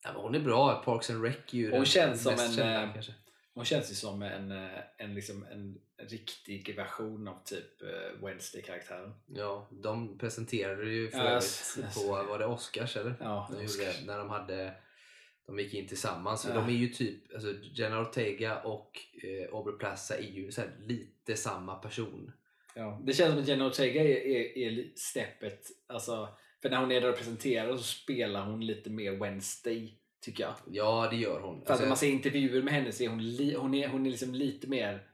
ja 0.04 0.14
men 0.14 0.22
hon 0.22 0.36
är 0.36 0.40
bra. 0.40 0.82
Parks 0.86 1.10
and 1.10 1.24
Rec 1.24 1.36
är 1.36 1.58
ju 1.58 1.66
Hon 1.70 1.80
den 1.80 1.86
känns 1.86 2.24
som 2.24 2.32
en, 2.34 2.38
kända, 2.52 2.84
eh, 2.84 2.94
kanske. 2.94 3.14
Hon 3.54 3.66
känns 3.66 3.92
ju 3.92 3.96
som 3.96 4.22
en, 4.22 4.52
en, 4.98 5.14
liksom 5.14 5.44
en 5.52 5.78
riktig 5.98 6.76
version 6.76 7.28
av 7.28 7.44
typ 7.44 7.82
Wednesday-karaktären. 8.22 9.14
Ja, 9.26 9.68
de 9.72 10.18
presenterade 10.18 10.86
ju 10.90 11.10
för 11.10 11.20
övrigt 11.20 11.44
s- 11.44 11.78
s- 11.84 11.96
på, 12.04 12.08
var 12.14 12.40
det 12.40 12.46
Oscars 12.46 12.98
eller? 12.98 13.16
Ja, 13.20 13.50
De 13.52 13.66
Oscars. 13.66 14.00
gjorde, 14.02 14.08
när 14.14 14.18
de 14.20 14.30
hade 14.30 14.74
de 15.48 15.60
gick 15.60 15.74
in 15.74 15.88
tillsammans. 15.88 16.46
Ja. 16.50 16.54
De 16.54 16.68
är 16.70 16.78
ju 16.78 16.88
typ, 16.88 17.34
alltså 17.34 17.54
Jenna 17.74 18.02
Ortega 18.02 18.60
och 18.62 19.00
eh, 19.24 19.56
Aubrey 19.56 19.78
Plaza 19.78 20.18
är 20.18 20.32
ju 20.32 20.52
här, 20.58 20.72
lite 20.88 21.36
samma 21.36 21.76
person. 21.76 22.32
Ja, 22.76 23.02
det 23.04 23.14
känns 23.14 23.32
som 23.32 23.42
att 23.42 23.48
Jenna 23.48 23.68
Ortega 23.68 24.04
är, 24.04 24.08
är, 24.08 24.58
är 24.58 24.92
steppet, 24.96 25.68
alltså, 25.88 26.30
för 26.62 26.70
när 26.70 26.78
hon 26.78 26.92
är 26.92 27.02
där 27.02 27.10
och 27.10 27.18
presenterar 27.18 27.78
så 27.78 27.84
spelar 27.84 28.46
hon 28.46 28.66
lite 28.66 28.90
mer 28.90 29.12
Wednesday, 29.12 29.94
tycker 30.22 30.44
jag. 30.44 30.54
Ja, 30.72 31.08
det 31.12 31.18
gör 31.18 31.40
hon. 31.40 31.66
För 31.66 31.74
att 31.74 31.80
när 31.80 31.88
man 31.88 31.98
ser 31.98 32.08
intervjuer 32.08 32.62
med 32.62 32.74
henne 32.74 32.92
så 32.92 33.04
är 33.04 33.10
hon, 33.10 33.36
li, 33.36 33.56
hon, 33.56 33.74
är, 33.74 33.88
hon 33.88 34.06
är 34.06 34.12
liksom 34.12 34.36
lite 34.36 34.68
mer 34.68 35.07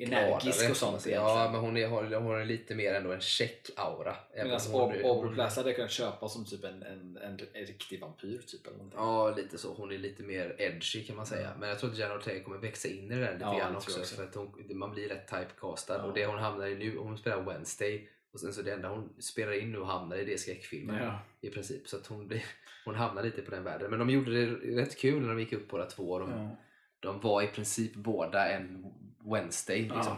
energisk 0.00 0.70
och 0.70 0.76
sånt 0.76 1.06
Ja, 1.06 1.10
egentligen. 1.10 1.52
men 1.52 1.60
hon, 1.60 1.76
är, 1.76 1.86
hon, 1.88 2.22
hon 2.22 2.34
har 2.34 2.44
lite 2.44 2.74
mer 2.74 2.94
ändå 2.94 3.12
en 3.12 3.20
check-aura. 3.20 4.14
Även 4.34 4.60
Medan 4.72 5.34
Plaza 5.34 5.60
hade 5.60 5.68
jag 5.70 5.76
kunnat 5.76 5.90
köpa 5.90 6.28
som 6.28 6.44
typ 6.44 6.64
en, 6.64 6.82
en, 6.82 7.16
en, 7.22 7.40
en 7.52 7.66
riktig 7.66 8.00
vampyr 8.00 8.38
typ 8.46 8.66
eller 8.66 8.76
någonting. 8.76 9.00
Ja, 9.00 9.34
lite 9.36 9.58
så. 9.58 9.72
Hon 9.74 9.92
är 9.92 9.98
lite 9.98 10.22
mer 10.22 10.54
edgy 10.58 11.04
kan 11.04 11.16
man 11.16 11.26
säga. 11.26 11.50
Men 11.60 11.68
jag 11.68 11.78
tror 11.78 11.90
att 11.90 11.98
Jenna 11.98 12.14
Ortega 12.14 12.44
kommer 12.44 12.58
växa 12.58 12.88
in 12.88 13.12
i 13.12 13.14
det 13.14 13.20
där 13.20 13.32
lite 13.32 13.44
Ja, 13.44 13.58
grann 13.58 13.76
också. 13.76 14.00
också. 14.00 14.16
För 14.16 14.24
att 14.24 14.34
hon, 14.34 14.52
man 14.78 14.90
blir 14.94 15.08
rätt 15.08 15.28
typecastad. 15.28 15.96
Ja. 15.96 16.02
Och 16.02 16.14
det 16.14 16.26
hon 16.26 16.38
hamnar 16.38 16.66
i 16.66 16.74
nu, 16.74 16.96
hon 16.98 17.18
spelar 17.18 17.42
Wednesday. 17.42 18.08
Och 18.32 18.40
sen 18.40 18.52
så 18.52 18.62
det 18.62 18.72
enda 18.72 18.88
hon 18.88 19.08
spelar 19.18 19.52
in 19.52 19.72
nu 19.72 19.78
och 19.78 19.86
hamnar 19.86 20.16
i 20.16 20.24
det 20.24 20.32
är 20.32 20.36
skräckfilmer. 20.36 21.02
Ja. 21.04 21.18
i 21.48 21.50
princip. 21.50 21.88
Så 21.88 21.96
att 21.96 22.06
hon, 22.06 22.28
blir, 22.28 22.44
hon 22.84 22.94
hamnar 22.94 23.22
lite 23.22 23.42
på 23.42 23.50
den 23.50 23.64
världen. 23.64 23.90
Men 23.90 23.98
de 23.98 24.10
gjorde 24.10 24.30
det 24.46 24.46
rätt 24.82 24.98
kul 24.98 25.20
när 25.22 25.28
de 25.28 25.40
gick 25.40 25.52
upp 25.52 25.68
båda 25.68 25.86
två. 25.86 26.18
De, 26.18 26.30
Ja. 26.30 26.56
De 27.00 27.20
var 27.20 27.42
i 27.42 27.46
princip 27.46 27.94
båda 27.94 28.48
en 28.52 28.86
Wednesday. 29.32 29.80
Liksom. 29.82 30.16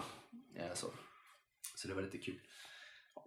Ja. 0.54 0.74
Så. 0.74 0.86
så 1.76 1.88
det 1.88 1.94
var 1.94 2.02
lite 2.02 2.18
kul. 2.18 2.40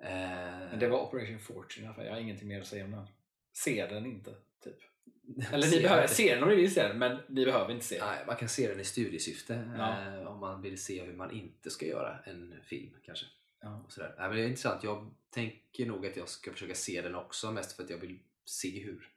Eh, 0.04 0.10
Men 0.10 0.80
det 0.80 0.88
var 0.88 1.00
Operation 1.02 1.40
Fortune 1.40 1.84
i 1.84 1.88
alla 1.88 1.96
fall. 1.96 2.06
Jag 2.06 2.14
har 2.14 2.20
ingenting 2.20 2.48
mer 2.48 2.62
att 2.62 2.68
säga 2.68 2.86
om 2.86 2.92
den. 2.92 3.08
Se 3.54 3.88
den 3.88 4.06
inte, 4.06 4.32
typ. 4.64 4.78
Eller 5.54 5.68
ni 5.68 5.82
behöver 5.82 6.08
se 6.08 6.34
den 6.36 6.44
om 6.44 6.50
ni 6.50 6.56
vill 6.56 6.74
se 6.74 6.88
den, 6.88 6.98
men 7.00 7.20
ni 7.30 7.46
behöver 7.46 7.72
inte 7.74 7.86
se 7.86 7.98
den. 8.00 8.08
Nej, 8.08 8.24
man 8.28 8.36
kan 8.36 8.50
se 8.50 8.68
den 8.68 8.80
i 8.80 8.84
studiesyfte 8.84 9.74
Ja. 9.78 10.14
eh, 10.18 10.28
om 10.28 10.40
man 10.40 10.62
vill 10.62 10.84
se 10.84 11.04
hur 11.04 11.14
man 11.14 11.32
inte 11.32 11.70
ska 11.70 11.86
göra 11.86 12.20
en 12.26 12.60
film 12.64 12.94
kanske. 13.06 13.26
Ja. 13.62 13.84
Och 13.86 13.92
sådär. 13.92 14.16
Nej, 14.18 14.28
men 14.28 14.38
det 14.38 14.44
är 14.44 14.48
intressant. 14.48 14.84
Jag 14.84 15.14
tänker 15.30 15.86
nog 15.86 16.06
att 16.06 16.18
jag 16.18 16.30
ska 16.30 16.52
försöka 16.52 16.76
se 16.76 17.02
den 17.02 17.16
också 17.16 17.52
mest 17.52 17.76
för 17.76 17.84
att 17.84 17.90
jag 17.90 17.98
vill 17.98 18.20
se 18.46 18.84
hur 18.84 19.10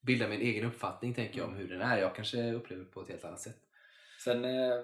bilda 0.00 0.28
min 0.28 0.40
egen 0.40 0.64
uppfattning 0.64 1.14
tänker 1.14 1.38
jag 1.38 1.48
om 1.48 1.54
hur 1.56 1.68
den 1.68 1.80
är. 1.80 1.98
Jag 1.98 2.14
kanske 2.14 2.52
upplever 2.52 2.84
det 2.84 2.90
på 2.90 3.02
ett 3.02 3.08
helt 3.08 3.24
annat 3.24 3.40
sätt. 3.40 3.56
Sen 4.24 4.44
eh, 4.44 4.80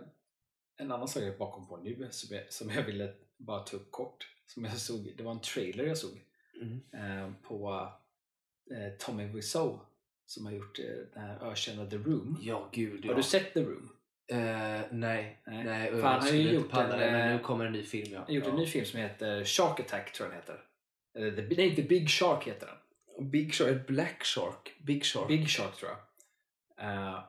en 0.76 0.92
annan 0.92 1.08
sak 1.08 1.22
jag 1.22 1.34
är 1.34 1.38
bakom 1.38 1.68
på 1.68 1.76
nu 1.76 2.08
som 2.10 2.36
jag, 2.36 2.52
som 2.52 2.70
jag 2.70 2.82
ville 2.82 3.14
bara 3.36 3.60
ta 3.60 3.76
upp 3.76 3.90
kort. 3.90 4.28
Som 4.46 4.64
jag 4.64 4.76
såg, 4.76 5.12
det 5.16 5.22
var 5.22 5.32
en 5.32 5.40
trailer 5.40 5.84
jag 5.84 5.98
såg 5.98 6.20
Mm. 6.62 6.80
eh, 6.92 7.32
på 7.42 7.88
eh, 8.70 8.92
Tommy 8.98 9.24
Wiseau 9.26 9.78
som 10.26 10.46
har 10.46 10.52
gjort 10.52 10.76
den 11.14 11.22
här 11.22 11.50
ökända 11.50 11.90
The 11.90 11.96
Room. 11.96 12.38
Ja, 12.42 12.68
gud 12.72 13.04
ja. 13.04 13.10
Har 13.10 13.16
du 13.16 13.22
sett 13.22 13.54
The 13.54 13.60
Room? 13.62 13.90
Eh, 14.26 14.36
nej, 14.90 14.90
Nej. 14.90 15.40
nej. 15.46 15.90
Jag 15.92 16.02
han 16.02 16.20
har 16.20 16.28
ju 16.30 16.52
gjort 16.52 16.72
en, 16.72 16.90
det, 16.90 16.96
men 16.96 17.36
nu 17.36 17.42
kommer 17.42 17.64
en 17.66 17.72
ny 17.72 17.82
film. 17.82 18.12
Ja. 18.12 18.18
Han 18.18 18.26
har 18.26 18.32
gjort 18.34 18.44
ja. 18.44 18.50
en 18.50 18.56
ny 18.56 18.66
film 18.66 18.86
som 18.86 19.00
heter 19.00 19.44
Shark 19.44 19.80
Attack 19.80 20.12
tror 20.12 20.28
jag 20.28 20.32
den 20.32 20.40
heter. 20.40 20.64
Eller 21.14 21.48
The, 21.48 21.56
nej, 21.56 21.76
The 21.76 21.82
Big 21.82 22.10
Shark 22.10 22.44
heter 22.46 22.66
den. 22.66 23.30
Big 23.30 23.54
Shark, 23.54 23.86
Black 23.86 24.24
Shark, 24.24 24.74
Big 24.78 25.04
Shark. 25.04 25.28
Big 25.28 25.48
Shark 25.48 25.76
tror 25.76 25.90
jag. 25.90 25.98
Eh, 26.88 27.24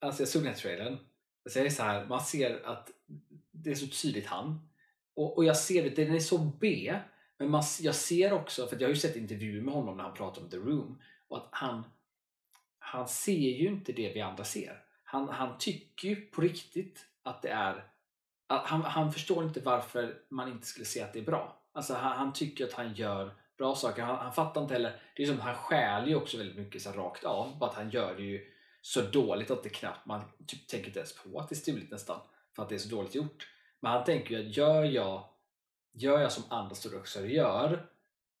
alltså 0.00 0.22
jag 0.22 0.28
såg 0.28 0.42
den 0.42 0.52
här 0.52 0.60
trailern. 0.60 0.98
Så 1.46 1.58
jag 1.58 1.66
är 1.66 1.70
så 1.70 1.82
här, 1.82 2.06
man 2.06 2.20
ser 2.20 2.66
att 2.66 2.90
det 3.50 3.70
är 3.70 3.74
så 3.74 3.86
tydligt 3.86 4.26
han. 4.26 4.68
Och, 5.14 5.36
och 5.36 5.44
jag 5.44 5.56
ser 5.56 5.82
det, 5.82 6.04
den 6.04 6.14
är 6.14 6.20
så 6.20 6.38
B. 6.38 6.94
Men 7.38 7.50
man, 7.50 7.62
jag 7.80 7.94
ser 7.94 8.32
också, 8.32 8.66
för 8.66 8.76
jag 8.76 8.88
har 8.88 8.94
ju 8.94 9.00
sett 9.00 9.16
intervjuer 9.16 9.62
med 9.62 9.74
honom 9.74 9.96
när 9.96 10.04
han 10.04 10.14
pratar 10.14 10.42
om 10.42 10.50
The 10.50 10.56
Room. 10.56 10.98
Och 11.28 11.36
att 11.36 11.48
han, 11.50 11.84
han 12.78 13.08
ser 13.08 13.32
ju 13.32 13.68
inte 13.68 13.92
det 13.92 14.12
vi 14.14 14.20
andra 14.20 14.44
ser. 14.44 14.82
Han, 15.04 15.28
han 15.28 15.58
tycker 15.58 16.08
ju 16.08 16.16
på 16.16 16.40
riktigt 16.40 17.06
att 17.22 17.42
det 17.42 17.48
är... 17.48 17.84
Att 18.46 18.66
han, 18.66 18.82
han 18.82 19.12
förstår 19.12 19.44
inte 19.44 19.60
varför 19.60 20.18
man 20.28 20.48
inte 20.48 20.66
skulle 20.66 20.86
se 20.86 21.02
att 21.02 21.12
det 21.12 21.18
är 21.18 21.24
bra. 21.24 21.62
Alltså 21.72 21.94
han, 21.94 22.18
han 22.18 22.32
tycker 22.32 22.64
att 22.64 22.72
han 22.72 22.94
gör 22.94 23.34
bra 23.58 23.74
saker. 23.74 24.02
Han, 24.02 24.16
han 24.16 24.32
fattar 24.32 24.62
inte 24.62 24.74
heller. 24.74 25.00
Det 25.16 25.22
är 25.22 25.26
som 25.26 25.40
han 25.40 25.54
stjäl 25.54 26.08
ju 26.08 26.14
också 26.14 26.38
väldigt 26.38 26.56
mycket 26.56 26.82
så 26.82 26.90
här 26.90 26.96
rakt 26.96 27.24
av. 27.24 27.58
Bara 27.58 27.70
att 27.70 27.76
han 27.76 27.90
gör 27.90 28.14
det 28.14 28.22
ju 28.22 28.51
så 28.82 29.02
dåligt 29.02 29.50
att 29.50 29.62
det 29.62 29.68
knappt 29.68 30.06
man 30.06 30.20
typ 30.46 30.68
tänker 30.68 30.86
inte 30.86 30.98
ens 30.98 31.16
på 31.16 31.38
att 31.38 31.48
det 31.48 31.52
är 31.52 31.56
stulet 31.56 31.90
nästan. 31.90 32.20
För 32.56 32.62
att 32.62 32.68
det 32.68 32.74
är 32.74 32.78
så 32.78 32.88
dåligt 32.88 33.14
gjort. 33.14 33.48
Men 33.80 33.92
han 33.92 34.04
tänker 34.04 34.38
ju 34.38 34.40
att 34.40 34.56
gör 34.56 34.84
jag, 34.84 35.28
gör 35.92 36.20
jag 36.20 36.32
som 36.32 36.44
andra 36.48 36.74
stora 36.74 36.96
regissörer 36.96 37.26
gör 37.26 37.90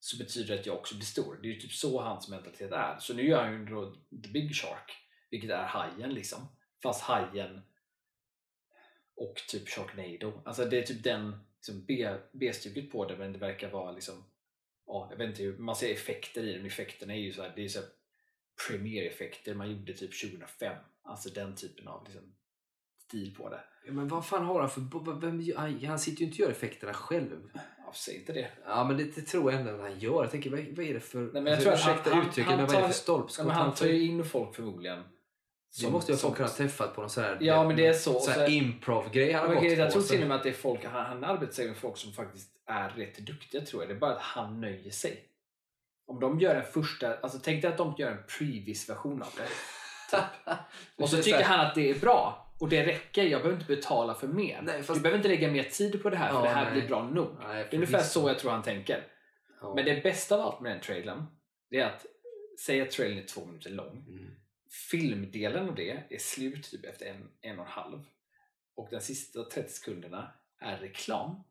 så 0.00 0.18
betyder 0.18 0.54
det 0.54 0.60
att 0.60 0.66
jag 0.66 0.76
också 0.76 0.94
blir 0.94 1.04
stor. 1.04 1.38
Det 1.42 1.48
är 1.48 1.52
ju 1.52 1.60
typ 1.60 1.72
så 1.72 2.00
hans 2.00 2.28
mentalitet 2.28 2.72
är. 2.72 2.98
Så 2.98 3.14
nu 3.14 3.28
gör 3.28 3.42
han 3.42 3.52
ju 3.52 3.64
då 3.64 3.94
The 3.94 4.28
Big 4.28 4.54
Shark, 4.54 4.92
vilket 5.30 5.50
är 5.50 5.64
hajen 5.64 6.14
liksom. 6.14 6.48
Fast 6.82 7.02
hajen 7.02 7.62
och 9.16 9.34
typ 9.48 9.68
Sharknado. 9.68 10.42
Alltså 10.44 10.64
det 10.64 10.78
är 10.78 10.82
typ 10.82 11.04
den 11.04 11.36
liksom 11.56 11.86
B-stuket 12.32 12.92
på 12.92 13.04
det 13.04 13.16
men 13.16 13.32
det 13.32 13.38
verkar 13.38 13.70
vara 13.70 13.92
liksom 13.92 14.24
ja, 14.86 15.08
jag 15.10 15.18
vet 15.18 15.28
inte 15.28 15.42
hur, 15.42 15.58
man 15.58 15.76
ser 15.76 15.92
effekter 15.92 16.44
i 16.44 16.52
den. 16.52 16.66
Effekterna 16.66 17.14
är 17.14 17.18
ju 17.18 17.32
så 17.32 17.42
här, 17.42 17.52
det 17.56 17.64
är 17.64 17.68
så 17.68 17.80
här 17.80 17.88
premiereffekter 18.68 19.54
man 19.54 19.70
gjorde 19.70 19.92
typ 19.92 20.20
2005. 20.22 20.76
Alltså 21.04 21.28
den 21.30 21.54
typen 21.56 21.88
av 21.88 22.04
liksom, 22.04 22.22
stil 23.08 23.34
på 23.36 23.48
det. 23.48 23.60
Ja, 23.86 23.92
Men 23.92 24.08
vad 24.08 24.26
fan 24.26 24.44
har 24.44 24.60
han 24.60 24.70
för... 24.70 25.20
Vem, 25.20 25.52
han, 25.56 25.84
han 25.84 25.98
sitter 25.98 26.20
ju 26.20 26.26
inte 26.26 26.34
och 26.42 26.48
gör 26.48 26.50
effekterna 26.50 26.94
själv. 26.94 27.50
Ja, 27.54 27.92
säg 27.94 28.16
inte 28.16 28.32
det. 28.32 28.50
Ja, 28.64 28.84
men 28.84 28.96
det, 28.96 29.04
det 29.14 29.22
tror 29.22 29.52
jag 29.52 29.60
ändå 29.60 29.72
att 29.74 29.80
han 29.80 29.98
gör. 29.98 30.22
Jag 30.22 30.30
tänker, 30.30 30.50
vad, 30.50 30.60
vad 30.76 30.86
är 30.86 30.94
det 30.94 31.00
för... 31.00 31.18
men 31.18 31.46
jag 31.46 31.60
tror 31.60 31.72
att 31.72 31.80
han- 31.80 31.98
han- 32.12 32.28
uttrycket, 32.28 32.50
han 32.50 32.56
men 32.56 32.66
vad 32.66 32.74
är 32.76 32.80
det 32.80 32.86
för 32.86 32.94
stolpskott 32.94 33.46
men 33.46 33.54
han 33.56 33.74
tar 33.74 33.86
ju 33.86 34.02
in 34.02 34.24
folk 34.24 34.54
förmodligen. 34.54 35.02
Det 35.80 35.90
måste 35.90 36.12
ju 36.12 36.16
ha 36.16 36.20
folk 36.20 36.36
kunnat 36.36 36.56
träffat 36.56 36.94
på 36.94 37.00
någon 37.00 37.10
sån 37.10 37.24
här... 37.24 37.38
Ja, 37.40 37.64
men 37.68 37.76
det 37.76 37.86
är 37.86 37.92
så. 37.92 38.20
Så- 38.20 38.46
improv-grej 38.46 39.32
han 39.32 39.46
har 39.48 39.54
gått 39.54 39.64
jag 39.64 39.90
tror 39.92 40.02
så- 40.02 40.08
till 40.08 40.22
och 40.22 40.28
med 40.28 40.36
att 40.36 40.42
det 40.42 40.48
är 40.48 40.52
folk, 40.52 40.84
han, 40.84 41.06
han 41.06 41.24
arbetar 41.24 41.64
med 41.64 41.76
folk 41.76 41.96
som 41.96 42.12
faktiskt 42.12 42.50
är 42.66 42.88
rätt 42.90 43.18
duktiga 43.18 43.60
tror 43.60 43.82
jag. 43.82 43.90
Det 43.90 43.94
är 43.94 43.98
bara 43.98 44.12
att 44.14 44.22
han 44.22 44.60
nöjer 44.60 44.90
sig. 44.90 45.24
Om 46.12 46.20
de 46.20 46.40
gör 46.40 46.54
en 46.54 46.64
första, 46.72 47.16
alltså 47.16 47.38
tänk 47.38 47.62
dig 47.62 47.70
att 47.70 47.78
de 47.78 47.94
gör 47.98 48.10
en 48.10 48.22
previs-version 48.38 49.22
av 49.22 49.28
det. 49.36 49.48
Och 51.02 51.08
så 51.08 51.22
tycker 51.22 51.42
han 51.44 51.60
att 51.66 51.74
det 51.74 51.90
är 51.90 51.98
bra. 51.98 52.38
Och 52.60 52.68
det 52.68 52.86
räcker, 52.86 53.22
jag 53.24 53.40
behöver 53.42 53.60
inte 53.60 53.74
betala 53.74 54.14
för 54.14 54.28
mer. 54.28 54.62
Nej, 54.62 54.82
fast- 54.82 54.98
Du 54.98 55.02
behöver 55.02 55.18
inte 55.18 55.28
lägga 55.28 55.50
mer 55.50 55.62
tid 55.62 56.02
på 56.02 56.10
det 56.10 56.16
här 56.16 56.28
för 56.28 56.36
Ja, 56.38 56.42
det 56.42 56.48
här 56.48 56.64
nej. 56.64 56.72
blir 56.72 56.88
bra 56.88 57.02
nog. 57.10 57.36
Nej, 57.42 57.66
Det 57.70 57.70
är 57.70 57.74
ungefär 57.74 58.02
så 58.02 58.28
jag 58.28 58.38
tror 58.38 58.50
han 58.50 58.62
tänker. 58.62 59.06
Ja. 59.60 59.74
Men 59.74 59.84
det 59.84 60.02
bästa 60.02 60.34
av 60.34 60.40
allt 60.40 60.60
med 60.60 60.72
den 60.72 60.80
trailern, 60.80 61.24
det 61.70 61.78
är 61.80 61.86
att 61.86 62.06
säga 62.64 62.82
att 62.82 62.90
trailern 62.90 63.18
är 63.18 63.26
två 63.26 63.44
minuter 63.44 63.70
lång. 63.70 64.04
Mm. 64.08 64.30
Filmdelen 64.90 65.68
av 65.68 65.74
det 65.74 65.90
är 66.10 66.18
slut 66.18 66.70
typ 66.70 66.84
efter 66.84 67.06
en, 67.06 67.28
en 67.40 67.58
och 67.58 67.66
en 67.66 67.72
halv. 67.72 68.04
Och 68.76 68.88
de 68.90 69.00
sista 69.00 69.44
30 69.44 69.68
sekunderna 69.72 70.32
är 70.60 70.76
reklam 70.76 71.42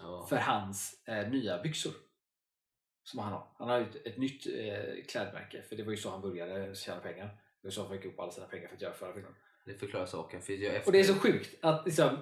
Ja. 0.00 0.26
för 0.28 0.36
hans 0.36 1.02
eh, 1.08 1.28
nya 1.28 1.62
byxor. 1.62 1.92
Som 3.04 3.18
han 3.20 3.32
har. 3.32 3.46
Han 3.58 3.68
har 3.68 3.80
ett, 3.80 4.06
ett 4.06 4.18
nytt 4.18 4.46
eh, 4.46 5.04
klädmärke, 5.08 5.62
för 5.62 5.76
det 5.76 5.82
var 5.82 5.90
ju 5.90 5.96
så 5.96 6.10
han 6.10 6.20
började 6.20 6.74
tjäna 6.74 7.00
pengar. 7.00 7.26
Det 7.26 7.66
var 7.68 7.70
så 7.70 7.82
han 7.82 7.96
fick 7.96 8.04
ihop 8.04 8.20
alla 8.20 8.30
sina 8.32 8.46
pengar 8.46 8.68
för 8.68 8.74
att 8.76 8.82
göra 8.82 8.94
förra 8.94 9.12
filmen. 9.14 9.34
Det 9.66 9.74
förklarar 9.74 10.06
saken. 10.06 10.42
För 10.42 10.52
jag 10.52 10.74
efter... 10.74 10.88
Och 10.88 10.92
det 10.92 11.00
är 11.00 11.04
så 11.04 11.14
sjukt 11.14 11.54
att 11.60 11.86
liksom 11.86 12.18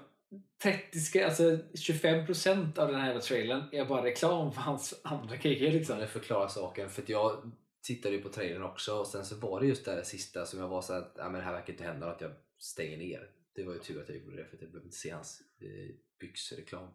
30, 0.63 1.01
ska- 1.01 1.25
alltså 1.25 1.43
25% 1.75 2.79
av 2.79 2.93
den 2.93 3.01
här 3.01 3.19
trailern 3.19 3.63
är 3.73 3.85
bara 3.85 4.05
reklam 4.05 4.53
för 4.53 4.61
hans 4.61 5.01
andra 5.05 5.37
grejer 5.37 5.73
liksom. 5.73 5.99
det 5.99 6.07
förklarar 6.07 6.49
saken. 6.49 6.91
För 6.91 7.05
jag 7.07 7.53
tittade 7.83 8.15
ju 8.15 8.23
på 8.23 8.29
trailern 8.29 8.63
också 8.63 8.99
och 8.99 9.07
sen 9.07 9.25
så 9.25 9.37
var 9.37 9.61
det 9.61 9.67
just 9.67 9.85
det 9.85 10.05
sista 10.05 10.47
som 10.47 10.59
jag 10.61 10.69
var 10.69 10.83
så 10.83 10.93
att 10.93 11.15
ja, 11.17 11.25
men 11.25 11.33
det 11.35 11.41
här 11.41 11.53
verkar 11.53 11.73
inte 11.73 11.85
hända 11.85 12.11
att 12.11 12.21
jag 12.21 12.31
stänger 12.59 12.97
ner. 12.99 13.31
Det 13.55 13.65
var 13.65 13.73
ju 13.73 13.79
tur 13.79 14.03
att 14.03 14.09
jag 14.09 14.19
gjorde 14.19 14.37
det 14.37 14.45
för 14.45 14.57
att 14.57 14.63
jag 14.63 14.71
behövde 14.71 14.87
inte 14.87 14.97
se 14.97 15.11
hans 15.11 15.41
eh, 15.61 15.95
byxreklam. 16.21 16.89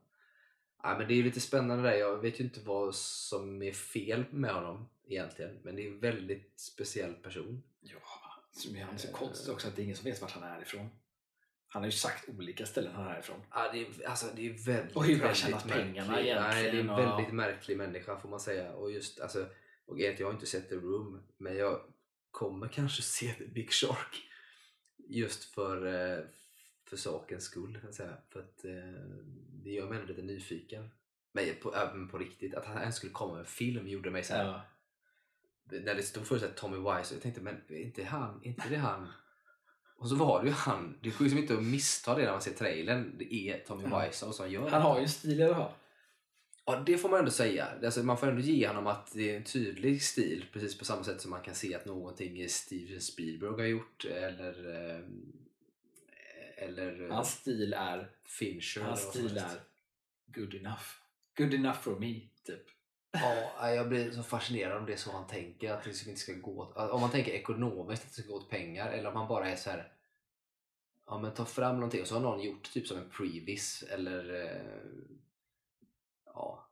Ja, 0.87 0.97
men 0.97 1.07
det 1.07 1.13
är 1.13 1.23
lite 1.23 1.39
spännande 1.41 1.83
där. 1.89 1.95
Jag 1.97 2.17
vet 2.21 2.39
ju 2.39 2.43
inte 2.43 2.59
vad 2.59 2.95
som 2.95 3.61
är 3.61 3.71
fel 3.71 4.25
med 4.31 4.53
honom 4.53 4.89
egentligen. 5.07 5.59
Men 5.63 5.75
det 5.75 5.81
är 5.83 5.87
en 5.87 5.99
väldigt 5.99 6.53
speciell 6.59 7.13
person. 7.13 7.63
Ja, 7.81 7.99
som 8.51 8.75
är 8.75 8.83
han 8.83 8.99
så 8.99 9.11
konstigt 9.11 9.49
också 9.49 9.67
att 9.67 9.75
det 9.75 9.81
är 9.81 9.83
ingen 9.83 9.95
som 9.95 10.05
vet 10.05 10.21
vart 10.21 10.31
han 10.31 10.43
är 10.43 10.61
ifrån. 10.61 10.89
Han 11.67 11.81
har 11.81 11.87
ju 11.87 11.91
sagt 11.91 12.29
olika 12.29 12.65
ställen 12.65 12.95
han 12.95 13.07
är 13.07 13.19
ifrån. 13.19 13.41
Ja, 13.51 13.71
det, 13.73 13.79
är, 13.81 14.07
alltså, 14.09 14.25
det 14.35 14.47
är 14.49 14.65
väldigt, 14.65 14.95
Och 14.95 15.05
hur 15.05 15.19
han 15.19 15.35
tjänat 15.35 15.67
pengarna 15.67 16.21
egentligen 16.21 16.41
Nej, 16.43 16.63
det 16.71 16.77
är 16.77 16.81
en 16.81 16.89
och- 16.89 16.99
väldigt 16.99 17.33
märklig 17.33 17.77
människa 17.77 18.19
får 18.19 18.29
man 18.29 18.39
säga. 18.39 18.73
Och 18.73 18.91
just, 18.91 19.19
alltså, 19.19 19.47
och 19.85 19.99
egentligen, 19.99 20.19
jag 20.19 20.27
har 20.27 20.33
inte 20.33 20.45
sett 20.45 20.69
The 20.69 20.75
Room, 20.75 21.23
men 21.37 21.55
jag 21.55 21.81
kommer 22.31 22.67
kanske 22.67 23.01
se 23.01 23.31
The 23.33 23.45
Big 23.45 23.71
Shark. 23.71 24.23
Just 25.09 25.43
för, 25.43 25.85
eh, 25.85 26.23
för 26.89 26.97
sakens 26.97 27.43
skull, 27.43 27.79
kan 27.81 27.93
säga. 27.93 28.17
För 28.29 28.39
att 28.39 28.65
eh, 28.65 29.01
det 29.63 29.69
gör 29.69 29.89
mig 29.89 29.99
ändå 29.99 30.07
lite 30.13 30.21
nyfiken. 30.21 30.89
Men 31.31 31.45
på, 31.61 31.75
även 31.75 32.07
på 32.07 32.17
riktigt, 32.17 32.55
att 32.55 32.65
han 32.65 32.77
ens 32.77 32.95
skulle 32.95 33.11
komma 33.13 33.31
med 33.33 33.39
en 33.39 33.45
film 33.45 33.87
gjorde 33.87 34.11
mig 34.11 34.23
så 34.23 34.33
här, 34.33 34.45
Ja. 34.45 34.61
när 35.79 35.95
det 35.95 36.03
stod 36.03 36.27
först 36.27 36.55
Tommy 36.55 36.77
Wise, 36.77 37.13
jag 37.13 37.21
tänkte 37.21 37.41
men 37.41 37.55
inte 37.69 38.03
han, 38.03 38.39
inte 38.43 38.69
det 38.69 38.75
han? 38.77 39.07
Och 39.99 40.09
så 40.09 40.15
var 40.15 40.41
det 40.43 40.47
ju 40.47 40.53
han. 40.53 40.97
Det 41.01 41.17
går 41.17 41.27
ju 41.27 41.39
inte 41.39 41.53
att 41.53 41.63
missta 41.63 42.15
det 42.15 42.23
när 42.23 42.31
man 42.31 42.41
ser 42.41 42.53
trailern. 42.53 43.15
Det 43.17 43.33
är 43.33 43.59
Tommy 43.59 43.83
Ja. 43.91 44.05
Wiseau 44.05 44.31
som 44.33 44.51
gör 44.51 44.69
Han 44.69 44.81
har 44.81 44.97
ju 44.97 45.01
en 45.03 45.09
stil 45.09 45.39
i 45.39 45.43
alla 45.43 45.55
fall. 45.55 45.71
Ja, 46.65 46.83
det 46.85 46.97
får 46.97 47.09
man 47.09 47.19
ändå 47.19 47.31
säga. 47.31 47.67
Alltså, 47.83 48.03
man 48.03 48.17
får 48.17 48.27
ändå 48.27 48.41
ge 48.41 48.67
honom 48.67 48.87
att 48.87 49.11
det 49.13 49.31
är 49.31 49.37
en 49.37 49.43
tydlig 49.43 50.01
stil. 50.01 50.45
Precis 50.53 50.77
på 50.77 50.85
samma 50.85 51.03
sätt 51.03 51.21
som 51.21 51.31
man 51.31 51.41
kan 51.41 51.55
se 51.55 51.75
att 51.75 51.85
någonting 51.85 52.49
Steven 52.49 53.01
Spielberg 53.01 53.51
har 53.51 53.63
gjort. 53.63 54.05
Eller, 54.05 54.69
eh, 54.95 54.99
eller 56.57 57.03
eh, 57.09 57.15
Hans 57.15 57.31
stil 57.31 57.73
är, 57.73 58.11
Fincher. 58.25 58.81
hans 58.81 58.81
eller 58.81 58.87
vad 58.87 58.99
som 58.99 59.11
stil 59.29 59.37
helst. 59.39 59.55
är 59.55 59.61
good 60.41 60.53
enough. 60.53 60.83
Good 61.37 61.53
enough 61.53 61.79
for 61.79 61.99
me, 61.99 62.19
typ. 62.45 62.63
Ja, 63.11 63.71
jag 63.71 63.89
blir 63.89 64.11
så 64.11 64.23
fascinerad 64.23 64.77
om 64.77 64.85
det 64.85 64.93
är 64.93 64.97
så 64.97 65.11
han 65.11 65.27
tänker. 65.27 65.71
Att 65.73 65.83
det 65.83 65.89
liksom 65.89 66.09
inte 66.09 66.21
ska 66.21 66.33
gå 66.33 66.51
åt, 66.61 66.77
om 66.91 67.01
man 67.01 67.11
tänker 67.11 67.31
ekonomiskt 67.31 68.03
att 68.03 68.15
det 68.15 68.21
ska 68.21 68.31
gå 68.31 68.37
åt 68.37 68.49
pengar. 68.49 68.91
Eller 68.91 69.09
om 69.09 69.15
han 69.15 69.27
bara 69.27 69.49
är 69.49 69.55
så 69.55 69.69
här. 69.69 69.91
Ja 71.07 71.17
men 71.19 71.33
ta 71.33 71.45
fram 71.45 71.75
någonting 71.75 72.01
och 72.01 72.07
så 72.07 72.13
har 72.15 72.21
någon 72.21 72.41
gjort 72.43 72.73
typ 72.73 72.87
som 72.87 72.97
en 72.97 73.09
previs 73.09 73.83
eller 73.89 74.45
eh, 74.45 74.61
ja, 76.25 76.67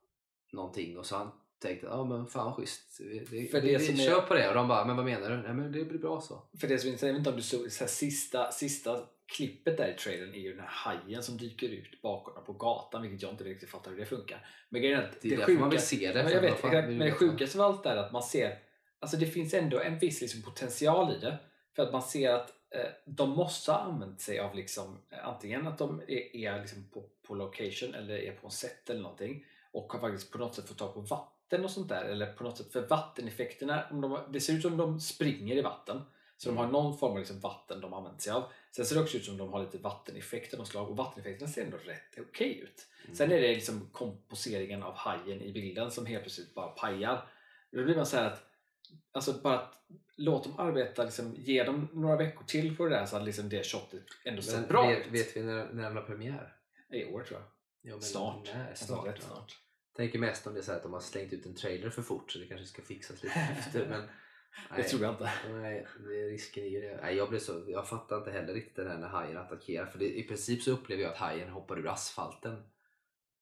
någonting 0.51 0.97
och 0.97 1.05
så 1.05 1.15
har 1.15 1.26
han 1.26 1.34
tänkt 1.59 1.84
ja 1.84 2.03
men 2.05 2.27
fan 2.27 2.53
schysst. 2.53 2.99
Vi, 2.99 3.19
det, 3.19 3.47
För 3.47 3.61
det 3.61 3.77
vi, 3.77 3.85
som 3.85 3.95
vi 3.95 4.05
är- 4.05 4.09
kör 4.11 4.22
på 4.22 4.34
det 4.34 4.49
och 4.49 4.55
de 4.55 4.68
bara 4.68 4.85
men 4.85 4.95
vad 4.95 5.05
menar 5.05 5.30
du? 5.30 5.38
Nej 5.38 5.53
men 5.53 5.72
det 5.72 5.85
blir 5.85 5.99
bra 5.99 6.22
så. 6.22 6.43
För 6.59 6.68
det 6.68 6.80
som 6.80 6.89
inte, 6.89 7.05
jag 7.05 7.14
vet 7.14 7.19
inte 7.19 7.30
om 7.30 7.35
du 7.35 7.41
såg 7.41 7.72
så 7.72 7.84
här, 7.84 7.89
sista, 7.91 8.51
sista 8.51 9.05
klippet 9.27 9.77
där 9.77 9.88
i 9.88 9.93
trailern 9.93 10.34
är 10.34 10.39
ju 10.39 10.52
den 10.52 10.60
här 10.60 10.93
hajen 10.93 11.23
som 11.23 11.38
dyker 11.38 11.69
ut 11.69 12.02
bakom 12.02 12.34
dem 12.35 12.43
på 12.45 12.53
gatan, 12.53 13.02
vilket 13.02 13.22
jag 13.22 13.31
inte 13.31 13.43
riktigt 13.43 13.69
fattar 13.69 13.91
hur 13.91 13.97
det 13.97 14.06
funkar. 14.06 14.47
Men 14.69 14.81
grejen 14.81 14.99
är 14.99 15.03
att 15.03 15.22
Det 15.22 15.27
är 15.27 15.31
det, 15.31 15.38
därför 15.38 15.53
man 15.53 15.69
vill 15.69 15.80
sjuka, 15.80 15.85
se 15.85 16.14
det. 16.14 16.31
Jag 16.31 16.41
vet, 16.41 16.60
fan, 16.60 16.72
men 16.72 16.99
det 16.99 17.11
sjukaste 17.11 17.64
av 17.64 17.72
allt 17.72 17.85
är 17.85 17.97
att 17.97 18.11
man 18.11 18.23
ser, 18.23 18.60
alltså 18.99 19.18
det 19.18 19.26
finns 19.26 19.53
ändå 19.53 19.80
en 19.80 19.99
viss 19.99 20.22
liksom 20.22 20.41
potential 20.41 21.15
i 21.15 21.19
det. 21.19 21.38
För 21.76 21.84
att 21.84 21.91
man 21.91 22.02
ser 22.02 22.34
att 22.34 22.49
eh, 22.49 22.91
de 23.06 23.30
måste 23.30 23.72
ha 23.72 23.80
använt 23.80 24.22
sig 24.22 24.39
av 24.39 24.56
liksom, 24.56 24.97
antingen 25.23 25.68
att 25.68 25.77
de 25.77 26.02
är, 26.07 26.35
är 26.35 26.60
liksom 26.60 26.89
på, 26.93 27.03
på 27.27 27.35
location 27.35 27.95
eller 27.95 28.15
är 28.15 28.31
på 28.31 28.47
en 28.47 28.52
set 28.52 28.89
eller 28.89 29.02
någonting 29.02 29.45
och 29.72 29.93
har 29.93 29.99
faktiskt 29.99 30.31
på 30.31 30.38
något 30.38 30.56
sätt 30.56 30.68
fått 30.68 30.77
tag 30.77 30.93
på 30.93 30.99
vatten 30.99 31.64
och 31.64 31.72
sånt 31.72 31.89
där. 31.89 32.06
Eller 32.06 32.34
på 32.34 32.43
något 32.43 32.57
sätt 32.57 32.72
för 32.72 32.88
vatteneffekterna, 32.88 33.84
om 33.91 34.02
de, 34.02 34.19
det 34.31 34.41
ser 34.41 34.53
ut 34.53 34.61
som 34.61 34.77
de 34.77 34.99
springer 34.99 35.56
i 35.56 35.61
vatten. 35.61 36.02
Så 36.38 36.49
de 36.49 36.57
har 36.57 36.68
någon 36.68 36.97
form 36.97 37.11
av 37.11 37.18
liksom 37.18 37.39
vatten 37.39 37.81
de 37.81 37.93
använt 37.93 38.22
sig 38.22 38.34
av. 38.34 38.43
Sen 38.76 38.85
ser 38.85 38.95
det 38.95 39.02
också 39.02 39.18
ut 39.18 39.26
som 39.26 39.38
de 39.38 39.53
har 39.53 39.64
lite 39.64 39.77
vatteneffekter 39.77 40.57
av 40.57 40.65
slag 40.65 40.89
och 40.89 40.97
vatteneffekterna 40.97 41.52
ser 41.52 41.64
ändå 41.65 41.77
rätt 41.77 42.19
okej 42.19 42.60
ut. 42.60 42.88
Mm. 43.03 43.15
Sen 43.15 43.31
är 43.31 43.41
det 43.41 43.56
liksom 43.56 43.89
komposeringen 43.91 44.84
av 44.84 44.93
hajen 44.95 45.41
i 45.41 45.52
bilden 45.53 45.91
som 45.91 46.06
helt 46.06 46.23
plötsligt 46.23 46.53
bara 46.53 46.68
pajar. 46.68 47.27
Då 47.72 47.84
blir 47.84 47.95
man 47.95 48.06
så 48.06 48.18
att 48.18 48.52
Alltså 49.11 49.34
bara 49.34 49.60
att 49.60 49.73
låt 50.15 50.43
dem 50.43 50.60
arbeta, 50.60 51.03
liksom, 51.03 51.35
ge 51.38 51.64
dem 51.64 51.88
några 51.93 52.15
veckor 52.15 52.43
till 52.45 52.77
på 52.77 52.84
det 52.84 52.95
där 52.95 53.06
så 53.06 53.18
att 53.18 53.26
liksom 53.26 53.49
det 53.49 53.65
shotet 53.65 54.03
ändå 54.26 54.41
ser 54.41 54.57
Men 54.57 54.68
bra 54.68 54.88
vet, 54.88 55.07
ut. 55.07 55.14
vet 55.14 55.38
vi 55.38 55.43
när, 55.43 55.73
när 55.73 55.84
den 55.84 55.95
har 55.95 56.03
premiär? 56.03 56.56
I 56.91 57.06
år 57.06 57.23
tror 57.23 57.39
jag. 57.39 57.49
Ja, 57.93 58.02
Snart. 58.02 58.53
när? 58.53 58.69
Alltså, 58.69 58.85
snart, 58.85 59.22
snart. 59.22 59.56
Tänker 59.95 60.19
mest 60.19 60.47
om 60.47 60.53
det 60.53 60.60
är 60.60 60.64
så 60.64 60.72
att 60.72 60.84
de 60.84 60.93
har 60.93 60.99
slängt 60.99 61.34
ut 61.34 61.45
en 61.45 61.56
trailer 61.56 61.89
för 61.89 62.02
fort 62.02 62.31
så 62.31 62.39
det 62.39 62.45
kanske 62.45 62.65
ska 62.65 62.81
fixas 62.81 63.23
lite 63.23 63.39
efter. 63.39 63.85
Men, 63.89 64.10
Det 64.76 64.84
tror 64.84 65.02
jag 65.02 65.14
inte. 65.14 65.32
Nej, 65.52 65.88
det, 66.07 66.30
risken 66.30 66.64
är 66.64 66.68
ju 66.68 66.82
det. 66.82 66.99
Nej, 67.02 67.15
jag, 67.15 67.30
blev 67.30 67.40
så, 67.40 67.64
jag 67.68 67.88
fattar 67.88 68.18
inte 68.18 68.32
heller 68.32 68.53
riktigt 68.53 68.76
det 68.76 68.84
där 68.84 68.98
när 68.98 69.07
hajen 69.07 69.38
attackerar. 69.38 69.86
För 69.86 69.99
det, 69.99 70.18
i 70.19 70.23
princip 70.23 70.61
så 70.61 70.72
upplever 70.72 71.03
jag 71.03 71.11
att 71.11 71.18
hajen 71.18 71.49
hoppar 71.49 71.80
ur 71.80 71.88
asfalten. 71.88 72.64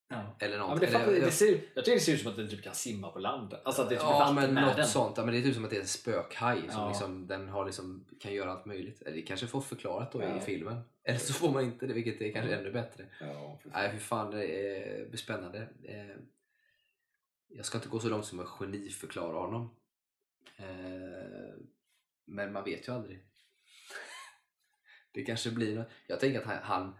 Ja. 0.09 0.35
Eller 0.39 0.57
Ja, 0.57 0.67
men 0.69 0.79
det 0.79 0.87
fattar, 0.87 1.07
Eller- 1.07 1.21
det 1.25 1.31
ser, 1.31 1.61
jag 1.73 1.85
tycker 1.85 1.95
det 1.97 2.03
ser 2.03 2.13
ut 2.13 2.21
som 2.21 2.31
att 2.31 2.37
den 2.37 2.49
typ 2.49 2.63
kan 2.63 2.73
simma 2.75 3.11
på 3.11 3.19
land. 3.19 3.53
Alltså 3.63 3.81
att 3.81 3.89
det 3.89 3.95
är 3.95 3.99
typ 3.99 4.07
ja, 4.09 4.31
men 4.35 4.53
med 4.53 4.63
något 4.63 4.75
den. 4.75 4.87
sånt. 4.87 5.17
Ja, 5.17 5.25
men 5.25 5.33
det 5.33 5.39
är 5.39 5.43
typ 5.43 5.55
som 5.55 5.63
att 5.63 5.69
det 5.69 5.75
är 5.77 5.81
en 5.81 5.87
spökhaj 5.87 6.61
som 6.69 6.81
Ja. 6.81 6.87
liksom, 6.89 7.27
den 7.27 7.49
har 7.49 7.65
liksom, 7.65 8.05
kan 8.19 8.33
göra 8.33 8.51
allt 8.51 8.65
möjligt. 8.65 9.01
Eller 9.01 9.15
Det 9.15 9.21
kanske 9.21 9.47
får 9.47 9.61
förklarat 9.61 10.11
då 10.11 10.21
Ja. 10.23 10.37
i 10.37 10.39
filmen. 10.41 10.81
Eller 11.03 11.19
så 11.19 11.33
får 11.33 11.49
man 11.51 11.63
inte 11.63 11.85
det, 11.87 11.93
vilket 11.93 12.21
är 12.21 12.31
kanske 12.31 12.55
ännu 12.55 12.71
bättre. 12.71 13.05
Ja. 13.21 13.59
Nej, 13.63 13.89
hur 13.89 13.99
fan, 13.99 14.31
det 14.31 14.45
är- 14.45 15.17
spännande. 15.17 15.67
Eh, 15.83 16.15
Jag 17.55 17.65
ska 17.65 17.77
inte 17.77 17.89
gå 17.89 17.99
så 17.99 18.09
långt 18.09 18.25
som 18.25 18.39
att 18.39 18.47
geniförklara 18.47 19.37
honom. 19.39 19.75
Eh, 20.57 21.53
Men 22.25 22.53
man 22.53 22.63
vet 22.63 22.87
ju 22.87 22.91
aldrig. 22.93 23.19
Det 25.11 25.23
kanske 25.23 25.51
blir 25.51 25.75
något. 25.75 25.87
Jag 26.07 26.19
tänker 26.19 26.39
att 26.39 26.45
han, 26.45 26.57
han, 26.63 26.95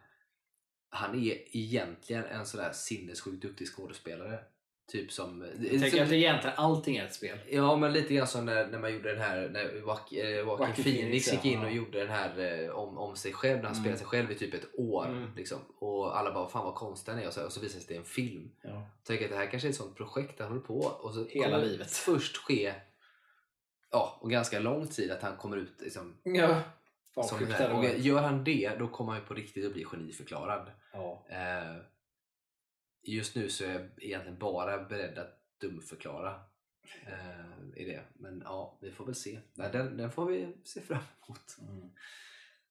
han 0.89 1.15
är 1.23 1.57
egentligen 1.57 2.23
en 2.25 2.45
sådär 2.45 2.71
sinnessjukt 2.73 3.41
duktig 3.41 3.67
skådespelare. 3.67 4.39
Typ 4.91 5.11
som... 5.11 5.41
Jag 5.59 5.81
tänker 5.81 6.03
att 6.03 6.11
egentligen 6.11 6.55
allting 6.57 6.97
är 6.97 7.05
ett 7.05 7.13
spel. 7.13 7.37
Ja, 7.49 7.75
men 7.77 7.93
lite 7.93 8.13
grann 8.13 8.27
som 8.27 8.45
när, 8.45 8.67
när 8.67 8.79
man 8.79 8.93
gjorde 8.93 9.09
den 9.13 9.21
här, 9.21 9.49
när 9.49 9.75
Joaquin, 9.79 10.19
eh, 10.25 10.73
Phoenix 10.75 11.31
gick 11.33 11.45
in 11.45 11.59
och 11.59 11.71
gjorde 11.71 11.99
den 11.99 12.09
här 12.09 12.39
eh, 12.63 12.69
om, 12.69 12.97
om 12.97 13.15
sig 13.15 13.33
själv, 13.33 13.57
när 13.57 13.63
han 13.63 13.71
Mm. 13.73 13.81
spelade 13.83 13.97
sig 13.97 14.07
själv 14.07 14.31
i 14.31 14.35
typ 14.35 14.53
ett 14.53 14.69
år. 14.79 15.05
Mm. 15.07 15.35
Liksom. 15.35 15.59
Och 15.79 16.17
alla 16.19 16.33
bara, 16.33 16.49
fan 16.49 16.65
vad 16.65 16.75
konstig 16.75 17.11
han 17.11 17.21
är. 17.21 17.27
Och 17.27 17.33
så, 17.33 17.45
och 17.45 17.51
så 17.53 17.59
visar 17.59 17.79
det 17.79 17.81
sig 17.81 17.81
att 17.81 17.87
det 17.87 17.95
är 17.95 17.99
en 17.99 18.05
film. 18.05 18.51
Ja. 18.61 18.69
Jag 18.69 19.03
tänker 19.05 19.25
att 19.25 19.31
det 19.31 19.37
här 19.37 19.51
kanske 19.51 19.67
är 19.67 19.69
ett 19.69 19.75
sånt 19.75 19.95
projekt 19.97 20.39
han 20.39 20.47
håller 20.47 20.61
på. 20.61 20.77
Och 20.79 21.13
så 21.13 21.25
Hela 21.25 21.57
livet. 21.57 21.91
först 21.91 22.37
ske, 22.37 22.73
ja, 23.93 24.17
och 24.21 24.31
ganska 24.31 24.59
lång 24.59 24.87
tid 24.87 25.11
att 25.11 25.21
han 25.21 25.37
kommer 25.37 25.57
ut 25.57 25.81
liksom, 25.81 26.17
Ja. 26.23 26.61
Som 27.23 27.39
den 27.39 27.51
här. 27.51 27.73
Och 27.73 27.85
gör 27.97 28.21
han 28.21 28.43
det, 28.43 28.75
då 28.79 28.87
kommer 28.87 29.11
han 29.11 29.21
ju 29.21 29.27
på 29.27 29.33
riktigt 29.33 29.65
att 29.65 29.73
bli 29.73 29.83
geniförklarad. 29.83 30.71
Ja. 30.93 31.25
Eh, 31.29 31.77
just 33.03 33.35
nu 33.35 33.49
så 33.49 33.63
är 33.63 33.73
jag 33.73 33.81
egentligen 33.97 34.39
bara 34.39 34.83
beredd 34.83 35.17
att 35.17 35.39
dumförklara 35.61 36.41
eh, 37.05 37.81
i 37.81 37.85
det. 37.85 38.01
Men 38.13 38.41
ja, 38.45 38.77
vi 38.81 38.91
får 38.91 39.05
väl 39.05 39.15
se. 39.15 39.39
Nej, 39.53 39.69
den, 39.71 39.97
den 39.97 40.11
får 40.11 40.25
vi 40.25 40.53
se 40.63 40.81
fram 40.81 41.03
emot. 41.27 41.57
Mm. 41.61 41.89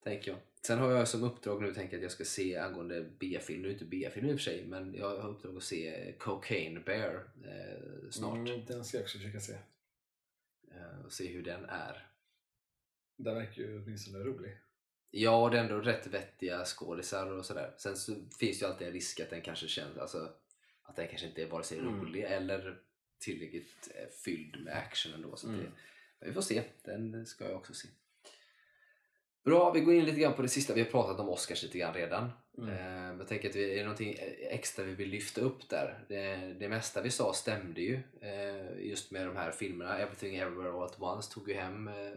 Tänker 0.04 0.30
jag. 0.30 0.40
Sen 0.66 0.78
har 0.78 0.90
jag 0.90 1.08
som 1.08 1.24
uppdrag 1.24 1.62
nu 1.62 1.74
tänkt 1.74 1.94
att 1.94 2.02
jag 2.02 2.10
ska 2.10 2.24
se 2.24 2.56
angående 2.56 3.10
B-film. 3.20 3.62
Nu 3.62 3.68
är 3.68 3.72
det 3.72 3.72
inte 3.72 3.84
B-film 3.84 4.26
i 4.26 4.32
och 4.32 4.36
för 4.36 4.44
sig, 4.44 4.66
men 4.66 4.94
jag 4.94 5.16
har 5.18 5.28
uppdrag 5.28 5.56
att 5.56 5.62
se 5.62 6.14
Cocaine 6.18 6.82
Bear 6.86 7.14
eh, 7.44 8.10
snart. 8.10 8.48
Mm, 8.48 8.64
den 8.66 8.84
ska 8.84 8.96
jag 8.96 9.02
också 9.02 9.18
försöka 9.18 9.40
se. 9.40 9.54
Eh, 10.82 11.04
och 11.04 11.12
se 11.12 11.28
hur 11.28 11.42
den 11.42 11.64
är. 11.64 12.06
Den 13.16 13.34
verkar 13.34 13.62
ju 13.62 13.82
åtminstone 13.82 14.18
rolig. 14.18 14.58
Ja, 15.10 15.48
det 15.50 15.58
är 15.58 15.62
ändå 15.62 15.80
rätt 15.80 16.06
vettiga 16.06 16.64
skådisar 16.64 17.26
och 17.26 17.44
sådär. 17.46 17.74
Sen 17.78 17.96
så 17.96 18.14
finns 18.38 18.62
ju 18.62 18.66
alltid 18.66 18.86
en 18.86 18.92
risk 18.92 19.20
att 19.20 19.30
den 19.30 19.40
kanske 19.42 19.68
känns, 19.68 19.98
alltså, 19.98 20.32
att 20.82 20.96
den 20.96 21.08
kanske 21.08 21.26
inte 21.26 21.42
är 21.42 21.46
vare 21.48 21.64
sig 21.64 21.78
Mm. 21.78 22.00
rolig 22.00 22.22
eller 22.22 22.80
tillräckligt 23.18 23.88
eh, 23.94 24.08
fylld 24.24 24.64
med 24.64 24.76
action 24.76 25.12
ändå. 25.14 25.36
Så 25.36 25.48
Mm. 25.48 25.60
det, 25.60 25.66
men 26.18 26.28
vi 26.28 26.34
får 26.34 26.42
se, 26.42 26.62
den 26.84 27.26
ska 27.26 27.44
jag 27.44 27.56
också 27.56 27.74
se. 27.74 27.88
Bra, 29.44 29.72
vi 29.72 29.80
går 29.80 29.94
in 29.94 30.04
lite 30.04 30.20
grann 30.20 30.34
på 30.34 30.42
det 30.42 30.48
sista. 30.48 30.74
Vi 30.74 30.82
har 30.82 30.90
pratat 30.90 31.20
om 31.20 31.28
Oscars 31.28 31.62
lite 31.62 31.78
grann 31.78 31.94
redan. 31.94 32.30
Mm. 32.58 32.70
Eh, 32.70 33.18
jag 33.18 33.28
tänker 33.28 33.48
att 33.48 33.56
vi, 33.56 33.72
är 33.72 33.76
det 33.76 33.82
någonting 33.82 34.16
extra 34.50 34.84
vi 34.84 34.94
vill 34.94 35.08
lyfta 35.08 35.40
upp 35.40 35.68
där? 35.68 36.04
Det, 36.08 36.54
det 36.58 36.68
mesta 36.68 37.02
vi 37.02 37.10
sa 37.10 37.32
stämde 37.32 37.80
ju. 37.80 38.02
Eh, 38.20 38.86
just 38.86 39.10
med 39.10 39.26
de 39.26 39.36
här 39.36 39.50
filmerna. 39.50 39.98
Everything 39.98 40.36
Everywhere 40.36 40.72
All 40.72 40.82
At 40.82 41.00
Once 41.00 41.32
tog 41.32 41.48
ju 41.48 41.54
hem 41.54 41.88
eh, 41.88 42.12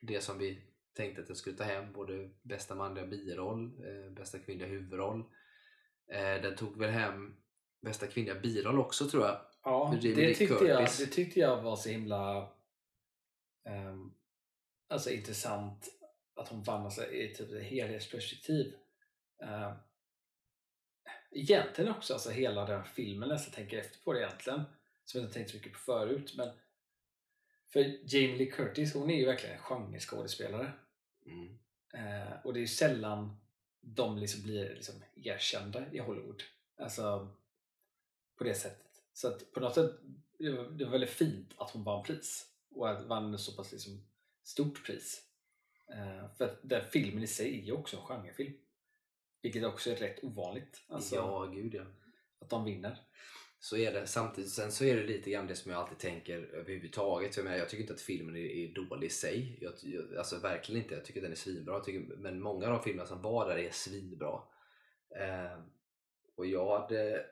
det 0.00 0.20
som 0.20 0.38
vi 0.38 0.58
tänkte 0.96 1.20
att 1.20 1.26
den 1.26 1.36
skulle 1.36 1.56
ta 1.56 1.64
hem. 1.64 1.92
Både 1.92 2.30
bästa 2.42 2.74
manliga 2.74 3.06
biroll, 3.06 3.70
bästa 4.16 4.38
kvinnliga 4.38 4.68
huvudroll. 4.68 5.24
Den 6.42 6.56
tog 6.56 6.78
väl 6.78 6.90
hem 6.90 7.34
bästa 7.82 8.06
kvinnliga 8.06 8.40
biroll 8.40 8.78
också 8.78 9.08
tror 9.08 9.22
jag. 9.22 9.40
Ja, 9.64 9.98
det 10.02 10.34
tyckte, 10.34 10.64
jag, 10.64 10.88
det 10.98 11.06
tyckte 11.06 11.40
jag 11.40 11.62
var 11.62 11.76
så 11.76 11.88
himla 11.88 12.48
ehm, 13.68 14.12
alltså 14.88 15.10
intressant 15.10 15.88
att 16.36 16.48
hon 16.48 16.62
vann 16.62 16.84
alltså, 16.84 17.12
i 17.12 17.34
typ 17.34 17.52
ett 17.52 17.62
helhetsperspektiv. 17.62 18.74
Uh, 19.42 19.72
egentligen 21.30 21.90
också, 21.90 22.12
alltså 22.12 22.30
hela 22.30 22.66
den 22.66 22.84
filmen 22.84 23.28
när 23.28 23.36
jag 23.36 23.52
tänker 23.52 23.78
efter 23.78 23.98
på 24.04 24.12
det 24.12 24.20
egentligen, 24.20 24.62
som 25.04 25.20
jag 25.20 25.26
inte 25.26 25.34
tänkt 25.34 25.50
så 25.50 25.56
mycket 25.56 25.72
på 25.72 25.78
förut. 25.78 26.34
Men 26.36 26.48
för 27.72 27.80
Jamie 28.14 28.36
Lee 28.36 28.50
Curtis, 28.50 28.94
hon 28.94 29.10
är 29.10 29.16
ju 29.16 29.26
verkligen 29.26 29.56
en 29.56 29.62
genreskådespelare. 29.62 30.72
Mm. 31.26 31.58
Eh, 31.94 32.32
och 32.44 32.52
det 32.52 32.58
är 32.58 32.60
ju 32.60 32.66
sällan 32.66 33.36
de 33.80 34.18
liksom 34.18 34.42
blir 34.42 34.74
liksom 34.74 34.94
erkända 35.16 35.92
i 35.92 35.98
Hollywood. 35.98 36.42
Alltså 36.76 37.36
på 38.38 38.44
det 38.44 38.54
sättet. 38.54 39.02
Så 39.12 39.28
att 39.28 39.52
på 39.52 39.60
något 39.60 39.74
sätt 39.74 39.90
det 40.38 40.50
var, 40.50 40.64
det 40.64 40.84
var 40.84 40.92
väldigt 40.92 41.10
fint 41.10 41.54
att 41.56 41.70
hon 41.70 41.84
vann 41.84 42.02
pris. 42.02 42.46
Och 42.70 42.90
att 42.90 43.06
vann 43.06 43.38
så 43.38 43.52
pass 43.52 43.72
liksom 43.72 44.04
stort 44.42 44.86
pris. 44.86 45.22
Eh, 45.88 46.34
för 46.36 46.44
att 46.44 46.58
den 46.62 46.84
filmen 46.90 47.22
i 47.22 47.26
sig 47.26 47.60
är 47.60 47.64
ju 47.64 47.72
också 47.72 47.96
en 47.96 48.02
genrefilm. 48.02 48.54
Vilket 49.42 49.64
också 49.64 49.90
är 49.90 49.96
rätt 49.96 50.24
ovanligt. 50.24 50.84
Alltså 50.88 51.14
Ja, 51.14 51.44
gud 51.54 51.74
ja. 51.74 51.84
att 52.38 52.50
de 52.50 52.64
vinner. 52.64 52.98
Så 53.58 53.76
är 53.76 53.92
det. 53.92 54.06
Samtidigt 54.06 54.50
sen 54.50 54.72
så 54.72 54.84
är 54.84 54.96
det 54.96 55.02
lite 55.02 55.30
grann 55.30 55.46
det 55.46 55.56
som 55.56 55.72
jag 55.72 55.80
alltid 55.80 55.98
tänker 55.98 56.38
överhuvudtaget. 56.38 57.34
För 57.34 57.40
jag, 57.40 57.44
menar, 57.44 57.58
jag 57.58 57.68
tycker 57.68 57.82
inte 57.82 57.94
att 57.94 58.00
filmen 58.00 58.36
är, 58.36 58.40
är 58.40 58.74
dålig 58.74 59.06
i 59.06 59.10
sig. 59.10 59.58
Jag, 59.60 59.72
jag, 59.82 60.16
alltså 60.16 60.38
verkligen 60.38 60.82
inte. 60.82 60.94
Jag 60.94 61.04
tycker 61.04 61.22
den 61.22 61.32
är 61.32 61.36
svinbra. 61.36 61.74
Jag 61.74 61.84
tycker, 61.84 62.16
men 62.16 62.40
många 62.40 62.66
av 62.66 62.72
de 62.72 62.82
filmerna 62.82 63.08
som 63.08 63.22
var 63.22 63.48
där 63.48 63.58
är 63.58 63.70
svinbra. 63.70 64.42
Eh, 65.16 65.58
och 66.36 66.46
jag 66.46 66.78
hade 66.78 67.26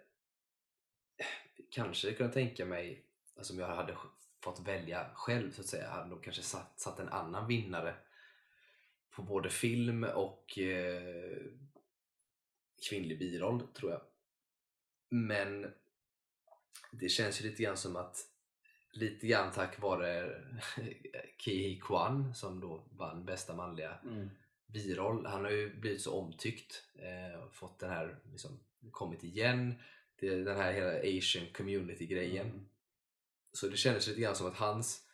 kanske 1.71 2.13
kunnat 2.13 2.33
tänka 2.33 2.67
mig, 2.67 3.05
alltså 3.37 3.53
om 3.53 3.59
jag 3.59 3.67
hade 3.67 3.97
fått 4.45 4.69
välja 4.69 5.11
själv 5.15 5.51
så 5.51 5.61
att 5.61 5.67
säga, 5.67 5.91
hade 5.91 6.09
nog 6.09 6.25
kanske 6.25 6.43
satt, 6.43 6.81
satt 6.81 7.01
en 7.01 7.09
annan 7.09 7.47
vinnare 7.47 7.95
på 9.17 9.23
både 9.23 9.51
film 9.51 10.05
och 10.05 10.59
eh, 10.59 11.37
kvinnlig 12.89 13.19
biroll 13.19 13.67
tror 13.75 13.91
jag. 13.91 14.01
Men 15.09 15.73
det 16.93 17.09
känns 17.09 17.41
ju 17.41 17.49
lite 17.49 17.63
grann 17.63 17.77
som 17.77 17.97
att 17.97 18.27
lite 18.93 19.27
grann 19.27 19.53
tack 19.53 19.81
vare 19.81 20.43
Ki 21.39 21.81
Kwan 21.81 22.35
som 22.35 22.61
då 22.61 22.85
vann 22.91 23.25
bästa 23.25 23.55
manliga 23.55 23.99
biroll. 24.67 25.27
Han 25.27 25.45
har 25.45 25.51
ju 25.51 25.75
blivit 25.81 26.03
så 26.03 26.19
omtyckt 26.19 26.85
eh, 26.95 27.41
och 27.41 27.55
fått 27.55 27.79
den 27.79 27.91
här, 27.91 28.19
liksom, 28.31 28.61
kommit 28.91 29.25
igen. 29.25 29.75
Det, 30.21 30.29
är 30.29 30.45
den 30.45 30.57
här 30.57 30.73
hela 30.73 31.19
Asian 31.19 31.47
community 31.53 32.07
grejen. 32.07 32.47
Mm. 32.47 32.69
Så 33.53 33.69
det 33.69 33.77
kändes 33.77 34.07
lite 34.07 34.21
grann 34.21 34.37
som 34.37 34.47
att 34.47 34.57
hans 34.57 35.07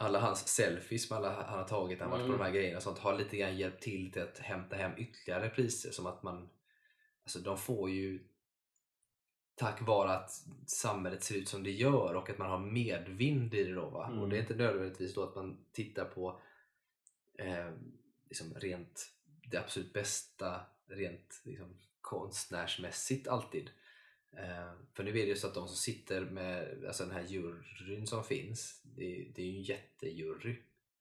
alla 0.00 0.20
hans 0.20 0.48
selfies 0.48 1.10
med 1.10 1.16
alla 1.16 1.42
han 1.42 1.58
har 1.58 1.68
tagit, 1.68 2.00
han 2.00 2.10
varit 2.10 2.20
på 2.20 2.26
Mm. 2.26 2.38
de 2.38 2.44
här 2.44 2.52
grejerna 2.52 2.76
och 2.76 2.82
sånt 2.82 2.98
har 2.98 3.18
lite 3.18 3.36
grann 3.36 3.56
hjälpt 3.56 3.82
till 3.82 4.12
till 4.12 4.22
att 4.22 4.38
hämta 4.38 4.76
hem 4.76 4.92
ytterligare 4.96 5.48
priser 5.48 5.90
som 5.90 6.06
att 6.06 6.22
man 6.22 6.48
alltså 7.28 7.50
de 7.50 7.58
får 7.58 7.90
ju 7.90 8.20
tack 9.54 9.82
vare 9.82 10.10
att 10.10 10.30
samhället 10.66 11.22
ser 11.22 11.34
ut 11.34 11.48
som 11.48 11.62
det 11.62 11.70
gör 11.70 12.14
och 12.14 12.30
att 12.30 12.38
man 12.38 12.50
har 12.50 12.58
medvind 12.58 13.54
i 13.54 13.64
det 13.64 13.74
då? 13.74 14.02
Mm. 14.02 14.18
och 14.18 14.28
det 14.28 14.36
är 14.36 14.40
inte 14.40 14.56
nödvändigtvis 14.56 15.14
då 15.14 15.22
att 15.22 15.34
man 15.34 15.64
tittar 15.72 16.04
på 16.04 16.40
eh, 17.38 17.72
liksom 18.28 18.54
rent 18.54 19.12
det 19.50 19.58
absolut 19.58 19.92
bästa 19.92 20.60
rent 20.86 21.40
liksom, 21.44 21.78
konstnärsmässigt 22.00 23.28
alltid 23.28 23.70
Eh, 24.32 24.72
för 24.94 25.04
nu 25.04 25.10
är 25.10 25.14
det 25.14 25.20
ju 25.20 25.36
så 25.36 25.46
att 25.46 25.54
de 25.54 25.68
som 25.68 25.76
sitter 25.76 26.20
med 26.20 26.84
alltså 26.86 27.04
den 27.04 27.12
här 27.12 27.24
juryn 27.28 28.06
som 28.06 28.24
finns, 28.24 28.82
det 28.82 29.20
är, 29.20 29.32
det 29.34 29.42
är 29.42 29.46
ju 29.46 29.56
en 29.56 29.62
jättejury. 29.62 30.56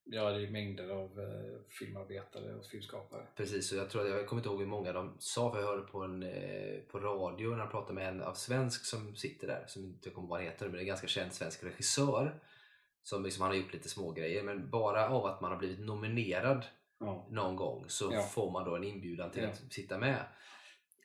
Ja, 0.09 0.29
det 0.29 0.43
är 0.47 0.49
mängder 0.51 0.89
av 0.89 1.19
eh, 1.19 1.59
filmarbetare 1.79 2.55
och 2.55 2.65
filmskapare. 2.65 3.27
Precis, 3.35 3.71
och 3.71 3.77
jag 3.77 3.89
tror 3.89 4.07
jag 4.07 4.27
kommer 4.27 4.39
inte 4.39 4.49
ihåg 4.49 4.59
hur 4.59 4.67
många 4.67 4.91
de 4.93 5.15
sa, 5.19 5.51
för 5.51 5.59
jag 5.59 5.67
hörde 5.67 5.81
på, 5.81 6.01
en, 6.03 6.23
eh, 6.23 6.79
på 6.91 6.99
radio 6.99 7.49
när 7.49 7.59
jag 7.59 7.71
pratade 7.71 7.93
med 7.93 8.07
en 8.07 8.21
av 8.21 8.33
svensk 8.33 8.85
som 8.85 9.15
sitter 9.15 9.47
där, 9.47 9.63
som 9.67 9.85
inte 9.85 10.09
kommer 10.09 10.23
ihåg 10.25 10.29
vad 10.29 10.39
han 10.39 10.49
heter, 10.49 10.65
men 10.65 10.71
det 10.73 10.79
är 10.79 10.81
en 10.81 10.87
ganska 10.87 11.07
känd 11.07 11.33
svensk 11.33 11.63
regissör. 11.63 12.39
Som 13.03 13.23
liksom, 13.23 13.41
han 13.41 13.51
har 13.51 13.57
gjort 13.57 13.73
lite 13.73 13.89
små 13.89 14.11
grejer 14.11 14.43
men 14.43 14.69
bara 14.69 15.09
av 15.09 15.25
att 15.25 15.41
man 15.41 15.51
har 15.51 15.57
blivit 15.57 15.79
nominerad 15.79 16.65
Ja. 16.99 17.25
någon 17.29 17.55
gång 17.55 17.85
så 17.87 18.09
Ja. 18.13 18.21
får 18.23 18.51
man 18.51 18.65
då 18.65 18.75
en 18.75 18.83
inbjudan 18.83 19.31
till 19.31 19.43
Ja. 19.43 19.49
att 19.49 19.73
sitta 19.73 19.97
med. 19.97 20.25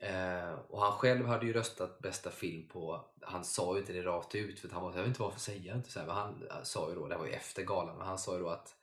Eh, 0.01 0.53
och 0.69 0.81
han 0.83 0.93
själv 0.93 1.27
hade 1.27 1.47
ju 1.47 1.53
röstat 1.53 1.99
bästa 1.99 2.31
film 2.31 2.69
på, 2.69 3.05
han 3.21 3.45
sa 3.45 3.75
ju 3.75 3.81
inte 3.81 3.93
det 3.93 4.03
rakt 4.03 4.35
ut 4.35 4.61
för 4.61 4.69
han 4.69 4.83
var, 4.83 4.91
jag 4.91 4.99
vet 4.99 5.07
inte 5.07 5.23
varför 5.23 5.41
säger 5.41 5.69
jag 5.69 5.77
inte 5.77 5.91
så 5.91 5.99
här, 6.01 6.07
men 6.07 6.17
han 6.17 6.47
eh, 6.51 6.63
sa 6.63 6.89
ju 6.89 6.95
då, 6.95 7.09
det 7.09 7.17
var 7.17 7.27
ju 7.27 7.33
efter 7.33 7.63
galan, 7.63 7.97
men 7.99 8.07
han 8.07 8.19
sa 8.19 8.35
ju 8.37 8.43
då 8.43 8.49
att 8.49 8.75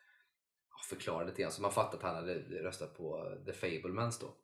förklarade 0.89 1.29
lite 1.29 1.41
grann 1.41 1.51
så 1.51 1.61
man 1.61 1.71
fattade 1.71 1.97
att 1.97 2.03
han 2.03 2.15
hade 2.15 2.33
röstat 2.63 2.97
på 2.97 3.37
The 3.45 3.53
Fablemans 3.53 4.19
då. 4.19 4.35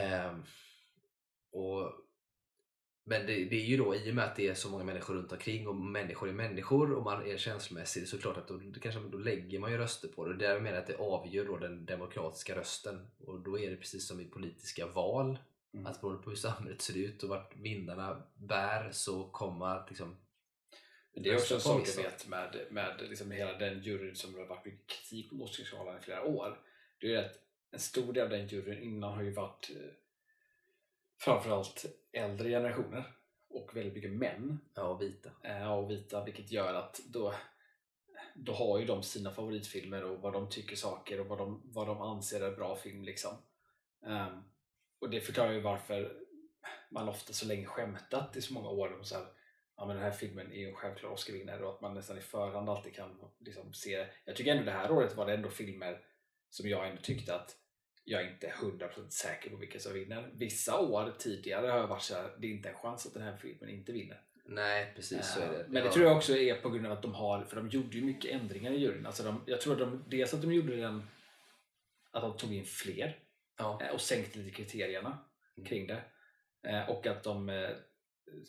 Eh, 0.00 0.36
och, 1.52 1.92
men 3.04 3.26
det, 3.26 3.44
det, 3.44 3.56
är 3.56 3.64
ju 3.64 3.76
då 3.76 3.94
i 3.94 4.10
och 4.10 4.14
med 4.14 4.24
att 4.24 4.36
det 4.36 4.48
är 4.48 4.54
så 4.54 4.70
många 4.70 4.84
människor 4.84 5.14
runt 5.14 5.32
omkring 5.32 5.68
och 5.68 5.76
människor 5.76 6.28
är 6.28 6.32
människor 6.32 6.92
och 6.92 7.04
man 7.04 7.26
är 7.26 7.36
känslomässig 7.36 8.08
så 8.08 8.18
klart 8.18 8.36
att 8.36 8.48
då, 8.48 8.60
kanske, 8.82 9.00
då 9.00 9.18
lägger 9.18 9.58
man 9.58 9.72
ju 9.72 9.78
röster 9.78 10.08
på 10.08 10.24
det. 10.24 10.30
Och 10.32 10.38
där 10.38 10.60
menar 10.60 10.78
att 10.78 10.86
det 10.86 10.96
avgör 10.96 11.44
då 11.44 11.56
den 11.56 11.86
demokratiska 11.86 12.56
rösten 12.56 13.06
och 13.18 13.40
då 13.40 13.58
är 13.58 13.70
det 13.70 13.76
precis 13.76 14.08
som 14.08 14.20
i 14.20 14.24
politiska 14.24 14.86
val 14.86 15.38
mm. 15.74 15.86
att 15.86 16.00
beroende 16.00 16.22
på 16.22 16.30
hur 16.30 16.36
samhället 16.36 16.82
ser 16.82 16.96
ut 16.96 17.22
och 17.22 17.28
vart 17.28 17.56
vindarna 17.56 18.22
bär 18.34 18.90
så 18.92 19.30
kommer 19.30 19.86
liksom 19.88 20.16
det 21.20 21.30
är 21.30 21.36
också 21.36 21.54
en 21.54 21.60
sak 21.60 21.88
jag 21.96 22.02
vet 22.02 22.28
med, 22.28 22.66
med 22.70 23.00
liksom 23.00 23.30
hela 23.30 23.58
den 23.58 23.82
juryn 23.82 24.16
som 24.16 24.32
det 24.32 24.38
har 24.38 24.46
varit 24.46 24.64
mycket 24.64 24.86
kritik 24.86 25.32
mot 25.32 25.50
Oscarsgalan 25.50 25.98
i 25.98 26.00
flera 26.00 26.24
år. 26.24 26.60
Det 27.00 27.14
är 27.14 27.24
att 27.24 27.38
en 27.70 27.78
stor 27.78 28.12
del 28.12 28.24
av 28.24 28.30
den 28.30 28.46
juryn 28.46 28.82
innan 28.82 29.14
har 29.14 29.22
ju 29.22 29.32
varit 29.32 29.70
eh, 29.70 29.92
framförallt 31.20 31.84
äldre 32.12 32.48
generationer 32.48 33.04
och 33.48 33.76
väldigt 33.76 33.94
mycket 33.94 34.10
män. 34.10 34.60
Ja, 34.74 34.82
och 34.82 35.02
vita. 35.02 35.30
Ja, 35.42 35.74
och 35.74 35.90
vita, 35.90 36.24
vilket 36.24 36.52
gör 36.52 36.74
att 36.74 37.00
då, 37.08 37.34
då 38.34 38.52
har 38.52 38.78
ju 38.78 38.86
de 38.86 39.02
sina 39.02 39.30
favoritfilmer 39.30 40.04
och 40.04 40.20
vad 40.20 40.32
de 40.32 40.50
tycker 40.50 40.76
saker 40.76 41.20
och 41.20 41.26
vad 41.26 41.38
de, 41.38 41.62
vad 41.64 41.86
de 41.86 42.00
anser 42.00 42.40
är 42.40 42.56
bra 42.56 42.76
film. 42.76 43.02
liksom. 43.02 43.36
Um, 44.00 44.44
och 44.98 45.10
det 45.10 45.20
förklarar 45.20 45.52
ju 45.52 45.60
varför 45.60 46.16
man 46.90 47.08
ofta 47.08 47.32
så 47.32 47.46
länge 47.46 47.66
skämtat 47.66 48.36
i 48.36 48.42
så 48.42 48.54
många 48.54 48.68
år 48.68 48.98
om 48.98 49.04
så 49.04 49.14
här, 49.14 49.26
ja, 49.76 49.86
men 49.86 49.96
den 49.96 50.04
här 50.04 50.10
filmen 50.10 50.52
är 50.52 50.68
en 50.68 50.74
självklar 50.74 51.10
Oscarvinnare 51.10 51.64
och 51.64 51.74
att 51.74 51.80
man 51.80 51.94
nästan 51.94 52.18
i 52.18 52.20
förhand 52.20 52.68
alltid 52.68 52.94
kan 52.94 53.20
liksom 53.38 53.72
se 53.72 54.06
Jag 54.24 54.36
tycker 54.36 54.50
ändå 54.50 54.64
det 54.64 54.70
här 54.70 54.90
året 54.90 55.16
var 55.16 55.26
det 55.26 55.34
ändå 55.34 55.50
filmer 55.50 56.00
som 56.50 56.68
jag 56.68 56.88
ändå 56.88 57.02
tyckte 57.02 57.34
att 57.34 57.56
jag 58.04 58.22
är 58.22 58.30
inte 58.30 58.46
100% 58.46 59.08
säker 59.08 59.50
på 59.50 59.56
vilka 59.56 59.78
som 59.78 59.92
vinner. 59.92 60.30
Vissa 60.34 60.80
år 60.80 61.14
tidigare 61.18 61.66
har 61.66 61.78
jag 61.78 61.86
varit 61.86 62.02
såhär, 62.02 62.30
det 62.38 62.46
är 62.46 62.50
inte 62.50 62.68
en 62.68 62.74
chans 62.74 63.06
att 63.06 63.14
den 63.14 63.22
här 63.22 63.36
filmen 63.36 63.68
inte 63.68 63.92
vinner. 63.92 64.22
Nej, 64.48 64.92
precis 64.96 65.34
så 65.34 65.40
är 65.40 65.52
det. 65.52 65.66
Men 65.68 65.84
det 65.84 65.92
tror 65.92 66.06
jag 66.06 66.16
också 66.16 66.36
är 66.36 66.54
på 66.54 66.70
grund 66.70 66.86
av 66.86 66.92
att 66.92 67.02
de 67.02 67.14
har, 67.14 67.44
för 67.44 67.56
de 67.56 67.68
gjorde 67.68 67.96
ju 67.96 68.04
mycket 68.04 68.30
ändringar 68.30 68.72
i 68.72 68.78
juryn. 68.78 69.06
Alltså 69.06 69.22
de, 69.22 69.42
jag 69.46 69.60
tror 69.60 69.72
att 69.72 69.78
de, 69.78 70.04
dels 70.06 70.34
att 70.34 70.42
de 70.42 70.52
gjorde 70.52 70.76
den, 70.76 71.02
att 72.10 72.22
de 72.22 72.36
tog 72.36 72.54
in 72.54 72.64
fler 72.64 73.18
ja. 73.58 73.80
Eh, 73.82 73.94
och 73.94 74.00
sänkte 74.00 74.38
lite 74.38 74.50
kriterierna 74.50 75.18
mm. 75.56 75.68
kring 75.68 75.86
det. 75.86 76.02
Eh, 76.62 76.90
och 76.90 77.06
att 77.06 77.22
de 77.22 77.48
eh, 77.48 77.70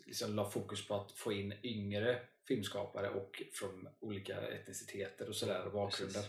liksom 0.05 0.35
la 0.35 0.49
fokus 0.49 0.87
på 0.87 0.95
att 0.95 1.11
få 1.11 1.33
in 1.33 1.53
yngre 1.63 2.19
filmskapare 2.47 3.09
och 3.09 3.43
från 3.53 3.89
olika 3.99 4.41
etniciteter 4.41 5.29
och 5.29 5.35
sådär 5.35 5.65
och 5.65 5.71
bakgrunder. 5.71 6.23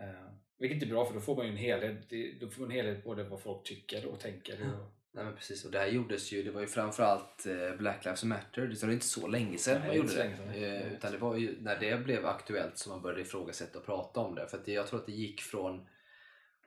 Uh, 0.00 0.32
vilket 0.58 0.82
är 0.82 0.86
bra 0.86 1.06
för 1.06 1.14
då 1.14 1.20
får 1.20 1.36
man 1.36 1.46
ju 1.46 1.52
en 1.52 1.58
helhet, 1.58 2.10
då 2.40 2.48
får 2.48 2.60
man 2.60 2.70
en 2.70 2.76
helhet 2.76 3.04
både 3.04 3.24
vad 3.24 3.42
folk 3.42 3.64
tycker 3.64 4.06
och 4.06 4.20
tänker. 4.20 4.62
Och... 4.62 4.98
Nej, 5.12 5.24
men 5.24 5.36
precis, 5.36 5.64
och 5.64 5.70
det 5.70 5.78
här 5.78 5.86
gjordes 5.86 6.32
ju, 6.32 6.42
det 6.42 6.50
var 6.50 6.60
ju 6.60 6.66
framförallt 6.66 7.46
eh, 7.46 7.76
Black 7.78 8.04
Lives 8.04 8.24
Matter, 8.24 8.66
det 8.66 8.82
var 8.82 8.92
inte 8.92 9.06
så 9.06 9.26
länge 9.26 9.58
sedan 9.58 9.78
Nej, 9.78 9.88
man 9.88 9.96
gjorde 9.96 10.08
det. 10.08 10.36
Sedan. 10.36 10.48
Eh, 10.48 10.92
utan 10.92 11.12
det 11.12 11.18
var 11.18 11.36
ju 11.36 11.60
när 11.60 11.80
det 11.80 12.04
blev 12.04 12.26
aktuellt 12.26 12.78
som 12.78 12.92
man 12.92 13.02
började 13.02 13.22
ifrågasätta 13.22 13.78
och 13.78 13.86
prata 13.86 14.20
om 14.20 14.34
det. 14.34 14.48
För 14.48 14.58
att 14.58 14.68
jag 14.68 14.86
tror 14.86 15.00
att 15.00 15.06
det 15.06 15.12
gick 15.12 15.40
från, 15.40 15.88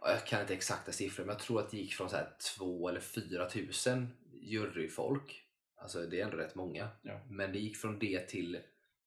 jag 0.01 0.27
kan 0.27 0.41
inte 0.41 0.53
exakta 0.53 0.91
siffror, 0.91 1.25
men 1.25 1.33
jag 1.33 1.41
tror 1.41 1.59
att 1.59 1.71
det 1.71 1.77
gick 1.77 1.93
från 1.93 2.09
så 2.09 2.15
här 2.15 2.29
2 2.57 2.89
eller 2.89 2.99
4 2.99 3.49
tusen 3.49 4.07
juryfolk 4.41 5.40
Alltså 5.81 6.05
det 6.05 6.19
är 6.19 6.25
ändå 6.25 6.37
rätt 6.37 6.55
många. 6.55 6.89
Ja. 7.01 7.19
Men 7.29 7.51
det 7.51 7.59
gick 7.59 7.77
från 7.77 7.99
det 7.99 8.19
till, 8.19 8.59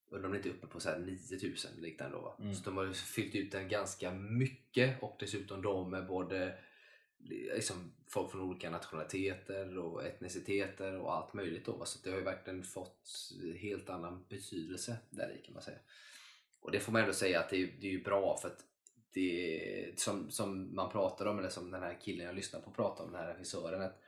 undrar 0.08 0.26
om 0.26 0.32
det 0.32 0.36
inte 0.36 0.48
är 0.48 0.52
uppe 0.52 0.66
på 0.66 0.80
så 0.80 0.88
här 0.88 0.98
9000 0.98 1.70
liknande 1.78 2.16
då. 2.16 2.36
Mm. 2.40 2.54
Så 2.54 2.64
de 2.64 2.76
har 2.76 2.92
fyllt 2.92 3.34
ut 3.34 3.52
den 3.52 3.68
ganska 3.68 4.10
mycket 4.10 5.02
och 5.02 5.16
dessutom 5.20 5.62
de 5.62 5.90
med 5.90 6.06
både 6.06 6.58
liksom, 7.28 7.92
folk 8.06 8.30
från 8.30 8.40
olika 8.40 8.70
nationaliteter 8.70 9.78
och 9.78 10.04
etniciteter 10.04 10.98
och 10.98 11.16
allt 11.16 11.34
möjligt. 11.34 11.64
Då. 11.64 11.84
Så 11.84 11.98
det 12.04 12.10
har 12.10 12.18
ju 12.18 12.24
verkligen 12.24 12.62
fått 12.62 13.08
helt 13.56 13.90
annan 13.90 14.24
betydelse 14.28 14.96
där 15.10 15.36
i 15.38 15.44
kan 15.44 15.54
man 15.54 15.62
säga. 15.62 15.78
Och 16.60 16.70
det 16.70 16.80
får 16.80 16.92
man 16.92 17.02
ändå 17.02 17.14
säga 17.14 17.40
att 17.40 17.50
det 17.50 17.62
är, 17.62 17.68
det 17.80 17.94
är 17.94 18.04
bra 18.04 18.38
för 18.42 18.48
att 18.48 18.64
det 19.12 20.00
som, 20.00 20.30
som 20.30 20.74
man 20.74 20.90
pratar 20.90 21.26
om, 21.26 21.38
eller 21.38 21.48
som 21.48 21.70
den 21.70 21.82
här 21.82 21.98
killen 22.00 22.26
jag 22.26 22.34
lyssnar 22.34 22.60
på 22.60 22.70
pratar 22.70 23.04
om, 23.04 23.12
den 23.12 23.20
här 23.20 23.32
regissören, 23.32 23.82
att 23.82 24.00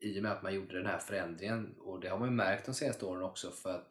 i 0.00 0.18
och 0.18 0.22
med 0.22 0.32
att 0.32 0.42
man 0.42 0.54
gjorde 0.54 0.76
den 0.76 0.86
här 0.86 0.98
förändringen 0.98 1.74
och 1.78 2.00
det 2.00 2.08
har 2.08 2.18
man 2.18 2.28
ju 2.28 2.34
märkt 2.34 2.66
de 2.66 2.74
senaste 2.74 3.06
åren 3.06 3.22
också 3.22 3.50
för 3.50 3.70
att 3.70 3.88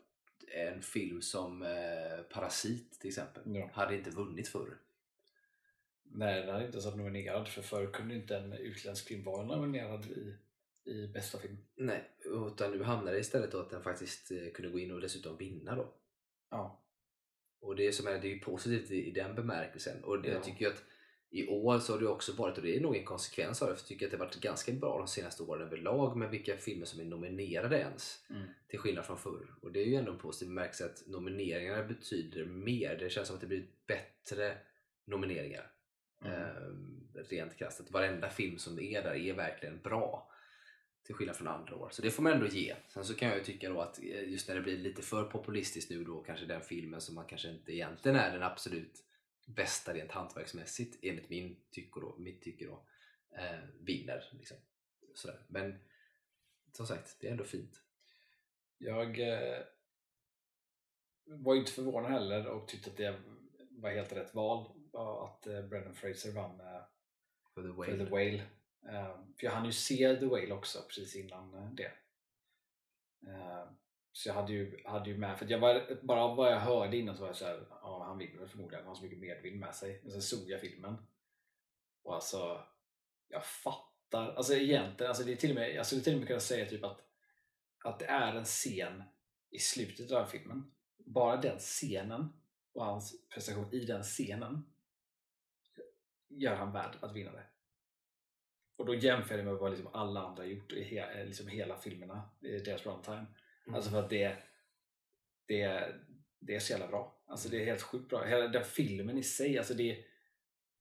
en 0.47 0.81
film 0.81 1.21
som 1.21 1.61
eh, 1.61 2.23
Parasit 2.29 2.99
till 2.99 3.07
exempel 3.07 3.43
ja. 3.45 3.69
hade 3.73 3.97
inte 3.97 4.09
vunnit 4.09 4.47
förr. 4.47 4.77
Nej, 6.03 6.41
den 6.41 6.49
hade 6.49 6.65
inte 6.65 6.75
ens 6.75 6.85
varit 6.85 6.97
nominerad 6.97 7.47
för 7.47 7.61
förr 7.61 7.91
kunde 7.93 8.15
inte 8.15 8.37
en 8.37 8.53
utländsk 8.53 9.07
film 9.07 9.23
vara 9.23 9.45
nominerad 9.45 10.05
i, 10.05 10.37
i 10.91 11.07
bästa 11.07 11.37
film. 11.37 11.57
Nej, 11.75 12.09
utan 12.25 12.71
nu 12.71 12.83
hamnade 12.83 13.17
det 13.17 13.19
istället 13.19 13.51
då 13.51 13.59
att 13.59 13.69
den 13.69 13.83
faktiskt 13.83 14.31
eh, 14.31 14.51
kunde 14.53 14.71
gå 14.71 14.79
in 14.79 14.91
och 14.91 15.01
dessutom 15.01 15.37
vinna 15.37 15.75
då. 15.75 15.93
Ja. 16.49 16.83
Och 17.61 17.75
det 17.75 17.91
som 17.91 18.07
är, 18.07 18.19
det 18.19 18.33
är 18.33 18.39
positivt 18.39 18.91
i, 18.91 19.07
i 19.07 19.11
den 19.11 19.35
bemärkelsen 19.35 20.03
och 20.03 20.21
det, 20.21 20.27
ja. 20.27 20.33
jag 20.33 20.43
tycker 20.43 20.65
ju 20.65 20.71
att 20.71 20.83
i 21.31 21.47
år 21.47 21.79
så 21.79 21.93
har 21.93 21.99
det 21.99 22.07
också 22.07 22.33
varit, 22.33 22.57
och 22.57 22.63
det 22.63 22.77
är 22.77 22.81
nog 22.81 22.95
en 22.95 23.05
konsekvens 23.05 23.61
av 23.61 23.67
det, 23.67 23.75
för 23.75 23.81
jag 23.81 23.87
tycker 23.87 24.05
att 24.05 24.11
det 24.11 24.17
har 24.17 24.25
varit 24.25 24.41
ganska 24.41 24.71
bra 24.71 24.97
de 24.97 25.07
senaste 25.07 25.43
åren 25.43 25.67
överlag 25.67 26.17
med 26.17 26.29
vilka 26.29 26.57
filmer 26.57 26.85
som 26.85 26.99
är 26.99 27.05
nominerade 27.05 27.79
ens. 27.79 28.25
Mm. 28.29 28.47
Till 28.67 28.79
skillnad 28.79 29.05
från 29.05 29.17
förr. 29.17 29.53
Och 29.61 29.71
det 29.71 29.79
är 29.79 29.85
ju 29.85 29.95
ändå 29.95 30.11
en 30.11 30.17
positiv 30.17 30.47
bemärkelse 30.47 30.85
att 30.85 31.03
nomineringarna 31.07 31.83
betyder 31.83 32.45
mer. 32.45 32.97
Det 32.97 33.09
känns 33.09 33.27
som 33.27 33.35
att 33.35 33.41
det 33.41 33.47
blir 33.47 33.65
bättre 33.87 34.57
nomineringar. 35.07 35.71
Mm. 36.25 36.41
Eh, 36.41 37.23
rent 37.29 37.57
krasst. 37.57 37.79
Att 37.79 37.91
varenda 37.91 38.29
film 38.29 38.57
som 38.57 38.79
är 38.79 39.03
där 39.03 39.15
är 39.15 39.33
verkligen 39.33 39.81
bra. 39.81 40.31
Till 41.05 41.15
skillnad 41.15 41.35
från 41.35 41.47
andra 41.47 41.75
år. 41.75 41.89
Så 41.91 42.01
det 42.01 42.11
får 42.11 42.23
man 42.23 42.31
ändå 42.31 42.47
ge. 42.47 42.75
Sen 42.87 43.05
så 43.05 43.13
kan 43.13 43.27
jag 43.27 43.37
ju 43.37 43.43
tycka 43.43 43.69
då 43.69 43.81
att 43.81 43.99
eh, 43.99 44.29
just 44.29 44.47
när 44.47 44.55
det 44.55 44.61
blir 44.61 44.77
lite 44.77 45.01
för 45.01 45.23
populistiskt 45.23 45.91
nu 45.91 46.03
då 46.03 46.23
kanske 46.23 46.45
den 46.45 46.61
filmen 46.61 47.01
som 47.01 47.15
man 47.15 47.25
kanske 47.25 47.49
inte 47.49 47.73
egentligen 47.73 48.17
är 48.17 48.31
den 48.33 48.43
absolut 48.43 49.03
bästa 49.45 49.93
rent 49.93 50.11
hantverksmässigt 50.11 50.99
enligt 51.01 51.29
min 51.29 51.63
tycke 51.71 51.99
då, 51.99 52.15
mitt 52.17 52.41
tycke 52.41 52.65
då, 52.65 52.85
eh, 53.37 53.59
vinner. 53.79 54.29
Liksom. 54.31 54.57
Sådär. 55.13 55.45
Men 55.47 55.79
som 56.71 56.87
sagt, 56.87 57.17
det 57.19 57.27
är 57.27 57.31
ändå 57.31 57.43
fint. 57.43 57.81
Jag 58.77 59.19
eh, 59.19 59.63
var 61.25 61.55
inte 61.55 61.71
förvånad 61.71 62.11
heller 62.11 62.47
och 62.47 62.67
tyckte 62.67 62.89
att 62.89 62.97
det 62.97 63.21
var 63.69 63.91
helt 63.91 64.11
rätt 64.11 64.35
val 64.35 64.71
att 64.93 65.47
eh, 65.47 65.61
Brendan 65.61 65.95
Fraser 65.95 66.31
vann 66.31 66.59
eh, 66.59 66.81
för 67.53 67.61
The 67.61 67.67
Whale. 67.67 67.97
För, 67.97 68.05
The 68.05 68.11
Whale. 68.11 68.43
Eh, 68.89 69.15
för 69.15 69.45
jag 69.45 69.51
hann 69.51 69.65
ju 69.65 69.71
se 69.71 70.15
The 70.15 70.25
Whale 70.25 70.53
också 70.53 70.81
precis 70.81 71.15
innan 71.15 71.53
eh, 71.53 71.71
det. 71.73 71.91
Så 74.13 74.29
jag 74.29 74.33
hade 74.33 74.53
ju, 74.53 74.83
hade 74.85 75.09
ju 75.09 75.17
med, 75.17 75.39
för 75.39 75.51
jag 75.51 75.59
var, 75.59 76.03
bara 76.03 76.35
vad 76.35 76.51
jag 76.51 76.59
hörde 76.59 76.97
innan 76.97 77.15
så 77.15 77.21
var 77.21 77.29
jag 77.29 77.35
såhär, 77.35 77.67
ja 77.69 78.03
han 78.07 78.17
vinner 78.17 78.47
förmodligen, 78.47 78.83
han 78.83 78.87
har 78.87 78.95
så 78.95 79.03
mycket 79.03 79.19
medvind 79.19 79.59
med 79.59 79.75
sig. 79.75 79.99
Men 80.03 80.11
sen 80.11 80.21
såg 80.21 80.49
jag 80.49 80.61
filmen 80.61 80.97
och 82.03 82.15
alltså, 82.15 82.63
jag 83.27 83.45
fattar, 83.45 84.33
alltså 84.33 84.53
egentligen, 84.53 85.09
alltså 85.09 85.23
det 85.23 85.31
är 85.31 85.35
till 85.35 85.49
och 85.49 85.55
med, 85.55 85.75
jag 85.75 85.85
skulle 85.85 86.01
till 86.01 86.13
och 86.13 86.19
med 86.19 86.27
kunna 86.27 86.39
säga 86.39 86.65
typ 86.65 86.83
att, 86.83 87.01
att 87.83 87.99
det 87.99 88.05
är 88.05 88.35
en 88.35 88.45
scen 88.45 89.03
i 89.49 89.59
slutet 89.59 90.11
av 90.11 90.25
filmen. 90.25 90.71
Bara 90.97 91.41
den 91.41 91.59
scenen 91.59 92.33
och 92.73 92.85
hans 92.85 93.29
prestation 93.29 93.73
i 93.73 93.85
den 93.85 94.03
scenen 94.03 94.63
gör 96.29 96.55
han 96.55 96.73
värd 96.73 96.95
att 97.01 97.15
vinna 97.15 97.31
det. 97.31 97.45
Och 98.75 98.85
då 98.85 98.95
jämför 98.95 99.37
jag 99.37 99.39
det 99.39 99.51
med 99.51 99.59
vad 99.59 99.71
liksom 99.71 99.93
alla 99.93 100.21
andra 100.21 100.45
gjort 100.45 100.71
i 100.71 100.83
he, 100.83 101.25
liksom 101.25 101.47
hela 101.47 101.77
filmerna, 101.77 102.29
eh, 102.41 102.61
deras 102.61 102.85
runtime. 102.85 103.25
Mm. 103.67 103.75
Alltså 103.75 103.91
för 103.91 103.99
att 103.99 104.09
det, 104.09 104.37
det, 105.47 105.95
det 106.39 106.55
är 106.55 106.59
så 106.59 106.71
jävla 106.71 106.87
bra. 106.87 107.23
Alltså 107.27 107.49
det 107.49 107.61
är 107.61 107.65
helt 107.65 107.81
sjukt 107.81 108.09
bra. 108.09 108.23
Hela 108.23 108.47
den 108.47 108.63
filmen 108.63 109.17
i 109.17 109.23
sig, 109.23 109.57
alltså 109.57 109.73
det, 109.73 110.05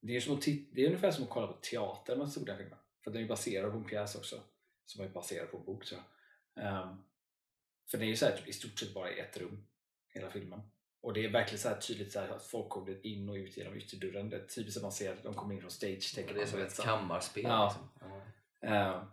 det, 0.01 0.15
är, 0.15 0.19
som 0.19 0.35
att 0.35 0.45
det 0.45 0.81
är 0.81 0.85
ungefär 0.85 1.11
som 1.11 1.23
att 1.23 1.29
kolla 1.29 1.47
på 1.47 1.53
teater 1.53 2.15
man 2.15 2.31
såg 2.31 2.45
den 2.45 2.57
filmen. 2.57 2.79
För 3.03 3.11
den 3.11 3.23
är 3.23 3.27
baserad 3.27 3.71
på 3.71 3.77
en 3.77 3.83
pjäs 3.83 4.15
också. 4.15 4.41
Som 4.85 5.05
är 5.05 5.09
baserad 5.09 5.51
på 5.51 5.57
en 5.57 5.65
bok 5.65 5.85
tror 5.85 6.01
jag. 6.01 6.83
Um, 6.83 7.03
för 7.91 7.97
den 7.97 8.07
är 8.07 8.09
ju 8.09 8.15
så 8.15 8.25
här, 8.25 8.37
typ, 8.37 8.47
i 8.47 8.53
stort 8.53 8.79
sett 8.79 8.93
bara 8.93 9.11
i 9.11 9.19
ett 9.19 9.37
rum, 9.37 9.67
hela 10.09 10.31
filmen. 10.31 10.61
Och 11.01 11.13
det 11.13 11.25
är 11.25 11.29
verkligen 11.29 11.59
så 11.59 11.69
här 11.69 11.79
tydligt 11.79 12.11
så 12.11 12.19
här, 12.19 12.29
att 12.29 12.45
folk 12.45 12.69
kommer 12.69 13.05
in 13.05 13.29
och 13.29 13.35
ut 13.35 13.57
genom 13.57 13.77
ytterdörren. 13.77 14.29
Det 14.29 14.37
är 14.37 14.47
typiskt 14.47 14.77
att 14.77 14.83
man 14.83 14.91
ser 14.91 15.13
att 15.13 15.23
de 15.23 15.33
kommer 15.33 15.55
in 15.55 15.61
från 15.61 15.71
stage. 15.71 16.13
Det 16.15 16.41
är 16.41 16.45
som 16.45 16.61
ett 16.61 16.79
kammarspel. 16.79 17.43
Ja. 17.43 17.65
Liksom. 17.65 18.11
Ja. 18.59 18.99
Um, 18.99 19.05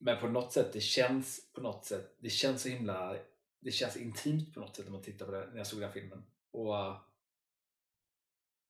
men 0.00 0.20
på 0.20 0.28
något 0.28 0.52
sätt, 0.52 0.72
det 0.72 0.80
känns 0.80 1.52
på 1.52 1.60
något 1.60 1.84
sätt, 1.84 2.16
det 2.20 2.30
känns 2.30 2.62
så 2.62 2.68
himla 2.68 3.16
det 3.60 3.70
känns 3.70 3.96
intimt 3.96 4.54
på 4.54 4.60
något 4.60 4.76
sätt 4.76 4.84
när 4.84 4.92
man 4.92 5.02
tittar 5.02 5.26
på 5.26 5.32
det 5.32 5.46
när 5.46 5.56
jag 5.56 5.66
såg 5.66 5.80
den 5.80 5.92
filmen. 5.92 6.24
Och 6.50 6.78
eh, 6.78 6.96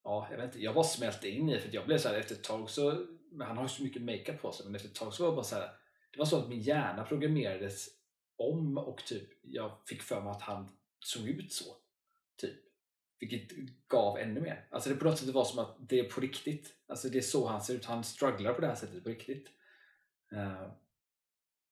ja, 0.04 0.28
jag 0.30 0.36
vet 0.36 0.46
inte, 0.46 0.64
jag 0.64 0.74
bara 0.74 0.84
smälte 0.84 1.28
in 1.28 1.48
i 1.48 1.54
det, 1.54 1.60
för 1.60 1.74
jag 1.74 1.86
blev 1.86 1.98
så 1.98 2.08
här, 2.08 2.14
efter 2.14 2.34
ett 2.34 2.44
tag 2.44 2.70
så 2.70 3.06
men 3.30 3.46
han 3.46 3.56
har 3.56 3.64
ju 3.64 3.68
så 3.68 3.82
mycket 3.82 4.02
makeup 4.02 4.42
på 4.42 4.52
sig 4.52 4.66
men 4.66 4.74
efter 4.74 4.88
ett 4.88 4.94
tag 4.94 5.14
så 5.14 5.22
var 5.22 5.30
det 5.30 5.36
bara 5.36 5.44
så 5.44 5.54
här, 5.54 5.70
det 6.12 6.18
var 6.18 6.26
så 6.26 6.38
att 6.38 6.48
min 6.48 6.60
hjärna 6.60 7.04
programmerades 7.04 7.88
om 8.36 8.78
och 8.78 9.04
typ 9.06 9.28
jag 9.42 9.78
fick 9.86 10.02
för 10.02 10.20
mig 10.20 10.30
att 10.30 10.42
han 10.42 10.68
såg 11.00 11.28
ut 11.28 11.52
så. 11.52 11.76
Typ. 12.40 12.56
Vilket 13.18 13.50
gav 13.88 14.18
ännu 14.18 14.40
mer. 14.40 14.68
Alltså 14.70 14.90
det 14.90 14.96
på 14.96 15.04
något 15.04 15.18
sätt 15.18 15.28
var 15.28 15.44
som 15.44 15.58
att 15.58 15.76
det 15.88 15.98
är 15.98 16.10
på 16.10 16.20
riktigt. 16.20 16.74
Alltså 16.86 17.08
det 17.08 17.18
är 17.18 17.22
så 17.22 17.48
han 17.48 17.62
ser 17.62 17.74
ut. 17.74 17.84
Han 17.84 18.04
strugglar 18.04 18.54
på 18.54 18.60
det 18.60 18.66
här 18.66 18.74
sättet 18.74 19.02
på 19.02 19.08
riktigt. 19.08 19.48
Uh, 20.32 20.72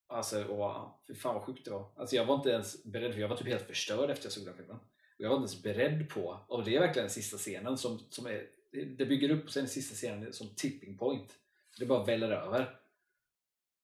alltså, 0.09 0.45
och, 0.45 1.01
fy 1.07 1.15
fan 1.15 1.35
vad 1.35 1.45
sjukt 1.45 1.65
det 1.65 1.71
var. 1.71 1.87
Alltså 1.97 2.17
jag 2.17 2.25
var 2.25 2.35
inte 2.35 2.51
ens 2.51 2.85
beredd, 2.85 3.13
för 3.13 3.21
jag 3.21 3.29
var 3.29 3.37
typ 3.37 3.47
helt 3.47 3.67
förstörd 3.67 4.11
efter 4.11 4.27
jag 4.27 4.33
såg 4.33 4.45
den 4.45 4.57
filmen. 4.57 4.77
Och 4.77 5.25
jag 5.25 5.29
var 5.29 5.37
inte 5.37 5.53
ens 5.53 5.63
beredd 5.63 6.11
på, 6.11 6.41
och 6.49 6.65
det 6.65 6.77
är 6.77 6.81
verkligen 6.81 7.07
den 7.07 7.15
sista 7.15 7.37
scenen 7.37 7.79
som, 7.79 7.99
som 8.11 8.27
är, 8.27 8.47
det 8.71 9.07
bygger 9.07 9.31
upp 9.31 9.45
och 9.45 9.51
sen 9.51 9.63
den 9.63 9.71
sista 9.71 9.95
scenen 9.95 10.33
som 10.33 10.49
tipping 10.49 10.99
point. 10.99 11.31
Så 11.71 11.81
det 11.81 11.87
bara 11.87 12.05
väller 12.05 12.31
över. 12.31 12.61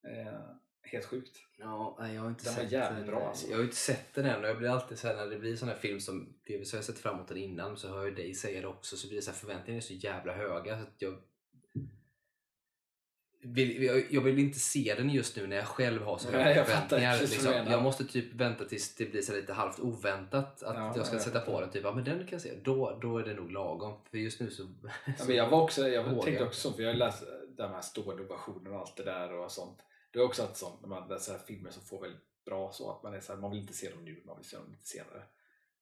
Uh, 0.09 0.55
helt 0.83 1.05
sjukt. 1.05 1.39
Ja, 1.57 1.97
jag 2.15 2.21
har 2.21 2.29
inte 2.29 2.45
Den 2.45 2.55
var 2.55 2.63
sett 2.63 2.73
jävligt 2.73 3.07
bra, 3.07 3.29
alltså. 3.29 3.51
Jag 3.51 3.57
har 3.57 3.65
inte 3.65 3.77
sett 3.77 4.15
den 4.15 4.27
än 4.27 4.45
och 4.45 4.49
jag 4.49 4.59
blir 4.59 4.69
alltid 4.69 4.99
så 4.99 5.07
här, 5.07 5.15
när 5.15 5.27
det 5.27 5.39
blir 5.39 5.57
sån 5.57 5.69
här 5.69 5.77
film 5.77 6.01
som 6.01 6.35
delvis 6.47 6.73
har 6.73 6.79
jag 6.79 6.85
sett 6.85 6.99
fram 6.99 7.15
emot 7.15 7.29
den 7.29 7.37
innan 7.37 7.77
så 7.77 7.89
hör 7.89 8.05
jag 8.05 8.17
dig 8.17 8.35
säga 8.35 8.61
det 8.61 8.67
också 8.67 8.97
så 8.97 9.09
blir 9.09 9.17
det 9.17 9.23
så 9.23 9.31
här, 9.31 9.39
förväntningarna 9.39 9.77
är 9.77 9.87
så 9.87 9.95
jävla 9.95 10.35
höga 10.35 10.77
så 10.77 10.83
att 10.83 11.03
jag 11.03 11.15
vill, 13.45 14.05
jag, 14.11 14.21
vill 14.21 14.39
inte 14.39 14.59
se 14.59 14.95
den 14.97 15.11
just 15.11 15.37
nu 15.37 15.47
när 15.47 15.57
jag 15.57 15.66
själv 15.66 16.03
har 16.03 16.19
så 16.19 16.31
höga 16.31 16.65
förväntningar. 16.65 17.21
Liksom. 17.21 17.53
Jag 17.53 17.83
måste 17.83 18.05
typ 18.05 18.35
vänta 18.35 18.65
tills 18.65 18.95
det 18.95 19.05
blir 19.05 19.23
så 19.23 19.33
lite 19.33 19.53
halvt 19.53 19.81
oväntat 19.81 20.62
att 20.62 20.77
Ja, 20.77 20.93
jag 20.97 21.07
ska 21.07 21.15
jag 21.15 21.23
sätta 21.23 21.41
på 21.41 21.61
den. 21.61 21.71
Typ, 21.71 21.85
ja 21.85 21.95
men 21.95 22.05
den 22.05 22.19
kan 22.19 22.29
jag 22.31 22.41
se. 22.41 22.55
Då, 22.62 22.99
då 23.03 23.19
är 23.19 23.25
det 23.25 23.35
nog 23.35 23.51
lagom. 23.51 23.99
För 24.11 24.19
just 24.19 24.41
nu 24.41 24.51
så... 24.51 24.69
Ja, 25.07 25.12
men 25.27 25.37
jag 25.37 25.49
var 25.49 25.62
också, 25.62 25.89
jag 25.89 26.05
Våga. 26.05 26.23
tänkte 26.23 26.45
också 26.45 26.71
så, 26.71 26.77
för 26.77 26.83
jag 26.83 26.91
har 26.91 26.99
läst 26.99 27.25
de 27.57 27.71
här 27.71 27.81
stående 27.81 28.23
ovationerna 28.23 28.77
och 28.77 28.81
allt 28.81 28.97
det 28.97 29.05
där 29.05 29.33
och 29.33 29.53
sånt. 29.53 29.79
Det 30.11 30.19
är 30.19 30.23
också 30.23 30.43
att 30.43 30.57
sånt, 30.57 30.81
när 30.81 30.89
man 30.89 31.09
läser 31.09 31.39
filmer 31.39 31.71
som 31.71 31.83
får 31.83 32.01
väldigt 32.01 32.45
bra 32.45 32.73
så 32.73 32.91
att 32.91 33.03
man 33.03 33.15
är 33.15 33.21
så 33.21 33.33
här, 33.33 33.41
man 33.41 33.51
vill 33.51 33.61
inte 33.61 33.75
se 33.75 33.91
dem 33.91 34.05
nu, 34.05 34.23
man 34.27 34.37
vill 34.37 34.47
se 34.47 34.57
dem 34.57 34.66
lite 34.71 34.87
senare. 34.87 35.23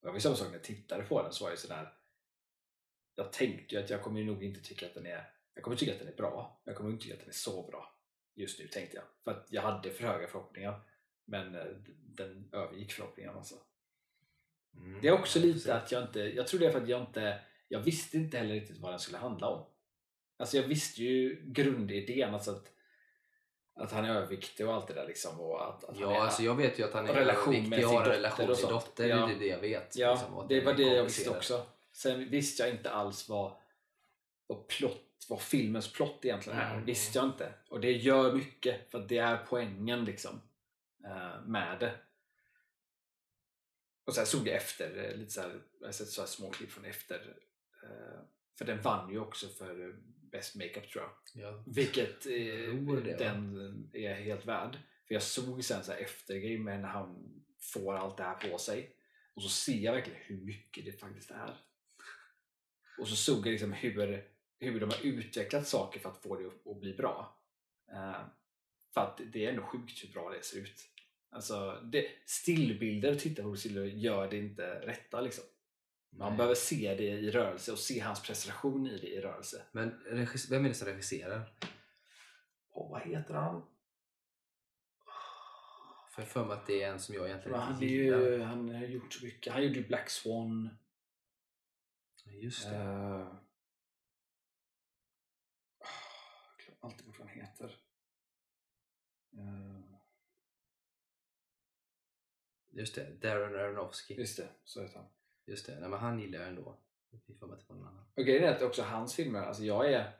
Och 0.00 0.08
jag 0.08 0.12
var 0.12 0.18
samma 0.18 0.36
sak 0.36 0.46
när 0.46 0.54
jag 0.54 0.64
tittade 0.64 1.02
på 1.02 1.22
den 1.22 1.32
så 1.32 1.44
var 1.44 1.50
jag 1.50 1.58
sådär 1.58 1.92
jag 3.14 3.32
tänkte 3.32 3.74
ju 3.74 3.80
att 3.80 3.90
jag 3.90 4.02
kommer 4.02 4.24
nog 4.24 4.44
inte 4.44 4.60
tycka 4.60 4.86
att 4.86 4.94
den 4.94 5.06
är 5.06 5.31
jag 5.54 5.64
kommer 5.64 5.76
tycka 5.76 5.92
att 5.92 5.98
den 5.98 6.08
är 6.08 6.16
bra, 6.16 6.60
men 6.64 6.72
jag 6.72 6.78
kommer 6.78 6.90
inte 6.90 7.02
tycka 7.02 7.14
att 7.14 7.20
den 7.20 7.28
är 7.28 7.32
så 7.32 7.66
bra 7.66 7.98
just 8.34 8.58
nu 8.58 8.66
tänkte 8.66 8.96
jag. 8.96 9.04
För 9.24 9.30
att 9.30 9.46
jag 9.50 9.62
hade 9.62 9.90
för 9.90 10.04
höga 10.04 10.26
förhoppningar 10.26 10.80
men 11.24 11.54
eh, 11.54 11.64
den 12.16 12.48
övergick 12.52 12.92
förhoppningarna 12.92 13.38
alltså. 13.38 13.54
Mm. 14.76 15.00
Det 15.00 15.08
är 15.08 15.12
också 15.12 15.38
lite 15.38 15.74
att 15.74 15.92
jag 15.92 16.02
inte, 16.02 16.20
jag 16.20 16.46
tror 16.46 16.60
det 16.60 16.66
är 16.66 16.70
för 16.70 16.80
att 16.80 16.88
jag 16.88 17.00
inte, 17.00 17.40
jag 17.68 17.80
visste 17.80 18.16
inte 18.16 18.38
heller 18.38 18.54
riktigt 18.54 18.78
vad 18.78 18.92
den 18.92 18.98
skulle 19.00 19.18
handla 19.18 19.48
om. 19.48 19.66
Alltså 20.36 20.56
jag 20.56 20.64
visste 20.64 21.02
ju 21.02 21.42
grundidén, 21.44 22.34
alltså 22.34 22.50
att, 22.50 22.72
att 23.74 23.92
han 23.92 24.04
är 24.04 24.14
överviktig 24.14 24.68
och 24.68 24.74
allt 24.74 24.88
det 24.88 24.94
där 24.94 25.06
liksom. 25.06 25.40
Och 25.40 25.68
att, 25.68 25.84
att 25.84 26.00
Ja, 26.00 26.16
är, 26.16 26.20
alltså 26.20 26.42
jag 26.42 26.54
vet 26.54 26.78
ju 26.78 26.84
att 26.84 26.92
han 26.92 27.08
är 27.08 27.14
överviktig 27.14 27.86
och 27.86 27.92
har 27.92 28.04
en 28.04 28.10
relation 28.10 28.46
med 28.46 28.56
sin 28.56 28.68
dotter. 28.68 29.08
Ja. 29.08 29.26
Det 29.26 29.32
är 29.32 29.38
det 29.38 29.46
jag 29.46 29.58
vet. 29.58 29.96
Ja, 29.96 30.12
liksom, 30.12 30.48
det 30.48 30.60
var 30.60 30.74
det 30.74 30.82
jag 30.82 31.04
visste 31.04 31.30
också. 31.30 31.66
Sen 31.92 32.30
visste 32.30 32.62
jag 32.62 32.70
inte 32.70 32.90
alls 32.90 33.28
vad, 33.28 33.52
vad, 34.46 34.68
plott, 34.68 35.02
vad 35.28 35.40
filmens 35.42 35.92
plott 35.92 36.24
egentligen 36.24 36.58
är. 36.58 36.72
Mm. 36.74 36.84
visste 36.84 37.18
jag 37.18 37.26
inte. 37.28 37.52
Och 37.68 37.80
det 37.80 37.92
gör 37.92 38.32
mycket, 38.32 38.90
för 38.90 39.06
det 39.08 39.18
är 39.18 39.36
poängen 39.48 40.04
liksom 40.04 40.40
eh, 41.04 41.42
med 41.46 41.76
det. 41.80 41.94
Och 44.04 44.14
sen 44.14 44.26
såg 44.26 44.48
jag 44.48 44.56
efter, 44.56 45.04
eh, 45.04 45.16
lite 45.16 45.30
så 45.30 45.40
här, 45.40 45.60
jag 45.80 45.88
har 45.88 45.92
sett 45.92 46.08
så 46.08 46.26
små 46.26 46.50
klipp 46.50 46.70
från 46.70 46.84
efter. 46.84 47.36
eh, 47.82 48.20
För 48.58 48.64
den 48.64 48.80
vann 48.82 49.10
ju 49.10 49.18
också 49.18 49.48
för 49.48 49.96
Best 50.32 50.54
Makeup 50.56 50.88
tror 50.90 51.04
jag. 51.04 51.42
Ja. 51.44 51.64
Vilket 51.66 52.26
eh, 52.26 52.74
den 53.18 53.90
är 53.92 54.14
helt 54.14 54.46
värd. 54.46 54.78
För 55.08 55.14
jag 55.14 55.22
såg 55.22 55.64
sen 55.64 55.84
så 55.84 55.92
här 55.92 55.98
eftergrej 55.98 56.58
med 56.58 56.80
när 56.80 56.88
han 56.88 57.32
får 57.60 57.94
allt 57.94 58.16
det 58.16 58.22
här 58.22 58.50
på 58.50 58.58
sig. 58.58 58.96
Och 59.34 59.42
så 59.42 59.48
ser 59.48 59.78
jag 59.78 59.92
verkligen 59.92 60.20
hur 60.22 60.36
mycket 60.44 60.84
det 60.84 60.92
faktiskt 61.00 61.30
är. 61.30 61.56
Och 62.98 63.08
så 63.08 63.16
såg 63.16 63.46
jag 63.46 63.52
liksom 63.52 63.72
hur, 63.72 64.31
hur 64.70 64.80
de 64.80 64.90
har 64.90 65.06
utvecklat 65.06 65.68
saker 65.68 66.00
för 66.00 66.08
att 66.08 66.22
få 66.22 66.36
det 66.36 66.70
att, 66.70 66.80
bli 66.80 66.94
bra. 66.94 67.36
Eh, 67.92 68.20
för 68.94 69.00
att 69.00 69.20
det 69.32 69.46
är 69.46 69.50
ändå 69.50 69.62
sjukt 69.62 70.04
hur 70.04 70.12
bra 70.12 70.30
det 70.30 70.44
ser 70.44 70.58
ut. 70.58 70.88
Alltså, 71.30 71.80
det, 71.92 72.06
stillbilder, 72.26 73.14
titta 73.14 73.42
på 73.42 73.56
stillbilder, 73.56 73.98
gör 73.98 74.30
det 74.30 74.36
inte 74.36 74.80
rätta 74.80 75.20
liksom. 75.20 75.44
Man 76.10 76.28
Nej. 76.28 76.36
behöver 76.36 76.54
se 76.54 76.94
det 76.94 77.04
i 77.04 77.30
rörelse 77.30 77.72
och 77.72 77.78
se 77.78 78.00
hans 78.00 78.22
prestation 78.22 78.86
i 78.86 78.98
det 78.98 79.08
i 79.08 79.20
rörelse. 79.20 79.62
Men 79.72 80.02
vem 80.50 80.64
är 80.64 80.68
det 80.68 80.74
som 80.74 80.88
regisserar? 80.88 81.52
Och 82.70 82.90
vad 82.90 83.02
heter 83.02 83.34
han? 83.34 83.62
För 86.14 86.22
jag 86.22 86.28
för 86.28 86.44
mig 86.44 86.54
att 86.56 86.66
det 86.66 86.82
är 86.82 86.92
en 86.92 87.00
som 87.00 87.14
jag 87.14 87.26
egentligen 87.26 87.58
han, 87.58 87.72
inte 87.72 87.86
gillar. 87.86 88.38
han 88.38 88.74
har 88.74 88.84
gjort 88.84 89.12
så 89.12 89.24
mycket. 89.24 89.52
Han 89.52 89.62
gjorde 89.62 89.74
ju 89.74 89.86
Black 89.86 90.10
Swan. 90.10 90.68
Just 92.24 92.70
det. 92.70 92.76
Uh, 92.76 93.34
alltid 96.82 97.06
vad 97.06 97.16
han 97.16 97.28
heter. 97.28 97.76
Eh, 99.36 99.82
Just 102.74 102.94
det. 102.94 103.10
Darren 103.20 103.54
Aronofsky. 103.54 104.14
just 104.14 104.36
det, 104.36 104.48
så 104.64 104.82
heter 104.82 104.98
han. 104.98 105.08
Just 105.46 105.66
det. 105.66 105.80
Nej, 105.80 105.88
men 105.88 105.98
han 105.98 106.20
gillar 106.20 106.38
jag 106.38 106.48
ändå. 106.48 106.78
Jag 107.10 107.22
fick 107.22 107.38
för 107.38 107.46
mig 107.46 107.54
att 107.54 107.60
det 107.60 107.66
var 107.74 107.76
någon 107.80 107.88
annan. 107.88 108.04
Och 108.16 108.24
grejen 108.24 108.44
är 108.44 108.56
att 108.56 108.62
också 108.62 108.82
hans 108.82 109.14
filmer, 109.14 109.42
alltså 109.42 109.62
jag 109.62 109.92
är 109.92 110.18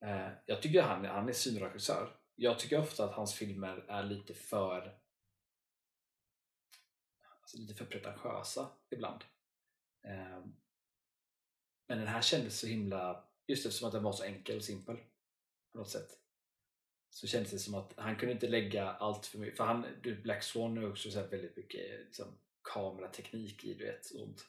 eh, 0.00 0.32
jag 0.46 0.62
tycker 0.62 0.82
han, 0.82 1.04
han 1.04 1.28
är 1.28 1.32
synregissör. 1.32 2.16
Jag 2.34 2.58
tycker 2.58 2.80
ofta 2.80 3.04
att 3.04 3.14
hans 3.14 3.34
filmer 3.34 3.84
är 3.88 4.02
lite 4.02 4.34
för 4.34 5.00
alltså 7.40 7.58
lite 7.58 7.74
för 7.74 7.84
pretentiösa 7.84 8.70
ibland. 8.90 9.24
Eh, 10.04 10.44
men 11.86 11.98
den 11.98 12.06
här 12.06 12.22
kändes 12.22 12.60
så 12.60 12.66
himla, 12.66 13.24
just 13.46 13.66
eftersom 13.66 13.86
att 13.86 13.92
den 13.92 14.02
var 14.02 14.12
så 14.12 14.24
enkel 14.24 14.56
och 14.56 14.64
simpel 14.64 14.98
på 15.74 15.78
något 15.78 15.90
sätt. 15.90 16.08
Så 17.10 17.26
kändes 17.26 17.50
det 17.50 17.58
som 17.58 17.74
att 17.74 17.92
han 17.96 18.16
kunde 18.16 18.32
inte 18.32 18.48
lägga 18.48 18.90
allt 18.90 19.26
för 19.26 19.38
mycket, 19.38 19.56
för 19.56 19.64
han, 19.64 19.86
du, 20.02 20.22
Black 20.22 20.42
Swan 20.42 20.78
är 20.78 20.90
också 20.90 21.10
så 21.10 21.20
här 21.20 21.26
väldigt 21.26 21.56
mycket 21.56 22.00
liksom, 22.06 22.38
kamerateknik 22.62 23.64
i, 23.64 23.74
du 23.74 23.84
vet, 23.84 24.04
sånt. 24.04 24.46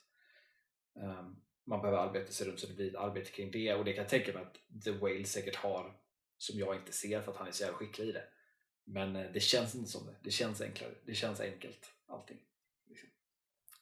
Um, 0.96 1.42
man 1.66 1.82
behöver 1.82 1.98
arbeta 1.98 2.32
sig 2.32 2.48
runt 2.48 2.60
så 2.60 2.68
det 2.68 2.74
blir 2.74 2.90
ett 2.90 2.96
arbete 2.96 3.32
kring 3.32 3.52
det 3.52 3.74
och 3.74 3.86
det 3.86 3.94
kan 3.94 4.02
jag 4.02 4.10
tänka 4.10 4.34
mig 4.34 4.42
att 4.42 4.84
The 4.84 4.92
Whale 4.92 5.26
säkert 5.26 5.56
har 5.56 6.00
som 6.38 6.60
jag 6.60 6.76
inte 6.76 6.92
ser 6.92 7.22
för 7.22 7.32
att 7.32 7.38
han 7.38 7.48
är 7.48 7.52
så 7.52 7.64
jävla 7.64 7.78
skicklig 7.78 8.08
i 8.08 8.12
det. 8.12 8.28
Men 8.84 9.16
eh, 9.16 9.32
det 9.34 9.40
känns 9.40 9.76
inte 9.76 9.90
som 9.90 10.06
det. 10.06 10.16
Det 10.24 10.32
känns 10.32 10.62
enklare. 10.62 10.92
Det 11.06 11.14
känns 11.14 11.40
enkelt. 11.40 11.94
Allting. 12.08 12.40
Liksom. 12.88 13.10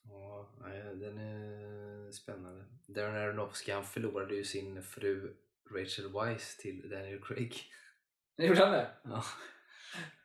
Ja, 0.04 0.50
den 0.94 1.18
är 1.18 2.12
spännande. 2.12 2.66
Darren 2.86 3.16
Aronofsky 3.16 3.72
han 3.72 3.86
förlorade 3.86 4.36
ju 4.36 4.44
sin 4.44 4.84
fru 4.84 5.36
Rachel 5.72 6.12
Weisz 6.12 6.58
till 6.58 6.90
Daniel 6.90 7.22
Craig. 7.22 7.56
Gjorde 8.38 8.60
han 8.60 8.72
det? 8.72 8.92
Ja. 9.04 9.24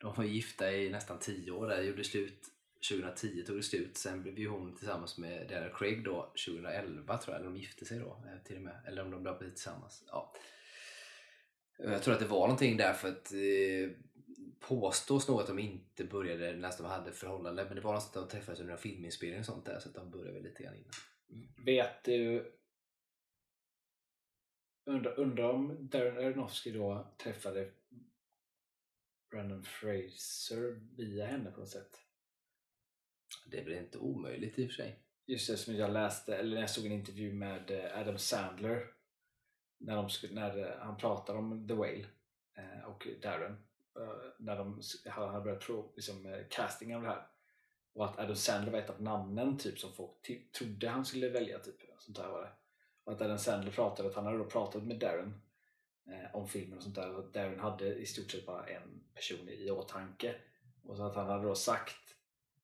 De 0.00 0.14
var 0.14 0.24
gifta 0.24 0.72
i 0.72 0.90
nästan 0.90 1.18
tio 1.18 1.50
år. 1.50 1.68
Där. 1.68 1.82
Gjorde 1.82 2.04
slut 2.04 2.48
2010 2.88 3.42
tog 3.46 3.56
det 3.56 3.62
slut. 3.62 3.96
Sen 3.96 4.22
blev 4.22 4.38
ju 4.38 4.48
hon 4.48 4.76
tillsammans 4.76 5.18
med 5.18 5.48
Daniel 5.48 5.72
Craig 5.74 6.04
då 6.04 6.32
2011 6.46 7.18
tror 7.18 7.34
jag. 7.34 7.40
Eller 7.40 7.50
de 7.50 7.56
gifte 7.60 7.84
sig 7.84 7.98
då 7.98 8.06
eh, 8.26 8.42
till 8.44 8.56
och 8.56 8.62
med. 8.62 8.80
Eller 8.86 9.02
om 9.02 9.10
de 9.10 9.22
blev 9.22 9.38
tillsammans. 9.38 10.04
Ja. 10.06 10.32
Jag 11.78 12.02
tror 12.02 12.14
att 12.14 12.20
det 12.20 12.26
var 12.26 12.40
någonting 12.40 12.76
där 12.76 12.92
för 12.92 13.08
att 13.08 13.32
eh, 13.32 13.90
påstås 14.60 15.28
nog 15.28 15.40
att 15.40 15.46
de 15.46 15.58
inte 15.58 16.04
började 16.04 16.52
när 16.52 16.72
de 16.78 16.86
hade 16.86 17.12
förhållande. 17.12 17.64
Men 17.64 17.74
det 17.74 17.80
var 17.80 17.92
något 17.92 18.06
att 18.06 18.12
de 18.12 18.28
träffades 18.28 18.60
under 18.60 18.72
en 18.72 18.78
filminspelning 18.78 19.40
och 19.40 19.46
sånt 19.46 19.66
där. 19.66 19.78
Så 19.78 19.88
att 19.88 19.94
de 19.94 20.10
började 20.10 20.32
väl 20.32 20.42
lite 20.42 20.62
grann 20.62 20.74
innan. 20.74 20.92
Vet 21.64 22.04
du... 22.04 22.52
Undrar 24.88 25.18
undra 25.18 25.52
om 25.52 25.88
Darren 25.88 26.18
Aronofsky 26.18 26.72
då 26.72 27.06
träffade 27.16 27.70
Brandon 29.30 29.64
Fraser 29.64 30.80
via 30.96 31.26
henne 31.26 31.50
på 31.50 31.60
något 31.60 31.68
sätt. 31.68 32.00
Det 33.46 33.58
är 33.60 33.64
väl 33.64 33.74
inte 33.74 33.98
omöjligt 33.98 34.58
i 34.58 34.66
och 34.66 34.70
för 34.70 34.74
sig. 34.74 35.02
Just 35.26 35.50
det 35.50 35.56
som 35.56 35.74
jag 35.74 35.92
läste, 35.92 36.36
eller 36.36 36.54
när 36.54 36.60
jag 36.60 36.70
såg 36.70 36.86
en 36.86 36.92
intervju 36.92 37.32
med 37.32 37.70
eh, 37.70 37.98
Adam 37.98 38.18
Sandler 38.18 38.86
när, 39.78 39.96
de, 39.96 40.10
skulle- 40.10 40.34
när 40.34 40.58
eh, 40.58 40.78
han 40.78 40.96
pratar 40.96 41.34
om 41.34 41.68
The 41.68 41.74
Whale 41.74 42.06
eh, 42.56 42.84
och 42.84 43.08
Darren 43.22 43.56
när 44.38 44.56
de 44.56 44.80
hade 45.04 45.44
börjat 45.44 45.60
prov, 45.60 45.92
liksom, 45.96 46.44
casting 46.50 46.96
av 46.96 47.02
det 47.02 47.08
här 47.08 47.26
och 47.92 48.04
att 48.04 48.18
Adam 48.18 48.36
Sandler 48.36 48.72
var 48.72 48.78
ett 48.78 48.90
av 48.90 49.02
namnen 49.02 49.58
typ 49.58 49.78
som 49.78 49.92
folk 49.92 50.30
trodde 50.52 50.88
han 50.88 51.04
skulle 51.04 51.28
välja 51.28 51.58
typ, 51.58 51.76
sånt 51.98 52.16
där 52.16 52.28
var 52.28 52.42
det. 52.42 52.52
Att 53.12 53.20
Adam 53.22 53.38
Sandler 53.38 53.72
pratade, 53.72 54.08
att 54.08 54.14
han 54.14 54.24
hade 54.26 54.38
då 54.38 54.44
pratat 54.44 54.82
med 54.82 54.98
Darren 54.98 55.40
eh, 56.06 56.36
om 56.36 56.48
filmen 56.48 56.76
och 56.78 56.82
sånt 56.84 56.94
där 56.94 57.12
och 57.14 57.18
att 57.18 57.34
Darren 57.34 57.60
hade 57.60 57.94
i 57.94 58.06
stort 58.06 58.30
sett 58.30 58.46
bara 58.46 58.66
en 58.66 59.04
person 59.14 59.48
i 59.48 59.70
åtanke 59.70 60.34
och 60.84 60.96
så 60.96 61.02
att 61.06 61.14
han 61.16 61.26
hade 61.26 61.44
då 61.48 61.54
sagt 61.54 61.96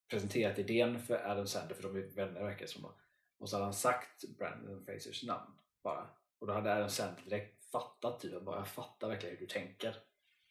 presenterat 0.09 0.59
idén 0.59 1.01
för 1.03 1.31
Adam 1.31 1.47
Sandler, 1.47 1.75
för 1.75 1.83
de 1.83 1.97
är 1.97 2.01
vänner 2.03 2.43
verkar 2.45 2.61
det 2.67 2.73
som. 2.73 2.83
då. 2.83 2.95
Och 3.39 3.49
så 3.49 3.57
hade 3.57 3.65
han 3.65 3.75
sagt 3.75 4.25
Brandon 4.39 4.85
Frasers 4.85 5.23
namn 5.23 5.51
bara. 5.83 6.07
Och 6.39 6.47
då 6.47 6.53
hade 6.53 6.75
Adam 6.75 6.91
Sandler 6.91 7.25
direkt 7.25 7.65
fattat. 7.65 8.21
Typ, 8.21 8.43
bara, 8.43 8.57
jag 8.57 8.69
fattar 8.69 9.09
verkligen 9.09 9.37
hur 9.37 9.47
du 9.47 9.53
tänker. 9.53 9.97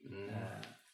Mm. 0.06 0.30
Eh, 0.30 0.36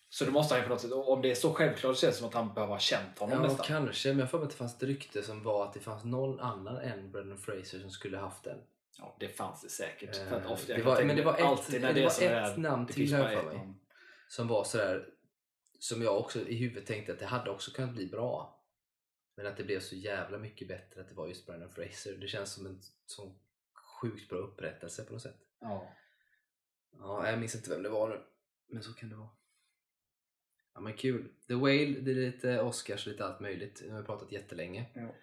Så 0.10 0.26
det 0.26 0.32
måste 0.32 0.54
han 0.54 0.62
ju 0.62 0.68
på 0.68 0.74
något 0.74 0.82
sätt, 0.82 0.92
om 0.92 1.22
det 1.22 1.32
är 1.32 1.36
så 1.36 1.54
självklart 1.54 1.96
så 1.96 2.02
känns 2.02 2.16
det 2.16 2.20
som 2.20 2.28
att 2.28 2.34
han 2.34 2.54
behöver 2.54 2.74
ha 2.74 2.80
känt 2.80 3.20
honom 3.20 3.36
Ja, 3.38 3.48
nästan. 3.48 3.66
kanske. 3.66 4.10
Men 4.10 4.20
jag 4.20 4.32
får 4.32 4.44
att 4.44 4.50
det 4.50 4.56
fanns 4.56 4.76
ett 4.76 4.84
rykte 4.84 5.24
som 5.24 5.44
var 5.44 5.66
att 5.66 5.74
det 5.74 5.80
fanns 5.80 6.04
någon 6.04 6.40
annan 6.40 6.78
än 6.78 7.12
Brendan 7.12 7.38
Fraser 7.38 7.80
som 7.80 7.92
skulle 7.92 8.18
haft 8.18 8.44
den. 8.44 8.58
Ja, 9.00 9.16
det 9.20 9.28
fanns 9.28 9.62
det 9.62 9.70
säkert. 9.70 10.18
Eh, 10.18 10.28
För 10.30 10.36
att 10.36 10.46
ofta, 10.46 10.74
det 10.74 10.84
var- 10.84 11.04
men 11.04 11.16
det 11.16 11.24
var 11.24 11.34
ett- 11.34 11.72
det 11.72 11.78
är 11.78 12.04
var 12.04 12.10
ett 12.52 12.58
namn 12.58 12.86
det 12.86 12.94
till 12.94 13.14
här 13.14 13.36
för 13.36 13.44
mig. 13.46 13.58
namn. 13.58 13.80
Som 14.28 14.48
var 14.48 14.64
sådär, 14.64 15.10
som 15.80 16.02
jag 16.02 16.18
också 16.20 16.48
i 16.48 16.56
huvudet 16.56 16.86
tänkte 16.86 17.14
att 17.14 17.20
det 17.20 17.26
hade 17.26 17.50
också 17.52 17.72
kunnat 17.72 17.94
bli 17.96 18.08
bra. 18.08 18.56
Men 19.36 19.46
att 19.48 19.58
det 19.58 19.64
blev 19.64 19.80
så 19.80 19.96
jävla 19.96 20.38
mycket 20.38 20.68
bättre 20.68 21.02
att 21.02 21.08
det 21.10 21.16
var 21.16 21.28
just 21.28 21.46
Brendan 21.46 21.70
Fraser. 21.70 22.18
Det 22.18 22.28
känns 22.28 22.54
som 22.54 22.66
en 22.66 22.82
sån 23.06 23.40
sjukt 24.02 24.30
bra 24.30 24.38
upprättelse 24.40 25.04
på 25.04 25.14
något 25.14 25.22
sätt. 25.22 25.38
Ja. 25.60 25.94
Ja, 26.98 27.30
jag 27.30 27.40
minns 27.40 27.56
inte 27.56 27.70
vem 27.70 27.84
det 27.84 27.90
var 27.90 28.10
nu. 28.10 28.22
Men 28.68 28.84
så 28.84 28.94
kan 28.94 29.10
det 29.10 29.16
vara. 29.16 29.30
Ja 30.74 30.80
men 30.82 30.94
kul. 30.94 31.34
The 31.48 31.54
Whale, 31.54 32.00
det 32.00 32.12
är 32.12 32.16
lite 32.16 32.62
Oscars 32.62 33.06
och 33.08 33.12
lite 33.12 33.26
allt 33.26 33.40
möjligt. 33.40 33.82
Nu 33.86 33.92
har 33.92 34.00
vi 34.00 34.06
pratat 34.06 34.32
jättelänge. 34.32 34.86
Ja. 34.94 35.16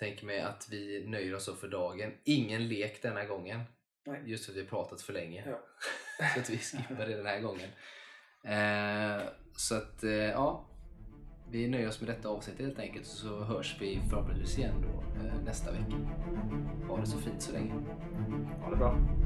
Tänker 0.00 0.26
mig 0.26 0.40
att 0.40 0.68
vi 0.70 1.04
nöjer 1.06 1.34
oss 1.34 1.44
så 1.44 1.54
för 1.54 1.68
dagen. 1.68 2.12
Ingen 2.24 2.68
lek 2.68 3.02
denna 3.02 3.24
gången. 3.24 3.60
Nej. 4.06 4.22
Just 4.26 4.44
för 4.44 4.52
att 4.52 4.58
vi 4.58 4.64
pratat 4.64 5.02
för 5.02 5.12
länge. 5.12 5.44
Ja. 5.46 5.60
så 6.34 6.40
att 6.40 6.50
vi 6.50 6.58
skippar 6.58 7.06
det 7.06 7.16
den 7.16 7.26
här 7.26 7.40
gången. 7.40 7.68
Eh, 8.44 9.28
så 9.56 9.74
att, 9.74 10.04
eh, 10.04 10.12
ja. 10.12 10.66
Vi 11.50 11.68
nöjer 11.68 11.88
oss 11.88 12.00
med 12.00 12.10
detta 12.10 12.28
avsnitt 12.28 12.58
helt 12.58 12.78
enkelt. 12.78 13.06
Så 13.06 13.44
hörs 13.44 13.76
vi 13.80 14.00
förhoppningsvis 14.10 14.58
igen 14.58 14.82
då 14.82 15.20
eh, 15.26 15.42
nästa 15.44 15.72
vecka. 15.72 15.96
Ha 16.88 17.00
det 17.00 17.06
så 17.06 17.18
fint 17.18 17.42
så 17.42 17.52
länge. 17.52 17.72
Ha 18.62 18.70
det 18.70 18.76
bra. 18.76 19.19